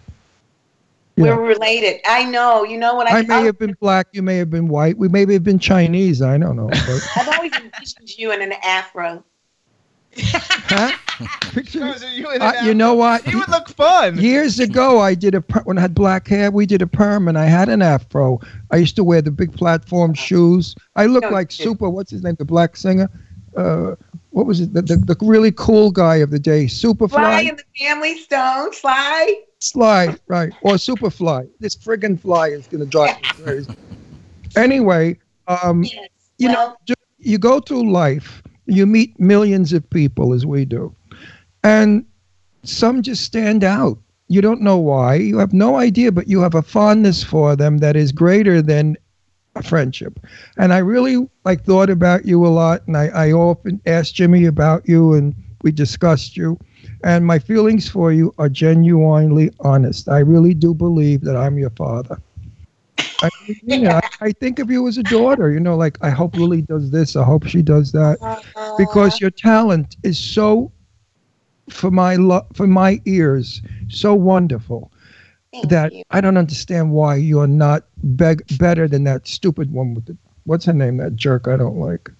Yeah. 1.19 1.35
We're 1.35 1.47
related. 1.47 1.99
I 2.07 2.23
know. 2.23 2.63
You 2.63 2.77
know 2.77 2.95
what 2.95 3.11
I? 3.11 3.19
I 3.19 3.21
may 3.23 3.43
have 3.43 3.59
been 3.59 3.75
black, 3.81 4.07
you 4.13 4.21
may 4.21 4.37
have 4.37 4.49
been 4.49 4.67
white, 4.69 4.97
we 4.97 5.07
may 5.09 5.31
have 5.31 5.43
been 5.43 5.59
Chinese. 5.59 6.21
I 6.21 6.37
don't 6.37 6.55
know. 6.55 6.67
But, 6.67 7.09
I've 7.17 7.27
always 7.35 7.51
envisioned 7.53 8.17
you 8.17 8.31
in 8.31 8.41
an 8.41 8.53
afro. 8.63 9.23
huh? 10.15 10.91
Picture- 11.51 11.93
you, 12.13 12.29
in 12.31 12.41
Uh, 12.41 12.53
an 12.57 12.65
you 12.65 12.73
know 12.73 12.93
what? 12.93 13.23
He 13.25 13.35
would 13.35 13.49
look 13.49 13.67
fun. 13.69 14.17
Years 14.17 14.59
ago, 14.59 14.99
I 14.99 15.13
did 15.13 15.35
a 15.35 15.41
per- 15.41 15.61
when 15.63 15.77
I 15.77 15.81
had 15.81 15.93
black 15.93 16.27
hair. 16.27 16.49
We 16.51 16.65
did 16.65 16.81
a 16.81 16.87
perm, 16.87 17.27
and 17.27 17.37
I 17.37 17.45
had 17.45 17.67
an 17.69 17.81
afro. 17.81 18.39
I 18.71 18.77
used 18.77 18.95
to 18.95 19.03
wear 19.03 19.21
the 19.21 19.31
big 19.31 19.51
platform 19.53 20.13
shoes. 20.13 20.75
I 20.95 21.07
looked 21.07 21.25
No, 21.27 21.31
like. 21.31 21.51
Super. 21.51 21.89
What's 21.89 22.11
his 22.11 22.23
name? 22.23 22.35
The 22.39 22.45
black 22.45 22.77
singer. 22.77 23.09
Uh, 23.57 23.95
what 24.29 24.45
was 24.45 24.61
it? 24.61 24.73
The, 24.73 24.81
the, 24.83 24.95
the 24.95 25.17
really 25.25 25.51
cool 25.51 25.91
guy 25.91 26.17
of 26.17 26.29
the 26.29 26.39
day, 26.39 26.67
Super 26.67 27.07
Fly 27.09 27.43
Superfly, 27.43 27.49
in 27.49 27.55
the 27.57 27.63
Family 27.85 28.17
Stone. 28.19 28.71
Fly. 28.71 29.41
Sly, 29.59 30.15
right? 30.27 30.53
Or 30.61 30.75
Superfly. 30.75 31.47
This 31.59 31.75
friggin' 31.75 32.19
fly 32.19 32.47
is 32.49 32.67
gonna 32.67 32.85
drive 32.85 33.19
me 33.21 33.29
crazy. 33.43 33.75
Anyway, 34.55 35.17
um, 35.47 35.83
Yes. 35.83 36.09
you 36.37 36.47
know, 36.47 36.53
well, 36.55 36.77
ju- 36.85 36.93
you 37.19 37.37
go 37.37 37.59
through 37.59 37.91
life, 37.91 38.41
you 38.65 38.85
meet 38.85 39.19
millions 39.19 39.73
of 39.73 39.89
people 39.89 40.33
as 40.33 40.45
we 40.45 40.65
do, 40.65 40.93
and 41.63 42.05
some 42.63 43.01
just 43.01 43.23
stand 43.23 43.63
out. 43.63 43.97
you 44.31 44.41
don't 44.41 44.61
know 44.61 44.77
why. 44.77 45.15
You 45.15 45.39
have 45.39 45.53
no 45.53 45.75
idea, 45.77 46.11
but 46.11 46.27
you 46.27 46.41
have 46.41 46.53
a 46.55 46.61
fondness 46.61 47.23
for 47.23 47.55
them 47.55 47.79
that 47.79 47.95
is 47.95 48.11
greater 48.11 48.61
than 48.61 48.95
a 49.55 49.63
friendship. 49.63 50.19
And 50.57 50.71
I 50.73 50.77
really 50.77 51.27
like 51.45 51.63
thought 51.63 51.89
about 51.89 52.25
you 52.25 52.45
a 52.45 52.49
lot, 52.49 52.85
and 52.87 52.95
I, 52.95 53.07
I 53.07 53.31
often 53.31 53.81
asked 53.85 54.15
Jimmy 54.15 54.45
about 54.45 54.87
you, 54.87 55.13
and 55.13 55.33
we 55.63 55.71
discussed 55.71 56.37
you. 56.37 56.57
And 57.03 57.25
my 57.25 57.39
feelings 57.39 57.87
for 57.89 58.11
you 58.11 58.33
are 58.37 58.49
genuinely 58.49 59.51
honest. 59.59 60.09
I 60.09 60.19
really 60.19 60.53
do 60.53 60.73
believe 60.73 61.21
that 61.21 61.35
I'm 61.35 61.57
your 61.57 61.69
father. 61.71 62.19
I, 63.21 63.29
you 63.63 63.77
know, 63.77 63.91
I, 63.91 64.01
I 64.21 64.31
think 64.33 64.59
of 64.59 64.69
you 64.69 64.87
as 64.87 64.97
a 64.97 65.03
daughter. 65.03 65.51
You 65.51 65.59
know, 65.59 65.75
like 65.75 65.97
I 66.01 66.09
hope 66.09 66.35
Lillie 66.35 66.61
does 66.61 66.91
this. 66.91 67.15
I 67.15 67.23
hope 67.23 67.45
she 67.45 67.61
does 67.61 67.91
that, 67.91 68.19
because 68.77 69.19
your 69.19 69.31
talent 69.31 69.97
is 70.03 70.17
so, 70.17 70.71
for 71.69 71.91
my 71.91 72.15
lo- 72.15 72.47
for 72.53 72.67
my 72.67 73.01
ears, 73.05 73.61
so 73.87 74.13
wonderful 74.13 74.91
that 75.63 75.93
I 76.11 76.21
don't 76.21 76.37
understand 76.37 76.91
why 76.91 77.15
you're 77.15 77.47
not 77.47 77.85
beg- 78.03 78.43
better 78.57 78.87
than 78.87 79.03
that 79.05 79.27
stupid 79.27 79.71
one 79.71 79.93
with 79.93 80.05
the 80.05 80.17
what's 80.45 80.65
her 80.65 80.73
name? 80.73 80.97
That 80.97 81.15
jerk 81.15 81.47
I 81.47 81.57
don't 81.57 81.77
like. 81.79 82.11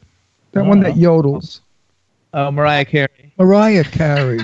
That 0.53 0.65
one 0.65 0.79
that 0.81 0.93
uh, 0.93 0.97
yodels. 0.97 1.61
Oh, 2.33 2.51
Mariah 2.51 2.85
Carey. 2.85 3.33
Mariah 3.37 3.83
Carey. 3.83 4.39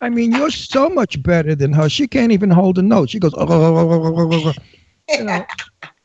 I 0.00 0.08
mean, 0.08 0.32
you're 0.32 0.50
so 0.50 0.88
much 0.88 1.22
better 1.22 1.54
than 1.54 1.72
her. 1.72 1.88
She 1.88 2.06
can't 2.06 2.32
even 2.32 2.50
hold 2.50 2.78
a 2.78 2.82
note. 2.82 3.10
She 3.10 3.18
goes. 3.18 3.34
Oh, 3.36 3.46
oh, 3.48 4.44
oh, 4.46 4.52
You 5.08 5.24
know, 5.24 5.46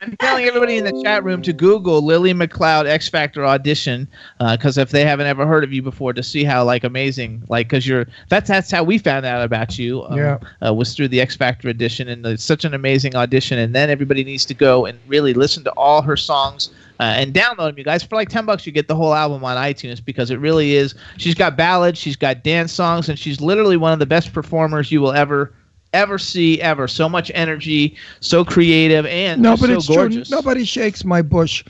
I'm 0.01 0.15
telling 0.17 0.45
everybody 0.45 0.77
in 0.77 0.85
the 0.85 1.01
chat 1.03 1.23
room 1.23 1.41
to 1.41 1.51
Google 1.53 2.01
Lillie 2.01 2.33
McCloud 2.33 2.85
X 2.87 3.09
Factor 3.09 3.45
audition 3.45 4.07
because 4.51 4.77
if 4.77 4.91
they 4.91 5.03
haven't 5.03 5.27
ever 5.27 5.45
heard 5.45 5.63
of 5.63 5.73
you 5.73 5.81
before, 5.81 6.13
to 6.13 6.23
see 6.23 6.43
how 6.43 6.63
like 6.63 6.83
amazing, 6.83 7.43
like 7.49 7.67
because 7.67 7.85
you're 7.85 8.05
that's 8.29 8.47
that's 8.47 8.71
how 8.71 8.83
we 8.83 8.97
found 8.97 9.25
out 9.25 9.43
about 9.43 9.77
you. 9.77 10.03
Um, 10.05 10.17
Yeah. 10.17 10.37
uh, 10.65 10.73
was 10.73 10.95
through 10.95 11.09
the 11.09 11.19
X 11.21 11.35
Factor 11.35 11.69
audition, 11.69 12.07
and 12.07 12.25
it's 12.25 12.43
such 12.43 12.65
an 12.65 12.73
amazing 12.73 13.15
audition. 13.15 13.59
And 13.59 13.75
then 13.75 13.89
everybody 13.89 14.23
needs 14.23 14.45
to 14.45 14.53
go 14.53 14.85
and 14.85 14.97
really 15.07 15.33
listen 15.33 15.63
to 15.65 15.71
all 15.71 16.01
her 16.01 16.17
songs. 16.17 16.71
Uh, 16.99 17.13
and 17.15 17.33
download 17.33 17.69
them, 17.69 17.77
you 17.77 17.83
guys. 17.83 18.03
For 18.03 18.15
like 18.15 18.27
ten 18.29 18.45
bucks, 18.45 18.65
you 18.65 18.73
get 18.73 18.87
the 18.89 18.95
whole 18.95 19.13
album 19.13 19.43
on 19.45 19.55
iTunes 19.55 20.03
because 20.03 20.31
it 20.31 20.39
really 20.39 20.73
is. 20.75 20.95
She's 21.17 21.35
got 21.35 21.55
ballads, 21.55 21.97
she's 21.97 22.17
got 22.17 22.43
dance 22.43 22.73
songs, 22.73 23.07
and 23.07 23.17
she's 23.17 23.39
literally 23.39 23.77
one 23.77 23.93
of 23.93 23.99
the 23.99 24.05
best 24.05 24.33
performers 24.33 24.91
you 24.91 24.99
will 24.99 25.13
ever, 25.13 25.53
ever 25.93 26.17
see 26.17 26.61
ever. 26.61 26.89
So 26.89 27.07
much 27.07 27.31
energy, 27.33 27.95
so 28.19 28.43
creative, 28.43 29.05
and 29.05 29.41
no, 29.41 29.55
but 29.55 29.67
so 29.67 29.73
it's 29.73 29.87
gorgeous. 29.87 30.27
true. 30.27 30.37
Nobody 30.37 30.65
shakes 30.65 31.05
my 31.05 31.21
bush 31.21 31.63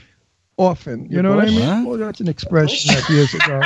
often. 0.56 1.04
You 1.04 1.14
Your 1.14 1.22
know 1.22 1.36
what 1.36 1.46
I 1.46 1.50
mean? 1.50 1.62
Huh? 1.62 1.84
Well, 1.86 1.98
that's 1.98 2.20
an 2.20 2.28
expression 2.28 2.94
that 2.94 3.08
years 3.10 3.32
ago. 3.32 3.62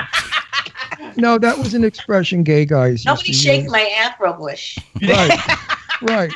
No, 1.16 1.38
that 1.38 1.58
was 1.58 1.74
an 1.74 1.84
expression 1.84 2.42
gay 2.42 2.64
guys 2.64 3.04
Nobody 3.04 3.32
shakes 3.32 3.70
my 3.70 3.82
afro 3.98 4.32
bush. 4.32 4.78
Right. 5.02 5.40
right. 6.02 6.32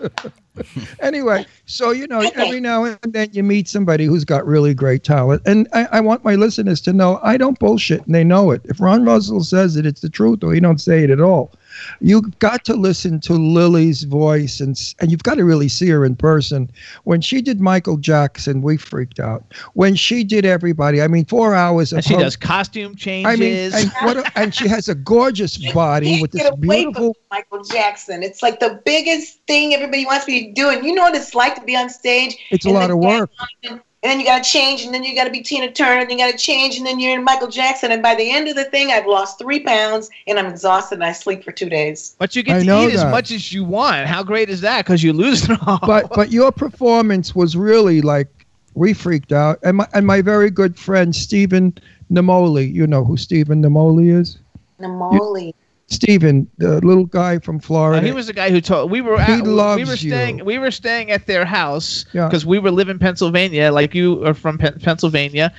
anyway, 1.00 1.46
so 1.66 1.90
you 1.90 2.06
know, 2.06 2.20
every 2.34 2.60
now 2.60 2.84
and 2.84 2.98
then 3.12 3.30
you 3.32 3.42
meet 3.42 3.68
somebody 3.68 4.04
who's 4.04 4.24
got 4.24 4.46
really 4.46 4.74
great 4.74 5.04
talent, 5.04 5.42
and 5.46 5.68
I, 5.72 5.88
I 5.92 6.00
want 6.00 6.24
my 6.24 6.34
listeners 6.34 6.80
to 6.82 6.92
know 6.92 7.18
I 7.22 7.36
don't 7.36 7.58
bullshit, 7.58 8.04
and 8.06 8.14
they 8.14 8.24
know 8.24 8.50
it. 8.50 8.62
If 8.64 8.80
Ron 8.80 9.04
Russell 9.04 9.42
says 9.42 9.76
it, 9.76 9.86
it's 9.86 10.00
the 10.00 10.10
truth, 10.10 10.42
or 10.42 10.52
he 10.52 10.60
don't 10.60 10.80
say 10.80 11.04
it 11.04 11.10
at 11.10 11.20
all. 11.20 11.52
You've 12.00 12.38
got 12.38 12.64
to 12.66 12.74
listen 12.74 13.20
to 13.20 13.34
Lillie's 13.34 14.04
voice, 14.04 14.60
and 14.60 14.78
and 14.98 15.10
you've 15.10 15.22
got 15.22 15.36
to 15.36 15.44
really 15.44 15.68
see 15.68 15.88
her 15.88 16.04
in 16.04 16.16
person. 16.16 16.70
When 17.04 17.20
she 17.20 17.40
did 17.42 17.60
Michael 17.60 17.96
Jackson, 17.96 18.62
we 18.62 18.76
freaked 18.76 19.20
out. 19.20 19.44
When 19.74 19.94
she 19.94 20.24
did 20.24 20.44
everybody, 20.44 21.02
I 21.02 21.08
mean, 21.08 21.24
four 21.24 21.54
hours 21.54 21.92
of 21.92 21.98
And 21.98 22.04
she 22.04 22.14
her- 22.14 22.20
does 22.20 22.36
costume 22.36 22.94
changes. 22.94 23.32
I 23.32 23.36
mean, 23.36 23.70
and 23.74 23.92
what? 24.02 24.16
A, 24.18 24.38
and 24.38 24.54
she 24.54 24.68
has 24.68 24.88
a 24.88 24.94
gorgeous 24.94 25.56
body 25.72 26.10
Can't 26.10 26.22
with 26.22 26.32
this 26.32 26.50
beautiful. 26.58 27.16
Michael 27.30 27.62
Jackson. 27.64 28.22
It's 28.22 28.42
like 28.42 28.60
the 28.60 28.80
biggest 28.84 29.38
thing 29.46 29.74
everybody 29.74 30.04
wants 30.04 30.26
me 30.26 30.48
to 30.48 30.52
do. 30.52 30.68
And 30.70 30.84
you 30.84 30.94
know 30.94 31.02
what 31.02 31.14
it's 31.14 31.34
like 31.34 31.54
to 31.56 31.62
be 31.62 31.76
on 31.76 31.90
stage. 31.90 32.36
It's 32.50 32.66
a 32.66 32.70
lot 32.70 32.90
of 32.90 32.98
work. 32.98 33.30
And, 33.64 33.80
and 34.02 34.10
then 34.10 34.18
you 34.18 34.24
got 34.24 34.42
to 34.42 34.50
change, 34.50 34.82
and 34.82 34.94
then 34.94 35.04
you 35.04 35.14
got 35.14 35.24
to 35.24 35.30
be 35.30 35.42
Tina 35.42 35.70
Turner, 35.70 36.00
and 36.00 36.10
you 36.10 36.16
got 36.16 36.30
to 36.30 36.38
change, 36.38 36.78
and 36.78 36.86
then 36.86 36.98
you're 36.98 37.14
in 37.14 37.22
Michael 37.22 37.48
Jackson. 37.48 37.92
And 37.92 38.02
by 38.02 38.14
the 38.14 38.30
end 38.30 38.48
of 38.48 38.56
the 38.56 38.64
thing, 38.64 38.90
I've 38.90 39.06
lost 39.06 39.38
three 39.38 39.60
pounds, 39.60 40.08
and 40.26 40.38
I'm 40.38 40.46
exhausted, 40.46 40.94
and 40.94 41.04
I 41.04 41.12
sleep 41.12 41.44
for 41.44 41.52
two 41.52 41.68
days. 41.68 42.16
But 42.18 42.34
you 42.34 42.42
get 42.42 42.56
I 42.56 42.58
to 42.60 42.64
know 42.64 42.88
eat 42.88 42.94
as 42.94 43.04
much 43.04 43.30
as 43.30 43.52
you 43.52 43.62
want. 43.62 44.06
How 44.06 44.22
great 44.22 44.48
is 44.48 44.62
that? 44.62 44.86
Because 44.86 45.02
you 45.02 45.12
lose 45.12 45.48
it 45.48 45.58
all. 45.66 45.80
but 45.86 46.08
but 46.14 46.30
your 46.30 46.50
performance 46.50 47.34
was 47.34 47.56
really 47.56 48.00
like 48.00 48.28
we 48.74 48.94
freaked 48.94 49.32
out. 49.32 49.58
And 49.62 49.76
my 49.78 49.88
and 49.92 50.06
my 50.06 50.22
very 50.22 50.50
good 50.50 50.78
friend 50.78 51.14
Stephen 51.14 51.76
Namoli, 52.10 52.72
you 52.72 52.86
know 52.86 53.04
who 53.04 53.18
Stephen 53.18 53.62
Namoli 53.62 54.14
is? 54.18 54.38
Namoli. 54.80 55.52
Stephen, 55.90 56.48
the 56.58 56.80
little 56.86 57.04
guy 57.04 57.38
from 57.40 57.56
Uh, 57.56 57.60
Florida. 57.60 58.06
he 58.06 58.12
was 58.12 58.28
the 58.28 58.32
guy 58.32 58.48
who 58.50 58.60
told 58.60 58.90
we 58.90 59.00
were 59.00 59.20
He 59.22 59.32
at, 59.32 59.42
we 59.44 59.84
were 59.84 59.96
staying 59.96 60.38
you. 60.38 60.44
we 60.44 60.58
were 60.58 60.70
staying 60.70 61.10
at 61.10 61.26
their 61.26 61.44
house 61.44 62.04
Yeah. 62.12 62.26
because 62.28 62.46
we 62.46 62.58
were 62.60 62.70
living 62.70 62.92
in 62.92 62.98
Pennsylvania 63.00 63.72
like 63.72 63.94
you 63.94 64.24
are 64.24 64.34
from 64.34 64.56
Pen- 64.56 64.78
Pennsylvania 64.80 65.52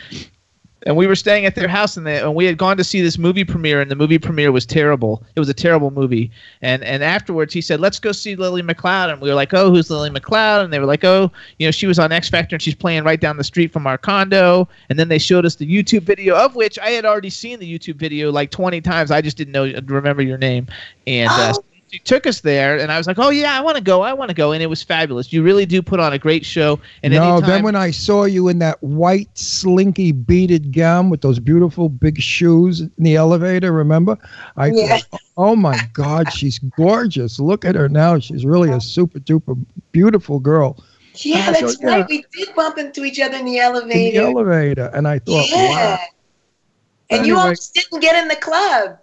and 0.86 0.96
we 0.96 1.08
were 1.08 1.16
staying 1.16 1.46
at 1.46 1.56
their 1.56 1.68
house 1.68 1.96
and, 1.96 2.08
they, 2.08 2.20
and 2.20 2.34
we 2.34 2.46
had 2.46 2.58
gone 2.58 2.78
to 2.78 2.84
see 2.84 3.02
this 3.02 3.18
movie 3.18 3.44
premiere 3.44 3.82
and 3.82 3.92
the 3.92 3.96
movie 3.96 4.18
premiere 4.18 4.52
was 4.52 4.66
terrible. 4.66 5.24
It 5.36 5.40
was 5.40 5.50
a 5.50 5.54
terrible 5.54 5.92
movie. 5.92 6.32
And 6.62 6.84
and 6.84 7.04
afterwards 7.04 7.54
he 7.54 7.62
said 7.62 7.80
let's 7.80 8.00
go 8.00 8.12
see 8.12 8.36
Lillie 8.36 8.64
McCloud 8.64 9.12
and 9.12 9.22
we 9.22 9.30
were 9.30 9.36
like 9.36 9.54
oh 9.54 9.70
who's 9.70 9.90
Lillie 9.90 10.10
McCloud 10.10 10.64
and 10.64 10.74
they 10.74 10.80
were 10.80 10.86
like 10.86 11.04
oh 11.04 11.32
you 11.60 11.68
know 11.68 11.72
she 11.72 11.88
was 11.88 12.00
on 12.00 12.12
X 12.12 12.30
Factor 12.30 12.56
and 12.56 12.62
she's 12.62 12.76
playing 12.76 13.04
right 13.04 13.20
down 13.20 13.38
the 13.38 13.44
street 13.44 13.72
from 13.72 13.86
our 13.86 13.98
condo. 13.98 14.68
And 14.90 14.98
then 14.98 15.08
they 15.10 15.20
showed 15.20 15.46
us 15.46 15.56
the 15.56 15.68
YouTube 15.68 16.04
video 16.04 16.36
of 16.36 16.56
which 16.56 16.80
I 16.80 16.90
had 16.90 17.06
already 17.06 17.30
seen 17.30 17.60
the 17.60 17.80
YouTube 17.80 17.96
video 17.96 18.32
like 18.32 18.52
20 18.52 18.82
times. 18.82 19.12
I 19.12 19.22
just 19.22 19.38
didn't 19.38 19.54
know 19.54 19.72
remember 19.86 20.22
your 20.22 20.38
name. 20.38 20.68
And 21.08 21.30
uh, 21.32 21.54
Oh. 21.54 21.71
She 21.92 22.00
took 22.00 22.26
us 22.26 22.40
there 22.40 22.80
and 22.80 22.90
I 22.92 22.98
was 22.98 23.06
like 23.06 23.20
oh 23.20 23.30
yeah 23.30 23.58
I 23.58 23.62
want 23.62 23.76
to 23.76 23.84
go 23.84 24.02
I 24.02 24.14
want 24.14 24.30
to 24.30 24.34
go 24.34 24.54
and 24.54 24.64
it 24.64 24.68
was 24.68 24.82
fabulous 24.82 25.34
you 25.34 25.44
really 25.44 25.66
do 25.66 25.82
put 25.82 26.00
on 26.00 26.14
a 26.14 26.18
great 26.18 26.46
show 26.46 26.80
and 27.04 27.14
no, 27.14 27.34
anytime, 27.34 27.50
then 27.50 27.64
when 27.64 27.76
I 27.76 27.92
saw 27.92 28.24
you 28.24 28.48
in 28.48 28.60
that 28.60 28.82
white 28.82 29.38
slinky 29.38 30.14
beaded 30.14 30.72
gown 30.72 31.10
with 31.10 31.20
those 31.22 31.38
beautiful 31.38 31.90
big 31.90 32.20
shoes 32.22 32.80
in 32.82 32.92
the 32.98 33.16
elevator, 33.18 33.74
remember? 33.74 34.18
I 34.56 34.68
Yeah. 34.68 35.00
oh 35.38 35.56
my 35.56 35.80
God, 35.94 36.32
she's 36.32 36.60
gorgeous. 36.60 37.40
Look 37.40 37.66
at 37.66 37.76
her 37.76 37.90
now. 37.90 38.20
She's 38.20 38.46
really 38.46 38.72
a 38.72 38.80
super 38.80 39.20
duper 39.20 39.58
beautiful 39.92 40.40
girl 40.40 40.82
Yeah, 41.16 41.52
so, 41.54 41.66
that's 41.66 41.82
yeah. 41.82 41.88
right. 41.88 42.06
We 42.08 42.24
did 42.32 42.56
bump 42.56 42.78
into 42.78 43.04
each 43.04 43.20
other 43.20 43.38
in 43.38 43.46
the 43.46 43.60
elevator. 43.60 44.18
in 44.18 44.24
elevator. 44.26 44.76
the 44.76 44.82
elevator. 44.82 44.92
And 44.98 45.08
I 45.08 45.20
thought, 45.20 45.50
yeah. 45.50 45.70
wow. 45.70 45.98
And 47.10 47.28
you 47.28 47.34
Anyway. 47.34 47.40
almost 47.42 47.74
didn't 47.74 48.00
get 48.00 48.16
in 48.22 48.30
the 48.30 48.38
club. 48.38 48.98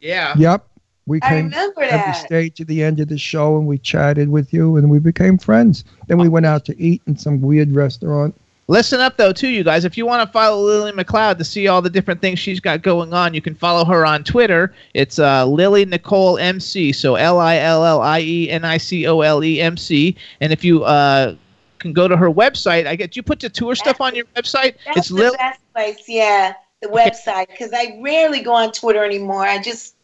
yeah 0.00 0.34
Yep. 0.38 0.68
We 1.08 1.18
I 1.22 1.28
came 1.30 1.44
remember 1.46 1.82
every 1.82 1.96
that. 1.98 2.12
stage 2.26 2.60
at 2.60 2.66
the 2.68 2.82
end 2.82 3.00
of 3.00 3.08
the 3.08 3.18
show 3.18 3.56
and 3.56 3.66
we 3.66 3.78
chatted 3.78 4.28
with 4.28 4.52
you 4.52 4.76
and 4.76 4.90
we 4.90 4.98
became 4.98 5.38
friends. 5.38 5.84
Then 6.06 6.18
we 6.18 6.28
went 6.28 6.46
out 6.46 6.64
to 6.66 6.80
eat 6.80 7.02
in 7.06 7.16
some 7.16 7.40
weird 7.40 7.72
restaurant. 7.72 8.34
Listen 8.70 9.00
up, 9.00 9.16
though, 9.16 9.32
too, 9.32 9.48
you 9.48 9.64
guys. 9.64 9.86
If 9.86 9.96
you 9.96 10.04
want 10.04 10.28
to 10.28 10.30
follow 10.30 10.62
Lillie 10.62 10.92
McCloud 10.92 11.38
to 11.38 11.44
see 11.44 11.68
all 11.68 11.80
the 11.80 11.88
different 11.88 12.20
things 12.20 12.38
she's 12.38 12.60
got 12.60 12.82
going 12.82 13.14
on, 13.14 13.32
you 13.32 13.40
can 13.40 13.54
follow 13.54 13.82
her 13.86 14.04
on 14.04 14.22
Twitter. 14.24 14.74
It's 14.92 15.18
uh, 15.18 15.46
Lillie 15.46 15.86
Nicole 15.86 16.36
MC, 16.36 16.92
so 16.92 17.14
L 17.14 17.38
I 17.38 17.56
L 17.56 17.82
L 17.86 18.02
I 18.02 18.20
E 18.20 18.50
N 18.50 18.66
I 18.66 18.76
C 18.76 19.06
O 19.06 19.20
L 19.22 19.42
E 19.42 19.58
M 19.62 19.78
C. 19.78 20.14
And 20.42 20.52
if 20.52 20.62
you 20.62 20.84
uh, 20.84 21.34
can 21.78 21.94
go 21.94 22.08
to 22.08 22.16
her 22.18 22.30
website, 22.30 22.86
I 22.86 22.94
get 22.94 23.16
you 23.16 23.22
put 23.22 23.40
the 23.40 23.48
tour 23.48 23.74
stuff 23.74 24.02
on 24.02 24.14
your 24.14 24.26
website. 24.36 24.74
That's 24.84 24.98
It's 24.98 25.08
the 25.08 25.14
Lillie. 25.14 25.36
best 25.38 25.60
place, 25.72 26.02
yeah, 26.06 26.52
the 26.82 26.88
website. 26.88 27.48
Because 27.48 27.72
I 27.72 27.98
rarely 28.02 28.40
go 28.42 28.52
on 28.52 28.72
Twitter 28.72 29.02
anymore. 29.02 29.44
I 29.44 29.62
just 29.62 29.94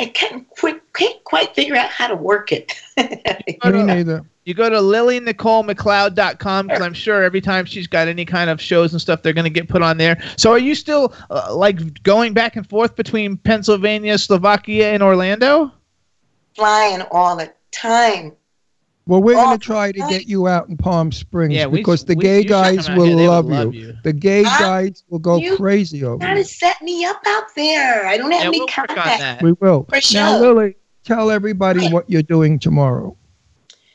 I 0.00 0.06
can't 0.06 0.48
quite, 0.50 0.80
can't 0.92 1.22
quite 1.24 1.54
figure 1.54 1.76
out 1.76 1.90
how 1.90 2.08
to 2.08 2.14
work 2.16 2.52
it. 2.52 2.72
Me 2.96 3.82
neither. 3.82 4.24
You 4.44 4.54
go 4.54 4.68
to 4.68 4.76
lillienicolemccloud.com 4.76 6.66
because 6.66 6.82
I'm 6.82 6.94
sure 6.94 7.22
every 7.22 7.40
time 7.40 7.64
she's 7.64 7.86
got 7.86 8.08
any 8.08 8.24
kind 8.24 8.50
of 8.50 8.60
shows 8.60 8.92
and 8.92 9.00
stuff, 9.00 9.22
they're 9.22 9.32
going 9.32 9.44
to 9.44 9.50
get 9.50 9.68
put 9.68 9.82
on 9.82 9.98
there. 9.98 10.20
So 10.36 10.50
are 10.50 10.58
you 10.58 10.74
still 10.74 11.14
uh, 11.30 11.54
like 11.54 12.02
going 12.02 12.34
back 12.34 12.56
and 12.56 12.68
forth 12.68 12.96
between 12.96 13.36
Pennsylvania, 13.36 14.18
Slovakia, 14.18 14.92
and 14.92 15.02
Orlando? 15.02 15.70
Flying 16.56 17.02
all 17.12 17.36
the 17.36 17.52
time. 17.70 18.32
Well, 19.06 19.20
we're 19.20 19.36
Oh, 19.36 19.44
going 19.44 19.58
to 19.58 19.64
try 19.64 19.90
to 19.90 19.98
get 19.98 20.26
you 20.26 20.46
out 20.46 20.68
in 20.68 20.76
Palm 20.76 21.10
Springs 21.10 21.54
Yeah, 21.54 21.66
we- 21.66 21.78
because 21.78 22.04
the 22.04 22.14
gay 22.14 22.36
you 22.36 22.42
should 22.42 22.50
come 22.52 22.76
guys 22.76 22.88
will 22.90 23.06
here. 23.06 23.16
They 23.16 23.28
love, 23.28 23.46
love 23.46 23.74
you. 23.74 23.88
you. 23.88 23.94
The 24.04 24.12
gay 24.12 24.44
Ah, 24.46 24.56
guys 24.60 25.02
will 25.08 25.18
go 25.18 25.38
you 25.38 25.56
crazy 25.56 26.04
over 26.04 26.18
Gotta 26.18 26.38
you. 26.38 26.44
set 26.44 26.80
me 26.82 27.04
up 27.04 27.20
out 27.26 27.44
there. 27.56 28.06
I 28.06 28.16
don't 28.16 28.30
have 28.30 28.42
Yeah, 28.42 28.46
any 28.48 28.58
we'll 28.60 28.66
work 28.68 28.78
on 28.78 28.86
contact. 28.96 29.18
that. 29.20 29.42
We 29.42 29.52
will. 29.60 29.86
For 29.88 30.00
sure. 30.00 30.20
Now. 30.20 30.38
Lillie, 30.40 30.76
tell 31.04 31.30
everybody 31.32 31.88
what 31.90 32.08
you're 32.08 32.22
doing 32.22 32.60
tomorrow. 32.60 33.16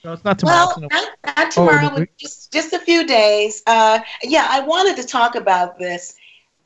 No, 0.04 0.12
it's 0.14 0.26
not 0.26 0.40
tomorrow. 0.40 0.58
Well, 0.58 0.70
it's 0.70 0.78
in 0.78 0.84
a- 0.84 0.90
not, 0.90 1.38
not 1.38 1.52
tomorrow, 1.52 1.90
Oh, 2.02 2.06
just 2.18 2.52
just 2.52 2.74
a 2.74 2.80
few 2.80 3.06
days. 3.08 3.64
Uh, 3.66 4.00
yeah, 4.24 4.48
I 4.50 4.60
wanted 4.60 4.98
to 5.02 5.08
talk 5.08 5.36
about 5.36 5.80
this. 5.80 6.16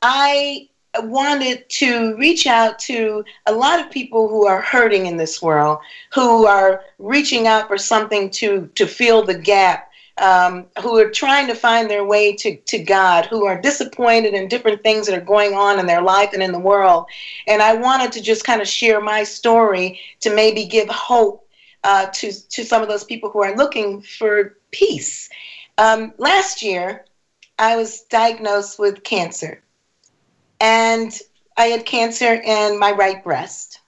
I 0.02 0.68
wanted 1.00 1.68
to 1.70 2.16
reach 2.16 2.46
out 2.46 2.78
to 2.80 3.24
a 3.46 3.52
lot 3.52 3.80
of 3.80 3.90
people 3.90 4.28
who 4.28 4.46
are 4.46 4.60
hurting 4.60 5.06
in 5.06 5.16
this 5.16 5.40
world, 5.40 5.78
who 6.12 6.46
are 6.46 6.82
reaching 6.98 7.46
out 7.46 7.68
for 7.68 7.78
something 7.78 8.30
to 8.30 8.70
to 8.74 8.86
fill 8.86 9.22
the 9.22 9.38
gap. 9.38 9.88
Um, 10.18 10.66
who 10.82 10.98
are 10.98 11.10
trying 11.10 11.46
to 11.46 11.54
find 11.54 11.88
their 11.88 12.04
way 12.04 12.36
to, 12.36 12.54
to 12.54 12.78
God, 12.78 13.24
who 13.24 13.46
are 13.46 13.58
disappointed 13.58 14.34
in 14.34 14.46
different 14.46 14.82
things 14.82 15.06
that 15.06 15.16
are 15.16 15.24
going 15.24 15.54
on 15.54 15.80
in 15.80 15.86
their 15.86 16.02
life 16.02 16.34
and 16.34 16.42
in 16.42 16.52
the 16.52 16.58
world. 16.58 17.06
And 17.46 17.62
I 17.62 17.72
wanted 17.72 18.12
to 18.12 18.20
just 18.20 18.44
kind 18.44 18.60
of 18.60 18.68
share 18.68 19.00
my 19.00 19.24
story 19.24 19.98
to 20.20 20.32
maybe 20.32 20.66
give 20.66 20.90
hope 20.90 21.48
uh, 21.82 22.06
to 22.12 22.32
to 22.50 22.64
some 22.64 22.82
of 22.82 22.88
those 22.88 23.04
people 23.04 23.30
who 23.30 23.42
are 23.42 23.56
looking 23.56 24.02
for 24.02 24.58
peace. 24.70 25.30
Um, 25.78 26.12
last 26.18 26.62
year, 26.62 27.06
I 27.58 27.76
was 27.76 28.02
diagnosed 28.02 28.78
with 28.78 29.04
cancer, 29.04 29.62
and 30.62 31.18
I 31.56 31.66
had 31.66 31.84
cancer 31.84 32.32
in 32.32 32.78
my 32.78 32.92
right 32.92 33.22
breast. 33.22 33.80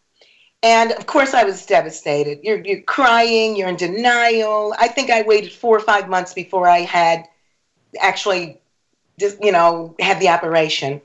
And 0.63 0.93
of 0.93 1.07
course, 1.07 1.33
I 1.33 1.45
was 1.45 1.65
devastated. 1.65 2.41
You're, 2.43 2.59
you're 2.59 2.83
crying, 2.83 3.55
you're 3.55 3.69
in 3.69 3.77
denial. 3.77 4.75
I 4.79 4.89
think 4.89 5.11
I 5.11 5.23
waited 5.23 5.53
four 5.53 5.77
or 5.77 5.81
five 5.81 6.09
months 6.09 6.35
before 6.35 6.67
I 6.67 6.81
had 6.81 7.25
actually, 8.01 8.61
just, 9.21 9.43
you 9.43 9.53
know, 9.53 9.95
had 10.01 10.19
the 10.21 10.29
operation. 10.29 11.01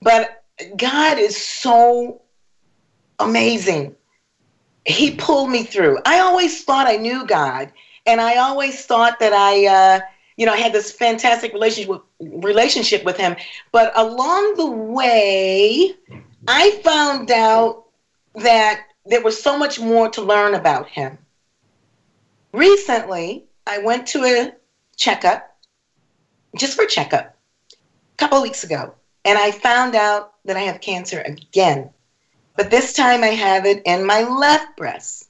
But 0.00 0.44
God 0.76 1.18
is 1.18 1.36
so 1.36 2.22
amazing. 3.18 3.96
He 4.84 5.16
pulled 5.16 5.50
me 5.50 5.64
through. 5.64 5.98
I 6.06 6.20
always 6.20 6.62
thought 6.62 6.86
I 6.86 6.96
knew 6.96 7.26
God, 7.26 7.72
and 8.06 8.20
I 8.20 8.36
always 8.36 8.86
thought 8.86 9.18
that 9.18 9.32
I, 9.32 9.66
uh, 9.66 10.00
you 10.36 10.44
know, 10.44 10.52
I 10.52 10.58
had 10.58 10.72
this 10.72 10.92
fantastic 10.92 11.52
relationship 11.52 12.02
relationship 12.20 13.04
with 13.04 13.16
Him. 13.16 13.36
But 13.72 13.92
along 13.96 14.54
the 14.56 14.70
way, 14.70 15.94
I 16.46 16.70
found 16.84 17.30
out 17.30 17.84
that 18.34 18.84
there 19.06 19.22
was 19.22 19.42
so 19.42 19.58
much 19.58 19.80
more 19.80 20.08
to 20.10 20.22
learn 20.22 20.54
about 20.54 20.88
Him. 20.88 21.18
Recently, 22.52 23.44
I 23.66 23.78
went 23.78 24.06
to 24.08 24.24
a 24.24 24.52
checkup, 24.96 25.56
just 26.56 26.76
for 26.76 26.86
checkup, 26.86 27.36
a 27.72 28.16
couple 28.16 28.40
weeks 28.42 28.64
ago, 28.64 28.94
and 29.24 29.38
I 29.38 29.50
found 29.50 29.94
out 29.94 30.34
that 30.44 30.56
I 30.56 30.60
have 30.60 30.80
cancer 30.80 31.20
again. 31.20 31.90
But 32.56 32.70
this 32.70 32.92
time 32.92 33.22
I 33.22 33.28
have 33.28 33.66
it 33.66 33.82
in 33.84 34.06
my 34.06 34.22
left 34.22 34.76
breast. 34.76 35.28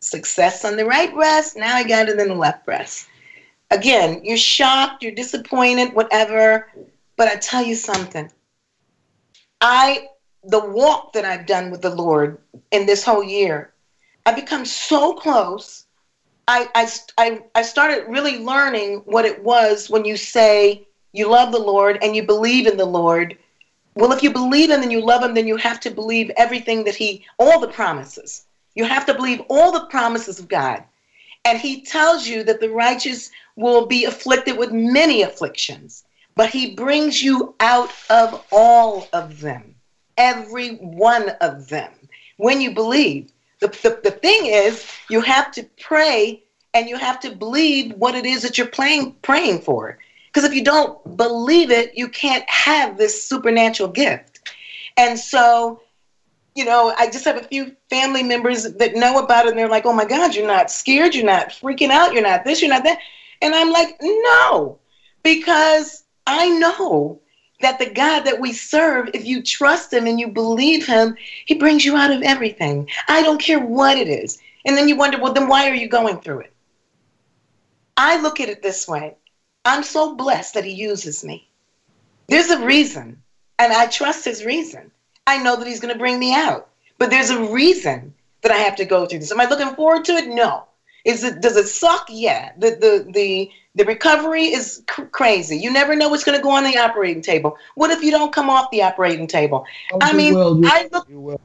Success 0.00 0.64
on 0.64 0.76
the 0.76 0.84
right 0.84 1.12
breast, 1.12 1.56
now 1.56 1.76
I 1.76 1.84
got 1.84 2.08
it 2.08 2.18
in 2.18 2.28
the 2.28 2.34
left 2.34 2.64
breast. 2.64 3.08
Again, 3.74 4.20
you're 4.22 4.36
shocked, 4.36 5.02
you're 5.02 5.12
disappointed, 5.12 5.94
whatever. 5.94 6.68
But 7.16 7.28
I 7.28 7.36
tell 7.36 7.62
you 7.62 7.74
something. 7.74 8.30
I 9.60 10.06
the 10.44 10.60
walk 10.60 11.12
that 11.14 11.24
I've 11.24 11.46
done 11.46 11.70
with 11.70 11.82
the 11.82 11.94
Lord 11.94 12.38
in 12.70 12.86
this 12.86 13.02
whole 13.02 13.24
year, 13.24 13.72
I've 14.26 14.36
become 14.36 14.64
so 14.64 15.14
close. 15.14 15.86
I, 16.46 16.68
I, 16.74 16.88
I, 17.16 17.42
I 17.54 17.62
started 17.62 18.06
really 18.06 18.38
learning 18.38 19.02
what 19.06 19.24
it 19.24 19.42
was 19.42 19.88
when 19.88 20.04
you 20.04 20.16
say 20.16 20.86
you 21.12 21.28
love 21.28 21.50
the 21.50 21.58
Lord 21.58 21.98
and 22.02 22.14
you 22.14 22.22
believe 22.22 22.66
in 22.66 22.76
the 22.76 22.84
Lord. 22.84 23.38
Well, 23.96 24.12
if 24.12 24.22
you 24.22 24.30
believe 24.30 24.70
him 24.70 24.82
and 24.82 24.92
you 24.92 25.00
love 25.00 25.22
him, 25.22 25.34
then 25.34 25.48
you 25.48 25.56
have 25.56 25.80
to 25.80 25.90
believe 25.90 26.30
everything 26.36 26.84
that 26.84 26.94
he, 26.94 27.24
all 27.38 27.58
the 27.58 27.68
promises. 27.68 28.44
You 28.74 28.84
have 28.84 29.06
to 29.06 29.14
believe 29.14 29.40
all 29.48 29.72
the 29.72 29.86
promises 29.86 30.38
of 30.38 30.48
God. 30.48 30.84
And 31.46 31.58
he 31.58 31.82
tells 31.82 32.26
you 32.26 32.42
that 32.44 32.60
the 32.60 32.70
righteous 32.70 33.30
will 33.56 33.86
be 33.86 34.04
afflicted 34.04 34.58
with 34.58 34.72
many 34.72 35.22
afflictions, 35.22 36.04
but 36.34 36.50
he 36.50 36.74
brings 36.74 37.22
you 37.22 37.54
out 37.60 37.92
of 38.10 38.44
all 38.50 39.08
of 39.12 39.40
them 39.40 39.74
every 40.16 40.76
one 40.76 41.30
of 41.40 41.68
them 41.68 41.92
when 42.36 42.60
you 42.60 42.72
believe. 42.72 43.30
The, 43.60 43.68
the, 43.68 44.00
the 44.02 44.10
thing 44.10 44.46
is, 44.46 44.86
you 45.08 45.20
have 45.20 45.50
to 45.52 45.64
pray 45.80 46.42
and 46.72 46.88
you 46.88 46.96
have 46.96 47.20
to 47.20 47.30
believe 47.30 47.92
what 47.94 48.14
it 48.14 48.26
is 48.26 48.42
that 48.42 48.58
you're 48.58 48.66
playing, 48.66 49.14
praying 49.22 49.60
for. 49.62 49.98
Because 50.26 50.44
if 50.44 50.54
you 50.54 50.64
don't 50.64 51.16
believe 51.16 51.70
it, 51.70 51.96
you 51.96 52.08
can't 52.08 52.48
have 52.50 52.98
this 52.98 53.26
supernatural 53.26 53.88
gift. 53.88 54.52
And 54.96 55.18
so, 55.18 55.80
you 56.56 56.64
know, 56.64 56.92
I 56.98 57.06
just 57.06 57.24
have 57.24 57.36
a 57.36 57.44
few 57.44 57.74
family 57.88 58.22
members 58.22 58.64
that 58.64 58.94
know 58.94 59.18
about 59.18 59.46
it 59.46 59.50
and 59.50 59.58
they're 59.58 59.68
like, 59.68 59.86
oh 59.86 59.92
my 59.92 60.04
God, 60.04 60.34
you're 60.34 60.46
not 60.46 60.70
scared, 60.70 61.14
you're 61.14 61.24
not 61.24 61.50
freaking 61.50 61.90
out, 61.90 62.12
you're 62.12 62.22
not 62.22 62.44
this, 62.44 62.60
you're 62.60 62.70
not 62.70 62.84
that. 62.84 62.98
And 63.44 63.54
I'm 63.54 63.70
like, 63.70 63.98
no, 64.00 64.78
because 65.22 66.04
I 66.26 66.48
know 66.48 67.20
that 67.60 67.78
the 67.78 67.90
God 67.90 68.20
that 68.20 68.40
we 68.40 68.54
serve, 68.54 69.10
if 69.12 69.26
you 69.26 69.42
trust 69.42 69.92
Him 69.92 70.06
and 70.06 70.18
you 70.18 70.28
believe 70.28 70.86
Him, 70.86 71.14
He 71.44 71.54
brings 71.54 71.84
you 71.84 71.94
out 71.94 72.10
of 72.10 72.22
everything. 72.22 72.88
I 73.06 73.22
don't 73.22 73.38
care 73.40 73.60
what 73.60 73.98
it 73.98 74.08
is. 74.08 74.38
And 74.64 74.78
then 74.78 74.88
you 74.88 74.96
wonder, 74.96 75.20
well, 75.20 75.34
then 75.34 75.46
why 75.46 75.68
are 75.68 75.74
you 75.74 75.88
going 75.88 76.20
through 76.20 76.40
it? 76.40 76.54
I 77.98 78.18
look 78.22 78.40
at 78.40 78.48
it 78.48 78.62
this 78.62 78.88
way 78.88 79.14
I'm 79.66 79.82
so 79.82 80.16
blessed 80.16 80.54
that 80.54 80.64
He 80.64 80.72
uses 80.72 81.22
me. 81.22 81.46
There's 82.28 82.48
a 82.48 82.64
reason, 82.64 83.22
and 83.58 83.74
I 83.74 83.88
trust 83.88 84.24
His 84.24 84.42
reason. 84.42 84.90
I 85.26 85.36
know 85.36 85.56
that 85.56 85.68
He's 85.68 85.80
going 85.80 85.92
to 85.92 85.98
bring 85.98 86.18
me 86.18 86.34
out, 86.34 86.70
but 86.96 87.10
there's 87.10 87.28
a 87.28 87.52
reason 87.52 88.14
that 88.40 88.52
I 88.52 88.56
have 88.56 88.76
to 88.76 88.86
go 88.86 89.04
through 89.04 89.18
this. 89.18 89.32
Am 89.32 89.40
I 89.40 89.44
looking 89.44 89.74
forward 89.74 90.06
to 90.06 90.12
it? 90.12 90.28
No. 90.28 90.64
Is 91.04 91.22
it 91.24 91.40
does 91.40 91.56
it 91.56 91.68
suck? 91.68 92.06
Yeah. 92.08 92.52
The 92.58 92.70
the 92.70 93.10
the 93.12 93.50
the 93.74 93.84
recovery 93.84 94.44
is 94.44 94.82
cr- 94.86 95.04
crazy. 95.04 95.56
You 95.58 95.70
never 95.72 95.94
know 95.96 96.08
what's 96.08 96.24
going 96.24 96.38
to 96.38 96.42
go 96.42 96.50
on 96.50 96.64
the 96.64 96.78
operating 96.78 97.22
table. 97.22 97.56
What 97.74 97.90
if 97.90 98.02
you 98.02 98.10
don't 98.10 98.32
come 98.32 98.48
off 98.48 98.70
the 98.70 98.82
operating 98.82 99.26
table? 99.26 99.66
Oh, 99.92 99.98
I 100.00 100.12
mean, 100.12 100.34
will, 100.34 100.58
you- 100.58 100.66
I 100.66 100.88
look. 100.92 101.08
you. 101.08 101.36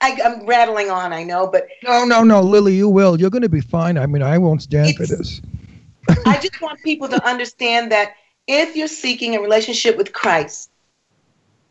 I, 0.00 0.18
I'm 0.24 0.46
rattling 0.46 0.90
on, 0.90 1.12
I 1.12 1.22
know, 1.22 1.46
but 1.46 1.68
No, 1.84 2.04
no, 2.04 2.24
no, 2.24 2.40
Lillie, 2.40 2.74
you 2.74 2.88
will. 2.88 3.20
You're 3.20 3.30
going 3.30 3.42
to 3.42 3.48
be 3.48 3.60
fine. 3.60 3.96
I 3.96 4.06
mean, 4.06 4.22
I 4.22 4.36
won't 4.36 4.62
stand 4.62 4.96
for 4.96 5.06
this. 5.06 5.40
I 6.26 6.38
just 6.38 6.60
want 6.60 6.82
people 6.82 7.08
to 7.08 7.24
understand 7.24 7.92
that 7.92 8.14
if 8.46 8.76
you're 8.76 8.88
seeking 8.88 9.36
a 9.36 9.40
relationship 9.40 9.96
with 9.96 10.12
Christ, 10.12 10.70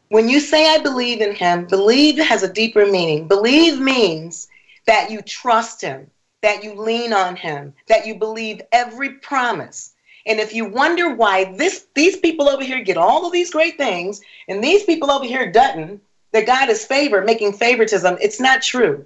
when 0.09 0.29
you 0.29 0.39
say 0.39 0.73
I 0.73 0.79
believe 0.79 1.21
in 1.21 1.35
him, 1.35 1.65
believe 1.65 2.17
has 2.17 2.43
a 2.43 2.51
deeper 2.51 2.85
meaning. 2.85 3.27
Believe 3.27 3.79
means 3.79 4.47
that 4.87 5.09
you 5.11 5.21
trust 5.21 5.81
him, 5.81 6.09
that 6.41 6.63
you 6.63 6.73
lean 6.75 7.13
on 7.13 7.35
him, 7.35 7.73
that 7.87 8.05
you 8.05 8.15
believe 8.15 8.61
every 8.71 9.13
promise. 9.13 9.93
And 10.27 10.39
if 10.39 10.53
you 10.53 10.65
wonder 10.65 11.13
why 11.13 11.55
this 11.55 11.87
these 11.93 12.17
people 12.17 12.49
over 12.49 12.63
here 12.63 12.83
get 12.83 12.97
all 12.97 13.25
of 13.25 13.31
these 13.31 13.51
great 13.51 13.77
things 13.77 14.21
and 14.47 14.63
these 14.63 14.83
people 14.83 15.11
over 15.11 15.25
here 15.25 15.51
doesn't, 15.51 16.01
that 16.31 16.47
God 16.47 16.69
is 16.69 16.85
favor, 16.85 17.23
making 17.23 17.53
favoritism, 17.53 18.17
it's 18.21 18.39
not 18.39 18.61
true. 18.61 19.05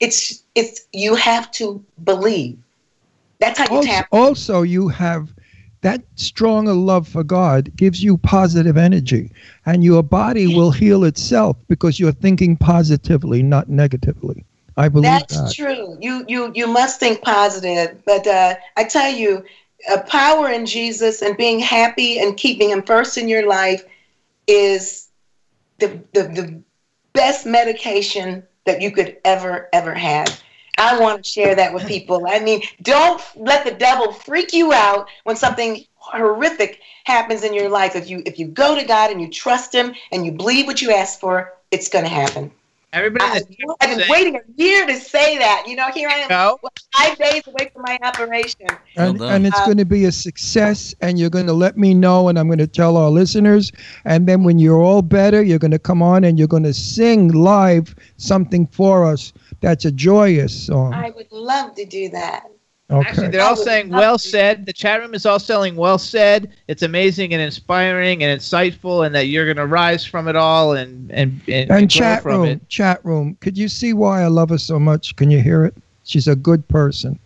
It's 0.00 0.44
it's 0.54 0.86
you 0.92 1.14
have 1.14 1.50
to 1.52 1.84
believe. 2.04 2.58
That's 3.40 3.58
how 3.58 3.64
you 3.66 3.78
Also, 3.78 3.88
tap. 3.88 4.08
also, 4.12 4.62
you 4.62 4.88
have 4.88 5.32
that 5.80 6.02
strong 6.16 6.68
a 6.68 6.74
love 6.74 7.06
for 7.06 7.22
God 7.22 7.74
gives 7.76 8.02
you 8.02 8.18
positive 8.18 8.76
energy, 8.76 9.30
and 9.64 9.84
your 9.84 10.02
body 10.02 10.54
will 10.54 10.72
heal 10.72 11.04
itself 11.04 11.56
because 11.68 12.00
you're 12.00 12.12
thinking 12.12 12.56
positively, 12.56 13.42
not 13.42 13.68
negatively. 13.68 14.44
I 14.78 14.88
believe 14.88 15.10
That's 15.10 15.34
that. 15.34 15.54
true. 15.54 15.98
You 16.00 16.24
you 16.28 16.52
you 16.54 16.68
must 16.68 17.00
think 17.00 17.20
positive. 17.20 18.00
But 18.06 18.26
uh, 18.28 18.54
I 18.76 18.84
tell 18.84 19.12
you, 19.12 19.44
uh, 19.90 20.02
power 20.02 20.48
in 20.50 20.66
Jesus 20.66 21.20
and 21.20 21.36
being 21.36 21.58
happy 21.58 22.20
and 22.20 22.36
keeping 22.36 22.70
Him 22.70 22.84
first 22.84 23.18
in 23.18 23.28
your 23.28 23.46
life 23.48 23.84
is 24.46 25.08
the 25.78 26.00
the, 26.14 26.22
the 26.22 26.62
best 27.12 27.44
medication 27.44 28.44
that 28.66 28.80
you 28.80 28.92
could 28.92 29.16
ever 29.24 29.68
ever 29.72 29.94
have. 29.94 30.40
I 30.78 31.00
want 31.00 31.24
to 31.24 31.28
share 31.28 31.56
that 31.56 31.74
with 31.74 31.86
people. 31.88 32.24
I 32.28 32.38
mean, 32.38 32.62
don't 32.82 33.20
let 33.34 33.64
the 33.64 33.72
devil 33.72 34.12
freak 34.12 34.52
you 34.52 34.72
out 34.72 35.08
when 35.24 35.34
something 35.34 35.84
horrific 35.96 36.80
happens 37.02 37.42
in 37.42 37.52
your 37.52 37.68
life. 37.68 37.96
If 37.96 38.08
you 38.08 38.22
if 38.26 38.38
you 38.38 38.46
go 38.46 38.78
to 38.78 38.84
God 38.84 39.10
and 39.10 39.20
you 39.20 39.28
trust 39.28 39.74
Him 39.74 39.92
and 40.12 40.24
you 40.24 40.30
believe 40.30 40.68
what 40.68 40.80
you 40.80 40.92
ask 40.92 41.18
for, 41.18 41.52
it's 41.72 41.88
going 41.88 42.04
to 42.04 42.10
happen. 42.10 42.52
Everybody 42.92 43.24
I, 43.24 43.36
I've 43.36 43.90
been 43.90 43.98
saying- 43.98 44.10
waiting 44.10 44.36
a 44.36 44.40
year 44.56 44.86
to 44.86 44.96
say 44.96 45.36
that. 45.38 45.64
You 45.66 45.76
know, 45.76 45.88
here 45.92 46.08
I 46.08 46.20
am, 46.20 46.28
No. 46.30 46.58
five 46.96 47.18
days 47.18 47.46
away 47.46 47.70
from 47.72 47.82
my 47.86 47.98
operation. 48.02 48.66
and, 48.96 49.18
Well 49.18 49.28
and 49.28 49.46
it's 49.46 49.54
uh, 49.56 49.58
done. 49.60 49.66
going 49.68 49.76
to 49.78 49.84
be 49.84 50.04
a 50.06 50.12
success 50.12 50.94
and 51.02 51.18
you're 51.18 51.28
going 51.30 51.46
to 51.46 51.52
let 51.52 51.76
me 51.76 51.92
know 51.94 52.28
and 52.28 52.38
i'm 52.38 52.46
going 52.48 52.58
to 52.58 52.66
tell 52.66 52.96
our 52.96 53.10
listeners 53.10 53.70
and 54.04 54.26
then 54.26 54.42
when 54.42 54.58
you're 54.58 54.80
all 54.80 55.02
better 55.02 55.42
you're 55.42 55.58
going 55.58 55.70
to 55.70 55.78
come 55.78 56.02
on 56.02 56.24
and 56.24 56.38
you're 56.38 56.48
going 56.48 56.62
to 56.62 56.72
sing 56.74 57.28
live 57.28 57.94
something 58.16 58.66
for 58.68 59.04
us 59.04 59.32
that's 59.60 59.84
a 59.84 59.92
joyous 59.92 60.66
song 60.66 60.94
I 60.94 61.10
would 61.10 61.30
love 61.30 61.74
to 61.76 61.84
do 61.84 62.08
that. 62.10 62.44
Actually, 62.90 63.28
they're 63.28 63.42
all 63.42 63.56
saying 63.56 63.90
well 63.90 64.18
said. 64.18 64.64
The 64.64 64.72
chat 64.72 65.00
room 65.00 65.12
is 65.12 65.26
all 65.26 65.38
saying 65.38 65.76
well 65.76 65.98
said. 65.98 66.52
It's 66.68 66.82
amazing 66.82 67.34
and 67.34 67.42
inspiring 67.42 68.24
and 68.24 68.40
insightful, 68.40 69.04
and 69.04 69.14
that 69.14 69.26
you're 69.26 69.44
going 69.44 69.58
to 69.58 69.66
rise 69.66 70.06
from 70.06 70.26
it 70.26 70.36
all 70.36 70.72
and 70.72 71.10
and 71.10 71.40
and, 71.48 71.70
and 71.70 71.92
grow 71.92 72.00
chat 72.00 72.22
from 72.22 72.32
room 72.32 72.44
it. 72.44 72.68
chat 72.68 73.04
room 73.04 73.36
could 73.40 73.58
you 73.58 73.68
see 73.68 73.92
why 73.92 74.22
i 74.22 74.26
love 74.26 74.48
her 74.48 74.58
so 74.58 74.78
much? 74.78 75.14
Can 75.16 75.30
you 75.30 75.42
hear 75.42 75.64
it? 75.66 75.74
She's 76.04 76.28
a 76.28 76.36
good 76.36 76.66
person. 76.68 77.18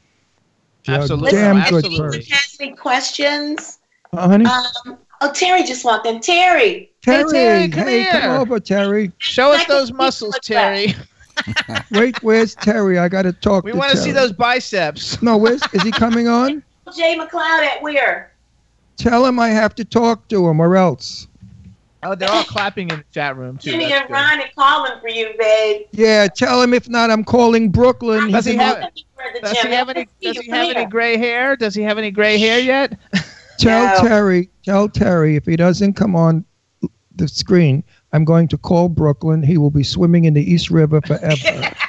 She's 0.83 0.97
Absolutely. 0.97 1.29
a 1.29 1.33
damn 1.33 1.57
Listen, 1.57 1.91
good 1.93 1.97
person. 1.97 2.23
Has 2.33 2.57
any 2.59 2.73
questions, 2.75 3.79
Uh, 4.13 4.29
honey? 4.29 4.47
Um, 4.47 4.99
oh, 5.21 5.33
Terry 5.33 5.63
just 5.63 5.85
walked 5.85 6.07
in. 6.07 6.19
Terry, 6.19 6.91
terry, 7.03 7.31
Terry, 7.31 7.69
come 7.69 7.87
hey 7.87 8.09
come 8.11 8.33
over 8.33 8.59
terry. 8.59 9.13
Show 9.19 9.53
us 9.53 9.65
those 9.67 9.93
muscles, 9.93 10.35
at 10.35 10.43
Terry. 10.43 10.95
wait 11.91 12.23
where's 12.23 12.55
terry 12.57 12.99
i 12.99 13.09
gotta 13.09 13.33
talk 13.33 13.65
to 13.65 13.71
him. 13.71 13.73
We 13.73 13.73
to 13.73 13.79
want 13.79 13.91
to 13.93 13.97
see 13.97 14.13
those 14.13 14.33
biceps. 14.33 15.21
no 15.23 15.37
where's 15.37 15.63
is 15.73 15.83
he 15.83 15.91
coming 15.91 16.29
on 16.29 16.63
Jay 16.97 17.17
McCloud 17.19 17.65
at 17.65 17.83
where? 17.83 18.33
tell 18.97 19.25
him 19.25 19.39
i 19.41 19.49
have 19.49 19.75
to 19.77 19.85
talk 19.85 20.29
to 20.29 20.49
him 20.49 20.61
or 20.61 20.77
else 20.77 21.27
Oh, 22.05 22.17
they're 22.17 22.29
all 22.29 22.43
clapping 22.43 22.91
in 22.91 22.97
the 22.97 23.05
chat 23.15 23.37
room 23.37 23.59
too. 23.59 23.71
Jimmy 23.71 23.85
That's 23.85 24.01
and 24.01 24.09
good. 24.09 24.15
Ron 24.15 24.41
are 24.41 24.49
calling 24.57 25.01
for 25.01 25.09
you, 25.09 25.35
babe. 25.39 25.83
Yeah, 25.93 26.27
tell 26.27 26.61
him 26.61 26.75
if 26.75 26.89
not, 26.89 27.13
I'm 27.13 27.23
calling 27.23 27.71
Brooklyn. 27.71 28.33
Does 28.33 28.45
he 28.45 28.57
have- 28.57 28.91
We're 29.17 29.23
at 29.29 29.35
the 29.35 29.41
Does 29.43 29.61
he 29.61 29.69
have 29.69 29.89
any? 29.89 30.09
Does 30.21 30.39
he 30.39 30.51
have 30.51 30.77
any 30.77 30.85
gray 30.87 31.17
hair? 31.17 31.55
Does 31.55 31.77
he 31.77 31.83
have 31.83 31.99
any 31.99 32.11
gray 32.11 32.39
hair 32.39 32.59
yet? 32.59 32.99
Tell 33.59 34.03
No. 34.03 34.09
Terry, 34.09 34.51
tell 34.65 34.89
Terry 34.89 35.37
if 35.37 35.47
he 35.47 35.55
doesn't 35.55 35.93
come 35.93 36.17
on 36.17 36.45
the 37.15 37.29
screen, 37.29 37.85
I'm 38.13 38.25
going 38.25 38.49
to 38.49 38.59
call 38.59 38.89
Brooklyn. 38.89 39.43
He 39.43 39.57
will 39.59 39.71
be 39.71 39.83
swimming 39.83 40.25
in 40.27 40.35
the 40.35 40.43
East 40.43 40.71
River 40.71 41.01
forever. 41.01 41.75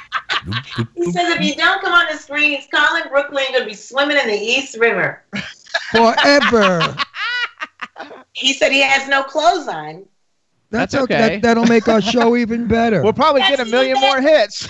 He 0.94 1.10
says 1.10 1.30
if 1.34 1.40
you 1.40 1.54
don't 1.54 1.80
come 1.80 1.94
on 1.94 2.04
the 2.12 2.18
screen, 2.18 2.50
he's 2.50 2.66
calling 2.70 3.04
Brooklyn. 3.08 3.44
Gonna 3.54 3.64
be 3.64 3.72
swimming 3.72 4.18
in 4.18 4.26
the 4.26 4.36
East 4.36 4.76
River. 4.78 5.24
forever. 5.92 6.94
He 8.32 8.52
said 8.52 8.72
he 8.72 8.82
has 8.82 9.08
no 9.08 9.22
clothes 9.22 9.68
on. 9.68 10.04
That's, 10.70 10.92
That's 10.92 11.04
okay. 11.04 11.14
okay. 11.14 11.28
That, 11.36 11.42
that'll 11.42 11.66
make 11.66 11.88
our 11.88 12.02
show 12.02 12.36
even 12.42 12.66
better. 12.66 13.00
We'll 13.02 13.12
probably 13.12 13.42
That's 13.42 13.56
get 13.58 13.66
a 13.68 13.70
million 13.70 13.98
more 14.00 14.20
hits. 14.20 14.68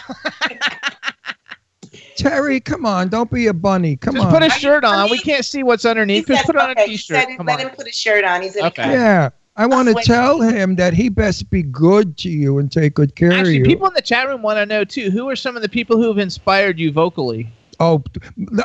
Terry, 2.17 2.61
come 2.61 2.85
on, 2.87 3.09
don't 3.09 3.31
be 3.31 3.47
a 3.47 3.55
bunny. 3.55 3.97
Come 3.97 4.17
on. 4.17 4.23
Just 4.25 4.35
on. 4.35 4.41
put 4.41 4.43
a 4.47 4.51
shirt 4.61 4.85
on. 4.85 4.95
funny? 5.09 5.11
We 5.11 5.19
can't 5.19 5.45
see 5.45 5.63
what's 5.63 5.85
underneath. 5.87 6.27
Just 6.27 6.45
put 6.47 6.57
on 6.57 6.71
okay, 6.73 6.85
a 6.85 6.87
he 6.87 6.93
t-shirt. 6.93 7.17
said 7.29 7.37
Come 7.39 7.47
let 7.47 7.61
on. 7.61 7.67
him 7.69 7.75
put 7.75 7.89
a 7.89 7.93
shirt 7.93 8.25
on. 8.25 8.43
He's 8.43 8.55
gonna 8.55 8.67
Okay. 8.69 8.83
come. 8.83 8.93
yeah. 8.93 9.31
I 9.57 9.67
want 9.67 9.89
to 9.89 9.95
tell 10.03 10.41
him 10.41 10.75
that 10.77 10.95
he 10.95 11.09
best 11.09 11.49
be 11.49 11.63
good 11.63 12.17
to 12.19 12.29
you 12.29 12.59
and 12.59 12.71
take 12.73 12.95
good 12.95 13.15
care 13.15 13.33
Actually, 13.33 13.51
of 13.51 13.59
you. 13.59 13.65
people 13.65 13.87
in 13.87 13.95
the 13.95 14.03
chat 14.03 14.27
room 14.27 14.43
want 14.43 14.57
to 14.57 14.67
know 14.67 14.85
too. 14.85 15.11
Who 15.11 15.29
are 15.29 15.37
some 15.37 15.55
of 15.55 15.63
the 15.63 15.69
people 15.69 15.97
who 15.97 16.09
have 16.09 16.19
inspired 16.19 16.79
you 16.79 16.91
vocally? 16.91 17.49
oh, 17.81 18.03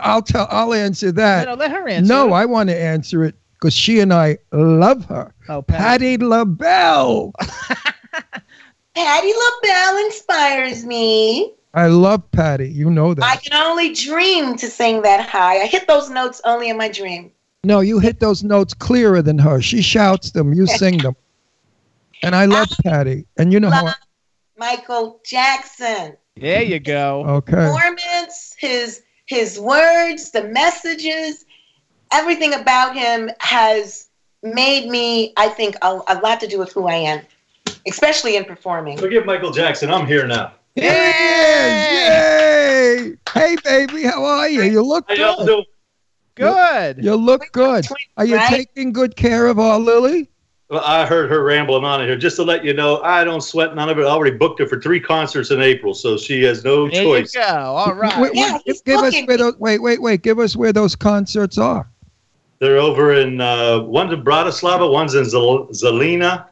I'll 0.01 0.21
tell. 0.21 0.47
I'll 0.49 0.73
answer 0.73 1.11
that. 1.11 1.47
no, 1.47 1.53
let 1.55 1.71
her 1.71 1.87
answer. 1.87 2.11
No, 2.11 2.33
I 2.33 2.45
want 2.45 2.69
to 2.69 2.75
answer 2.75 3.23
it 3.23 3.35
because 3.53 3.73
she 3.73 3.99
and 3.99 4.13
I 4.13 4.37
love 4.51 5.05
her. 5.05 5.33
Oh, 5.47 5.61
Patti 5.61 6.17
LaBelle. 6.17 7.33
Patti 8.95 9.33
LaBelle 9.33 10.05
inspires 10.05 10.85
me. 10.85 11.53
I 11.73 11.87
love 11.87 12.29
Patti. 12.31 12.69
You 12.69 12.89
know 12.89 13.13
that. 13.13 13.23
I 13.23 13.35
can 13.35 13.53
only 13.53 13.93
dream 13.93 14.55
to 14.57 14.67
sing 14.67 15.03
that 15.03 15.29
high. 15.29 15.61
I 15.61 15.67
hit 15.67 15.87
those 15.87 16.09
notes 16.09 16.41
only 16.45 16.69
in 16.69 16.77
my 16.77 16.89
dream. 16.89 17.31
No, 17.63 17.81
you 17.81 17.99
hit 17.99 18.19
those 18.19 18.43
notes 18.43 18.73
clearer 18.73 19.21
than 19.21 19.37
her. 19.37 19.61
She 19.61 19.81
shouts 19.81 20.31
them. 20.31 20.53
You 20.53 20.65
sing 20.65 20.97
them. 20.99 21.15
And 22.23 22.35
I 22.35 22.45
love 22.45 22.69
Patti. 22.83 23.25
And 23.37 23.51
you 23.51 23.59
know 23.59 23.69
how. 23.69 23.85
Love 23.85 23.95
Michael 24.57 25.21
Jackson. 25.25 26.15
There 26.37 26.61
you 26.61 26.79
go. 26.79 27.25
Okay. 27.25 27.51
Performance, 27.51 28.55
his 28.57 29.01
his 29.25 29.59
words, 29.59 30.31
the 30.31 30.45
messages, 30.45 31.45
everything 32.11 32.53
about 32.53 32.95
him 32.95 33.29
has 33.39 34.07
made 34.41 34.89
me, 34.89 35.33
I 35.37 35.49
think, 35.49 35.75
a, 35.81 35.99
a 36.07 36.19
lot 36.23 36.39
to 36.39 36.47
do 36.47 36.57
with 36.59 36.71
who 36.71 36.87
I 36.87 36.95
am, 36.95 37.21
especially 37.85 38.37
in 38.37 38.45
performing. 38.45 38.97
Forgive 38.97 39.25
Michael 39.25 39.51
Jackson. 39.51 39.91
I'm 39.91 40.07
here 40.07 40.25
now. 40.25 40.53
Yay! 40.75 40.85
Yay! 41.91 43.17
Hey, 43.33 43.55
baby, 43.63 44.03
how 44.03 44.23
are 44.23 44.47
you? 44.47 44.63
You 44.63 44.81
look 44.81 45.05
How 45.09 45.15
y'all 45.15 45.45
good. 45.45 45.65
Doing? 46.39 46.53
Good. 46.53 47.03
You 47.03 47.15
look 47.15 47.43
good. 47.51 47.85
Are 48.17 48.25
you 48.25 48.35
Right? 48.37 48.49
taking 48.49 48.91
good 48.91 49.15
care 49.15 49.47
of 49.47 49.59
our 49.59 49.79
Lily? 49.79 50.29
Well, 50.69 50.81
I 50.85 51.05
heard 51.05 51.31
her 51.31 51.43
rambling 51.43 51.83
on 51.83 52.01
here. 52.01 52.15
Just 52.15 52.35
to 52.35 52.43
let 52.43 52.63
you 52.63 52.73
know, 52.73 53.01
I 53.01 53.23
don't 53.23 53.41
sweat 53.41 53.75
none 53.75 53.89
of 53.89 53.97
it. 53.97 54.03
I 54.03 54.05
already 54.05 54.37
booked 54.37 54.59
her 54.59 54.67
for 54.67 54.79
three 54.79 54.99
concerts 54.99 55.49
in 55.49 55.61
April, 55.61 55.95
so 55.95 56.15
she 56.15 56.43
has 56.43 56.63
no 56.63 56.87
There 56.89 57.03
choice. 57.03 57.33
you 57.33 57.41
go. 57.41 57.47
All 57.47 57.93
right. 57.95 58.19
Wait, 58.21 58.33
wait, 58.35 58.61
he's 58.65 58.81
give 58.83 58.99
us 58.99 59.15
where 59.25 59.37
those. 59.37 59.57
Wait, 59.57 59.81
wait, 59.81 59.99
wait. 60.01 60.21
Give 60.21 60.37
us 60.37 60.55
where 60.55 60.71
those 60.71 60.95
concerts 60.95 61.57
are. 61.57 61.89
They're 62.59 62.77
over 62.77 63.13
in 63.13 63.41
uh, 63.41 63.79
one's 63.81 64.13
in 64.13 64.23
Bratislava, 64.23 64.91
one's 64.91 65.15
in 65.15 65.25
Zel- 65.25 65.67
Zelina. 65.69 66.45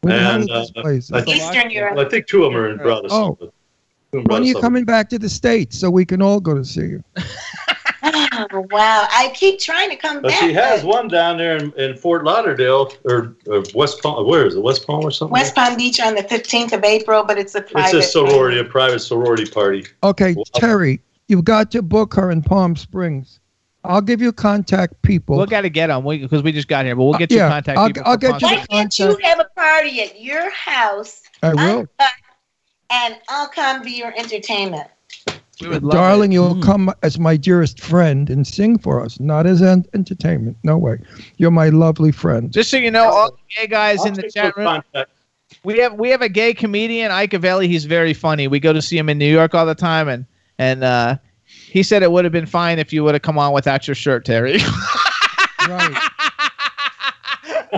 Where 0.00 0.18
And, 0.18 0.50
uh. 0.50 0.66
I 0.84 0.92
think- 1.22 1.28
Eastern 1.28 1.70
Europe. 1.70 1.98
I 1.98 2.08
think 2.08 2.26
two 2.26 2.44
of 2.44 2.52
them 2.52 2.60
are 2.60 2.68
in 2.70 2.78
Bratislava. 2.78 3.36
Oh. 3.40 3.50
When 4.10 4.42
are 4.42 4.44
you 4.44 4.60
coming 4.60 4.84
back 4.84 5.08
to 5.10 5.18
the 5.18 5.28
states 5.28 5.78
so 5.78 5.90
we 5.90 6.04
can 6.04 6.22
all 6.22 6.40
go 6.40 6.54
to 6.54 6.64
see 6.64 6.82
you? 6.82 7.04
Oh, 8.14 8.66
wow. 8.70 9.06
I 9.10 9.32
keep 9.34 9.58
trying 9.60 9.90
to 9.90 9.96
come 9.96 10.22
But 10.22 10.30
back. 10.30 10.40
she 10.40 10.52
has 10.52 10.82
but 10.82 10.88
one 10.88 11.08
down 11.08 11.36
there 11.38 11.56
in, 11.56 11.72
in 11.78 11.96
Fort 11.96 12.24
Lauderdale 12.24 12.92
or, 13.04 13.36
or 13.46 13.62
West 13.74 14.02
Palm. 14.02 14.26
Where 14.26 14.46
is 14.46 14.54
it? 14.54 14.62
West 14.62 14.86
Palm 14.86 15.04
or 15.04 15.10
something? 15.10 15.32
West 15.32 15.54
Palm 15.54 15.76
Beach 15.76 16.00
on 16.00 16.14
the 16.14 16.22
15th 16.22 16.72
of 16.72 16.84
April, 16.84 17.24
but 17.24 17.38
it's 17.38 17.54
a 17.54 17.62
private. 17.62 17.96
it's 17.98 18.06
a 18.08 18.10
sorority, 18.10 18.58
a 18.58 18.64
private 18.64 19.00
sorority 19.00 19.46
party. 19.46 19.84
Okay, 20.02 20.34
Well- 20.34 20.44
Terry, 20.54 21.00
you've 21.28 21.44
got 21.44 21.70
to 21.72 21.82
book 21.82 22.14
her 22.14 22.30
in 22.30 22.42
Palm 22.42 22.76
Springs. 22.76 23.40
I'll 23.86 24.00
give 24.00 24.22
you 24.22 24.32
contact 24.32 25.02
people. 25.02 25.36
We'll 25.36 25.44
got 25.46 25.60
to 25.60 25.68
get 25.68 25.88
them 25.88 26.04
because 26.06 26.42
we 26.42 26.52
just 26.52 26.68
got 26.68 26.86
here, 26.86 26.96
but 26.96 27.04
we'll 27.04 27.18
get 27.18 27.30
Uh, 27.30 27.34
you 27.34 27.40
yeah, 27.40 27.48
contact 27.50 27.78
I'll- 27.78 27.88
people. 27.88 28.02
I'll 28.06 28.16
get 28.16 28.40
you 28.40 28.48
Why 28.48 28.66
can't 28.70 28.98
you 28.98 29.18
have 29.22 29.40
a 29.40 29.48
party 29.54 30.00
at 30.00 30.20
your 30.20 30.48
house? 30.50 31.20
I 31.42 31.52
will. 31.52 31.80
uncut, 31.80 32.08
And 32.90 33.16
I'll 33.28 33.48
come 33.48 33.82
be 33.82 33.90
your 33.92 34.16
entertainment. 34.16 34.88
We 35.60 35.78
Darling, 35.78 36.32
it. 36.32 36.34
you'll 36.34 36.60
come 36.62 36.92
as 37.02 37.18
my 37.18 37.36
dearest 37.36 37.80
friend 37.80 38.28
and 38.28 38.46
sing 38.46 38.78
for 38.78 39.02
us, 39.02 39.20
not 39.20 39.46
as 39.46 39.60
an 39.60 39.84
entertainment. 39.94 40.56
No 40.62 40.76
way. 40.76 40.98
You're 41.36 41.50
my 41.50 41.68
lovely 41.68 42.12
friend. 42.12 42.52
Just 42.52 42.70
so 42.70 42.76
you 42.76 42.90
know, 42.90 43.04
all 43.04 43.30
the 43.30 43.38
gay 43.56 43.66
guys 43.66 44.00
I'll 44.00 44.06
in 44.06 44.14
the 44.14 44.30
chat 44.30 44.56
room. 44.56 44.66
contact. 44.66 45.10
We 45.62 45.78
have 45.78 45.94
we 45.94 46.10
have 46.10 46.22
a 46.22 46.28
gay 46.28 46.54
comedian, 46.54 47.12
Ike 47.12 47.32
Avelli. 47.32 47.66
He's 47.66 47.84
very 47.84 48.14
funny. 48.14 48.48
We 48.48 48.58
go 48.58 48.72
to 48.72 48.82
see 48.82 48.98
him 48.98 49.08
in 49.08 49.18
New 49.18 49.30
York 49.30 49.54
all 49.54 49.66
the 49.66 49.74
time, 49.74 50.08
and 50.08 50.26
and 50.58 50.82
uh, 50.82 51.16
he 51.44 51.82
said 51.82 52.02
it 52.02 52.10
would 52.10 52.24
have 52.24 52.32
been 52.32 52.46
fine 52.46 52.78
if 52.78 52.92
you 52.92 53.04
would 53.04 53.14
have 53.14 53.22
come 53.22 53.38
on 53.38 53.52
without 53.52 53.86
your 53.86 53.94
shirt, 53.94 54.24
Terry. 54.24 54.58
Right. 55.66 55.96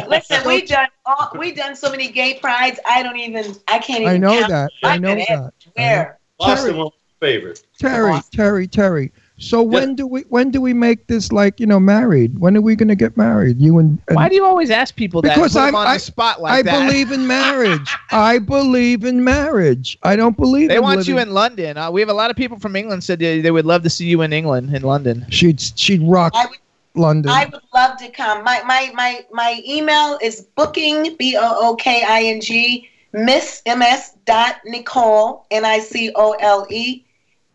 Listen, 0.09 0.47
we've 0.47 0.69
done 0.69 0.89
all, 1.05 1.31
we've 1.39 1.57
done 1.57 1.77
so 1.77 1.91
many 1.91 2.09
gay 2.11 2.39
prides. 2.41 2.79
I 2.85 3.03
don't 3.03 3.17
even. 3.17 3.55
I 3.69 3.79
can't 3.79 4.01
even. 4.01 4.15
I 4.15 4.17
know 4.19 4.39
count 4.41 4.49
that. 4.49 4.71
I 4.83 4.99
know 4.99 5.15
that. 5.15 5.53
Where? 5.75 6.19
Boston 6.39 6.75
Terry. 6.75 6.91
Was 7.21 7.27
my 7.27 7.27
favorite. 7.29 7.63
Terry, 7.79 8.21
Terry, 8.33 8.67
Terry. 8.67 9.13
So 9.39 9.61
when 9.63 9.95
do 9.95 10.07
we 10.07 10.23
when 10.23 10.51
do 10.51 10.63
we 10.63 10.73
make 10.73 11.09
this 11.09 11.31
like 11.31 11.61
you 11.61 11.67
know 11.67 11.79
married? 11.79 12.39
When 12.39 12.57
are 12.57 12.63
we 12.63 12.75
going 12.75 12.89
to 12.89 12.95
get 12.95 13.19
married? 13.19 13.61
You 13.61 13.79
and, 13.79 13.99
and 14.09 14.17
Why 14.17 14.31
do 14.31 14.35
you 14.35 14.47
always 14.47 14.71
ask 14.71 14.97
people 14.97 15.21
that? 15.23 15.35
Because 15.35 15.57
I'm- 15.57 15.75
on 15.75 15.87
I- 15.87 15.95
the 15.95 16.01
spot 16.01 16.41
like 16.41 16.53
I 16.55 16.63
that? 16.63 16.89
believe 16.89 17.13
in 17.13 17.27
marriage. 17.27 17.95
I 18.11 18.39
believe 18.39 19.05
in 19.05 19.23
marriage. 19.23 19.99
I 20.03 20.17
don't 20.17 20.39
believe 20.39 20.71
they 20.71 20.77
in 20.77 20.83
want 20.83 20.99
living. 21.01 21.15
you 21.17 21.21
in 21.21 21.33
London. 21.33 21.77
Uh, 21.77 21.91
we 21.91 22.01
have 22.01 22.09
a 22.09 22.15
lot 22.15 22.31
of 22.31 22.37
people 22.37 22.59
from 22.59 22.77
England 22.77 23.05
said 23.05 23.19
they, 23.19 23.43
they 23.43 23.51
would 23.51 23.67
love 23.67 23.83
to 23.83 23.91
see 23.91 24.07
you 24.07 24.23
in 24.23 24.33
England, 24.33 24.75
in 24.75 24.83
London. 24.83 25.27
She'd 25.29 25.61
she'd 25.61 26.01
rock 26.03 26.33
I 26.35 26.47
would. 26.47 26.57
London. 26.95 27.31
I 27.31 27.45
would 27.45 27.61
love 27.75 27.99
to 27.99 28.09
come. 28.09 28.43
My 28.43 28.63
my 28.65 28.91
my 28.95 29.23
my 29.33 29.61
email 29.69 30.19
is 30.23 30.47
booking 30.57 31.15
b 31.19 31.37
o 31.37 31.57
o 31.61 31.77
k 31.77 32.03
i 32.09 32.23
n 32.25 32.41
g 32.41 32.89
miss 33.13 33.61
ms 33.67 34.13
dot 34.25 34.57
nicole 34.65 35.45
n 35.51 35.67
i 35.67 35.79
c 35.79 36.11
o 36.17 36.33
l 36.41 36.67
e 36.71 37.05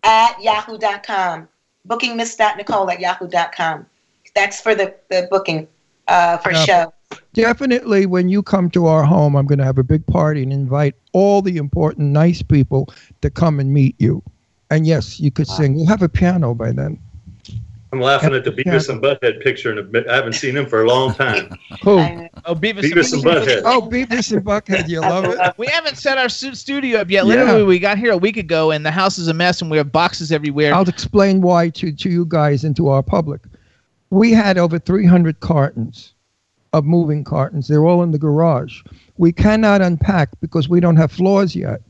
at 0.04 0.42
yahoo.com. 0.42 1.48
Booking 1.86 2.16
miss 2.16 2.38
nicole 2.38 2.90
at 2.90 3.00
yahoo.com. 3.00 3.86
That's 4.36 4.62
for 4.62 4.76
the 4.76 4.96
the 5.10 5.28
booking 5.30 5.68
uh, 6.08 6.38
for 6.38 6.52
Yeah. 6.52 6.66
show. 6.66 6.94
Definitely, 7.34 8.06
when 8.06 8.30
you 8.30 8.42
come 8.44 8.70
to 8.72 8.86
our 8.86 9.04
home, 9.04 9.36
I'm 9.36 9.46
going 9.46 9.60
to 9.60 9.66
have 9.66 9.78
a 9.78 9.84
big 9.84 10.06
party 10.06 10.44
and 10.44 10.54
invite 10.54 10.96
all 11.14 11.42
the 11.42 11.58
important, 11.58 12.12
nice 12.12 12.42
people 12.42 12.90
to 13.22 13.30
come 13.30 13.60
and 13.60 13.74
meet 13.74 13.96
you. 14.00 14.24
And 14.70 14.88
yes, 14.88 15.20
you 15.20 15.32
could 15.32 15.48
sing. 15.48 15.76
We'll 15.76 15.88
have 15.88 16.02
a 16.02 16.10
piano 16.10 16.54
by 16.54 16.72
then. 16.72 17.00
I'm 17.94 18.00
laughing 18.00 18.34
at 18.34 18.46
the 18.46 18.52
Beavis 18.52 18.88
and 18.88 19.02
Butthead 19.02 19.42
picture, 19.42 19.78
and 19.78 20.10
I 20.10 20.16
haven't 20.16 20.34
seen 20.34 20.56
him 20.56 20.66
for 20.66 20.84
a 20.84 20.88
long 20.88 21.14
time. 21.14 21.58
Who? 21.84 21.98
Oh, 22.46 22.56
Beavis, 22.56 22.82
Beavis 22.82 23.14
and 23.14 23.24
Butthead. 23.24 23.62
Oh, 23.66 23.88
Beavis 23.88 24.32
and 24.32 24.44
Buckhead, 24.44 24.90
you 24.90 25.00
love 25.02 25.26
it. 25.26 25.38
We 25.58 25.68
haven't 25.68 25.98
set 25.98 26.18
our 26.18 26.28
studio 26.28 27.00
up 27.00 27.10
yet. 27.12 27.26
Yeah. 27.26 27.36
Literally, 27.36 27.64
we 27.64 27.78
got 27.78 28.00
here 28.00 28.12
a 28.12 28.18
week 28.18 28.38
ago, 28.38 28.72
and 28.72 28.84
the 28.84 28.90
house 28.90 29.20
is 29.20 29.28
a 29.28 29.34
mess, 29.34 29.62
and 29.62 29.70
we 29.70 29.78
have 29.78 29.92
boxes 29.92 30.32
everywhere. 30.32 30.74
I'll 30.74 30.90
explain 30.90 31.42
why 31.42 31.70
to, 31.70 31.92
to 31.92 32.10
you 32.10 32.26
guys 32.26 32.64
and 32.64 32.76
to 32.78 32.88
our 32.88 33.04
public. 33.04 33.42
We 34.10 34.32
had 34.32 34.58
over 34.58 34.80
300 34.80 35.40
cartons 35.40 36.14
of 36.74 36.86
moving 36.86 37.24
cartons. 37.24 37.68
They're 37.68 37.86
all 37.86 38.02
in 38.02 38.12
the 38.12 38.18
garage. 38.18 38.82
We 39.18 39.32
cannot 39.32 39.82
unpack 39.82 40.30
because 40.42 40.68
we 40.68 40.80
don't 40.80 40.96
have 40.96 41.12
floors 41.12 41.56
yet. 41.56 41.82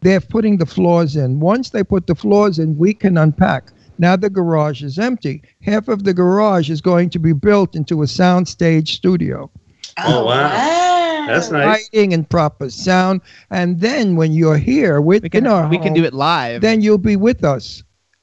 They're 0.00 0.20
putting 0.20 0.56
the 0.56 0.66
floors 0.66 1.14
in. 1.16 1.38
Once 1.38 1.70
they 1.70 1.84
put 1.84 2.06
the 2.06 2.14
floors 2.14 2.58
in, 2.58 2.76
we 2.76 2.92
can 2.92 3.16
unpack. 3.18 3.70
Now 3.98 4.16
the 4.16 4.30
garage 4.30 4.82
is 4.82 4.98
empty. 4.98 5.42
Half 5.62 5.88
of 5.88 6.04
the 6.04 6.14
garage 6.14 6.70
is 6.70 6.80
going 6.80 7.10
to 7.10 7.18
be 7.18 7.32
built 7.32 7.74
into 7.74 8.02
a 8.02 8.06
soundstage 8.06 8.88
studio. 8.88 9.50
Oh, 9.98 10.26
wow. 10.26 10.50
Oh, 10.52 11.26
That's 11.26 11.50
nice. 11.50 11.88
Lighting 11.92 12.12
and 12.12 12.28
proper 12.28 12.70
sound. 12.70 13.20
And 13.50 13.80
then 13.80 14.16
when 14.16 14.32
you're 14.32 14.58
here 14.58 15.00
with 15.00 15.22
we 15.22 15.28
can 15.28 15.46
in 15.46 15.50
our 15.50 15.68
we 15.68 15.78
can 15.78 15.94
do 15.94 16.04
it 16.04 16.14
live. 16.14 16.60
then 16.60 16.82
you'll 16.82 16.98
be 16.98 17.16
with 17.16 17.44
us. 17.44 17.82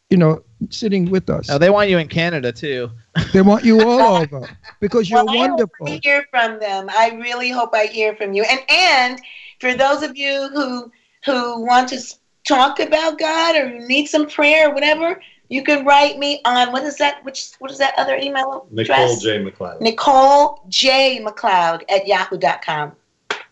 You 0.09 0.17
know, 0.17 0.43
sitting 0.69 1.09
with 1.09 1.29
us. 1.29 1.49
oh, 1.49 1.57
they 1.57 1.69
want 1.69 1.89
you 1.89 1.97
in 1.97 2.07
Canada 2.07 2.51
too. 2.51 2.91
They 3.33 3.41
want 3.41 3.65
you 3.65 3.81
all 3.81 4.17
over 4.21 4.47
because 4.79 5.09
you're 5.09 5.25
well, 5.25 5.35
wonderful. 5.35 5.87
I 5.87 5.91
hope 5.91 5.99
I 5.99 5.99
hear 6.03 6.25
from 6.29 6.59
them. 6.59 6.87
I 6.89 7.17
really 7.19 7.49
hope 7.49 7.71
I 7.73 7.85
hear 7.85 8.15
from 8.15 8.33
you. 8.33 8.43
And 8.43 8.59
and 8.69 9.21
for 9.59 9.73
those 9.73 10.03
of 10.03 10.15
you 10.15 10.49
who 10.53 10.91
who 11.25 11.65
want 11.65 11.89
to 11.89 11.99
talk 12.47 12.79
about 12.79 13.17
God 13.17 13.55
or 13.55 13.79
need 13.87 14.05
some 14.05 14.27
prayer 14.27 14.69
or 14.69 14.73
whatever, 14.73 15.19
you 15.53 15.61
can 15.63 15.85
write 15.85 16.17
me 16.17 16.41
on 16.45 16.71
what 16.71 16.83
is 16.83 16.97
that? 16.97 17.23
Which 17.23 17.51
what 17.59 17.69
is 17.69 17.77
that 17.77 17.93
other 17.97 18.17
email 18.17 18.67
Nicole 18.71 18.95
address? 18.95 19.21
J. 19.21 19.43
McCloud. 19.43 19.81
Nicole 19.81 20.63
J. 20.67 21.23
McCloud 21.23 21.83
at 21.89 22.07
yahoo.com. 22.07 22.93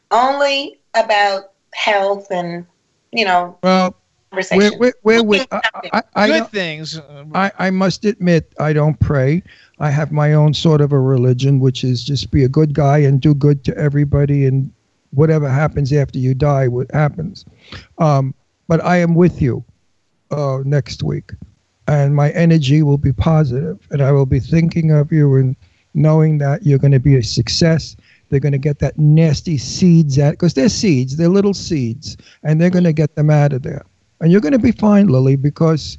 Only 0.09 0.79
about 0.95 1.51
health 1.75 2.27
and, 2.31 2.65
you 3.11 3.23
know, 3.23 3.55
Well, 3.61 3.95
conversation. 4.31 4.79
we're, 4.79 4.93
we're, 5.03 5.21
we're 5.21 5.23
with, 5.23 5.47
I, 5.51 5.61
I, 5.93 6.03
I, 6.15 6.27
Good 6.27 6.49
things. 6.49 6.97
uh, 6.97 7.23
I, 7.35 7.51
I 7.59 7.69
must 7.69 8.03
admit, 8.03 8.51
I 8.59 8.73
don't 8.73 8.99
pray. 8.99 9.43
I 9.79 9.91
have 9.91 10.11
my 10.11 10.33
own 10.33 10.55
sort 10.55 10.81
of 10.81 10.91
a 10.91 10.99
religion, 10.99 11.59
which 11.59 11.83
is 11.83 12.03
just 12.03 12.31
be 12.31 12.43
a 12.43 12.49
good 12.49 12.73
guy 12.73 12.97
and 12.97 13.21
do 13.21 13.33
good 13.35 13.63
to 13.65 13.77
everybody, 13.77 14.45
and 14.47 14.71
whatever 15.11 15.47
happens 15.47 15.93
after 15.93 16.17
you 16.17 16.33
die, 16.33 16.67
what 16.67 16.89
happens. 16.91 17.45
Um, 17.99 18.33
but 18.67 18.83
I 18.83 18.97
am 18.97 19.13
with 19.13 19.39
you 19.41 19.63
uh, 20.31 20.59
next 20.65 21.03
week, 21.03 21.31
and 21.91 22.15
my 22.15 22.29
energy 22.31 22.83
will 22.83 22.97
be 22.97 23.11
positive, 23.11 23.85
and 23.91 24.01
I 24.01 24.13
will 24.13 24.25
be 24.25 24.39
thinking 24.39 24.91
of 24.91 25.11
you 25.11 25.35
and 25.35 25.57
knowing 25.93 26.37
that 26.37 26.65
you're 26.65 26.79
going 26.79 26.93
to 26.93 26.99
be 26.99 27.17
a 27.17 27.23
success. 27.23 27.97
They're 28.29 28.39
going 28.39 28.53
to 28.53 28.57
get 28.57 28.79
that 28.79 28.97
nasty 28.97 29.57
seeds 29.57 30.17
out 30.17 30.31
because 30.31 30.53
they're 30.53 30.69
seeds, 30.69 31.17
they're 31.17 31.27
little 31.27 31.53
seeds, 31.53 32.15
and 32.43 32.61
they're 32.61 32.69
going 32.69 32.85
to 32.85 32.93
get 32.93 33.15
them 33.15 33.29
out 33.29 33.51
of 33.51 33.63
there. 33.63 33.83
And 34.21 34.31
you're 34.31 34.39
going 34.39 34.53
to 34.53 34.59
be 34.59 34.71
fine, 34.71 35.07
Lillie, 35.07 35.35
because 35.35 35.97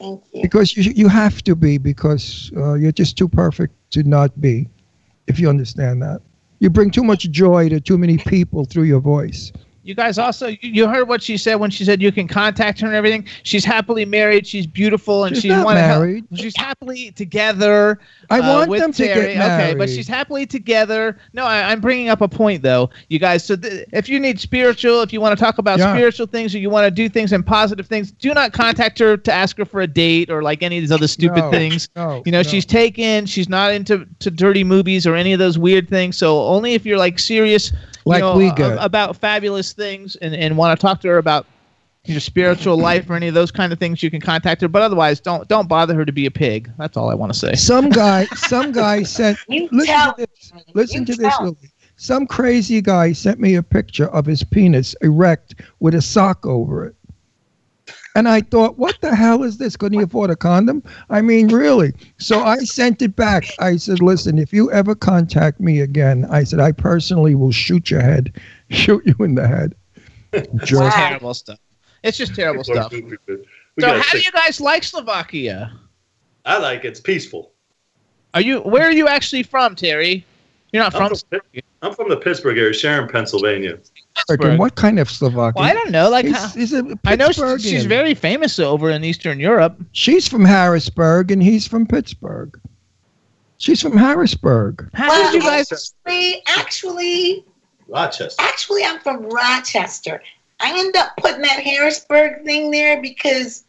you. 0.00 0.22
because 0.40 0.76
you 0.78 0.92
you 0.96 1.08
have 1.08 1.42
to 1.42 1.54
be 1.54 1.76
because 1.76 2.50
uh, 2.56 2.74
you're 2.74 2.92
just 2.92 3.18
too 3.18 3.28
perfect 3.28 3.74
to 3.90 4.02
not 4.02 4.40
be 4.40 4.66
if 5.26 5.38
you 5.38 5.50
understand 5.50 6.02
that 6.02 6.20
you 6.58 6.70
bring 6.70 6.90
too 6.90 7.04
much 7.04 7.30
joy 7.30 7.68
to 7.68 7.80
too 7.80 7.98
many 7.98 8.16
people 8.18 8.64
through 8.64 8.84
your 8.84 9.00
voice 9.00 9.52
You 9.84 9.94
guys 9.94 10.16
also, 10.16 10.48
you- 10.62 10.88
heard 10.88 11.08
what 11.08 11.22
she 11.22 11.36
said 11.36 11.56
when 11.56 11.70
she 11.70 11.84
said 11.84 12.00
you 12.00 12.10
can 12.10 12.26
contact 12.26 12.80
her 12.80 12.86
and 12.86 12.96
everything. 12.96 13.26
She's 13.42 13.64
happily 13.66 14.06
married. 14.06 14.46
She's 14.46 14.66
beautiful, 14.66 15.24
and 15.24 15.36
She's 15.36 15.42
she's 15.42 15.50
not 15.50 15.64
wanna 15.66 15.80
help- 15.82 16.00
married. 16.02 16.24
She's 16.34 16.56
happily 16.56 17.10
together. 17.12 17.98
I 18.30 18.40
uh, 18.40 18.48
want 18.54 18.70
with 18.70 18.80
them 18.80 18.92
to 18.92 19.02
get 19.04 19.14
Terry. 19.14 19.32
Okay, 19.36 19.74
but 19.76 19.90
she's 19.90 20.08
happily 20.08 20.46
together. 20.46 21.18
No, 21.34 21.44
I, 21.44 21.70
I'm 21.70 21.80
bringing 21.80 22.08
up 22.08 22.22
a 22.22 22.28
point 22.28 22.62
though, 22.62 22.88
you 23.08 23.18
guys. 23.18 23.44
So 23.44 23.56
th- 23.56 23.86
if 23.92 24.08
you 24.08 24.18
need 24.18 24.40
spiritual, 24.40 25.02
if 25.02 25.12
you 25.12 25.20
want 25.20 25.38
to 25.38 25.44
talk 25.44 25.58
about 25.58 25.78
Yeah. 25.78 25.94
spiritual 25.94 26.26
things, 26.26 26.54
or 26.54 26.58
you 26.58 26.70
want 26.70 26.86
to 26.86 26.90
do 26.90 27.08
things 27.10 27.32
and 27.32 27.44
positive 27.44 27.86
things, 27.86 28.10
do 28.10 28.32
not 28.32 28.52
contact 28.54 28.98
her 29.00 29.16
to 29.18 29.32
ask 29.32 29.58
her 29.58 29.66
for 29.66 29.82
a 29.82 29.86
date 29.86 30.30
or 30.30 30.42
like 30.42 30.62
any 30.62 30.78
of 30.78 30.82
these 30.82 30.92
other 30.92 31.08
stupid 31.08 31.44
No, 31.44 31.50
things. 31.50 31.88
no, 31.94 32.22
You 32.24 32.32
know, 32.32 32.38
no. 32.38 32.42
she's 32.42 32.64
taken. 32.64 33.26
She's 33.26 33.48
not 33.50 33.72
into 33.74 34.06
to 34.20 34.30
dirty 34.30 34.64
movies 34.64 35.06
or 35.06 35.14
any 35.14 35.32
of 35.34 35.38
those 35.38 35.58
weird 35.58 35.88
things. 35.90 36.16
So 36.16 36.40
only 36.46 36.72
if 36.74 36.86
you're 36.86 36.98
like 36.98 37.18
serious, 37.18 37.72
Like 38.04 38.20
know, 38.20 38.36
we 38.36 38.48
a- 38.48 38.54
get. 38.54 38.78
about 38.80 39.16
fabulous 39.16 39.72
things 39.72 40.16
and, 40.16 40.34
and 40.34 40.56
want 40.56 40.78
to 40.78 40.82
talk 40.82 41.00
to 41.02 41.08
her 41.08 41.18
about 41.18 41.46
your 42.06 42.20
spiritual 42.20 42.76
life 42.76 43.08
or 43.08 43.14
any 43.14 43.28
of 43.28 43.34
those 43.34 43.50
kind 43.50 43.72
of 43.72 43.78
things, 43.78 44.02
you 44.02 44.10
can 44.10 44.20
contact 44.20 44.60
her. 44.60 44.68
But 44.68 44.82
otherwise, 44.82 45.20
don't 45.20 45.48
don't 45.48 45.68
bother 45.68 45.94
her 45.94 46.04
to 46.04 46.12
be 46.12 46.26
a 46.26 46.30
pig. 46.30 46.70
That's 46.76 46.96
all 46.98 47.10
I 47.10 47.14
want 47.14 47.32
to 47.32 47.38
say. 47.38 47.54
some 47.54 47.88
guy 47.88 48.26
some 48.26 48.72
guy 48.72 49.02
sent 49.04 49.38
You 49.48 49.68
listen 49.72 49.94
tell 49.94 50.14
to 50.14 50.26
this 50.26 50.52
listen 50.74 51.00
You 51.00 51.06
to 51.06 51.14
this 51.14 51.28
tell. 51.36 51.44
Lillie. 51.44 51.72
some 51.96 52.26
crazy 52.26 52.82
guy 52.82 53.12
sent 53.12 53.40
me 53.40 53.54
a 53.54 53.62
picture 53.62 54.08
of 54.08 54.26
his 54.26 54.44
penis 54.44 54.94
erect 55.00 55.54
with 55.80 55.94
a 55.94 56.02
sock 56.02 56.44
over 56.44 56.84
it 56.84 56.94
and 58.14 58.28
I 58.28 58.40
thought, 58.42 58.78
what 58.78 59.00
the 59.00 59.14
hell 59.14 59.42
is 59.42 59.58
this? 59.58 59.76
Couldn't 59.76 59.98
he 59.98 60.04
afford 60.04 60.30
a 60.30 60.36
condom? 60.36 60.82
I 61.10 61.20
mean, 61.20 61.48
really. 61.48 61.92
So 62.18 62.40
I 62.40 62.58
sent 62.58 63.02
it 63.02 63.16
back. 63.16 63.44
I 63.58 63.76
said, 63.76 64.00
listen, 64.00 64.38
if 64.38 64.52
you 64.52 64.70
ever 64.70 64.94
contact 64.94 65.60
me 65.60 65.80
again, 65.80 66.26
I 66.30 66.44
said, 66.44 66.60
I 66.60 66.72
personally 66.72 67.34
will 67.34 67.52
shoot 67.52 67.90
your 67.90 68.00
head, 68.00 68.40
shoot 68.70 69.02
you 69.04 69.24
in 69.24 69.34
the 69.34 69.48
head. 69.48 69.74
Jerk. 70.64 70.80
Wow. 70.80 70.90
Terrible 70.90 71.34
stuff. 71.34 71.58
It's 72.02 72.18
just 72.18 72.34
terrible 72.34 72.64
People 72.64 72.80
are 72.80 72.88
stuff. 72.88 73.16
So 73.26 73.86
gotta 73.86 74.00
how 74.00 74.12
do 74.12 74.20
you 74.20 74.30
guys 74.30 74.60
like 74.60 74.84
Slovakia? 74.84 75.72
I 76.44 76.58
like 76.58 76.84
it. 76.84 76.88
It's 76.88 77.00
peaceful. 77.00 77.52
Are 78.34 78.40
you 78.40 78.60
where 78.60 78.86
are 78.86 78.92
you 78.92 79.08
actually 79.08 79.42
from, 79.42 79.74
Terry? 79.74 80.24
You're 80.72 80.82
not 80.82 80.94
I'm 80.94 81.08
from. 81.08 81.16
from, 81.30 81.62
I'm 81.82 81.94
from 81.94 82.08
the 82.08 82.16
Pittsburgh 82.16 82.58
area, 82.58 82.74
Sharon, 82.74 83.08
Pennsylvania. 83.08 83.78
And 84.28 84.58
what 84.58 84.74
kind 84.76 84.98
of 84.98 85.10
Slovakian? 85.10 85.54
Well, 85.56 85.64
I 85.64 85.74
don't 85.74 85.90
know. 85.90 86.08
Like 86.08 86.26
He's, 86.26 86.36
how- 86.36 86.48
he's 86.48 86.72
a 86.72 86.98
I 87.04 87.16
know 87.16 87.30
she's, 87.30 87.62
she's 87.62 87.84
very 87.84 88.14
famous 88.14 88.58
over 88.58 88.90
in 88.90 89.04
Eastern 89.04 89.38
Europe. 89.40 89.80
She's 89.92 90.26
from 90.28 90.44
Harrisburg 90.44 91.30
and 91.30 91.42
he's 91.42 91.66
from 91.66 91.86
Pittsburgh. 91.86 92.58
She's 93.58 93.80
from 93.82 93.96
Harrisburg. 93.96 94.88
How 94.94 95.08
Well, 95.08 95.32
did 95.32 95.42
you 95.42 95.48
guys? 95.48 95.70
actually, 95.72 96.42
actually, 96.48 97.44
Rochester. 97.88 98.42
actually, 98.42 98.84
I'm 98.84 98.98
from 99.00 99.22
Rochester. 99.28 100.22
I 100.60 100.70
ended 100.78 100.96
up 100.96 101.16
putting 101.18 101.42
that 101.42 101.60
Harrisburg 101.60 102.44
thing 102.44 102.70
there 102.70 103.00
because 103.02 103.64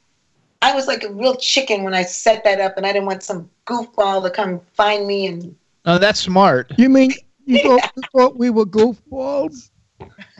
I 0.61 0.73
was 0.73 0.87
like 0.87 1.03
a 1.03 1.11
real 1.11 1.35
chicken 1.35 1.83
when 1.83 1.93
I 1.93 2.03
set 2.03 2.43
that 2.45 2.59
up, 2.59 2.77
and 2.77 2.85
I 2.85 2.93
didn't 2.93 3.05
want 3.07 3.23
some 3.23 3.49
goofball 3.67 4.23
to 4.23 4.29
come 4.29 4.61
find 4.73 5.05
me 5.07 5.27
and 5.27 5.55
Oh, 5.85 5.97
that's 5.97 6.19
smart. 6.19 6.71
You 6.77 6.89
mean 6.89 7.13
you 7.45 7.61
thought, 7.61 7.91
you 7.95 8.03
thought 8.11 8.37
we 8.37 8.49
were 8.49 8.65
goofballs? 8.65 9.69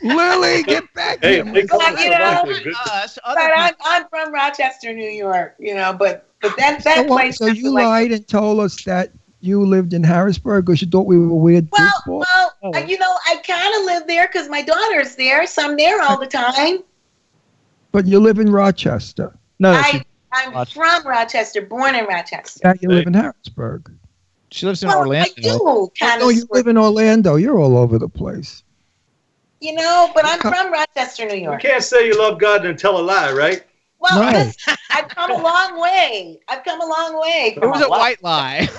Lillie, 0.01 0.63
get 0.63 0.83
back 0.93 1.19
Hey, 1.21 1.35
here. 1.35 1.43
they 1.45 1.65
Well, 1.71 2.03
you 2.03 2.09
know, 2.09 2.41
Slovakia. 2.43 2.63
Good- 2.63 2.73
Us, 2.91 3.17
But 3.25 3.37
I'm, 3.55 3.73
I'm 3.85 4.07
from 4.09 4.33
Rochester, 4.33 4.93
New 4.93 5.09
York, 5.09 5.55
you 5.59 5.73
know. 5.75 5.93
But 5.93 6.29
but 6.41 6.55
that 6.57 6.83
that 6.83 6.95
So, 6.97 7.07
place. 7.07 7.37
so 7.37 7.45
you 7.47 7.71
like, 7.71 7.85
lied 7.85 8.11
and 8.11 8.27
told 8.27 8.59
us 8.59 8.83
that 8.83 9.11
you 9.39 9.65
lived 9.65 9.93
in 9.93 10.03
Harrisburg 10.03 10.65
because 10.65 10.81
you 10.81 10.87
thought 10.89 11.07
we 11.07 11.17
were 11.17 11.33
weird 11.35 11.67
Well, 11.71 11.87
goofballs? 12.05 12.19
well, 12.19 12.53
Oh. 12.63 12.73
uh, 12.75 12.79
you 12.79 12.97
know, 12.99 13.15
I 13.27 13.37
kind 13.37 13.73
of 13.75 13.83
live 13.85 14.07
there 14.07 14.27
because 14.27 14.49
my 14.49 14.61
daughter's 14.61 15.15
there, 15.15 15.45
so 15.47 15.63
I'm 15.63 15.77
there 15.77 16.01
all 16.01 16.19
the 16.19 16.27
time. 16.27 16.79
But 17.91 18.05
you 18.05 18.19
live 18.19 18.39
in 18.39 18.51
Rochester. 18.51 19.37
no, 19.59 19.71
I 19.71 20.03
I'm 20.33 20.51
Rochester. 20.53 20.79
from 20.79 21.07
Rochester, 21.07 21.61
born 21.61 21.95
in 21.95 22.05
Rochester. 22.05 22.59
Now 22.63 22.73
you 22.81 22.89
live 22.89 23.07
in 23.07 23.13
Harrisburg. 23.13 23.89
she 24.51 24.65
lives 24.65 24.83
in 24.83 24.89
well, 24.89 24.99
Orlando. 24.99 25.29
I 25.37 25.41
do 25.41 25.89
kind 25.97 26.21
Oh, 26.21 26.29
of, 26.29 26.35
you 26.35 26.45
live 26.51 26.67
in 26.67 26.77
Orlando. 26.77 27.35
You're 27.35 27.57
all 27.57 27.77
over 27.77 27.97
the 27.97 28.09
place. 28.09 28.63
You 29.65 29.73
know, 29.73 30.11
but 30.13 30.25
I'm 30.25 30.39
from 30.39 30.71
Rochester, 30.71 31.25
New 31.25 31.35
York. 31.35 31.63
You 31.63 31.69
can't 31.69 31.83
say 31.83 32.05
you 32.07 32.17
love 32.17 32.39
God 32.39 32.65
and 32.65 32.77
tell 32.77 32.97
a 32.99 33.01
lie, 33.01 33.31
right? 33.31 33.63
Well, 33.99 34.21
No. 34.21 34.37
listen, 34.37 34.75
I've 34.91 35.07
come 35.07 35.31
a 35.31 35.41
long 35.41 35.81
way. 35.81 36.37
I've 36.47 36.63
come 36.63 36.79
a 36.81 36.85
long 36.85 37.19
way. 37.19 37.53
It 37.57 37.65
was 37.65 37.81
a 37.81 37.87
lot- 37.87 37.99
white 37.99 38.23
lie. 38.23 38.67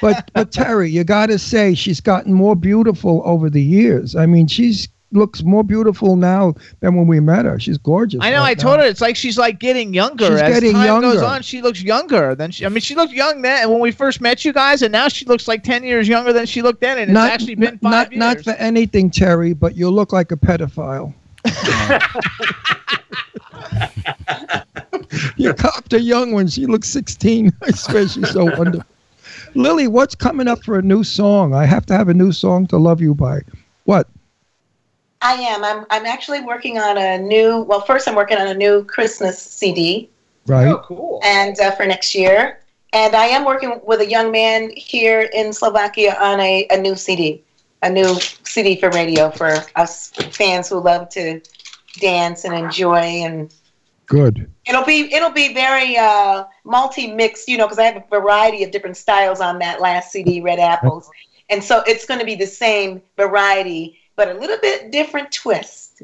But 0.00 0.30
but 0.32 0.50
Terry, 0.50 0.90
you 0.90 1.04
got 1.04 1.26
to 1.26 1.38
say 1.38 1.74
she's 1.74 2.00
gotten 2.00 2.32
more 2.32 2.56
beautiful 2.56 3.22
over 3.24 3.48
the 3.50 3.62
years. 3.62 4.16
I 4.16 4.26
mean, 4.26 4.48
she's 4.48 4.88
looks 5.12 5.42
more 5.42 5.64
beautiful 5.64 6.16
now 6.16 6.54
than 6.80 6.94
when 6.94 7.06
we 7.06 7.20
met 7.20 7.44
her. 7.44 7.58
She's 7.58 7.78
gorgeous. 7.78 8.20
I 8.22 8.30
know. 8.30 8.38
right 8.38 8.50
I 8.50 8.54
told 8.54 8.78
now. 8.78 8.84
her 8.84 8.88
it's 8.88 9.00
like 9.00 9.16
she's 9.16 9.38
like 9.38 9.58
getting 9.58 9.94
younger 9.94 10.26
She's 10.26 10.40
as 10.40 10.54
getting 10.54 10.72
time 10.72 11.00
goes 11.00 11.22
on. 11.22 11.42
She 11.42 11.62
looks 11.62 11.82
younger 11.82 12.34
than 12.34 12.50
she. 12.50 12.66
I 12.66 12.68
mean, 12.68 12.80
she 12.80 12.94
looked 12.94 13.12
young 13.12 13.42
then 13.42 13.70
when 13.70 13.80
we 13.80 13.90
first 13.90 14.20
met 14.20 14.44
you 14.44 14.52
guys, 14.52 14.82
and 14.82 14.92
now 14.92 15.08
she 15.08 15.24
looks 15.24 15.48
like 15.48 15.62
ten 15.62 15.84
years 15.84 16.08
younger 16.08 16.32
than 16.32 16.46
she 16.46 16.62
looked 16.62 16.80
then. 16.80 16.98
And 16.98 17.10
it's 17.10 17.18
actually 17.18 17.54
been 17.54 17.78
five 17.78 17.90
not, 17.90 18.12
years. 18.12 18.18
not 18.18 18.40
for 18.40 18.60
anything, 18.60 19.10
Terry, 19.10 19.54
but 19.54 19.76
you 19.76 19.90
look 19.90 20.12
like 20.12 20.32
a 20.32 20.36
pedophile. 20.36 21.14
you 25.36 25.54
copped 25.54 25.92
a 25.92 26.00
young 26.00 26.32
one. 26.32 26.48
She 26.48 26.66
looks 26.66 26.88
16. 26.88 27.52
I 27.62 27.70
swear 27.70 28.08
she's 28.08 28.30
so 28.30 28.44
wonderful. 28.44 28.84
Lillie, 29.54 29.88
what's 29.88 30.14
coming 30.14 30.46
up 30.46 30.62
for 30.62 30.78
a 30.78 30.82
new 30.82 31.02
song? 31.02 31.54
I 31.54 31.64
have 31.64 31.86
to 31.86 31.94
have 31.94 32.08
a 32.08 32.14
new 32.14 32.32
song 32.32 32.66
to 32.68 32.76
love 32.76 33.00
you 33.00 33.14
by. 33.14 33.40
What? 33.84 34.08
I 35.20 35.34
am. 35.34 35.64
I'm. 35.64 35.84
I'm 35.90 36.06
actually 36.06 36.40
working 36.40 36.78
on 36.78 36.96
a 36.96 37.18
new. 37.18 37.62
Well, 37.62 37.80
first 37.80 38.06
I'm 38.08 38.14
working 38.14 38.38
on 38.38 38.48
a 38.48 38.54
new 38.54 38.84
Christmas 38.84 39.40
CD, 39.40 40.10
Right? 40.46 40.74
cool. 40.84 41.20
and 41.24 41.58
uh, 41.60 41.72
for 41.72 41.86
next 41.86 42.14
year. 42.14 42.60
And 42.92 43.14
I 43.14 43.26
am 43.26 43.44
working 43.44 43.80
with 43.84 44.00
a 44.00 44.06
young 44.08 44.30
man 44.30 44.70
here 44.74 45.28
in 45.34 45.52
Slovakia 45.52 46.16
on 46.20 46.40
a, 46.40 46.66
a 46.70 46.78
new 46.78 46.96
CD, 46.96 47.42
a 47.82 47.90
new 47.90 48.14
CD 48.44 48.76
for 48.76 48.88
radio 48.90 49.30
for 49.30 49.56
us 49.76 50.10
fans 50.30 50.68
who 50.70 50.80
love 50.80 51.10
to 51.10 51.40
dance 52.00 52.44
and 52.44 52.54
enjoy. 52.54 52.96
And 52.96 53.52
Good. 54.06 54.50
it'll 54.66 54.84
be 54.84 55.12
it'll 55.12 55.30
be 55.30 55.52
very 55.52 55.96
uh, 55.98 56.44
multi 56.64 57.12
mixed, 57.12 57.48
you 57.48 57.58
know, 57.58 57.66
because 57.66 57.78
I 57.78 57.84
have 57.84 57.96
a 57.96 58.04
variety 58.08 58.64
of 58.64 58.70
different 58.70 58.96
styles 58.96 59.40
on 59.40 59.58
that 59.58 59.80
last 59.80 60.12
CD, 60.12 60.40
Red 60.40 60.58
Apples, 60.58 61.10
and 61.50 61.62
so 61.62 61.82
it's 61.86 62.06
going 62.06 62.20
to 62.20 62.26
be 62.26 62.34
the 62.34 62.46
same 62.46 63.02
variety, 63.16 63.97
but 64.18 64.28
a 64.28 64.34
little 64.34 64.58
bit 64.60 64.90
different 64.90 65.30
twist. 65.32 66.02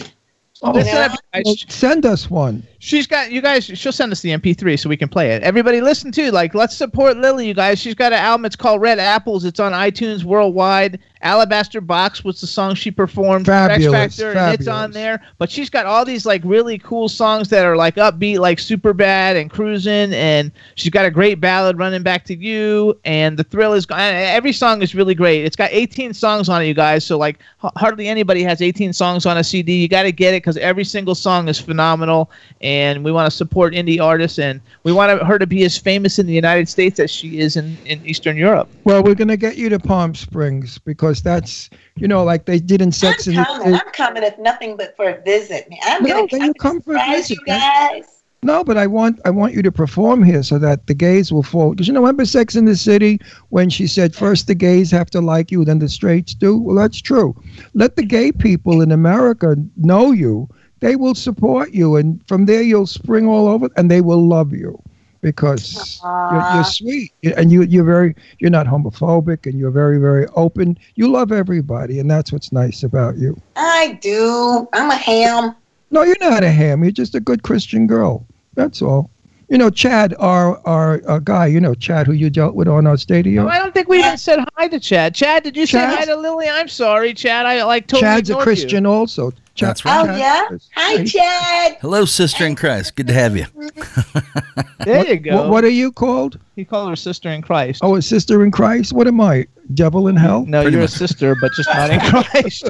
Oh, 0.62 0.70
Listen 0.70 0.94
know? 0.94 1.00
up, 1.02 1.12
you 1.34 1.42
well, 1.44 1.54
guys. 1.56 1.66
send 1.68 2.06
us 2.06 2.30
one. 2.30 2.62
She's 2.84 3.06
got 3.06 3.32
you 3.32 3.40
guys. 3.40 3.64
She'll 3.64 3.92
send 3.92 4.12
us 4.12 4.20
the 4.20 4.28
MP3 4.28 4.78
so 4.78 4.90
we 4.90 4.98
can 4.98 5.08
play 5.08 5.30
it. 5.30 5.42
Everybody, 5.42 5.80
listen 5.80 6.12
to 6.12 6.30
like 6.30 6.54
let's 6.54 6.76
support 6.76 7.16
Lillie, 7.16 7.46
you 7.48 7.54
guys. 7.54 7.78
She's 7.78 7.94
got 7.94 8.12
an 8.12 8.18
album. 8.18 8.44
It's 8.44 8.56
called 8.56 8.82
Red 8.82 8.98
Apples. 8.98 9.46
It's 9.46 9.58
on 9.58 9.72
iTunes 9.72 10.22
worldwide. 10.22 10.98
Alabaster 11.22 11.80
Box 11.80 12.22
was 12.22 12.42
the 12.42 12.46
song 12.46 12.74
she 12.74 12.90
performed. 12.90 13.46
for 13.46 13.52
X 13.52 13.84
Fabulous, 13.84 14.18
and 14.32 14.54
it's 14.60 14.68
on 14.68 14.90
there. 14.90 15.22
But 15.38 15.50
she's 15.50 15.70
got 15.70 15.86
all 15.86 16.04
these 16.04 16.26
like 16.26 16.42
really 16.44 16.76
cool 16.76 17.08
songs 17.08 17.48
that 17.48 17.64
are 17.64 17.74
like 17.74 17.94
upbeat, 17.94 18.38
like 18.38 18.58
Super 18.58 18.92
Bad 18.92 19.34
and 19.38 19.50
Cruising, 19.50 20.12
and 20.12 20.52
she's 20.74 20.90
got 20.90 21.06
a 21.06 21.10
great 21.10 21.40
ballad, 21.40 21.78
Running 21.78 22.02
Back 22.02 22.26
to 22.26 22.36
You, 22.36 23.00
and 23.06 23.38
the 23.38 23.44
Thrill 23.44 23.72
is. 23.72 23.86
Every 23.90 24.52
song 24.52 24.82
is 24.82 24.94
really 24.94 25.14
great. 25.14 25.46
It's 25.46 25.56
got 25.56 25.70
18 25.72 26.12
songs 26.12 26.50
on 26.50 26.60
it, 26.60 26.66
you 26.66 26.74
guys. 26.74 27.06
So 27.06 27.16
like 27.16 27.38
h- 27.64 27.70
hardly 27.76 28.08
anybody 28.08 28.42
has 28.42 28.60
18 28.60 28.92
songs 28.92 29.24
on 29.24 29.38
a 29.38 29.44
CD. 29.44 29.80
You 29.80 29.88
got 29.88 30.02
to 30.02 30.12
get 30.12 30.34
it 30.34 30.42
because 30.42 30.58
every 30.58 30.84
single 30.84 31.14
song 31.14 31.48
is 31.48 31.58
phenomenal. 31.58 32.30
And 32.60 32.73
and 32.74 33.04
we 33.04 33.12
want 33.12 33.30
to 33.30 33.36
support 33.36 33.74
indie 33.74 34.00
artists, 34.00 34.38
and 34.38 34.60
we 34.84 34.92
want 34.92 35.22
her 35.22 35.38
to 35.38 35.46
be 35.46 35.64
as 35.64 35.78
famous 35.78 36.18
in 36.18 36.26
the 36.26 36.32
United 36.34 36.68
States 36.68 36.98
as 37.00 37.10
she 37.10 37.38
is 37.38 37.56
in, 37.56 37.76
in 37.86 38.04
Eastern 38.06 38.36
Europe. 38.36 38.68
Well, 38.84 39.02
we're 39.02 39.14
gonna 39.14 39.36
get 39.36 39.56
you 39.56 39.68
to 39.70 39.80
Palm 39.80 40.14
Springs 40.14 40.78
because 40.78 41.22
that's 41.22 41.70
you 41.96 42.08
know 42.08 42.24
like 42.24 42.46
they 42.46 42.58
did 42.58 42.82
in 42.82 42.92
Sex 42.92 43.26
I'm 43.26 43.34
and 43.34 43.36
the 43.38 43.44
coming. 43.44 43.74
I'm 43.74 43.90
coming 43.92 44.22
if 44.24 44.38
nothing 44.38 44.76
but 44.76 44.96
for 44.96 45.08
a 45.08 45.20
visit. 45.22 45.68
man. 45.70 45.78
I'm 45.84 46.02
No, 46.02 46.26
gonna 46.26 46.28
come 46.28 46.40
you 46.42 46.54
come 46.54 46.80
for 46.80 46.94
a 46.96 47.02
visit, 47.04 47.38
you 47.38 47.46
guys. 47.46 48.22
No, 48.42 48.64
but 48.64 48.76
I 48.76 48.86
want 48.86 49.20
I 49.24 49.30
want 49.30 49.54
you 49.54 49.62
to 49.62 49.72
perform 49.72 50.22
here 50.22 50.42
so 50.42 50.58
that 50.58 50.86
the 50.86 50.94
gays 50.94 51.32
will 51.32 51.42
fall. 51.42 51.70
Because 51.70 51.86
you 51.88 51.94
know, 51.94 52.00
remember 52.00 52.24
Sex 52.26 52.56
in 52.56 52.64
the 52.66 52.76
City 52.76 53.18
when 53.50 53.70
she 53.70 53.86
said 53.86 54.14
first 54.14 54.46
the 54.46 54.54
gays 54.54 54.90
have 54.90 55.10
to 55.10 55.20
like 55.20 55.50
you, 55.50 55.64
then 55.64 55.78
the 55.78 55.88
straights 55.88 56.34
do. 56.34 56.58
Well, 56.58 56.76
that's 56.76 57.00
true. 57.00 57.34
Let 57.74 57.96
the 57.96 58.04
gay 58.04 58.32
people 58.32 58.82
in 58.82 58.92
America 58.92 59.56
know 59.76 60.12
you. 60.12 60.48
They 60.84 60.96
will 60.96 61.14
support 61.14 61.72
you, 61.72 61.96
and 61.96 62.20
from 62.28 62.44
there 62.44 62.60
you'll 62.60 62.86
spring 62.86 63.26
all 63.26 63.48
over, 63.48 63.70
and 63.78 63.90
they 63.90 64.02
will 64.02 64.22
love 64.22 64.52
you 64.52 64.78
because 65.22 65.98
you're, 66.04 66.54
you're 66.54 66.64
sweet 66.64 67.12
and 67.22 67.50
you 67.50 67.62
you're 67.62 67.86
very 67.86 68.14
you're 68.38 68.50
not 68.50 68.66
homophobic 68.66 69.46
and 69.46 69.58
you're 69.58 69.70
very 69.70 69.96
very 69.98 70.26
open. 70.36 70.76
You 70.96 71.08
love 71.08 71.32
everybody, 71.32 72.00
and 72.00 72.10
that's 72.10 72.32
what's 72.32 72.52
nice 72.52 72.82
about 72.82 73.16
you. 73.16 73.40
I 73.56 73.98
do. 74.02 74.68
I'm 74.74 74.90
a 74.90 74.96
ham. 74.96 75.56
No, 75.90 76.02
you're 76.02 76.18
not 76.20 76.44
a 76.44 76.50
ham. 76.50 76.84
You're 76.84 76.92
just 76.92 77.14
a 77.14 77.20
good 77.20 77.42
Christian 77.42 77.86
girl. 77.86 78.26
That's 78.52 78.82
all. 78.82 79.10
You 79.54 79.58
know, 79.58 79.70
Chad, 79.70 80.16
our 80.18 80.60
our 80.66 81.00
uh, 81.08 81.20
guy. 81.20 81.46
You 81.46 81.60
know, 81.60 81.74
Chad, 81.74 82.08
who 82.08 82.12
you 82.12 82.28
dealt 82.28 82.56
with 82.56 82.66
on 82.66 82.88
our 82.88 82.96
stadium. 82.96 83.44
No, 83.44 83.50
I 83.52 83.60
don't 83.60 83.72
think 83.72 83.88
we 83.88 84.00
even 84.00 84.18
said 84.18 84.40
hi 84.56 84.66
to 84.66 84.80
Chad. 84.80 85.14
Chad, 85.14 85.44
did 85.44 85.56
you 85.56 85.64
Chad? 85.64 85.92
say 85.92 85.96
hi 85.96 86.04
to 86.06 86.16
Lillie? 86.16 86.48
I'm 86.48 86.66
sorry, 86.66 87.14
Chad. 87.14 87.46
I 87.46 87.62
like 87.62 87.86
totally 87.86 88.02
Chad's 88.02 88.30
a 88.30 88.32
ignored 88.32 88.40
you. 88.40 88.44
Christian 88.52 88.84
also. 88.84 89.30
Chad, 89.54 89.68
That's 89.68 89.84
right. 89.84 90.10
Oh 90.10 90.16
yeah. 90.16 90.48
Hi, 90.74 91.04
Chad. 91.04 91.78
Hello, 91.80 92.04
sister 92.04 92.44
in 92.44 92.56
Christ. 92.56 92.96
Good 92.96 93.06
to 93.06 93.12
have 93.12 93.36
you. 93.36 93.46
There 94.84 95.06
you 95.06 95.16
go. 95.18 95.36
What, 95.36 95.50
what 95.50 95.64
are 95.64 95.68
you 95.68 95.92
called? 95.92 96.40
He 96.56 96.64
called 96.64 96.90
her 96.90 96.96
sister 96.96 97.30
in 97.30 97.40
Christ. 97.40 97.80
Oh, 97.84 97.94
a 97.94 98.02
sister 98.02 98.44
in 98.44 98.50
Christ. 98.50 98.92
What 98.92 99.06
am 99.06 99.20
I? 99.20 99.46
Devil 99.72 100.08
in 100.08 100.16
hell? 100.16 100.44
No, 100.46 100.62
Pretty 100.62 100.74
you're 100.74 100.82
much. 100.82 100.92
a 100.94 100.98
sister, 100.98 101.36
but 101.40 101.52
just 101.52 101.68
not 101.72 101.90
in 101.90 102.00
Christ. 102.10 102.68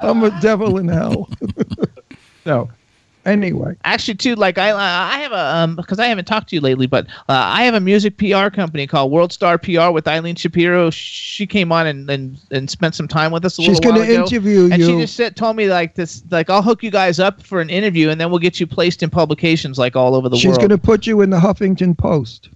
I'm 0.00 0.22
a 0.22 0.40
devil 0.42 0.76
in 0.76 0.88
hell. 0.88 1.28
no. 2.46 2.68
Anyway, 3.26 3.74
Actually, 3.84 4.14
too, 4.14 4.36
like 4.36 4.56
I, 4.56 4.70
I 4.70 5.18
have 5.18 5.32
a 5.32 5.56
um 5.56 5.74
because 5.74 5.98
I 5.98 6.06
haven't 6.06 6.26
talked 6.26 6.48
to 6.50 6.54
you 6.54 6.60
lately, 6.60 6.86
but 6.86 7.06
uh, 7.28 7.32
I 7.32 7.64
have 7.64 7.74
a 7.74 7.80
music 7.80 8.18
PR 8.18 8.48
company 8.50 8.86
called 8.86 9.10
World 9.10 9.32
Star 9.32 9.58
PR 9.58 9.90
with 9.90 10.06
Eileen 10.06 10.36
Shapiro. 10.36 10.90
She 10.90 11.44
came 11.44 11.72
on 11.72 11.88
and 11.88 12.08
and, 12.08 12.38
and 12.52 12.70
spent 12.70 12.94
some 12.94 13.08
time 13.08 13.32
with 13.32 13.44
us 13.44 13.58
a 13.58 13.62
she's 13.62 13.80
little 13.80 13.94
going 13.94 14.06
to 14.06 14.14
interview 14.14 14.70
and 14.70 14.80
she 14.80 15.00
just 15.00 15.16
said, 15.16 15.34
told 15.34 15.56
me 15.56 15.68
like 15.68 15.96
this, 15.96 16.22
like 16.30 16.48
I'll 16.48 16.62
hook 16.62 16.84
you 16.84 16.92
guys 16.92 17.18
up 17.18 17.42
for 17.42 17.60
an 17.60 17.68
interview, 17.68 18.10
and 18.10 18.20
then 18.20 18.30
we'll 18.30 18.38
get 18.38 18.60
you 18.60 18.66
placed 18.66 19.02
in 19.02 19.10
publications 19.10 19.76
like 19.76 19.96
all 19.96 20.14
over 20.14 20.28
the 20.28 20.36
She's 20.36 20.46
world. 20.46 20.54
She's 20.54 20.58
going 20.58 20.78
to 20.78 20.78
put 20.78 21.06
you 21.06 21.20
in 21.20 21.30
the 21.30 21.40
Huffington 21.40 21.98
Post. 21.98 22.50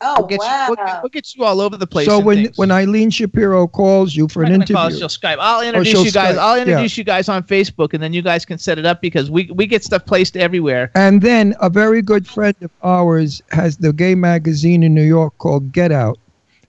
Oh 0.00 0.16
We'll 0.18 0.26
get, 0.28 0.40
wow. 0.40 0.66
you, 0.68 0.76
we'll, 0.78 1.00
we'll 1.02 1.08
get 1.08 1.34
you 1.34 1.44
all 1.44 1.60
over 1.60 1.76
the 1.76 1.86
place. 1.86 2.06
so 2.06 2.18
when 2.20 2.44
things. 2.44 2.58
when 2.58 2.70
Eileen 2.70 3.08
Shapiro 3.08 3.66
calls 3.66 4.14
you 4.14 4.28
for 4.28 4.44
I'm 4.44 4.52
an 4.52 4.58
not 4.58 4.68
gonna 4.68 4.76
call 4.76 4.86
interview, 4.88 4.98
she'll 4.98 5.08
Skype. 5.08 5.36
I'll 5.40 5.60
oh, 5.60 5.66
introduce 5.66 5.90
she'll 5.92 6.04
you 6.04 6.12
guys. 6.12 6.36
Skype, 6.36 6.38
I'll 6.38 6.56
yeah. 6.56 6.62
introduce 6.62 6.98
you 6.98 7.04
guys 7.04 7.28
on 7.30 7.42
Facebook, 7.44 7.94
and 7.94 8.02
then 8.02 8.12
you 8.12 8.20
guys 8.20 8.44
can 8.44 8.58
set 8.58 8.78
it 8.78 8.84
up 8.84 9.00
because 9.00 9.30
we 9.30 9.50
we 9.54 9.66
get 9.66 9.82
stuff 9.82 10.04
placed 10.04 10.36
everywhere. 10.36 10.90
And 10.94 11.22
then 11.22 11.54
a 11.60 11.70
very 11.70 12.02
good 12.02 12.26
friend 12.26 12.54
of 12.60 12.70
ours 12.82 13.40
has 13.52 13.78
the 13.78 13.92
gay 13.92 14.14
magazine 14.14 14.82
in 14.82 14.94
New 14.94 15.02
York 15.02 15.36
called 15.38 15.72
Get 15.72 15.92
Out, 15.92 16.18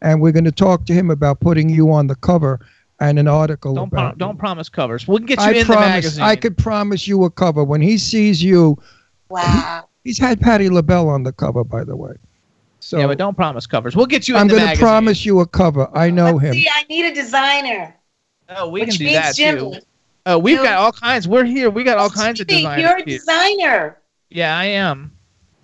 and 0.02 0.22
we're 0.22 0.32
going 0.32 0.46
to 0.46 0.52
talk 0.52 0.86
to 0.86 0.94
him 0.94 1.10
about 1.10 1.42
putting 1.42 1.70
you 1.70 1.92
on 1.92 2.08
the 2.08 2.16
cover 2.16 2.60
and 3.00 3.20
an 3.20 3.28
article 3.28 3.74
Don't 3.76 3.90
pro- 3.90 4.00
about. 4.00 4.14
you. 4.16 4.20
don't 4.20 4.38
promise 4.40 4.70
covers. 4.70 5.08
We'll 5.08 5.20
get 5.20 5.40
you 5.40 5.46
I 5.46 5.52
in 5.52 5.66
promise. 5.66 5.84
the 5.84 5.90
magazine. 5.90 6.24
I 6.24 6.36
could 6.38 6.58
promise 6.58 7.08
you 7.08 7.26
a 7.26 7.30
cover 7.30 7.64
when 7.64 7.82
he 7.82 7.98
sees 7.98 8.42
you. 8.42 8.78
Wow. 9.30 9.90
He's 10.04 10.18
had 10.18 10.40
Patti 10.40 10.70
LaBelle 10.70 11.10
on 11.10 11.24
the 11.24 11.34
cover, 11.34 11.64
by 11.66 11.84
the 11.84 11.96
way. 11.98 12.14
So 12.88 13.00
yeah, 13.00 13.08
but 13.08 13.18
don't 13.18 13.36
promise 13.36 13.68
covers. 13.68 13.98
We'll 13.98 14.06
get 14.06 14.30
you 14.30 14.36
in 14.36 14.40
I'm 14.42 14.48
going 14.48 14.66
to 14.66 14.78
promise 14.78 15.26
you 15.26 15.42
a 15.42 15.46
cover. 15.46 15.90
I 15.94 16.10
know 16.10 16.32
But 16.36 16.46
him. 16.46 16.54
See, 16.54 16.70
I 16.74 16.84
need 16.84 17.04
a 17.04 17.14
designer. 17.14 17.94
Oh, 18.48 18.70
we 18.70 18.80
which 18.80 18.92
can 18.92 18.98
do 19.00 19.04
means 19.08 19.16
that 19.18 19.36
Jimmy. 19.36 19.60
too. 19.60 19.80
Oh, 20.26 20.38
we've 20.40 20.58
You- 20.58 20.64
got 20.64 20.78
all 20.78 20.94
kinds. 20.94 21.28
We're 21.28 21.44
here. 21.44 21.70
We 21.70 21.84
got 21.84 21.98
all 21.98 22.10
kinds 22.10 22.40
of 22.40 22.48
designers. 22.48 22.82
You're 22.82 22.96
a 22.96 23.04
here. 23.04 23.18
designer. 23.18 23.98
Yeah, 24.30 24.58
I 24.58 24.66
am. 24.68 25.12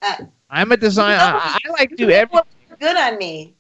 Uh, 0.02 0.16
I'm 0.50 0.74
a 0.74 0.76
designer. 0.78 1.14
you 1.14 1.32
know, 1.32 1.40
I, 1.40 1.58
I 1.66 1.72
like 1.80 1.90
to 1.92 1.96
do 1.96 2.10
everything. 2.10 2.44
good 2.78 2.98
on 2.98 3.18
me. 3.18 3.56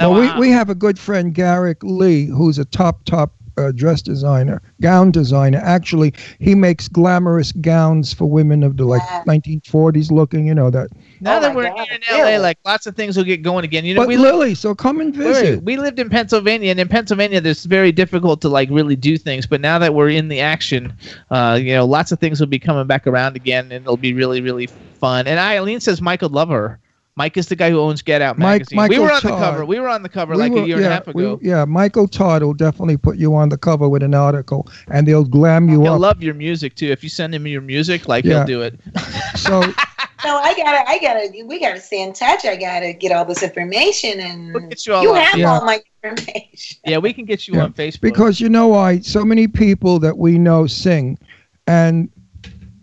Oh, 0.00 0.10
Well, 0.10 0.20
wow. 0.20 0.34
we, 0.34 0.48
we 0.48 0.50
have 0.50 0.68
a 0.68 0.74
good 0.74 0.98
friend, 0.98 1.32
Garrick 1.32 1.78
Lee, 1.84 2.26
who's 2.26 2.58
a 2.58 2.64
top, 2.64 3.04
top 3.04 3.32
uh, 3.58 3.72
dress 3.72 4.00
designer, 4.02 4.62
gown 4.80 5.10
designer. 5.10 5.60
Actually, 5.62 6.14
he 6.38 6.54
makes 6.54 6.88
glamorous 6.88 7.52
gowns 7.52 8.12
for 8.14 8.26
women 8.30 8.62
of 8.62 8.76
the 8.76 8.84
like 8.84 9.02
Wow. 9.10 9.24
1940s 9.26 10.10
looking, 10.10 10.46
you 10.46 10.54
know, 10.54 10.70
that. 10.70 10.88
now 11.20 11.38
Oh 11.38 11.40
that 11.40 11.54
we're 11.56 11.64
God, 11.68 11.78
here 11.88 11.94
in 11.96 12.00
LA, 12.10 12.24
really? 12.24 12.38
like 12.38 12.58
lots 12.64 12.86
of 12.86 12.94
things 12.96 13.16
will 13.16 13.24
get 13.24 13.42
going 13.42 13.64
again. 13.64 13.84
You 13.84 13.94
know, 13.94 14.02
But 14.02 14.08
we 14.08 14.16
live, 14.16 14.34
Lillie, 14.36 14.54
so 14.54 14.74
come 14.74 15.00
and 15.00 15.16
we- 15.16 15.24
visit. 15.24 15.62
we 15.64 15.76
lived 15.76 15.98
in 15.98 16.08
Pennsylvania, 16.08 16.70
and 16.70 16.80
in 16.80 16.88
Pennsylvania, 16.88 17.40
it's 17.44 17.64
very 17.64 17.92
difficult 17.92 18.40
to 18.42 18.48
like 18.48 18.68
really 18.70 18.96
do 18.96 19.16
things. 19.18 19.46
But 19.46 19.60
now 19.60 19.78
that 19.78 19.94
we're 19.94 20.10
in 20.10 20.28
the 20.28 20.40
action, 20.40 20.92
uh, 21.30 21.58
you 21.60 21.74
know, 21.74 21.84
lots 21.86 22.12
of 22.12 22.18
things 22.20 22.40
will 22.40 22.46
be 22.46 22.58
coming 22.58 22.86
back 22.86 23.06
around 23.06 23.36
again, 23.36 23.64
and 23.72 23.84
it'll 23.84 23.96
be 23.96 24.12
really, 24.14 24.40
really 24.40 24.68
fun. 25.00 25.26
And 25.26 25.38
Eileen 25.38 25.80
says 25.80 26.00
Mike 26.00 26.22
would 26.22 26.32
love 26.32 26.48
her. 26.48 26.78
Mike 27.18 27.36
is 27.36 27.48
the 27.48 27.56
guy 27.56 27.68
who 27.68 27.80
owns 27.80 28.00
Get 28.00 28.22
Out 28.22 28.38
Mike- 28.38 28.70
magazine. 28.70 28.88
we 28.88 28.98
were 29.00 29.10
on 29.10 29.20
the 29.22 29.28
cover. 29.28 29.64
We 29.66 29.80
were 29.80 29.88
on 29.88 30.04
the 30.04 30.08
cover 30.08 30.34
We 30.34 30.38
like 30.38 30.52
will- 30.52 30.62
a 30.62 30.66
year 30.68 30.78
yeah, 30.78 30.84
and 30.84 30.92
a 30.92 30.94
half 30.94 31.14
we- 31.14 31.24
ago. 31.24 31.40
yeah, 31.42 31.64
Michael 31.64 32.06
Todd 32.06 32.44
will 32.44 32.54
definitely 32.54 32.96
put 32.96 33.16
you 33.18 33.34
on 33.34 33.48
the 33.48 33.58
cover 33.58 33.88
with 33.88 34.04
an 34.04 34.14
article, 34.14 34.68
and 34.88 35.06
they'll 35.08 35.24
glam 35.24 35.68
you 35.68 35.82
He'll 35.82 35.94
up. 35.94 36.00
love 36.00 36.22
your 36.22 36.34
music 36.34 36.76
too. 36.76 36.86
If 36.86 37.02
you 37.02 37.08
send 37.10 37.34
him 37.34 37.44
your 37.48 37.60
music, 37.60 38.06
like 38.06 38.24
Yeah. 38.24 38.38
he'll 38.38 38.46
do 38.46 38.62
it. 38.62 38.78
so 39.36 39.60
No, 40.24 40.36
I 40.36 40.52
gotta, 40.54 40.88
I 40.88 40.98
gotta, 40.98 41.44
we 41.46 41.60
gotta 41.60 41.80
stay 41.80 42.02
in 42.02 42.12
touch. 42.12 42.44
I 42.44 42.56
gotta 42.56 42.92
get 42.92 43.10
all 43.12 43.24
this 43.24 43.42
information, 43.42 44.18
and 44.20 44.52
We'll 44.54 44.68
get 44.68 44.86
you 44.86 44.94
all 44.94 45.02
you 45.02 45.14
have 45.14 45.36
Yeah. 45.38 45.52
all 45.52 45.64
my 45.64 45.80
information. 46.04 46.78
Yeah, 46.86 46.98
we 46.98 47.12
can 47.12 47.24
get 47.24 47.46
you 47.48 47.54
Yeah, 47.54 47.64
on 47.64 47.72
Facebook. 47.72 48.00
because 48.00 48.40
you 48.40 48.48
know 48.48 48.68
why 48.68 49.00
so 49.00 49.24
many 49.24 49.46
people 49.48 49.98
that 50.00 50.18
we 50.18 50.38
know 50.38 50.66
sing 50.68 51.18
and 51.66 52.08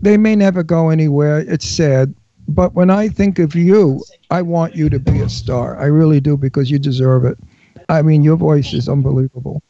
they 0.02 0.18
may 0.18 0.36
never 0.36 0.62
go 0.64 0.90
anywhere 0.90 1.40
it's 1.40 1.66
sad 1.68 2.14
but 2.48 2.74
when 2.74 2.90
i 2.90 3.08
think 3.08 3.40
of 3.40 3.56
you 3.56 4.04
i 4.32 4.42
want 4.42 4.76
you 4.76 4.90
to 4.90 5.00
be 5.00 5.22
a 5.22 5.30
star 5.30 5.78
i 5.80 5.86
really 5.86 6.20
do 6.20 6.38
because 6.38 6.70
you 6.70 6.78
deserve 6.80 7.26
it 7.26 7.38
i 7.90 8.02
mean 8.02 8.24
your 8.24 8.36
voice 8.36 8.74
is 8.74 8.88
unbelievable 8.90 9.62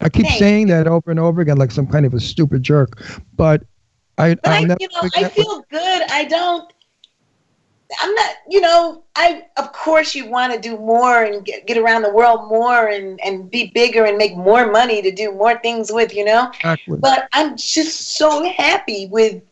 i 0.00 0.08
keep 0.08 0.26
Thanks. 0.26 0.38
saying 0.38 0.66
that 0.68 0.86
over 0.86 1.10
and 1.10 1.20
over 1.20 1.40
again 1.40 1.56
like 1.56 1.70
some 1.70 1.86
kind 1.86 2.06
of 2.06 2.14
a 2.14 2.20
stupid 2.20 2.62
jerk 2.62 3.02
but 3.36 3.62
i 4.18 4.34
But 4.34 4.46
I, 4.46 4.60
you 4.60 4.66
know, 4.66 4.76
I 5.16 5.28
feel 5.28 5.64
good. 5.70 6.02
I 6.10 6.24
don't. 6.24 6.70
I'm 8.00 8.14
not, 8.14 8.30
you 8.48 8.60
know, 8.60 9.02
I 9.16 9.46
of 9.56 9.72
course 9.72 10.14
you 10.14 10.28
want 10.28 10.52
to 10.52 10.60
do 10.60 10.76
more 10.76 11.24
and 11.24 11.44
get, 11.44 11.66
get 11.66 11.76
around 11.76 12.02
the 12.02 12.12
world 12.12 12.48
more 12.48 12.86
and 12.88 13.18
and 13.24 13.50
be 13.50 13.72
bigger 13.74 14.04
and 14.04 14.16
make 14.16 14.36
more 14.36 14.70
money 14.70 15.02
to 15.02 15.10
do 15.10 15.32
more 15.32 15.58
things 15.58 15.90
with, 15.90 16.14
you 16.14 16.24
know. 16.24 16.50
Exactly. 16.50 16.98
But 16.98 17.28
I'm 17.32 17.56
just 17.56 18.16
so 18.16 18.48
happy 18.52 19.06
with 19.06 19.42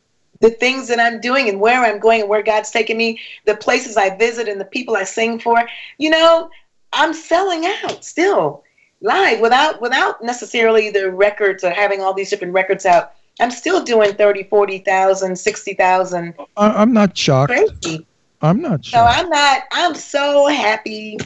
the 0.40 0.50
things 0.50 0.88
that 0.88 1.00
I'm 1.00 1.20
doing 1.20 1.48
and 1.48 1.60
where 1.60 1.84
I'm 1.84 1.98
going 1.98 2.20
and 2.20 2.28
where 2.28 2.42
God's 2.42 2.70
taking 2.70 2.96
me, 2.96 3.20
the 3.44 3.56
places 3.56 3.96
I 3.96 4.16
visit 4.16 4.48
and 4.48 4.60
the 4.60 4.64
people 4.64 4.96
I 4.96 5.04
sing 5.04 5.38
for. 5.38 5.68
You 5.98 6.10
know, 6.10 6.50
I'm 6.92 7.12
selling 7.12 7.66
out 7.66 8.04
still 8.04 8.64
live 9.00 9.40
without 9.40 9.80
without 9.80 10.22
necessarily 10.22 10.90
the 10.90 11.10
records 11.10 11.64
or 11.64 11.70
having 11.70 12.00
all 12.00 12.14
these 12.14 12.30
different 12.30 12.54
records 12.54 12.86
out. 12.86 13.12
I'm 13.40 13.50
still 13.50 13.84
doing 13.84 14.14
30, 14.14 14.44
40,000, 14.44 15.36
60,000. 15.36 16.34
I, 16.56 16.70
i'm 16.70 16.92
not 16.92 17.16
shocked 17.16 17.52
Crazy. 17.52 18.06
i'm 18.42 18.60
not 18.60 18.84
So 18.84 18.98
shocked 18.98 19.18
I'm 19.18 19.28
not, 19.28 19.62
I'm 19.72 19.94
so 19.94 20.46
happy. 20.48 21.18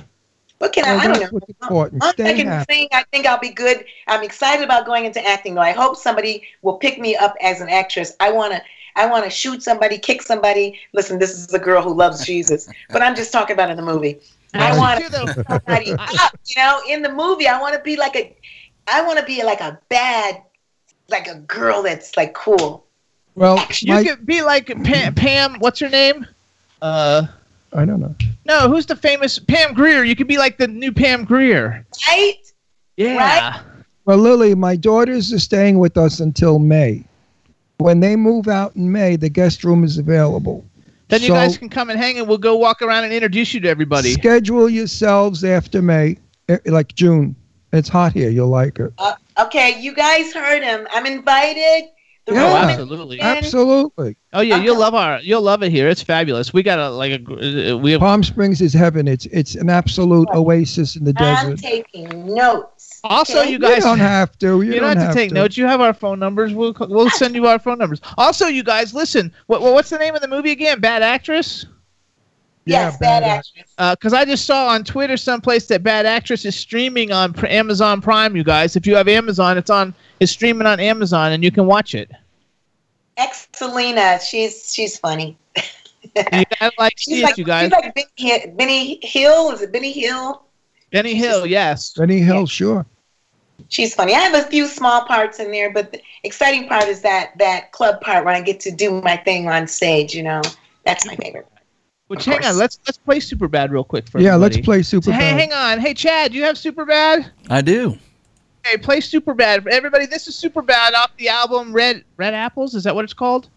What 0.58 0.72
can 0.72 0.84
I, 0.84 1.04
I 1.04 1.08
don't 1.08 1.20
know. 1.20 1.28
what's 1.30 1.48
important. 1.48 2.02
Once 2.02 2.20
I 2.20 2.34
can 2.34 2.46
happy. 2.46 2.74
sing, 2.74 2.88
I 2.92 3.04
think 3.12 3.26
I'll 3.26 3.40
be 3.40 3.48
good. 3.48 3.84
I'm 4.06 4.22
excited 4.22 4.62
about 4.62 4.86
going 4.86 5.06
into 5.06 5.26
acting 5.26 5.54
though. 5.54 5.60
I 5.62 5.72
hope 5.72 5.96
somebody 5.96 6.44
will 6.62 6.76
pick 6.76 7.00
me 7.00 7.16
up 7.16 7.34
as 7.40 7.60
an 7.60 7.68
actress. 7.68 8.12
I 8.20 8.30
wanna 8.30 8.62
I 8.96 9.06
wanna 9.06 9.30
shoot 9.30 9.62
somebody, 9.62 9.98
kick 9.98 10.22
somebody. 10.22 10.78
Listen, 10.92 11.18
this 11.18 11.30
is 11.30 11.52
a 11.52 11.58
girl 11.58 11.82
who 11.82 11.94
loves 11.94 12.24
Jesus. 12.26 12.68
But 12.90 13.02
I'm 13.02 13.14
just 13.14 13.32
talking 13.32 13.54
about 13.54 13.70
in 13.70 13.76
the 13.76 13.82
movie. 13.82 14.20
I 14.54 14.76
want 14.76 15.00
You 15.00 15.10
know, 15.10 15.32
somebody 15.48 15.92
up, 15.92 16.38
you 16.46 16.56
know, 16.56 16.80
in 16.88 17.02
the 17.02 17.12
movie. 17.12 17.48
I 17.48 17.60
wanna 17.60 17.80
be 17.80 17.96
like 17.96 18.16
a 18.16 18.36
I 18.86 19.02
wanna 19.02 19.24
be 19.24 19.42
like 19.42 19.60
a 19.60 19.78
bad 19.88 20.42
like 21.08 21.26
a 21.28 21.36
girl 21.36 21.82
that's 21.82 22.16
like 22.16 22.34
cool. 22.34 22.86
well 23.34 23.64
you 23.80 23.94
my, 23.94 24.04
could 24.04 24.26
be 24.26 24.42
like 24.42 24.66
Pam, 24.84 25.14
Pam. 25.14 25.58
What's 25.58 25.80
her 25.80 25.88
name? 25.88 26.26
Uh, 26.80 27.26
i 27.72 27.84
don't 27.84 28.00
know 28.00 28.14
no, 28.44 28.68
who's 28.68 28.86
the 28.86 28.96
famous 28.96 29.38
Pam 29.38 29.72
Grier? 29.74 30.02
You 30.02 30.16
could 30.16 30.26
be 30.26 30.38
like 30.38 30.58
the 30.58 30.66
new 30.66 30.92
Pam 30.92 31.24
Grier. 31.24 31.86
Right? 32.06 32.38
Yeah. 32.96 33.60
Well, 34.04 34.18
Lillie, 34.18 34.54
my 34.54 34.74
daughters 34.74 35.32
are 35.32 35.38
staying 35.38 35.78
with 35.78 35.96
us 35.96 36.20
until 36.20 36.58
May. 36.58 37.04
When 37.82 38.00
they 38.00 38.16
move 38.16 38.48
out 38.48 38.76
in 38.76 38.90
May, 38.90 39.16
the 39.16 39.28
guest 39.28 39.64
room 39.64 39.84
is 39.84 39.98
available. 39.98 40.64
Then 41.08 41.22
you 41.22 41.28
guys 41.28 41.58
can 41.58 41.68
come 41.68 41.90
and 41.90 41.98
hang, 41.98 42.18
and 42.18 42.26
we'll 42.26 42.38
go 42.38 42.56
walk 42.56 42.80
around 42.80 43.04
and 43.04 43.12
introduce 43.12 43.52
you 43.52 43.60
to 43.60 43.68
everybody. 43.68 44.12
Schedule 44.14 44.70
yourselves 44.70 45.44
after 45.44 45.82
May, 45.82 46.16
eh, 46.48 46.58
like 46.66 46.94
June. 46.94 47.36
It's 47.72 47.88
hot 47.88 48.12
here. 48.12 48.30
You'll 48.30 48.48
like 48.48 48.78
it. 48.78 48.92
Uh, 48.98 49.14
okay, 49.40 49.78
you 49.80 49.94
guys 49.94 50.32
heard 50.32 50.62
him. 50.62 50.86
I'm 50.92 51.04
invited. 51.04 51.90
The 52.24 52.34
Yeah, 52.34 52.44
Oh, 52.44 52.54
room 52.54 52.70
absolutely. 52.70 53.20
Absolutely. 53.20 54.16
Oh 54.32 54.42
yeah, 54.42 54.56
you'll 54.56 54.78
love 54.78 54.94
our 54.94 55.20
you'll 55.20 55.42
love 55.42 55.64
it 55.64 55.72
here. 55.72 55.88
It's 55.88 56.02
fabulous. 56.02 56.52
We 56.52 56.62
got 56.62 56.78
a 56.78 56.88
like 56.90 57.20
a 57.20 57.72
uh, 57.72 57.76
we 57.76 57.92
have 57.92 58.00
Palm 58.00 58.22
Springs 58.22 58.60
is 58.60 58.72
heaven. 58.72 59.08
It's 59.08 59.26
it's 59.26 59.56
an 59.56 59.68
absolute 59.68 60.28
oasis 60.32 60.94
in 60.94 61.04
the 61.04 61.14
I'm 61.16 61.56
desert. 61.56 61.58
taking 61.58 62.26
notes. 62.32 62.71
Also 63.04 63.42
you 63.42 63.58
guys 63.58 63.76
you 63.76 63.82
don't 63.82 63.98
have 63.98 64.38
to. 64.38 64.62
You, 64.62 64.74
You 64.74 64.80
don't 64.80 64.96
have 64.96 65.08
to 65.08 65.14
take 65.14 65.32
notes. 65.32 65.56
You 65.56 65.66
have 65.66 65.80
our 65.80 65.92
phone 65.92 66.18
numbers. 66.18 66.54
We'll 66.54 66.74
we'll 66.80 67.10
send 67.10 67.34
you 67.34 67.46
our 67.46 67.58
phone 67.58 67.78
numbers. 67.78 68.00
Also, 68.16 68.46
you 68.46 68.62
guys, 68.62 68.94
listen. 68.94 69.32
What 69.46 69.60
what's 69.62 69.90
the 69.90 69.98
name 69.98 70.14
of 70.14 70.20
the 70.20 70.28
movie 70.28 70.52
again? 70.52 70.80
Bad 70.80 71.02
Actress. 71.02 71.66
Yes, 72.64 72.96
bad 72.98 73.24
actress. 73.24 73.74
Because 73.76 74.12
uh, 74.12 74.18
I 74.18 74.24
just 74.24 74.44
saw 74.44 74.68
on 74.68 74.84
Twitter 74.84 75.16
someplace 75.16 75.66
that 75.66 75.82
Bad 75.82 76.06
Actress 76.06 76.44
is 76.44 76.54
streaming 76.54 77.10
on 77.10 77.32
Pr- 77.32 77.46
Amazon 77.46 78.00
Prime. 78.00 78.36
You 78.36 78.44
guys, 78.44 78.76
if 78.76 78.86
you 78.86 78.94
have 78.94 79.08
Amazon, 79.08 79.58
it's 79.58 79.70
on. 79.70 79.94
It's 80.20 80.30
streaming 80.30 80.66
on 80.66 80.78
Amazon, 80.78 81.32
and 81.32 81.42
you 81.42 81.50
can 81.50 81.66
watch 81.66 81.96
it. 81.96 82.10
Ex 83.16 83.48
Selena, 83.52 84.20
she's 84.20 84.72
she's 84.72 84.98
funny. 84.98 85.36
You 86.14 86.44
gotta 86.60 86.72
like 86.78 86.94
She's 86.98 87.14
see 87.14 87.22
like, 87.22 87.32
it, 87.32 87.38
you 87.38 87.44
guys. 87.44 87.62
she's 87.62 87.70
like 87.72 87.94
Benny, 87.94 88.52
Benny 88.56 88.98
Hill. 89.02 89.52
Is 89.52 89.62
it 89.62 89.72
Benny 89.72 89.92
Hill? 89.92 90.42
Benny 90.92 91.14
Hill, 91.14 91.46
yes. 91.46 91.94
Benny 91.94 92.20
Hill, 92.20 92.46
sure. 92.46 92.86
She's 93.68 93.94
funny. 93.94 94.14
I 94.14 94.18
have 94.18 94.34
a 94.34 94.48
few 94.48 94.66
small 94.66 95.04
parts 95.06 95.40
in 95.40 95.50
there, 95.50 95.72
but 95.72 95.92
the 95.92 96.02
exciting 96.24 96.68
part 96.68 96.84
is 96.84 97.00
that 97.00 97.32
that 97.38 97.72
club 97.72 98.00
part 98.00 98.24
when 98.24 98.34
I 98.34 98.42
get 98.42 98.60
to 98.60 98.70
do 98.70 99.00
my 99.00 99.16
thing 99.16 99.48
on 99.48 99.66
stage. 99.66 100.14
You 100.14 100.22
know, 100.22 100.42
that's 100.84 101.06
my 101.06 101.16
favorite. 101.16 101.48
Which 102.08 102.26
hang 102.26 102.44
on, 102.44 102.58
let's 102.58 102.78
let's 102.86 102.98
play 102.98 103.20
Super 103.20 103.48
Bad 103.48 103.72
real 103.72 103.84
quick 103.84 104.06
for 104.06 104.20
Yeah, 104.20 104.36
let's 104.36 104.58
play 104.58 104.82
Super 104.82 105.06
So, 105.06 105.12
hey, 105.12 105.30
hang 105.30 105.52
on. 105.54 105.80
Hey, 105.80 105.94
Chad, 105.94 106.32
do 106.32 106.38
you 106.38 106.44
have 106.44 106.58
Super 106.58 106.84
Bad? 106.84 107.30
I 107.48 107.62
do. 107.62 107.96
Hey, 108.66 108.76
play 108.76 109.00
Super 109.00 109.32
Bad. 109.32 109.66
Everybody, 109.66 110.04
this 110.04 110.28
is 110.28 110.34
Super 110.36 110.60
Bad 110.60 110.92
off 110.92 111.10
the 111.16 111.30
album 111.30 111.72
Red 111.72 112.04
Red 112.18 112.34
Apples. 112.34 112.74
Is 112.74 112.84
that 112.84 112.94
what 112.94 113.04
it's 113.04 113.14
called? 113.14 113.48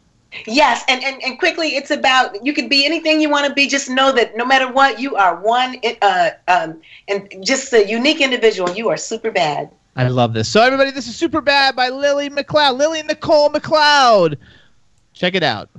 Yes, 0.46 0.84
and, 0.88 1.04
and, 1.04 1.22
and 1.24 1.40
quickly, 1.40 1.76
it's 1.76 1.92
about 1.92 2.44
you 2.46 2.54
can 2.54 2.68
be 2.68 2.86
anything 2.86 3.22
you 3.22 3.30
want 3.30 3.48
to 3.48 3.54
be. 3.54 3.68
Just 3.68 3.90
know 3.90 4.12
that 4.12 4.36
no 4.36 4.46
matter 4.46 4.72
what, 4.72 5.00
you 5.00 5.16
are 5.16 5.40
one, 5.42 5.78
uh, 6.02 6.32
um, 6.48 6.82
and 7.08 7.28
just 7.42 7.74
a 7.74 7.88
unique 7.88 8.22
individual. 8.22 8.72
You 8.72 8.90
are 8.90 8.98
super 8.98 9.32
bad. 9.32 9.70
I 9.98 10.10
love 10.10 10.34
this. 10.34 10.50
So, 10.50 10.62
everybody, 10.62 10.92
this 10.92 11.08
is 11.08 11.16
Super 11.16 11.40
Bad 11.40 11.76
by 11.76 11.88
Lillie 11.88 12.30
McCloud. 12.30 12.78
Lillie 12.78 13.04
Nicole 13.04 13.50
McCloud. 13.50 14.36
Check 15.14 15.36
it 15.36 15.44
out. 15.44 15.70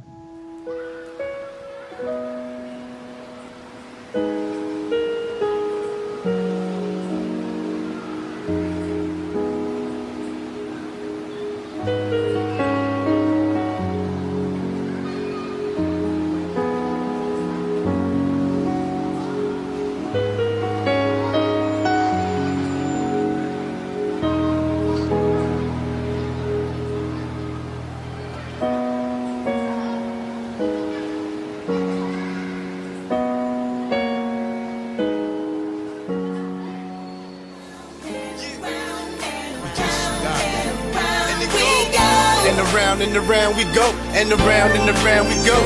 Around 43.47 43.59
and 43.59 43.69
we 43.69 43.75
go, 43.75 43.91
and 44.13 44.33
around 44.33 44.71
and 44.73 44.91
around 44.91 45.29
we 45.29 45.35
go. 45.47 45.57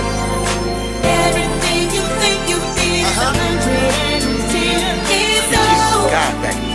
Everything 1.02 1.90
you 1.94 2.02
think 2.20 2.48
you 2.48 2.58
need 2.76 3.02
is 3.02 3.06
a 3.06 3.24
hundred 3.24 3.62
and 4.12 4.40
ten 4.50 4.96
years 5.10 5.94
old. 5.94 6.10
God, 6.10 6.42
baby. 6.42 6.69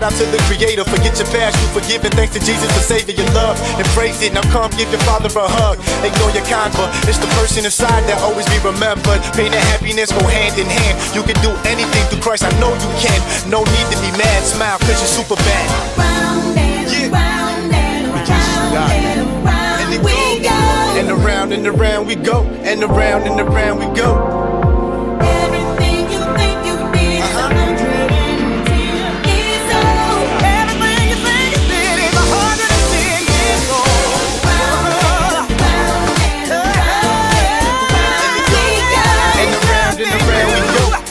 Shout 0.00 0.12
out 0.12 0.18
to 0.18 0.24
the 0.32 0.40
creator. 0.48 0.84
Forget 0.84 1.18
your 1.18 1.28
past, 1.28 1.60
you 1.60 1.68
forgiven. 1.76 2.10
Thanks 2.12 2.32
to 2.34 2.40
Jesus, 2.40 2.66
for 2.72 2.80
saving 2.80 3.16
your 3.16 3.28
love. 3.32 3.60
Embrace 3.76 4.22
it, 4.22 4.32
now 4.32 4.42
come 4.52 4.70
give 4.72 4.88
your 4.90 5.00
father 5.04 5.28
a 5.28 5.48
hug. 5.48 5.78
Ignore 6.00 6.32
your 6.32 6.44
kind, 6.48 6.72
but 6.74 6.88
it's 7.08 7.18
the 7.18 7.28
person 7.36 7.64
inside 7.64 8.04
that 8.08 8.20
always 8.22 8.46
be 8.48 8.58
remembered. 8.64 9.20
Pain 9.36 9.52
and 9.52 9.64
happiness 9.76 10.12
go 10.12 10.24
hand 10.26 10.56
in 10.58 10.66
hand. 10.66 10.96
You 11.14 11.22
can 11.22 11.36
do 11.44 11.52
anything 11.68 12.04
through 12.08 12.22
Christ, 12.22 12.44
I 12.44 12.52
know 12.60 12.72
you 12.72 12.90
can. 12.96 13.20
No 13.50 13.60
need 13.60 13.86
to 13.92 13.98
be 14.00 14.10
mad, 14.16 14.42
smile, 14.44 14.78
cause 14.80 14.96
you're 14.96 15.14
super 15.20 15.36
bad. 15.36 15.68
And 19.80 20.00
around 20.00 20.00
we 20.04 20.40
go. 20.40 20.60
And 20.96 21.08
around 21.10 21.52
and 21.52 21.66
around 21.66 22.06
we 22.06 22.14
go, 22.16 22.42
and 22.64 22.82
around 22.82 23.22
and 23.28 23.40
around 23.40 23.78
we 23.78 23.86
go. 23.96 24.49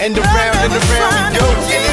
And 0.02 0.18
around 0.18 0.56
and 0.64 0.72
around 0.72 1.34
we 1.34 1.38
go, 1.38 1.46
Jenny. 1.68 1.92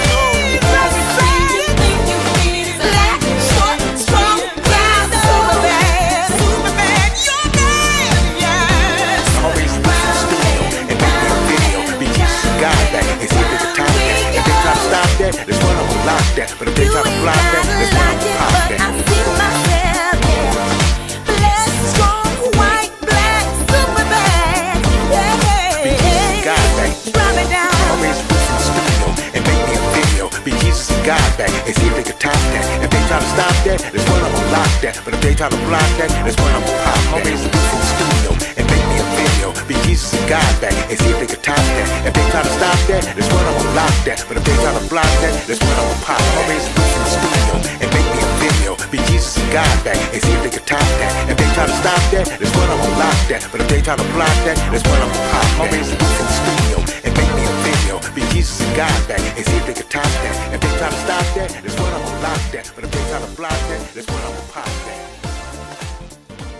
Always 9.42 9.74
in 9.74 9.82
the 9.82 9.90
studio 10.22 10.62
and 10.86 10.98
make 10.98 11.02
me 11.02 11.26
a 11.26 11.42
video. 11.50 11.98
Be 11.98 12.06
Jesus 12.06 12.46
and 12.46 13.10
and 13.10 13.30
see 13.30 13.42
if 13.42 13.50
they 13.50 13.58
can 13.58 13.74
top 13.74 13.90
that. 13.98 14.22
If 14.38 14.42
they 14.46 14.54
try 14.54 14.70
to 14.70 14.82
stop 14.86 15.10
that, 15.18 15.34
this 15.46 15.58
one 15.62 15.74
I'm 15.74 15.86
gonna 15.86 16.06
lock 16.06 16.26
that. 16.38 16.54
But 16.58 16.68
if 16.68 16.74
they 16.76 16.86
try 16.86 17.02
to 17.02 17.10
block 17.22 17.42
that, 17.54 17.75
that. 35.50 35.56
Try 35.56 35.62
to 35.62 35.68
block 35.70 35.90
that, 36.02 36.10
this 36.26 36.34
one 36.42 36.50
I'm 36.58 36.64
gonna 36.66 36.82
pop 36.82 36.98
that. 37.06 37.14
Always 37.14 37.38
in 37.38 37.50
the 37.54 37.62
studio 37.62 38.30
and 38.58 38.66
make 38.66 38.82
me 38.90 38.98
a 38.98 39.06
video. 39.14 39.48
Be 39.70 39.78
Jesus 39.86 40.10
and 40.18 40.26
God 40.26 40.42
back 40.58 40.74
and 40.90 40.98
see 40.98 41.10
if 41.14 41.22
they 41.22 41.30
can 41.30 41.38
top 41.38 41.54
that. 41.54 41.86
If 42.02 42.12
they 42.18 42.26
try 42.34 42.42
to 42.42 42.50
stop 42.50 42.78
that, 42.90 43.02
this 43.14 43.30
one 43.30 43.46
I'm 43.46 43.54
gonna 43.54 43.78
lock 43.78 43.94
that. 44.10 44.18
But 44.26 44.42
if 44.42 44.42
they 44.42 44.56
try 44.58 44.74
to 44.74 44.84
block 44.90 45.06
that, 45.22 45.34
this 45.46 45.62
one 45.62 45.70
I'm 45.78 45.86
gonna 45.86 46.02
pop. 46.02 46.18
that. 46.18 46.34
Always 46.42 46.66
in 46.66 46.74
the 46.74 47.10
studio 47.14 47.54
and 47.78 47.88
make 47.94 48.08
me 48.10 48.18
a 48.18 48.30
video. 48.42 48.70
Be 48.90 48.98
Jesus 49.06 49.38
and 49.38 49.50
God 49.54 49.76
back 49.86 49.98
and 50.10 50.18
see 50.18 50.34
if 50.34 50.42
they 50.42 50.50
can 50.50 50.66
top 50.66 50.82
that. 50.98 51.12
If 51.30 51.36
they 51.38 51.48
try 51.54 51.66
to 51.70 51.76
stop 51.78 52.02
that, 52.10 52.26
this 52.42 52.50
one 52.50 52.66
I'm 52.66 52.78
gonna 52.82 52.98
lock 52.98 53.18
that. 53.30 53.42
But 53.54 53.58
if 53.62 53.68
they 53.70 53.80
try 53.86 53.94
to 53.94 54.08
block 54.18 54.36
that, 54.50 54.58
this 54.74 54.82
one 54.82 54.98
I'm 54.98 55.10
gonna 55.14 55.30
pop. 55.30 55.46
Always 55.62 55.86
in 55.94 55.98
the 56.02 56.10
studio 56.42 56.78
and 57.06 57.12
make 57.14 57.32
me 57.38 57.42
a 57.46 57.54
video. 57.62 57.94
Be 58.18 58.22
Jesus 58.34 58.66
and 58.66 58.74
God 58.74 58.98
back 59.06 59.22
and 59.22 59.46
see 59.46 59.58
if 59.62 59.64
they 59.70 59.78
can 59.78 59.86
top 59.94 60.10
that. 60.26 60.34
If 60.50 60.58
they 60.58 60.72
try 60.74 60.90
to 60.90 61.00
stop 61.06 61.26
that, 61.38 61.48
this 61.62 61.74
one 61.78 61.94
I'm 61.94 62.02
gonna 62.02 62.34
lock 62.34 62.42
that. 62.50 62.66
But 62.74 62.82
if 62.82 62.90
they 62.90 63.02
try 63.06 63.22
to 63.22 63.30
block 63.38 63.60
that, 63.70 63.80
this 63.94 64.06
one 64.10 64.18
I'm 64.26 64.34
gonna 64.34 64.50
pop 64.50 64.66
that. 64.90 65.15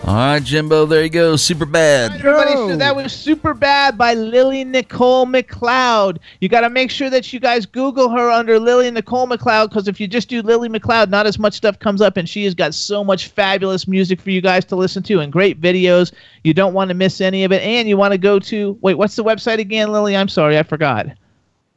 All 0.07 0.15
right, 0.15 0.41
Jimbo, 0.41 0.85
there 0.85 1.03
you 1.03 1.09
go. 1.09 1.35
Super 1.35 1.65
bad. 1.65 2.13
Everybody, 2.13 2.53
so 2.53 2.77
that 2.77 2.95
was 2.95 3.11
Super 3.11 3.53
Bad 3.53 3.97
by 3.97 4.13
Lillie 4.13 4.63
Nicole 4.63 5.25
McCloud. 5.25 6.19
You 6.39 6.47
got 6.47 6.61
to 6.61 6.69
make 6.69 6.91
sure 6.91 7.09
that 7.09 7.33
you 7.33 7.41
guys 7.41 7.65
Google 7.65 8.07
her 8.07 8.31
under 8.31 8.57
Lillie 8.57 8.89
Nicole 8.89 9.27
McCloud 9.27 9.67
because 9.67 9.89
if 9.89 9.99
you 9.99 10.07
just 10.07 10.29
do 10.29 10.41
Lillie 10.41 10.69
McCloud, 10.69 11.09
not 11.09 11.27
as 11.27 11.37
much 11.37 11.55
stuff 11.55 11.77
comes 11.79 11.99
up, 11.99 12.15
and 12.15 12.29
she 12.29 12.45
has 12.45 12.55
got 12.55 12.73
so 12.73 13.03
much 13.03 13.27
fabulous 13.27 13.85
music 13.85 14.21
for 14.21 14.29
you 14.29 14.39
guys 14.39 14.63
to 14.63 14.77
listen 14.77 15.03
to 15.03 15.19
and 15.19 15.29
great 15.29 15.59
videos. 15.59 16.13
You 16.45 16.53
don't 16.53 16.73
want 16.73 16.87
to 16.87 16.93
miss 16.93 17.19
any 17.19 17.43
of 17.43 17.51
it, 17.51 17.61
and 17.61 17.89
you 17.89 17.97
want 17.97 18.13
to 18.13 18.17
go 18.17 18.39
to 18.39 18.79
wait, 18.79 18.93
what's 18.93 19.17
the 19.17 19.25
website 19.25 19.59
again, 19.59 19.91
Lillie? 19.91 20.15
I'm 20.15 20.29
sorry, 20.29 20.57
I 20.57 20.63
forgot. 20.63 21.07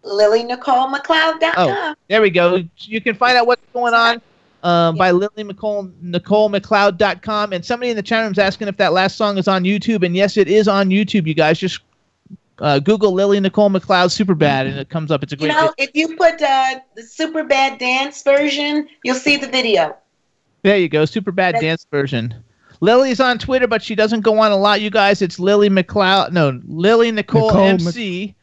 LillieNicoleMcCloud.com. 0.04 1.52
Oh, 1.56 1.94
there 2.06 2.22
we 2.22 2.30
go. 2.30 2.62
You 2.76 3.00
can 3.00 3.16
find 3.16 3.36
out 3.36 3.48
what's 3.48 3.66
going 3.72 3.92
on 3.92 4.22
um, 4.62 4.96
by 4.96 5.10
Lillie 5.10 5.44
Nicole, 5.44 5.88
NicoleMcCloud.com. 6.04 7.52
And 7.52 7.64
somebody 7.64 7.90
in 7.90 7.96
the 7.96 8.02
chat 8.02 8.22
room 8.22 8.32
is 8.32 8.38
asking 8.38 8.68
if 8.68 8.76
that 8.78 8.92
last 8.92 9.16
song 9.16 9.38
is 9.38 9.48
on 9.48 9.64
YouTube. 9.64 10.04
And 10.04 10.14
yes, 10.16 10.36
it 10.36 10.48
is 10.48 10.68
on 10.68 10.88
YouTube, 10.90 11.26
you 11.26 11.34
guys. 11.34 11.58
Just 11.58 11.80
uh, 12.58 12.78
Google 12.78 13.12
Lillie 13.12 13.40
Nicole 13.40 13.70
McCloud 13.70 14.10
Super 14.10 14.34
Bad, 14.34 14.66
and 14.66 14.78
it 14.78 14.88
comes 14.90 15.10
up. 15.10 15.22
It's 15.22 15.32
a 15.32 15.36
great 15.36 15.48
You 15.48 15.54
great 15.54 15.62
know, 15.64 15.74
video. 15.78 15.88
if 15.88 16.10
you 16.10 16.16
put 16.16 16.42
uh, 16.42 16.80
the 16.94 17.02
super 17.02 17.44
bad 17.44 17.78
dance 17.78 18.22
version, 18.22 18.86
you'll 19.02 19.14
see 19.16 19.36
the 19.36 19.48
video. 19.48 19.96
There 20.62 20.76
you 20.76 20.88
go. 20.90 21.06
Super 21.06 21.32
Bad 21.32 21.54
Dance 21.58 21.86
version. 21.90 22.34
Lillie's 22.82 23.18
on 23.20 23.38
Twitter, 23.38 23.66
but 23.66 23.82
she 23.82 23.94
doesn't 23.94 24.20
go 24.20 24.38
on 24.38 24.52
a 24.52 24.56
lot, 24.56 24.80
you 24.82 24.90
guys. 24.90 25.22
It's 25.22 25.38
Lillie 25.38 25.70
McCloud. 25.70 26.32
No, 26.32 26.60
Lillie 26.66 27.10
Nicole, 27.12 27.48
Nicole 27.48 27.66
MC 27.66 28.34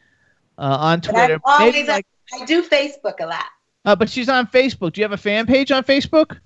uh, 0.58 0.62
on 0.80 1.00
Twitter. 1.00 1.34
I'm 1.34 1.40
always 1.44 1.74
Maybe 1.74 1.88
like- 1.88 2.06
I 2.40 2.44
do 2.44 2.62
Facebook 2.62 3.20
a 3.20 3.26
lot. 3.26 3.44
Uh, 3.84 3.96
but 3.96 4.10
she's 4.10 4.28
on 4.28 4.46
Facebook. 4.46 4.92
Do 4.92 5.00
you 5.00 5.04
have 5.04 5.12
a 5.12 5.16
fan 5.16 5.46
page 5.46 5.70
on 5.70 5.84
Facebook? 5.84 6.38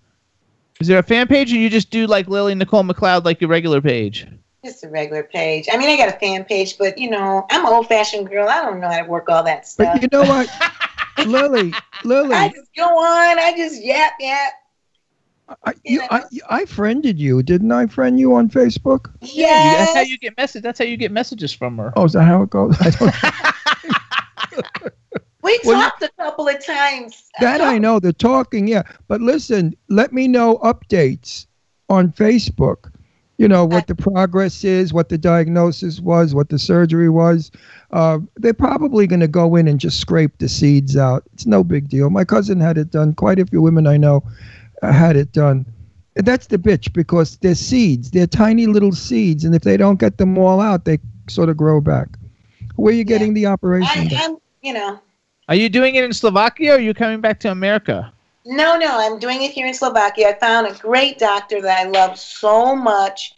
Is 0.81 0.89
there 0.89 0.99
a 0.99 1.03
fan 1.03 1.29
page, 1.29 1.53
or 1.53 1.57
you 1.57 1.71
just 1.71 1.91
do 1.91 2.07
like 2.07 2.29
Lillie 2.29 2.55
Nicole 2.55 2.83
McCloud, 2.83 3.25
like 3.25 3.41
your 3.41 3.51
regular 3.51 3.81
page? 3.81 4.27
Just 4.65 4.85
a 4.85 4.89
regular 4.89 5.25
page. 5.25 5.69
I 5.73 5.77
mean, 5.77 5.89
I 5.89 5.97
got 5.97 6.09
a 6.09 6.19
fan 6.19 6.45
page, 6.45 6.79
but 6.79 6.99
you 6.99 7.11
know, 7.11 7.47
I'm 7.51 7.67
an 7.67 7.73
old 7.73 7.89
fashioned 7.89 8.29
girl. 8.29 8.49
I 8.49 8.63
don't 8.63 8.81
know 8.81 8.89
how 8.89 9.03
to 9.03 9.09
work 9.09 9.29
all 9.29 9.43
that 9.45 9.67
stuff. 9.67 9.95
But 9.95 10.03
you 10.03 10.09
know 10.13 10.23
what, 10.23 10.49
Lillie, 11.27 11.73
Lillie, 12.05 12.35
I 12.35 12.49
just 12.49 12.71
go 12.77 12.85
on. 12.85 13.39
I 13.39 13.55
just 13.57 13.83
yap 13.83 14.13
yap. 14.21 14.53
I, 15.65 15.75
you, 15.85 16.03
I, 16.11 16.23
I 16.49 16.65
friended 16.65 17.19
you, 17.19 17.43
didn't 17.43 17.73
I? 17.73 17.87
Friend 17.87 18.19
you 18.19 18.35
on 18.35 18.49
Facebook? 18.49 19.11
Yeah. 19.21 19.75
That's 19.79 19.95
how 19.95 20.01
you 20.01 20.19
get 20.19 20.37
message. 20.37 20.63
That's 20.63 20.79
how 20.79 20.85
you 20.85 20.97
get 20.97 21.13
messages 21.13 21.53
from 21.53 21.77
her. 21.79 21.93
Oh, 21.97 22.05
is 22.05 22.13
that 22.13 22.25
how 22.25 22.43
it 22.43 22.51
goes? 22.51 22.77
I 25.43 25.47
We 25.47 25.60
Well, 25.64 25.81
talked 25.81 26.02
a 26.02 26.10
couple 26.16 26.48
of 26.48 26.64
times. 26.64 27.31
That 27.40 27.60
I 27.60 27.78
know. 27.78 27.98
The 27.98 28.12
talking, 28.12 28.66
yeah. 28.66 28.82
But 29.09 29.20
listen, 29.20 29.74
let 29.89 30.12
me 30.12 30.28
know 30.28 30.59
updates 30.59 31.47
on 31.89 32.12
Facebook. 32.12 32.93
You 33.39 33.48
know 33.48 33.64
what 33.64 33.89
the 33.89 33.97
progress 33.97 34.62
is, 34.62 34.93
what 34.93 35.09
the 35.09 35.19
diagnosis 35.19 35.98
was, 35.98 36.32
what 36.32 36.51
the 36.51 36.60
surgery 36.60 37.09
was. 37.09 37.51
Uh, 37.90 38.20
they're 38.36 38.55
probably 38.55 39.06
going 39.06 39.20
to 39.20 39.27
go 39.27 39.56
in 39.56 39.66
and 39.66 39.81
just 39.81 39.98
scrape 39.98 40.39
the 40.39 40.48
seeds 40.48 40.97
out. 40.97 41.24
It's 41.32 41.44
no 41.44 41.64
big 41.64 41.89
deal. 41.89 42.09
My 42.09 42.24
cousin 42.24 42.60
had 42.60 42.78
it 42.78 42.90
done. 42.90 43.14
Quite 43.14 43.40
a 43.40 43.47
few 43.47 43.60
women 43.60 43.89
I 43.89 43.97
know 43.97 44.23
uh, 44.82 44.93
had 44.93 45.16
it 45.16 45.32
done. 45.32 45.66
And 46.14 46.27
that's 46.27 46.48
the 46.48 46.59
bitch 46.59 46.93
because 46.93 47.36
they're 47.39 47.56
seeds. 47.56 48.10
They're 48.10 48.27
tiny 48.27 48.66
little 48.66 48.93
seeds, 48.93 49.44
and 49.44 49.55
if 49.55 49.62
they 49.62 49.77
don't 49.77 49.98
get 49.98 50.19
them 50.19 50.39
all 50.39 50.60
out, 50.60 50.85
they 50.85 50.98
sort 51.28 51.48
of 51.48 51.56
grow 51.56 51.81
back. 51.81 52.09
Where 52.77 52.93
are 52.93 52.97
you 52.97 53.05
getting 53.05 53.35
the 53.35 53.47
operation? 53.47 54.09
I. 54.12 54.24
I'm, 54.24 54.36
you 54.60 54.74
know, 54.74 55.01
Are 55.48 55.55
you 55.55 55.69
doing 55.69 55.94
it 55.97 56.05
in 56.05 56.12
Slovakia, 56.12 56.73
or 56.73 56.77
are 56.77 56.81
you 56.81 56.94
coming 56.94 57.20
back 57.20 57.40
to 57.40 57.51
America? 57.51 58.12
no, 58.44 58.77
no, 58.77 58.98
I'm 58.98 59.19
doing 59.19 59.43
it 59.43 59.52
here 59.52 59.66
in 59.66 59.74
Slovakia. 59.74 60.28
I 60.31 60.39
found 60.39 60.66
a 60.66 60.74
great 60.74 61.19
doctor 61.19 61.60
that 61.62 61.86
I 61.86 61.89
love 61.89 62.19
so 62.19 62.74
much, 62.74 63.35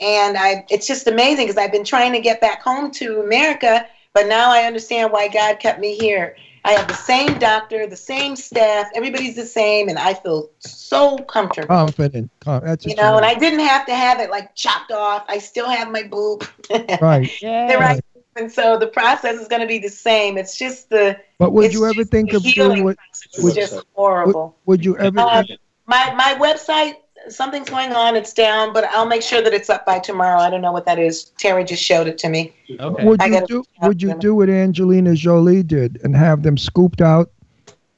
and 0.00 0.36
I 0.36 0.64
it's 0.70 0.86
just 0.86 1.06
amazing 1.06 1.46
because 1.46 1.58
I've 1.58 1.72
been 1.72 1.84
trying 1.84 2.12
to 2.12 2.20
get 2.20 2.40
back 2.40 2.62
home 2.62 2.90
to 2.92 3.20
America, 3.20 3.86
but 4.14 4.26
now 4.26 4.50
I 4.50 4.64
understand 4.64 5.12
why 5.12 5.28
God 5.28 5.58
kept 5.60 5.80
me 5.80 5.96
here. 5.96 6.36
I 6.64 6.72
have 6.72 6.88
the 6.88 6.94
same 6.94 7.38
doctor, 7.38 7.86
the 7.86 7.96
same 7.96 8.36
staff, 8.36 8.88
everybody's 8.94 9.36
the 9.36 9.46
same, 9.46 9.88
and 9.88 9.98
I 9.98 10.14
feel 10.14 10.50
so 10.60 11.18
comfortable. 11.18 11.68
Confident. 11.68 12.30
That's 12.44 12.84
you 12.84 12.94
what 12.94 13.02
know, 13.02 13.16
and 13.16 13.24
I 13.24 13.34
didn't 13.34 13.60
have 13.60 13.86
to 13.86 13.94
have 13.94 14.20
it 14.20 14.30
like 14.30 14.54
chopped 14.54 14.92
off. 14.92 15.24
I 15.28 15.38
still 15.38 15.68
have 15.68 15.90
my 15.90 16.02
boob. 16.02 16.44
Right. 17.00 17.30
the 17.40 17.76
right. 17.78 18.04
And 18.38 18.50
so 18.52 18.78
the 18.78 18.86
process 18.86 19.40
is 19.40 19.48
going 19.48 19.62
to 19.62 19.66
be 19.66 19.78
the 19.78 19.88
same. 19.88 20.38
It's 20.38 20.56
just 20.56 20.90
the 20.90 21.18
But 21.38 21.52
would 21.52 21.72
you 21.72 21.86
ever 21.86 22.04
think 22.04 22.32
of 22.32 22.42
doing 22.42 22.84
what? 22.84 22.96
process 22.96 23.38
is 23.38 23.44
Would, 23.44 23.54
just 23.54 23.84
horrible. 23.94 24.56
would, 24.64 24.78
would 24.78 24.84
you 24.84 24.96
ever? 24.98 25.18
Um, 25.18 25.44
my 25.86 26.14
my 26.14 26.36
website, 26.38 26.94
something's 27.28 27.68
going 27.68 27.92
on. 27.92 28.14
It's 28.14 28.32
down, 28.32 28.72
but 28.72 28.84
I'll 28.84 29.06
make 29.06 29.22
sure 29.22 29.42
that 29.42 29.52
it's 29.52 29.68
up 29.68 29.84
by 29.84 29.98
tomorrow. 29.98 30.38
I 30.38 30.50
don't 30.50 30.60
know 30.60 30.72
what 30.72 30.86
that 30.86 30.98
is. 30.98 31.24
Terry 31.36 31.64
just 31.64 31.82
showed 31.82 32.06
it 32.06 32.16
to 32.18 32.28
me. 32.28 32.54
Okay. 32.78 33.04
would 33.04 33.20
you 33.22 33.46
do? 33.46 33.64
Would 33.82 34.00
you 34.00 34.14
do 34.18 34.34
what 34.36 34.48
Angelina 34.48 35.14
Jolie 35.14 35.64
did 35.64 36.00
and 36.04 36.14
have 36.14 36.42
them 36.44 36.56
scooped 36.56 37.00
out, 37.00 37.32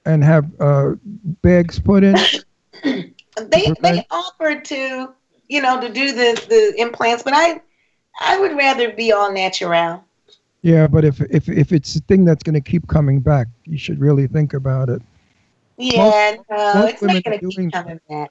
and 0.06 0.24
have 0.24 0.50
uh, 0.58 0.92
bags 1.42 1.78
put 1.78 2.02
in? 2.04 2.16
They 3.36 3.72
they 3.80 4.06
offered 4.10 4.66
to 4.66 5.14
you 5.48 5.62
know 5.62 5.80
to 5.80 5.88
do 5.88 6.12
the 6.12 6.44
the 6.48 6.74
implants, 6.78 7.22
but 7.22 7.32
I 7.34 7.62
I 8.20 8.38
would 8.38 8.56
rather 8.56 8.92
be 8.92 9.12
all 9.12 9.32
natural. 9.32 10.04
Yeah, 10.62 10.86
but 10.86 11.04
if 11.04 11.20
if 11.22 11.48
if 11.48 11.72
it's 11.72 11.96
a 11.96 12.00
thing 12.00 12.24
that's 12.24 12.42
going 12.42 12.54
to 12.54 12.60
keep 12.60 12.86
coming 12.86 13.20
back, 13.20 13.46
you 13.64 13.78
should 13.78 13.98
really 13.98 14.26
think 14.26 14.52
about 14.52 14.88
it. 14.90 15.00
Yeah, 15.78 16.36
no, 16.50 16.74
most 16.74 16.92
it's 16.94 17.02
not 17.02 17.24
going 17.24 17.40
to 17.40 17.48
keep 17.50 17.72
coming 17.72 18.00
back. 18.08 18.30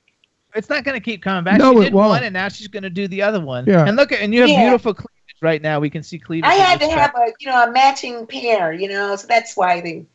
It's 0.55 0.69
not 0.69 0.83
going 0.83 0.95
to 0.99 1.03
keep 1.03 1.23
coming 1.23 1.43
back. 1.43 1.57
No, 1.59 1.73
she 1.73 1.79
it 1.79 1.83
did 1.85 1.93
won't. 1.93 2.09
one, 2.09 2.23
and 2.23 2.33
now 2.33 2.47
she's 2.49 2.67
going 2.67 2.83
to 2.83 2.89
do 2.89 3.07
the 3.07 3.21
other 3.23 3.39
one. 3.39 3.65
Yeah. 3.65 3.85
And 3.87 3.95
look, 3.95 4.11
at 4.11 4.19
and 4.21 4.33
you 4.33 4.41
have 4.41 4.49
Yeah. 4.49 4.61
beautiful 4.63 4.93
cleavage 4.93 5.41
right 5.41 5.61
now. 5.61 5.79
We 5.79 5.89
can 5.89 6.03
see 6.03 6.19
cleavage. 6.19 6.49
I 6.49 6.53
had 6.53 6.79
to 6.79 6.85
this 6.85 6.93
have 6.93 7.13
a 7.15 7.31
you 7.39 7.47
know 7.47 7.63
a 7.63 7.71
matching 7.71 8.27
pair, 8.27 8.73
you 8.73 8.87
know, 8.89 9.15
so 9.15 9.25
that's 9.27 9.57
why 9.57 9.81
the 9.81 10.05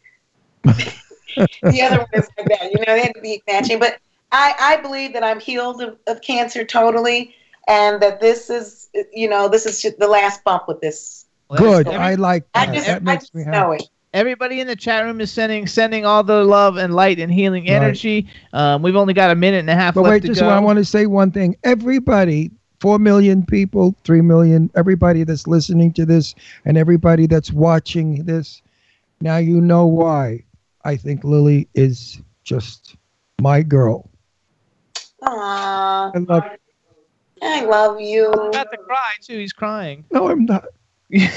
the 0.65 1.82
other 1.82 1.99
one 1.99 2.07
is 2.15 2.28
like 2.39 2.49
that. 2.49 2.70
You 2.73 2.78
know, 2.86 2.95
they 2.95 3.03
had 3.03 3.15
to 3.15 3.20
be 3.20 3.43
matching. 3.49 3.78
But 3.78 3.99
I 4.31 4.55
I 4.59 4.77
believe 4.82 5.12
that 5.15 5.24
I'm 5.24 5.41
healed 5.41 5.82
of, 5.82 5.99
of 6.07 6.20
cancer 6.20 6.65
totally, 6.65 7.35
and 7.66 8.01
that 8.03 8.20
this 8.20 8.51
is 8.51 8.89
you 9.12 9.28
know 9.28 9.49
this 9.49 9.66
is 9.66 9.82
just 9.82 9.99
the 9.99 10.09
last 10.09 10.45
bump 10.45 10.69
with 10.69 10.81
this. 10.81 11.23
Good. 11.51 11.87
Every- 11.87 11.99
I 11.99 12.15
like 12.15 12.45
I 12.55 12.66
that. 12.66 12.75
just 12.75 12.87
that 12.87 13.03
I 13.03 13.05
makes 13.05 13.25
just 13.25 13.35
me 13.35 13.45
know 13.45 13.71
happy. 13.73 13.85
it. 13.85 13.91
Everybody 14.12 14.61
in 14.61 14.66
the 14.69 14.77
chat 14.77 15.03
room 15.05 15.21
is 15.21 15.33
sending 15.33 15.66
sending 15.66 16.07
all 16.07 16.23
the 16.23 16.45
love 16.45 16.77
and 16.77 16.95
light 16.95 17.19
and 17.19 17.33
healing 17.33 17.65
Right. 17.65 17.73
energy. 17.73 18.29
Um, 18.53 18.81
we've 18.83 18.95
only 18.97 19.12
got 19.15 19.31
a 19.31 19.35
minute 19.35 19.59
and 19.59 19.71
a 19.71 19.75
half 19.75 19.95
But 19.95 20.03
left 20.03 20.11
wait, 20.12 20.21
to 20.23 20.29
just 20.29 20.41
go. 20.41 20.49
I 20.49 20.61
want 20.61 20.79
to 20.79 20.85
say 20.85 21.07
one 21.07 21.33
thing. 21.33 21.57
Everybody, 21.65 22.51
four 22.81 22.99
million 23.01 23.45
people, 23.45 23.95
three 24.05 24.21
million, 24.21 24.71
everybody 24.77 25.25
that's 25.25 25.47
listening 25.49 25.93
to 25.95 26.07
this, 26.07 26.35
and 26.65 26.77
everybody 26.79 27.27
that's 27.27 27.53
watching 27.53 28.25
this, 28.25 28.62
now 29.21 29.39
you 29.39 29.61
know 29.61 29.87
why 29.87 30.45
I 30.85 30.97
think 30.97 31.25
Lillie 31.25 31.69
is 31.75 32.21
just 32.45 32.95
my 33.41 33.62
girl. 33.62 34.09
Aww, 35.23 36.15
I 36.15 36.19
love. 36.19 36.45
You. 36.45 36.59
I 37.43 37.65
love 37.65 38.01
you. 38.01 38.31
about 38.31 38.71
to 38.71 38.79
cry 38.79 39.11
too. 39.23 39.39
He's 39.39 39.53
crying. 39.53 40.05
No, 40.12 40.29
I'm 40.31 40.45
not. 40.45 40.66
yeah, 41.10 41.31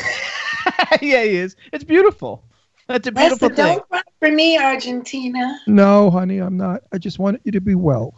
he 1.00 1.12
is. 1.12 1.56
It's 1.72 1.84
beautiful. 1.84 2.44
That's 2.88 3.08
a 3.08 3.12
Lester, 3.12 3.30
beautiful 3.36 3.50
thing. 3.50 3.78
don't 3.78 3.90
cry 3.90 4.02
for 4.20 4.32
me, 4.32 4.58
Argentina. 4.58 5.60
No, 5.68 6.10
honey, 6.10 6.40
I'm 6.40 6.58
not. 6.58 6.84
I 6.92 6.98
just 6.98 7.20
want 7.20 7.42
you 7.44 7.52
to 7.52 7.62
be 7.62 7.76
well. 7.76 8.16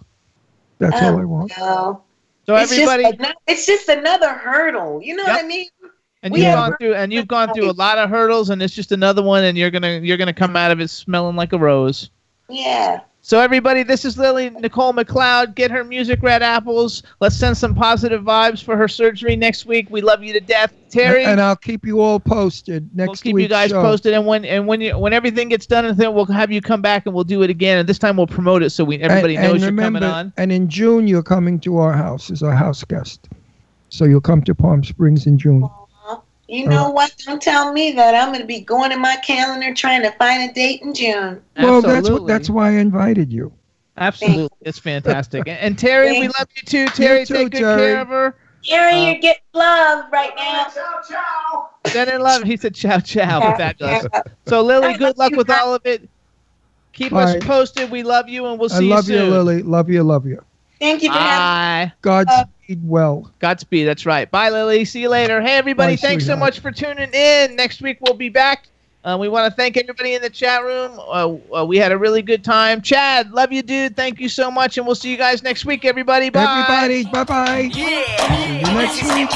That's 0.78 1.02
all 1.02 1.18
I 1.18 1.24
oh, 1.24 1.28
want. 1.28 1.52
No. 1.58 2.04
So 2.46 2.56
it's 2.56 2.72
everybody, 2.72 3.04
just 3.04 3.20
ano- 3.20 3.34
it's 3.48 3.66
just 3.66 3.90
another 3.90 4.34
hurdle. 4.34 5.02
You 5.04 5.16
know 5.16 5.24
what 5.24 5.44
I 5.44 5.48
mean? 5.48 5.68
and 6.24 6.34
we 6.34 6.40
you've 6.40 6.48
have- 6.48 6.58
gone 6.58 6.78
through 6.80 6.96
and 6.96 7.14
you've 7.14 7.28
gone 7.28 7.54
through 7.54 7.70
a 7.70 7.74
lot 7.74 7.98
of 7.98 8.10
hurdles, 8.10 8.50
and 8.50 8.62
it's 8.62 8.74
just 8.74 8.92
another 8.92 9.22
one, 9.22 9.44
and 9.44 9.58
you're 9.58 9.72
gonna 9.72 10.00
you're 10.00 10.18
gonna 10.18 10.34
come 10.34 10.56
out 10.56 10.72
of 10.72 10.80
it 10.80 10.90
smelling 10.90 11.36
like 11.36 11.54
a 11.54 11.58
rose. 11.58 12.10
Yeah. 12.50 13.02
So 13.22 13.40
everybody, 13.40 13.84
this 13.84 14.06
is 14.06 14.18
Lillie 14.18 14.50
Nicole 14.50 14.94
McCloud. 14.94 15.54
Get 15.54 15.72
her 15.72 15.84
music, 15.84 16.24
Red 16.24 16.42
Apples. 16.42 17.04
Let's 17.20 17.36
send 17.36 17.58
some 17.58 17.76
positive 17.76 18.24
vibes 18.24 18.64
for 18.64 18.78
her 18.78 18.88
surgery 18.88 19.36
next 19.36 19.66
week. 19.66 19.90
We 19.90 20.02
love 20.02 20.24
you 20.24 20.32
to 20.34 20.40
death, 20.40 20.74
Terry. 20.90 21.26
And 21.26 21.42
I'll 21.42 21.58
keep 21.58 21.86
you 21.86 22.00
all 22.00 22.20
posted 22.20 22.90
next 22.96 23.26
week. 23.26 23.34
we'll 23.34 23.42
keep 23.42 23.44
you 23.44 23.50
guys 23.50 23.72
show. 23.72 23.82
posted, 23.82 24.14
and 24.14 24.26
when 24.26 24.46
and 24.46 24.68
when 24.68 24.80
you 24.80 24.98
when 24.98 25.12
everything 25.12 25.50
gets 25.50 25.66
done, 25.66 25.86
and 25.86 25.98
then 25.98 26.14
we'll 26.14 26.26
have 26.28 26.50
you 26.50 26.62
come 26.62 26.82
back 26.82 27.06
and 27.06 27.14
we'll 27.14 27.26
do 27.26 27.44
it 27.44 27.50
again. 27.50 27.78
And 27.78 27.90
this 27.90 28.00
time 28.00 28.16
we'll 28.16 28.26
promote 28.26 28.64
it 28.64 28.70
so 28.70 28.86
we 28.86 28.98
everybody 29.00 29.36
and, 29.36 29.44
knows 29.44 29.54
and 29.54 29.62
you're 29.62 29.70
remember, 29.72 30.00
coming 30.00 30.16
on. 30.16 30.34
And 30.38 30.52
in 30.52 30.70
June, 30.70 31.06
you're 31.08 31.22
coming 31.22 31.60
to 31.60 31.78
our 31.78 31.94
house 31.94 32.32
as 32.32 32.42
our 32.42 32.56
house 32.56 32.86
guest. 32.86 33.28
So 33.90 34.06
you'll 34.06 34.22
come 34.22 34.44
to 34.44 34.56
Palm 34.56 34.84
Springs 34.84 35.28
in 35.28 35.38
June. 35.38 35.70
You 36.50 36.68
know 36.68 36.90
what? 36.90 37.14
Don't 37.26 37.42
tell 37.42 37.72
me 37.72 37.92
that. 37.92 38.16
I'm 38.16 38.30
going 38.30 38.42
to 38.42 38.48
be 38.48 38.60
going 38.62 38.92
in 38.92 39.00
my 39.00 39.16
calendar 39.18 39.74
trying 39.74 40.02
to 40.02 40.12
find 40.14 40.50
a 40.50 40.54
date 40.54 40.82
in 40.82 40.94
June. 40.96 41.42
Well, 41.56 41.82
that's 41.82 42.10
what, 42.10 42.26
that's 42.26 42.50
why 42.50 42.70
I 42.70 42.72
invited 42.72 43.32
you. 43.32 43.54
Absolutely, 43.98 44.58
it's 44.62 44.80
fantastic. 44.80 45.48
And, 45.48 45.60
and 45.60 45.78
Terry, 45.78 46.20
we 46.20 46.28
love 46.28 46.48
you 46.56 46.64
too. 46.64 46.88
Terry, 46.88 47.26
too, 47.26 47.34
take 47.36 47.52
good 47.52 47.60
Terry. 47.60 47.82
care 47.82 48.02
of 48.02 48.08
her. 48.08 48.36
Gary, 48.64 48.94
Uh, 48.94 49.06
you're 49.06 49.20
getting 49.20 49.42
love 49.54 50.06
right 50.12 50.32
now. 50.36 50.68
Send 51.86 52.10
her 52.10 52.20
love. 52.20 52.44
He 52.44 52.58
said, 52.58 52.76
"Ciao, 52.76 53.00
ciao." 53.00 53.40
Yeah, 53.40 53.58
Fabulous. 53.58 54.08
yeah. 54.14 54.22
So, 54.48 54.62
Lillie, 54.64 54.98
good 54.98 55.18
luck 55.18 55.32
with 55.34 55.50
all 55.50 55.76
of 55.76 55.86
it. 55.86 56.10
Keep 56.94 57.14
Bye. 57.14 57.24
us 57.24 57.46
posted. 57.46 57.92
We 57.92 58.04
love 58.04 58.28
you, 58.28 58.48
and 58.48 58.60
we'll 58.60 58.70
see 58.70 58.88
you. 58.88 58.94
I 58.94 58.96
love 58.96 59.10
you 59.10 59.18
you. 59.18 59.30
Lillie. 59.30 59.62
Love 59.62 59.90
you, 59.90 60.04
love 60.04 60.26
you. 60.26 60.44
Thank 60.80 61.04
you 61.04 61.12
for 61.12 61.20
having 61.20 61.92
Bye. 62.02 62.46
Godspeed 62.70 62.88
well. 62.88 63.32
Godspeed. 63.40 63.88
That's 63.88 64.06
right. 64.06 64.30
Bye, 64.30 64.50
Lillie. 64.50 64.86
See 64.86 65.02
you 65.02 65.10
later. 65.10 65.42
Hey, 65.42 65.58
everybody. 65.58 65.94
Bye, 65.94 66.02
thanks 66.02 66.26
so 66.26 66.36
much 66.36 66.60
for 66.60 66.72
tuning 66.72 67.12
in. 67.12 67.56
Next 67.56 67.82
week 67.82 67.98
we'll 68.00 68.14
be 68.14 68.30
back. 68.30 68.68
Uh, 69.04 69.18
we 69.20 69.28
want 69.28 69.50
to 69.50 69.56
thank 69.56 69.76
everybody 69.76 70.14
in 70.14 70.22
the 70.22 70.30
chat 70.30 70.64
room. 70.64 71.00
Uh, 71.00 71.38
uh, 71.58 71.66
we 71.66 71.78
had 71.78 71.92
a 71.92 71.98
really 71.98 72.22
good 72.22 72.44
time. 72.44 72.82
Chad, 72.82 73.32
love 73.32 73.52
you, 73.52 73.64
dude. 73.64 73.96
Thank 73.96 74.20
you 74.20 74.30
so 74.30 74.52
much, 74.52 74.78
and 74.78 74.86
we'll 74.86 74.94
see 74.94 75.10
you 75.10 75.18
guys 75.18 75.42
next 75.42 75.66
week, 75.66 75.84
everybody. 75.84 76.30
Bye. 76.30 76.44
Everybody, 76.44 77.06
bye 77.06 77.24
bye. 77.24 77.72
Yeah. 77.74 78.62
next 78.76 79.02
week. 79.02 79.30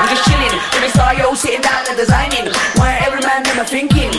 I'm 0.00 0.08
just 0.10 0.28
chilling, 0.28 0.52
with 0.52 0.84
a 0.84 0.90
star 0.90 1.36
sitting 1.36 1.62
down 1.62 1.86
and 1.88 1.96
designing. 1.96 2.52
Why 2.76 3.00
every 3.06 3.20
man 3.20 3.42
them 3.44 3.58
a 3.58 3.64
thinking, 3.64 4.10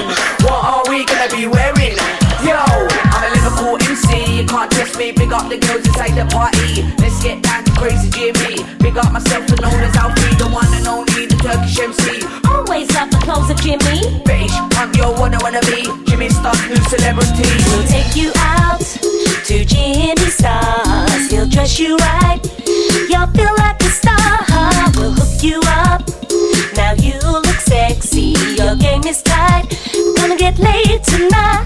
what 0.41 0.65
are 0.65 0.83
we 0.89 1.05
gonna 1.05 1.29
be 1.29 1.45
wearing? 1.47 1.97
Yo, 2.41 2.55
I'm 2.55 2.87
a 2.87 3.08
Liverpool 3.39 3.77
MC, 3.87 4.35
you 4.35 4.45
can't 4.45 4.69
test 4.69 4.97
me. 4.97 5.11
Big 5.13 5.31
up 5.31 5.47
the 5.47 5.57
girls 5.57 5.87
inside 5.87 6.11
the 6.11 6.27
party. 6.27 6.83
Let's 6.99 7.23
get 7.23 7.41
down 7.41 7.63
to 7.63 7.71
crazy 7.79 8.09
Jimmy. 8.11 8.59
Big 8.79 8.97
up 8.97 9.11
myself 9.13 9.47
and 9.47 9.61
known 9.61 9.79
as 9.79 9.95
Alfie, 9.95 10.35
the 10.35 10.47
one 10.51 10.67
and 10.75 10.87
only, 10.87 11.25
the 11.25 11.37
Turkish 11.39 11.79
MC. 11.79 12.19
Always 12.51 12.91
love 12.91 13.09
the 13.11 13.19
clothes 13.23 13.49
of 13.49 13.57
Jimmy. 13.63 14.19
British 14.27 14.51
punk, 14.75 14.97
yo, 14.97 15.11
what 15.15 15.33
I 15.33 15.39
wanna 15.39 15.63
be. 15.71 15.87
Jimmy 16.03 16.29
Star, 16.29 16.55
new 16.67 16.83
celebrity. 16.91 17.47
We'll 17.71 17.87
take 17.87 18.11
you 18.15 18.31
out 18.35 18.83
to 19.47 19.63
Jimmy 19.63 20.29
Stars. 20.29 21.31
He'll 21.31 21.47
dress 21.47 21.79
you 21.79 21.95
right. 21.95 22.43
You'll 23.07 23.31
feel 23.31 23.55
like 23.55 23.79
a 23.79 23.89
star. 23.89 24.43
We'll 24.99 25.15
hook 25.15 25.41
you 25.41 25.61
up. 25.63 25.98
Now 26.75 26.93
you 26.93 27.19
look 27.23 27.45
sexy, 27.45 28.35
your 28.57 28.75
game 28.75 29.03
is 29.05 29.21
tight. 29.21 29.65
Gonna 30.17 30.37
get 30.37 30.57
laid 30.59 31.03
tonight. 31.03 31.65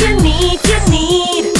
You 0.00 0.16
need, 0.20 0.60
you 0.66 0.90
need. 0.90 1.53